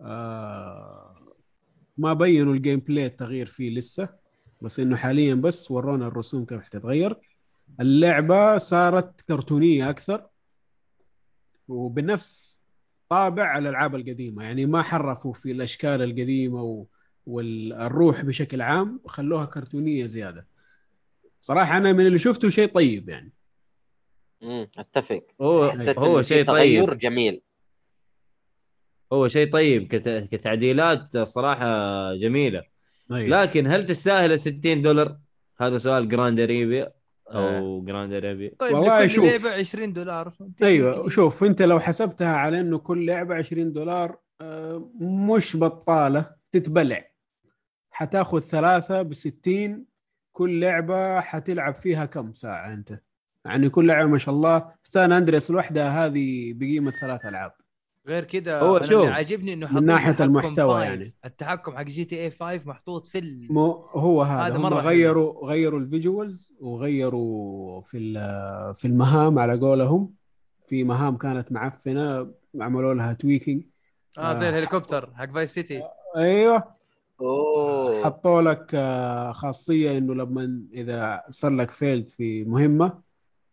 [0.00, 1.16] آه
[1.98, 4.08] ما بينوا ال gameplay التغيير فيه لسه
[4.60, 7.16] بس إنه حاليا بس ورونا الرسوم كيف حتتغير.
[7.80, 10.26] اللعبة صارت كرتونية أكثر
[11.68, 12.60] وبنفس
[13.08, 14.44] طابع الألعاب القديمة.
[14.44, 16.86] يعني ما حرفوا في الأشكال القديمة و...
[17.26, 20.46] والروح بشكل عام خلوها كرتونية زيادة.
[21.40, 23.32] صراحة أنا من اللي شفته شيء طيب يعني.
[24.42, 25.22] امم أتفق.
[25.40, 25.64] هو
[25.98, 27.42] هو شيء تغير طيب جميل.
[29.12, 30.08] هو شيء طيب كت...
[30.08, 31.66] كتعديلات صراحة
[32.14, 32.62] جميلة.
[33.12, 33.42] أيوة.
[33.42, 35.16] لكن هل تستاهل ال 60 دولار؟
[35.60, 36.92] هذا سؤال جراند اريبيا
[37.28, 39.24] أو جراند اريبيا طيب والله لكل شوف.
[39.24, 40.32] لعبة 20 دولار.
[40.62, 47.10] أيوه شوف أنت لو حسبتها على إنه كل لعبة 20 دولار آه، مش بطالة تتبلع.
[47.90, 49.84] حتاخذ ثلاثة ب 60
[50.32, 53.00] كل لعبة حتلعب فيها كم ساعة أنت؟
[53.44, 54.72] يعني كل لعبة ما شاء الله.
[54.84, 57.52] San Andreas لوحدها هذه بقيمة ثلاث ألعاب.
[58.06, 60.88] غير كذا هو أنا شوف، عاجبني إنه ناحية تحكم المحتوى five.
[61.00, 61.14] يعني.
[61.24, 63.46] التحكم حق GTA 5 محطوط في ال...
[63.52, 64.88] مو هو هذا, هذا هم مرة حلو.
[64.88, 70.14] غيروا غيروا ال visuals وغيروا في ال- في المهام على قولهم
[70.68, 72.30] في مهام كانت معفنة
[72.60, 73.64] عملوا لها tweaking
[74.18, 74.50] آه زي آه.
[74.50, 75.82] الهليكوبتر حق Vice City
[76.16, 76.64] أيوه
[77.20, 83.00] أوه حطوا لك آه، خاصية إنه لما إذا صار لك failed في مهمة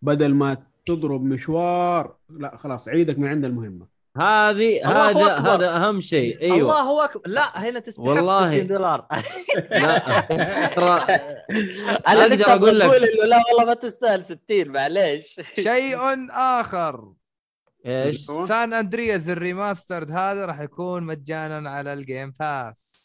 [0.01, 5.37] بدل ما تضرب مشوار لا خلاص عيدك من عند المهمة هذه هذا.
[5.37, 6.41] هذا أهم شيء.
[6.41, 6.57] أيوه.
[6.57, 7.21] الله أكبر.
[7.25, 8.51] لا هنا تستحق والله.
[8.51, 9.07] 60 دولار.
[9.71, 9.99] لا.
[10.75, 11.01] ترى
[12.07, 12.89] أنا أقدر لسه أقول لك.
[13.25, 15.39] لا والله ما تستاهل 60 معليش.
[15.59, 15.97] شيء
[16.31, 17.13] آخر.
[17.85, 22.97] إيش؟ San Andreas ال remastered هذا راح يكون مجانا على ال Game Pass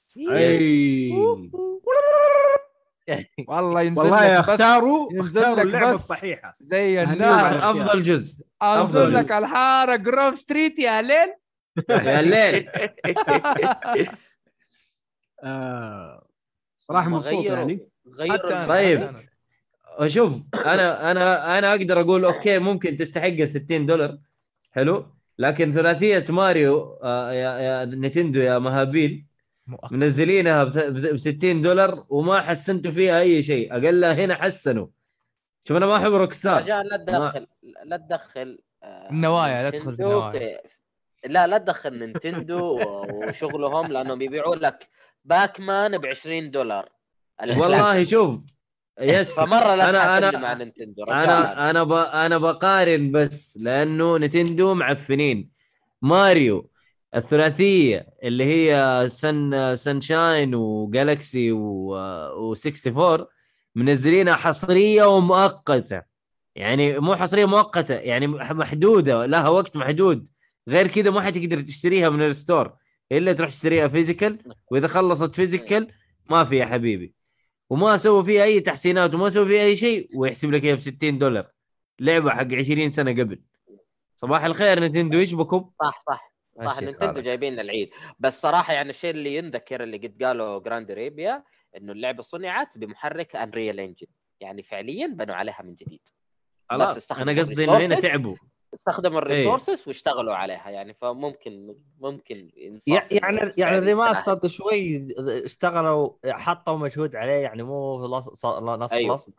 [3.48, 6.00] والله ينزل والله لك بس اختاروا ينزل اختاروا اللعبة بس.
[6.00, 7.70] الصحيحة زي النار.
[7.70, 9.14] أفضل جزء انزل.
[9.14, 11.34] لك الحارة Grove Street يا ليل
[11.90, 12.68] يا الليل
[15.44, 16.26] آه
[16.78, 17.88] صراحة مبسوط يعني
[18.20, 18.98] أنا طيب.
[19.00, 19.14] حتى
[19.98, 20.08] أنا.
[20.08, 24.18] شوف أنا أنا أنا أقدر أقول okay ممكن تستحق ال 60 دولار
[24.72, 25.06] حلو
[25.38, 29.26] لكن ثلاثية ماريو آه يا, يا Nintendo يا مهابيل.
[29.90, 33.72] منزلينها ب 60 دولار وما حسنتوا فيها أي شيء.
[33.72, 34.86] اقلها هنا حسنوا.
[35.68, 37.46] شوف أنا ما أحب Rockstar رجاء لا تدخل
[37.84, 40.60] لا تدخل آه، النوايا، لا تدخل في Nintendo النوايا.
[41.26, 42.80] لا لا تدخل Nintendo
[43.12, 44.88] وشغلهم لأنهم بيبيعوا لك
[45.24, 46.88] Pac-Man ب 20 دولار
[47.42, 48.46] والله شوف
[49.00, 49.36] yes.
[49.36, 51.92] فمرة لا أنا- تحاسبني أنا- مع Nintendo أنا أنا ب...
[51.92, 55.50] أنا بقارن بس لأنه Nintendo معفنين.
[56.02, 56.70] ماريو
[57.14, 62.54] الثلاثية اللي هي Sun Sunshine و Galaxy و...
[62.54, 63.24] و64
[63.74, 66.02] منزلينها حصرية ومؤقتة.
[66.54, 70.28] يعني مو حصرية مؤقتة يعني محدودة لها وقت محدود.
[70.68, 72.74] غير كذا ما حتقدر تشتريها من ال store.
[73.12, 74.38] إلا تروح تشتريها physical
[74.70, 75.88] وإذا خلصت physical
[76.30, 77.14] ما في يا حبيبي.
[77.70, 81.18] وما سووا فيها أي تحسينات وما سووا فيها أي شيء ويحسب لك إياها ب 60
[81.18, 81.50] دولار.
[82.00, 83.42] لعبة حق 20 سنة قبل.
[84.16, 86.31] صباح الخير Nintendo إيش بكم؟ صح صح.
[86.58, 87.24] صح Nintendo حالك.
[87.24, 91.44] جايبين العيد بس صراحة يعني الشيء اللي ينذكر اللي قد قاله جراند ريبيا
[91.76, 94.06] إنه اللعبة صنعت بمحرك Unreal Engine
[94.40, 96.00] يعني فعليا بنوا عليها من جديد
[96.70, 98.00] خلاص أنا قصدي إنه هنا.
[98.00, 98.36] تعبوا
[98.74, 99.18] استخدموا.
[99.18, 102.50] ال resources واشتغلوا عليها يعني فممكن ممكن
[102.86, 103.78] يعني يعني.
[103.78, 105.08] ال remaster شوي
[105.44, 109.16] اشتغلوا حطوا مجهود عليه يعني مو لص- ص- نص أيوه.
[109.16, 109.30] لصق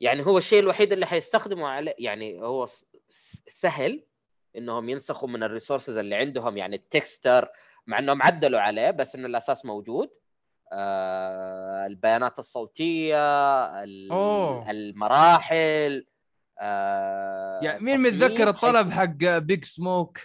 [0.00, 2.66] يعني هو الشيء الوحيد اللي حيستخدموا عليه يعني هو
[3.46, 4.02] سهل
[4.56, 7.48] إنهم ينسخوا من ال resources اللي عندهم يعني ال texture
[7.86, 10.08] مع إنهم عدلوا عليه بس ان الأساس موجود
[10.72, 13.16] آه البيانات الصوتية.
[14.70, 16.06] المراحل
[16.60, 20.18] آه يعني مين متذكر الطلب حق Big Smoke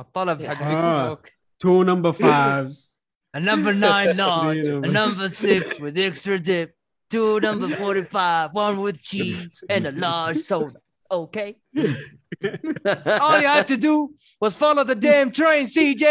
[0.00, 0.80] الطلب حق Big.
[0.82, 1.28] Smoke
[1.58, 2.94] two number nines
[3.36, 6.70] A number nine large, a number six with extra dip,
[7.10, 10.78] two number 45, one with cheese, and a large soda.
[11.12, 11.56] Okay.
[13.24, 14.10] All you have to do
[14.40, 16.04] was follow the damn train, CJ.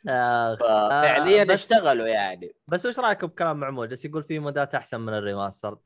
[0.09, 4.75] آه، فعليا بس- اشتغلوا يعني بس وش رايكم بكلام معمول جالس يقول في mods ات
[4.75, 5.77] أحسن من ال remastered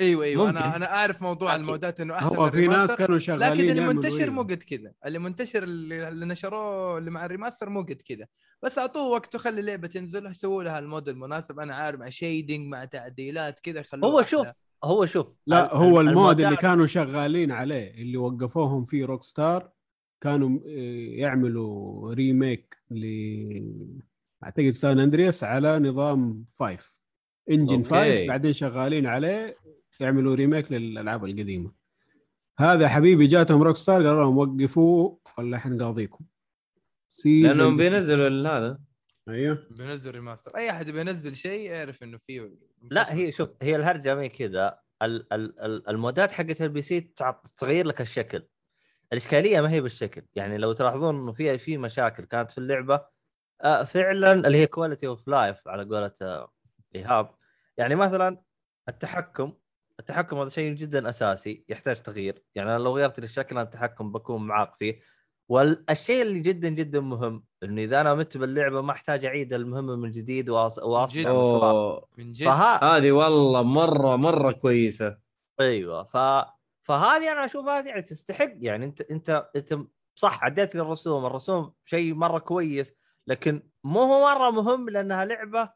[0.00, 0.56] أيوه أيوه ممكن.
[0.56, 1.60] أنا أنا أعرف موضوع أكيد.
[1.60, 4.30] ال mods ات إنه أحسن هو من في ناس كانوا شغالين لكن يعملوا المنتشر إيه.
[4.30, 8.26] مو قد كذا اللي منتشر اللي اللي نشروه اللي مع ال remaster مو قد كذا
[8.62, 12.66] بس أعطوه وقت وخلي اللعبه تنزل سووا لها ال mod المناسب أنا عارف مع shading
[12.66, 14.30] مع تعديلات كذا يخلوها هو أحلى.
[14.30, 14.46] شوف
[14.84, 19.22] هو شوف لا هو ال- ال mod اللي كانوا شغالين عليه اللي وقفوهم فيه روك
[19.22, 19.70] ستار
[20.20, 23.04] كانوا آه، يعملوا remake ل
[24.44, 27.02] أعتقد سان أندرياس على نظام 5
[27.50, 27.82] engine.
[27.84, 29.56] 5 بعدين شغالين عليه
[30.00, 31.72] يعملوا remake للألعاب القديمة.
[32.58, 36.24] هذا حبيبي جاتهم روك ستار قالوا لهم وقفوه ولا حنقاضيكم
[37.08, 38.28] season لأنهم بينزلوا
[38.58, 38.78] هذا
[39.28, 39.66] أيوه.
[39.70, 42.50] بينزل remaster أي أحد بينزل شيء يعرف إنه فيه
[42.82, 44.78] لا هي شوف هي الهرجة مي كذا.
[45.02, 47.00] ال- ال- ال- ال mods ات حقت ال PC
[47.56, 48.48] تغير لك الشكل.
[49.12, 50.22] الإشكالية ما هي بالشكل.
[50.34, 53.06] يعني لو تلاحظون إنه في في مشاكل كانت في اللعبة
[53.62, 56.52] آه، فعلا اللي هي quality of life على قولة آه،
[56.94, 57.34] إيهاب.
[57.76, 58.42] يعني مثلا
[58.88, 59.52] التحكم
[60.00, 62.42] التحكم هذا شيء جدا أساسي يحتاج تغيير.
[62.54, 65.00] يعني أنا لو غيرت لي الشكل التحكم بكون معاق فيه.
[65.52, 70.10] والشيء اللي جدا جدا مهم إنه إذا أنا مت باللعبة ما أحتاج أعيد المهمة من
[70.10, 70.50] جديد.
[70.50, 72.08] أوه.
[72.18, 72.46] من جد.
[72.46, 75.18] فها هذه والله مرة مرة كويسة.
[75.60, 76.04] أيوه.
[76.04, 76.16] ف
[76.82, 78.52] فهذه أنا اشوفها يعني تستحق.
[78.56, 79.78] يعني أنت أنت أنت
[80.14, 82.94] صح عديت لي الرسوم الرسوم شيء مرة كويس
[83.26, 85.70] لكن مو هو مرة مهم لأنها لعبة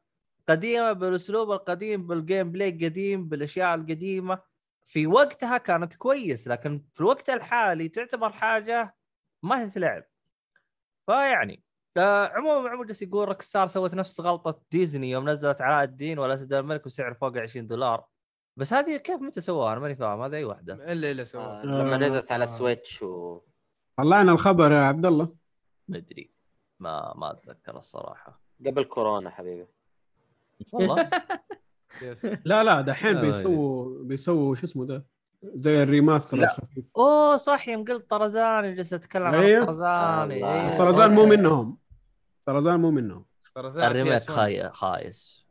[0.48, 4.38] قديمة بالأسلوب القديم بال gameplay القديم بالأشياء القديمة.
[4.86, 8.95] في وقتها كانت كويس لكن في الوقت الحالي تعتبر حاجة
[9.47, 10.05] ما تتلعب
[11.07, 11.62] فيعني
[11.97, 16.52] آه عموما عموما جالس يقول روكستار سوت نفس غلطة ديزني يوم نزلت علاء الدين والاسد
[16.52, 18.05] الملك بسعر فوق 20 دولار.
[18.57, 20.75] بس هذه كيف متى سووها؟ أنا ماني فاهم هذه أي واحدة.
[20.75, 22.49] إلا إلا آه، سوى لما نزلت على آه.
[22.49, 23.41] السويتش و
[23.97, 25.34] طلعنا الخبر يا عبد الله.
[25.89, 26.31] مدري.
[26.81, 28.41] ما ما أتذكر الصراحة.
[28.66, 29.66] قبل كورونا حبيبي.
[30.73, 31.10] والله؟
[32.02, 32.24] yes.
[32.25, 35.07] لا لا دحين آه، بيسووا بيسووا شو اسمه ده؟
[35.42, 36.44] زي ال remaster لا.
[36.44, 36.84] الخفيف.
[36.97, 39.65] أوه صح يوم قلت طرزان جلست أتكلم عن أيوه.
[39.66, 40.31] طرزان.
[40.31, 40.66] إيه.
[40.66, 41.78] بس طرزان مو منهم.
[42.47, 43.24] طرزان مو منهم.
[43.56, 44.70] ال remake خاي...
[44.70, 45.47] خايس.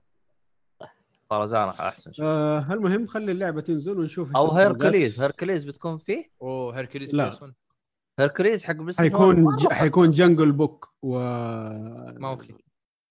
[1.29, 4.51] طرزان أحسن شيء آه المهم خلي اللعبة تنزل ونشوف أو.
[4.51, 5.21] هيركليز.
[5.21, 7.25] هيركليز بتكون فيه؟ أوه هيركوليس لا.
[7.25, 7.53] PS1
[8.19, 9.67] هيركليز حق station حيكون ج...
[9.67, 11.19] حيكون جنجل بوك و
[12.19, 12.55] ماوكلي.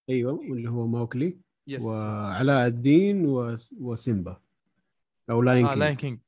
[0.09, 3.55] أيوه اللي هو موكلي yes وعلاء الدين و...
[3.79, 4.37] وسيمبا.
[5.29, 6.19] أو Lion آه King Lion King.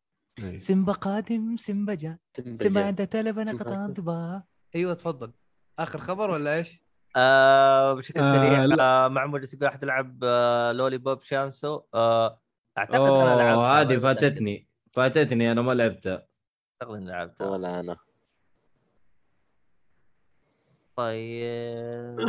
[0.57, 2.17] سيمبا قادم سيمبا جاء
[2.57, 4.43] سيمبا عنده تلفن سيمبا قطع انتباه
[4.75, 5.31] أيوه تفضل.
[5.79, 6.81] آخر خبر ولا إيش؟
[7.15, 8.63] آه بشكل آه، سريع.
[8.79, 9.07] آه
[9.37, 11.81] جالس يقول احد لعب آه لولي بوب شانسو.
[11.93, 12.41] آه
[12.77, 13.97] أعتقد أنا لعبتها اوه هذه.
[13.99, 14.67] فاتتني.
[14.91, 16.27] فاتتني أنا ما لعبتها.
[16.81, 17.47] أعتقد إني لعبتها.
[17.49, 17.97] ولا أنا.
[20.95, 22.19] طيب.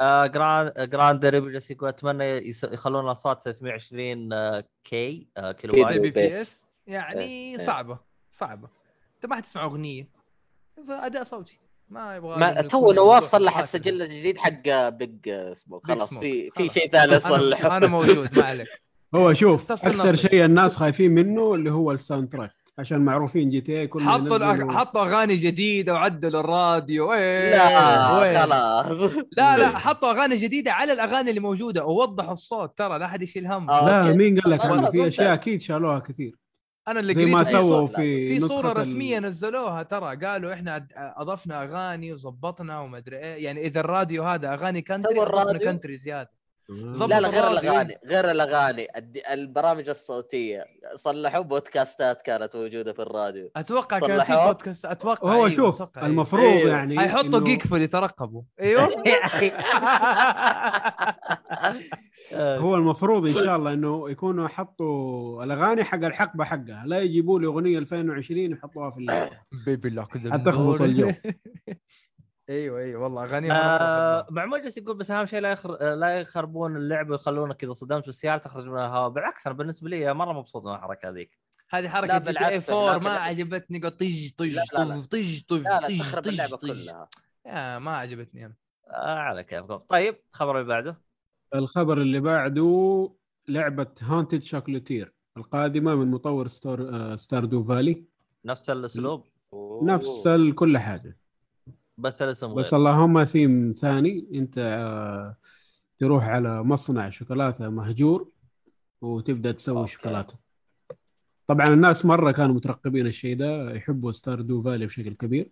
[0.00, 5.72] آه جراند جراند ريبل جالس يقول أتمنى يس- يخلون الاصوات 320 آه K آه كيلو
[5.84, 6.10] بايت P.
[6.10, 7.56] PS يعني إيه.
[7.56, 7.98] صعبة
[8.30, 8.68] صعبة
[9.16, 10.08] انت ما حتسمع أغنية
[10.88, 13.58] فأداء صوتي ما يبغى ما تو نواف صلح.
[13.58, 16.14] السجل الجديد حق بيج سموك خلاص.
[16.14, 16.68] في في.
[16.68, 18.68] شيء ثاني أنا- يصلحه أنا موجود ما عليك
[19.14, 20.16] هو شوف أكثر.
[20.16, 24.54] شيء الناس خايفين منه اللي هو ال soundtrack عشان معروفين GTA كلهم حطوا الأغ...
[24.56, 30.72] ينزلوا- حطوا أغاني جديدة وعدلوا الراديو وين لا وين؟ خلاص لا لا حطوا أغاني جديدة
[30.72, 34.02] على الأغاني اللي موجودة ووضحوا الصوت ترى لا أحد يشيل هم آه.
[34.02, 34.12] لا.
[34.12, 36.34] مين قال لك في أشياء أكيد شالوها كثير
[36.88, 40.16] أنا اللي زي ما قريت في سووا في في صورة نسخة ال- رسمية نزلوها ترى
[40.16, 45.58] قالوا إحنا أضفنا أغاني وظبطنا وما أدري إيه يعني إذا الراديو هذا أغاني country أضفنا؟
[45.58, 46.30] country زيادة
[46.68, 47.50] لا لا غير.
[47.50, 48.86] الأغاني غير الأغاني
[49.32, 55.50] البرامج الصوتية صلحوا بودكاستات كانت موجودة في الراديو أتوقع كان في؟ بودكاست أتوقع هو أيوة،
[55.50, 56.10] شوف أتوقع أيوة.
[56.12, 56.70] المفروض أيوه.
[56.70, 59.52] يعني حيحطوا إنه- جيك فول يترقبوا أيوه يا أخي
[62.34, 67.46] هو المفروض إن شاء الله إنه يكونوا حطوا الأغاني حق الحقبة حقها لا يجيبوا لي
[67.46, 69.30] أغنية 2020 يحطوها في اللعبه
[69.66, 71.12] baby look حتخبص الجو.
[72.50, 73.02] أيوه أيوه.
[73.02, 75.94] والله أغاني آه معمول جالس يقول بس أهم شيء لا يخر...
[75.94, 79.08] لا يخربون اللعبه ويخلونك إذا صدمت بالسيارة تخرج من الهواء.
[79.08, 81.38] بالعكس أنا بالنسبة لي مرة مبسوط من الحركة ذيك
[81.70, 83.20] هذه حركة GTA بالعكس، 4 هناك ما لا.
[83.20, 84.56] عجبتني قلت طج طج.
[84.72, 87.08] طج طج طج طج تخرب طج اللعبة طج كلها.
[87.46, 88.54] يا ما عجبتني أنا.
[88.88, 91.02] آه على كيفكم طيب الخبر اللي بعده.
[91.54, 93.10] الخبر اللي بعده
[93.48, 98.04] لعبة Haunted Chocolatier القادمة من مطور Star آه Stardew Valley
[98.44, 99.26] نفس الأسلوب.
[99.82, 101.18] نفس كل حاجة.
[101.98, 105.36] بس الاسم بس اللهم ثيم ثاني انت آه،
[105.98, 108.28] تروح على مصنع شوكولاتة مهجور
[109.00, 109.90] وتبدأ تسوي okay.
[109.90, 110.34] شوكولاتة
[111.46, 115.50] طبعا الناس مرة كانوا مترقبين الشيء ده يحبوا Stardew Valley بشكل كبير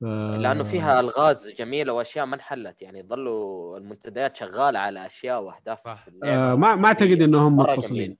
[0.00, 0.04] ف...
[0.04, 5.78] لأنه فيها ألغاز جميلة وأشياء ما انحلت يعني ظلوا المنتديات شغالة على أشياء وأهداف
[6.24, 8.16] آه ما ما أعتقد إنهم متصلين.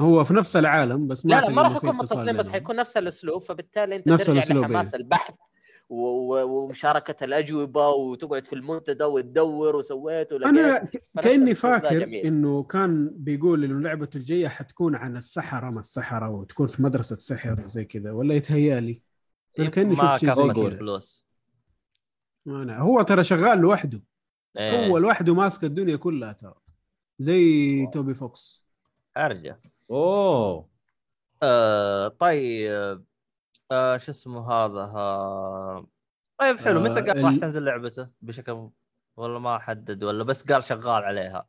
[0.00, 2.48] هو في نفس العالم بس ما لا لا ما راح يكون متصلين بس.
[2.48, 5.00] حيكون نفس الأسلوب فبالتالي أنت نفس ترجع الأسلوب، لحماس إيه.
[5.00, 5.34] البحث
[5.92, 10.88] ومشاركة الأجوبة وتقعد في المنتدى وتدور وسويت أنا
[11.22, 12.04] كأني فاكر.
[12.24, 17.64] إنه كان بيقول إنه لعبته الجاية حتكون عن السحرة ما السحرة وتكون في مدرسة سحر
[17.64, 19.02] وزي كذا ولا يتهيألي؟
[19.58, 20.76] أنا كأني ما شفت شيء كان زي كذا.
[20.76, 21.26] فلوس
[22.46, 24.02] أنا هو ترى شغال لوحده.
[24.58, 24.86] إيه.
[24.86, 26.54] هو لوحده ماسك الدنيا كلها ترى.
[27.18, 28.62] زي توبي فوكس.
[29.16, 29.56] أرجع.
[29.90, 30.68] أوه.
[31.42, 33.04] آه طيب
[33.72, 35.86] آه شو اسمه هذا ها...
[36.40, 36.80] طيب حلو.
[36.80, 38.68] آه، متى قال راح تنزل لعبته؟ بشكل
[39.16, 41.46] ولا ما حدد ولا بس قال شغال عليها؟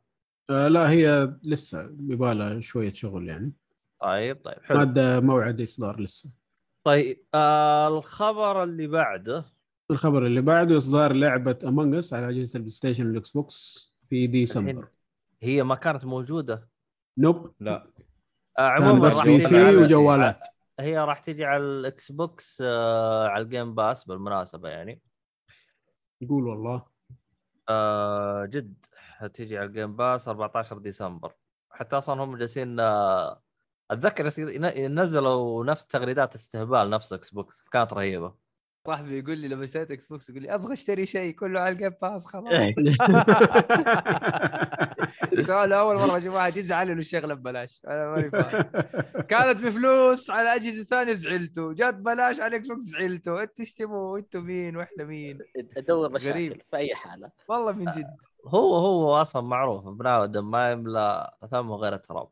[0.50, 3.52] آه لا هي لسه يبالها شوية شغل يعني.
[4.00, 4.78] طيب طيب حلو.
[4.78, 6.30] ماده موعد إصدار لسه.
[6.84, 9.44] طيب آه الخبر اللي بعده.
[9.90, 14.88] الخبر اللي بعده إصدار لعبة Among Us على أجهزة ال PlayStation وال Xbox في ديسمبر.
[15.42, 16.68] هي ما كانت موجودة؟
[17.18, 17.86] nope لا.
[18.58, 20.46] آه عموما بس PC وجوالات.
[20.80, 25.02] هي راح تجي على ال Xbox آه على ال Game Pass بالمناسبة يعني.
[26.20, 26.86] يقول والله.
[27.68, 31.32] آه جد حتيجي على ال Game Pass 14 ديسمبر.
[31.70, 33.42] حتى أصلا هم جالسين آه،
[33.90, 34.26] أتذكر
[34.88, 38.43] نزلوا نفس تغريدات استهبال نفس Xbox كانت رهيبة.
[38.86, 41.34] صاحبي يقول لي لما اشتريت Xbox يقول لي أبغى أشتري شيء.
[41.34, 42.52] كله على ال Game Pass خلاص.
[45.32, 47.82] قلت له أنا أول مرة أشوف واحد يزعل انه الشغله ببلاش.
[47.86, 48.64] أنا ماني فاهم.
[49.28, 51.72] كانت بفلوس على أجهزة ثانية زعلتوا.
[51.72, 53.42] جات بلاش على Xbox زعلتوا.
[53.42, 55.38] أنتوا تشتموا أنتوا مين وإحنا مين؟
[55.76, 56.62] أدور مشاكل غريب.
[56.70, 57.30] في أي حالة.
[57.48, 58.10] والله من جد.
[58.46, 62.28] هو هو أصلا معروف ابن آدم ما يملى ثمه غير التراب.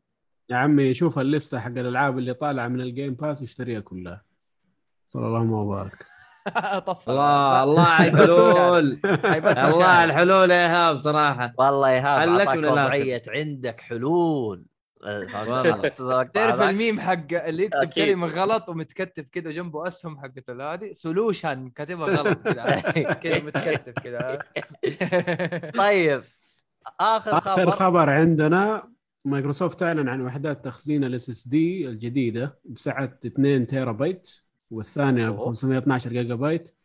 [0.49, 4.23] يا عمي شوف الليسته حق الألعاب اللي طالعة من ال Game Pass واشتريها كلها.
[5.07, 6.12] صلى الله وبارك
[6.87, 8.99] طفل الله الله على الحلول.
[9.05, 9.85] الله.
[9.85, 11.53] على الحلول يا إيهاب صراحة.
[11.57, 12.81] والله يا هاب حلك أعطاك من الآخر.
[12.85, 14.65] وضعية عندك حلول.
[16.33, 18.05] تعرف؟ الميم حق اللي يكتب أكيد.
[18.05, 22.79] كلمة غلط ومتكتف كذا جنبه أسهم حقت هذه solution كاتبها غلط كذا
[23.13, 24.39] كذا متكتف كذا
[25.77, 26.21] طيب
[26.99, 27.71] آخر آخر خبر.
[27.71, 28.89] خبر عندنا
[29.25, 34.29] مايكروسوفت أعلن عن وحدات تخزين ال SSD الجديدة بسعة 2 تيرا بايت
[34.73, 35.45] والثانيه ب أوه.
[35.45, 36.75] 512 جيجا بايت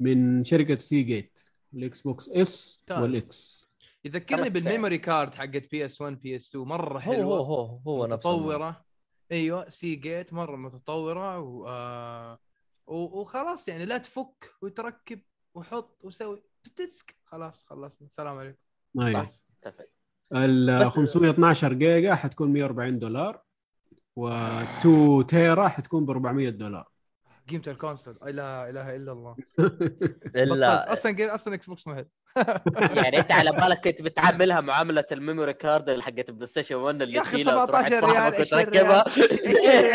[0.00, 1.40] من شركة Seagate ال
[1.74, 2.28] Xbox S.
[2.28, 3.68] وال X.
[4.04, 7.38] يذكرني بال memory card حقت PS 1 PS 2 مرة هو حلوة.
[7.38, 8.16] هو هو هو نفسه.
[8.16, 8.84] متطورة.
[9.32, 11.66] أيوه Seagate مرة متطورة و...
[11.68, 12.38] آه...
[12.86, 12.94] و...
[13.20, 15.20] وخلاص يعني لا تفك وتركب
[15.54, 16.42] وحط وسوي.
[16.76, 18.08] تسك خلاص خلصنا.
[18.08, 18.58] السلام عليكم.
[18.94, 19.86] nice اتفق
[20.32, 23.42] ال بس- 512 جيجا حتكون 140 دولار
[24.20, 24.86] و2
[25.28, 26.88] تيرا حتكون ب 400 دولار.
[27.50, 29.36] قيمة ال console لا إله إلا الله.
[30.36, 32.06] الا أصلا game أصلا Xbox مهل
[32.76, 37.14] يعني أنت على بالك كنت بتعاملها معاملة ال memory card اللي حقت PlayStation 1 اللي
[37.16, 39.04] يا وتروح 17 لصاحبك ريال، 20 وتركبها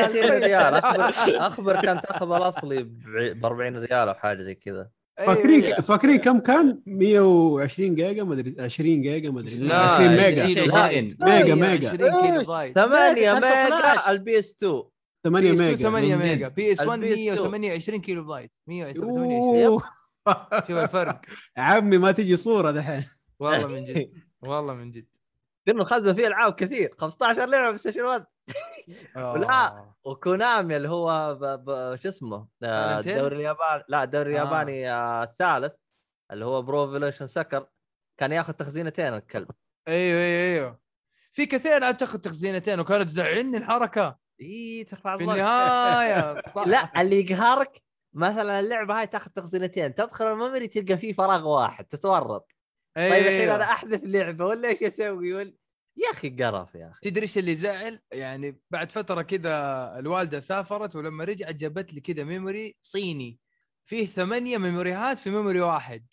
[0.04, 0.74] 20 ريال
[1.48, 4.90] أخبر كانت تاخذ الأصلي ب 40 ريال أو حاجة زي كذا.
[5.18, 10.46] فاكرين فاكرين كم كان؟ 120 جيجا ما أدري 20 جيجا ما أدري لا، 20 ميجا.
[10.46, 11.90] كيلو لا، بايت ميجا، ميجا.
[11.90, 14.10] 20 كيلو بايت 8 كانت ميجا.
[14.12, 14.84] البي إس 2
[15.24, 15.90] 8 بي اس 2 ميجا.
[15.90, 16.28] 8 من جد.
[16.28, 17.52] ميجا بي اس 1 البي إس 2.
[17.52, 18.52] 128 كيلو بايت.
[18.68, 19.84] 128 أوه.
[20.68, 21.22] شوف الفرق.
[21.58, 23.06] عمي ما تجي صورة دحين.
[23.40, 24.12] والله من جد.
[24.42, 25.08] والله من جد.
[25.68, 26.96] لأنه خزن فيه العاب كثير.
[26.98, 28.26] 15 لعبة PlayStation 1
[29.16, 29.94] لا.
[30.04, 31.46] و Konami اللي هو ب...
[31.46, 31.96] ب...
[31.96, 33.84] شو اسمه؟ آه،؟ الدوري الياباني.
[33.88, 34.42] لا الدوري آه.
[34.42, 35.74] الياباني آه، الثالث
[36.32, 37.66] اللي هو Pro Evolution Soccer
[38.20, 39.52] كان ياخذ تخزينتين الكلب.
[39.88, 40.80] أيوه أيوه أيوه.
[41.32, 44.23] في كثير العاب تاخذ تخزينتين وكانت تزعلني الحركة.
[44.42, 45.24] اي ترفع في.
[45.24, 47.82] النهاية صح لا اللي يقهرك
[48.14, 52.52] مثلا اللعبة هاي تاخذ تخزينتين تدخل ال memory تلقى فيه فراغ واحد تتورط
[52.96, 53.56] طيب الحين أيوة.
[53.56, 55.54] أنا أحذف لعبة ولا إيش أسوي ولا
[55.98, 59.54] يا أخي قرف يا أخي تدري إيش اللي زعل؟ يعني بعد فترة كذا
[60.00, 63.40] الوالدة سافرت ولما رجعت جابت لي كذا memory صيني
[63.86, 66.06] فيه ثمانية ميموريات في memory واحد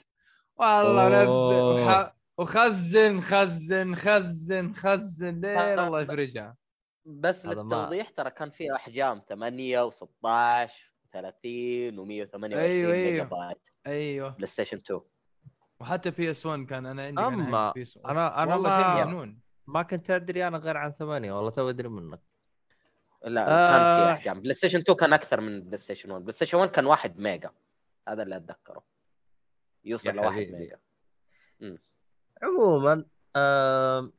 [0.57, 1.33] والله نزل.
[1.33, 2.15] وح...
[2.39, 5.87] وخزن خزن خزن خزن لين آه.
[5.87, 6.57] الله يفرجها
[7.05, 10.71] بس ما- للتوضيح ترى كان في أحجام 8 و16
[11.13, 13.11] 30 و128 أيوة، أيوة.
[13.11, 14.29] ميجا بايت أيوه.
[14.29, 15.01] PlayStation 2
[15.81, 19.41] وحتى PS 1 كان أنا عندي كان 1 أنا أنا والله شيء ما, مجنون.
[19.67, 22.21] ما كنت أدري أنا غير عن ثمانية والله تو أدري منك.
[23.25, 23.71] لا آه.
[23.71, 24.41] كان في أحجام.
[24.41, 27.51] PlayStation 2 كان أكثر من PlayStation 1 PlayStation 1 كان 1 ميجا.
[28.09, 28.83] هذا اللي أتذكره.
[29.85, 30.57] يوصل لواحد حبيبي.
[30.57, 30.79] ميجا.
[32.43, 33.05] عموما
[33.37, 34.13] آم،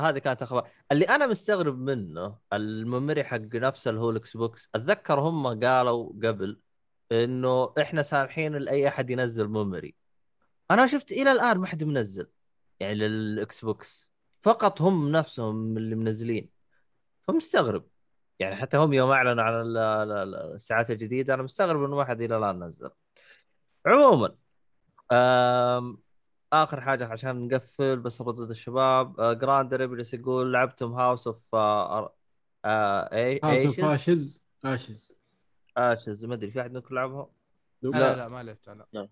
[0.00, 0.70] هذه كانت أخبار.
[0.92, 3.40] اللي أنا مستغرب منه ال memory حق
[3.86, 6.60] هو ال Xbox أتذكر هم قالوا قبل
[7.12, 9.94] إنه إحنا سامحين لاي أحد ينزل memory
[10.70, 12.28] أنا شفت إلى الآن ما حد منزل
[12.80, 14.10] يعني لل Xbox.
[14.42, 16.50] فقط هم نفسهم اللي منزلين.
[17.28, 17.86] فمستغرب.
[18.38, 22.04] يعني حتى هم يوم أعلنوا عن ال- ال- ال- السعات الجديدة أنا مستغرب إنه ما
[22.04, 22.90] حد إلى الآن نزل.
[23.86, 24.34] عموما
[26.52, 29.20] آخر حاجة عشان نقفل بس ردود الشباب.
[29.20, 32.14] آه جراند ريبلس يقول لعبتم House of آه
[32.64, 35.12] اي House of Ashes Ashes
[35.76, 37.30] Ashes ما أدري في أحد منكم لعبها؟
[37.82, 38.16] لا لا.
[38.16, 39.08] لا ما لعبت لا.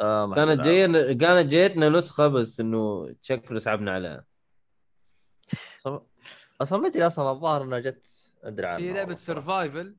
[0.00, 0.86] آه كانت لعبها.
[0.86, 4.24] جاي كانت جيتنا نسخة بس إنه شكله سحبنا عليها.
[5.88, 6.00] أصلاً-
[6.60, 8.06] أصلا ما أدري أصلا الظاهر إنها جت
[8.42, 9.14] أدري عنها هي لعبة.
[9.14, 9.96] survival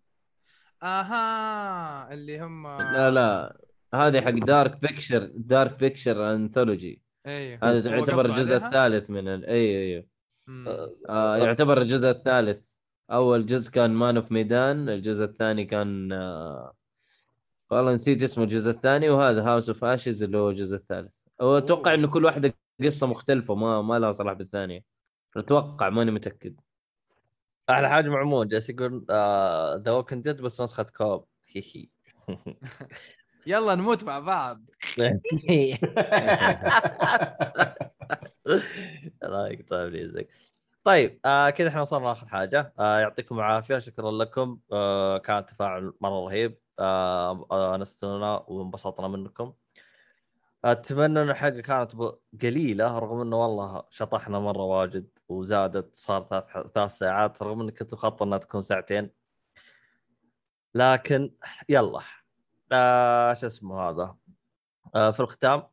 [0.83, 3.57] آها اللي هم لا لا.
[3.93, 9.45] هذه حق Dark Pictures Dark Pictures Anthology أيوه هذا يعتبر الجزء عليها؟ الثالث من ال...
[9.45, 10.07] اي اي
[10.47, 10.67] مم.
[11.09, 12.61] آه يعتبر الجزء الثالث.
[13.11, 16.73] أول جزء كان Man of Medan الجزء الثاني كان آه
[17.71, 21.11] والله نسيت اسمه الجزء الثاني وهذا House of Ashes اللي هو الجزء الثالث.
[21.39, 21.99] واتوقع أوه.
[21.99, 22.53] إنه كل واحدة
[22.83, 24.83] قصة مختلفة ما ما لها صلاح بالثانية.
[25.37, 26.59] أتوقع ماني متأكد.
[27.69, 29.05] أحلى حاجة معمول جالس يقول
[29.85, 31.25] The Walking Dead بس نسخه co-op.
[31.55, 31.87] هي هي.
[33.47, 34.61] يلا نموت مع بعض.
[39.23, 40.29] الله يقطع ريزك
[40.83, 42.73] طيب آه كذا إحنا وصلنا اخر حاجة.
[42.79, 44.59] آه يعطيكم العافية شكرا لكم.
[44.71, 46.57] آه كان تفاعل مرة رهيب.
[46.79, 49.53] آه آه وانبسطنا منكم.
[50.65, 51.91] أتمنى إن الحلقة كانت
[52.41, 58.23] قليلة رغم إنه والله شطحنا مرة واجد وزادت صار ثلاث ساعات رغم اني كنت مخطط
[58.23, 59.09] إنها تكون ساعتين.
[60.75, 61.31] لكن
[61.69, 62.01] يلا.
[62.71, 64.15] آه شو اسمه هذا؟
[64.95, 65.63] آه في الختام.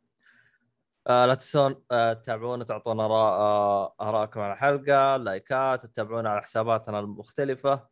[1.07, 7.89] آه لا تنسون آه تتابعونا تعطونا آه آراءكم على الحلقة لايكات تتابعونا على حساباتنا المختلفة.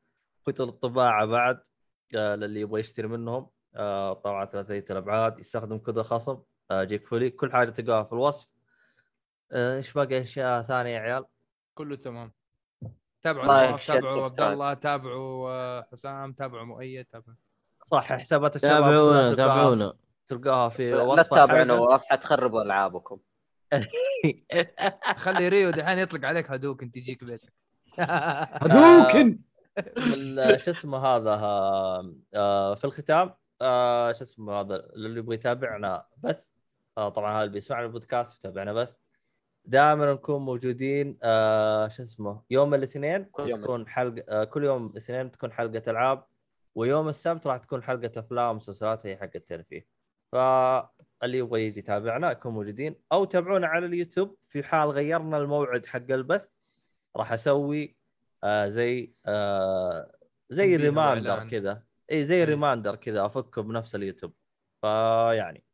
[0.47, 1.63] كتب الطباعة بعد
[2.17, 3.51] آه للي يبغى يشتري منهم.
[3.75, 6.43] آه طبعا ثلاثية الأبعاد يستخدم كود خصم.
[6.71, 8.49] آه جيك فولي كل حاجة تلقاها في الوصف.
[9.53, 11.25] آه، إيش باقي أشياء ثانية يا عيال؟
[11.75, 12.33] كله تمام.
[13.23, 14.41] تابعوا شير، تابعوا عبد.
[14.41, 17.37] الله تابعوا حسام تابعوا مؤيد تابعوا.
[17.89, 19.93] صح حسابات الشباب تابعونا تابعونا.
[20.27, 21.65] تلقاها في لا وصف تتابعوا الحلقة.
[21.77, 23.19] نواف حتخربوا ألعابكم.
[25.17, 27.53] خلي ريو دحين يطلق عليك هدوكن تجيك بيتك.
[28.63, 29.39] هدوكن
[29.99, 36.05] ال- شو اسمه هذا آه، آه، في الختام آه، شو اسمه هذا اللي يبغى يتابعنا
[36.19, 36.43] بث.
[36.99, 38.93] آه، طبعا هذا اللي بيسمعنا البودكاست يتابعنا بث.
[39.65, 43.31] دائما نكون موجودين آه، شو اسمه يوم الاثنين.
[43.33, 46.25] تكون حلقة آه، كل يوم الاثنين تكون حلقة ألعاب.
[46.77, 49.87] ويوم السبت راح تكون حلقة أفلام ومسلسلات هي حق الترفيه.
[50.33, 52.97] فاللي يبغى يجي يتابعنا يكون موجودين.
[53.13, 54.37] أو تابعونا على اليوتيوب.
[54.49, 56.49] في حال غيرنا الموعد حق البث
[57.17, 57.97] راح أسوي
[58.45, 60.13] آه زي آه
[60.51, 61.49] زي reminder.
[61.49, 61.83] كذا.
[62.13, 62.45] اي زي إيه.
[62.45, 64.33] reminder كذا أفكه بنفس اليوتيوب.
[64.81, 65.65] فيعني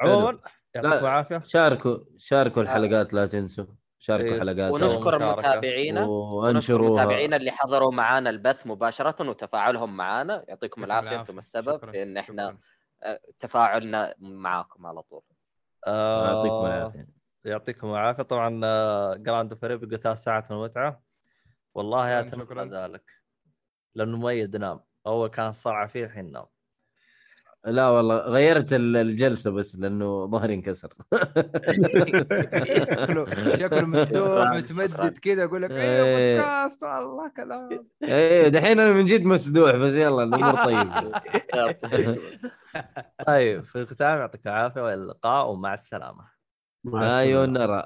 [0.00, 0.40] عموما
[0.74, 0.92] يعطيكم.
[0.92, 1.42] العافية.
[1.44, 3.79] شاركوا شاركوا الحلقات لا تنسوا.
[4.02, 5.38] شاركوا إيه، حلقات ونشكر.
[5.38, 11.20] متابعينا ونشكر وانشروها متابعينا اللي حضروا معانا البث مباشرة وتفاعلهم معنا يعطيكم العافية.
[11.20, 11.90] أنتم السبب.
[11.90, 12.58] في ان إحنا
[13.40, 15.22] تفاعلنا معاكم على طول.
[15.86, 17.08] يعطيكم العافية.
[17.44, 18.22] يعطيكم العافية.
[18.22, 18.60] طبعا
[19.16, 21.02] جراند فريب يقول ثلاث ساعات من المتعة.
[21.74, 22.64] والله يا اتمنى شكراً.
[22.64, 23.10] ذلك.
[23.94, 24.80] لأنه مؤيد نام.
[25.06, 26.46] اول كان صرع فيه الحين نام.
[27.64, 30.92] لا والله غيرت ال- الجلسة بس لأنه ظهري انكسر
[32.30, 35.18] شكله شكله مسدوح شكراً، متمدد.
[35.18, 36.02] كذا أقول لك إيه.
[36.02, 40.90] أيوه بودكاست الله كلام إيه دحين أنا من جد مسدوح بس يلا الأمور طيب
[43.26, 46.24] طيب في الختام يعطيك العافية والى اللقاء ومع السلامة
[46.84, 47.18] مع السلامة.
[47.20, 47.84] أيوه نرى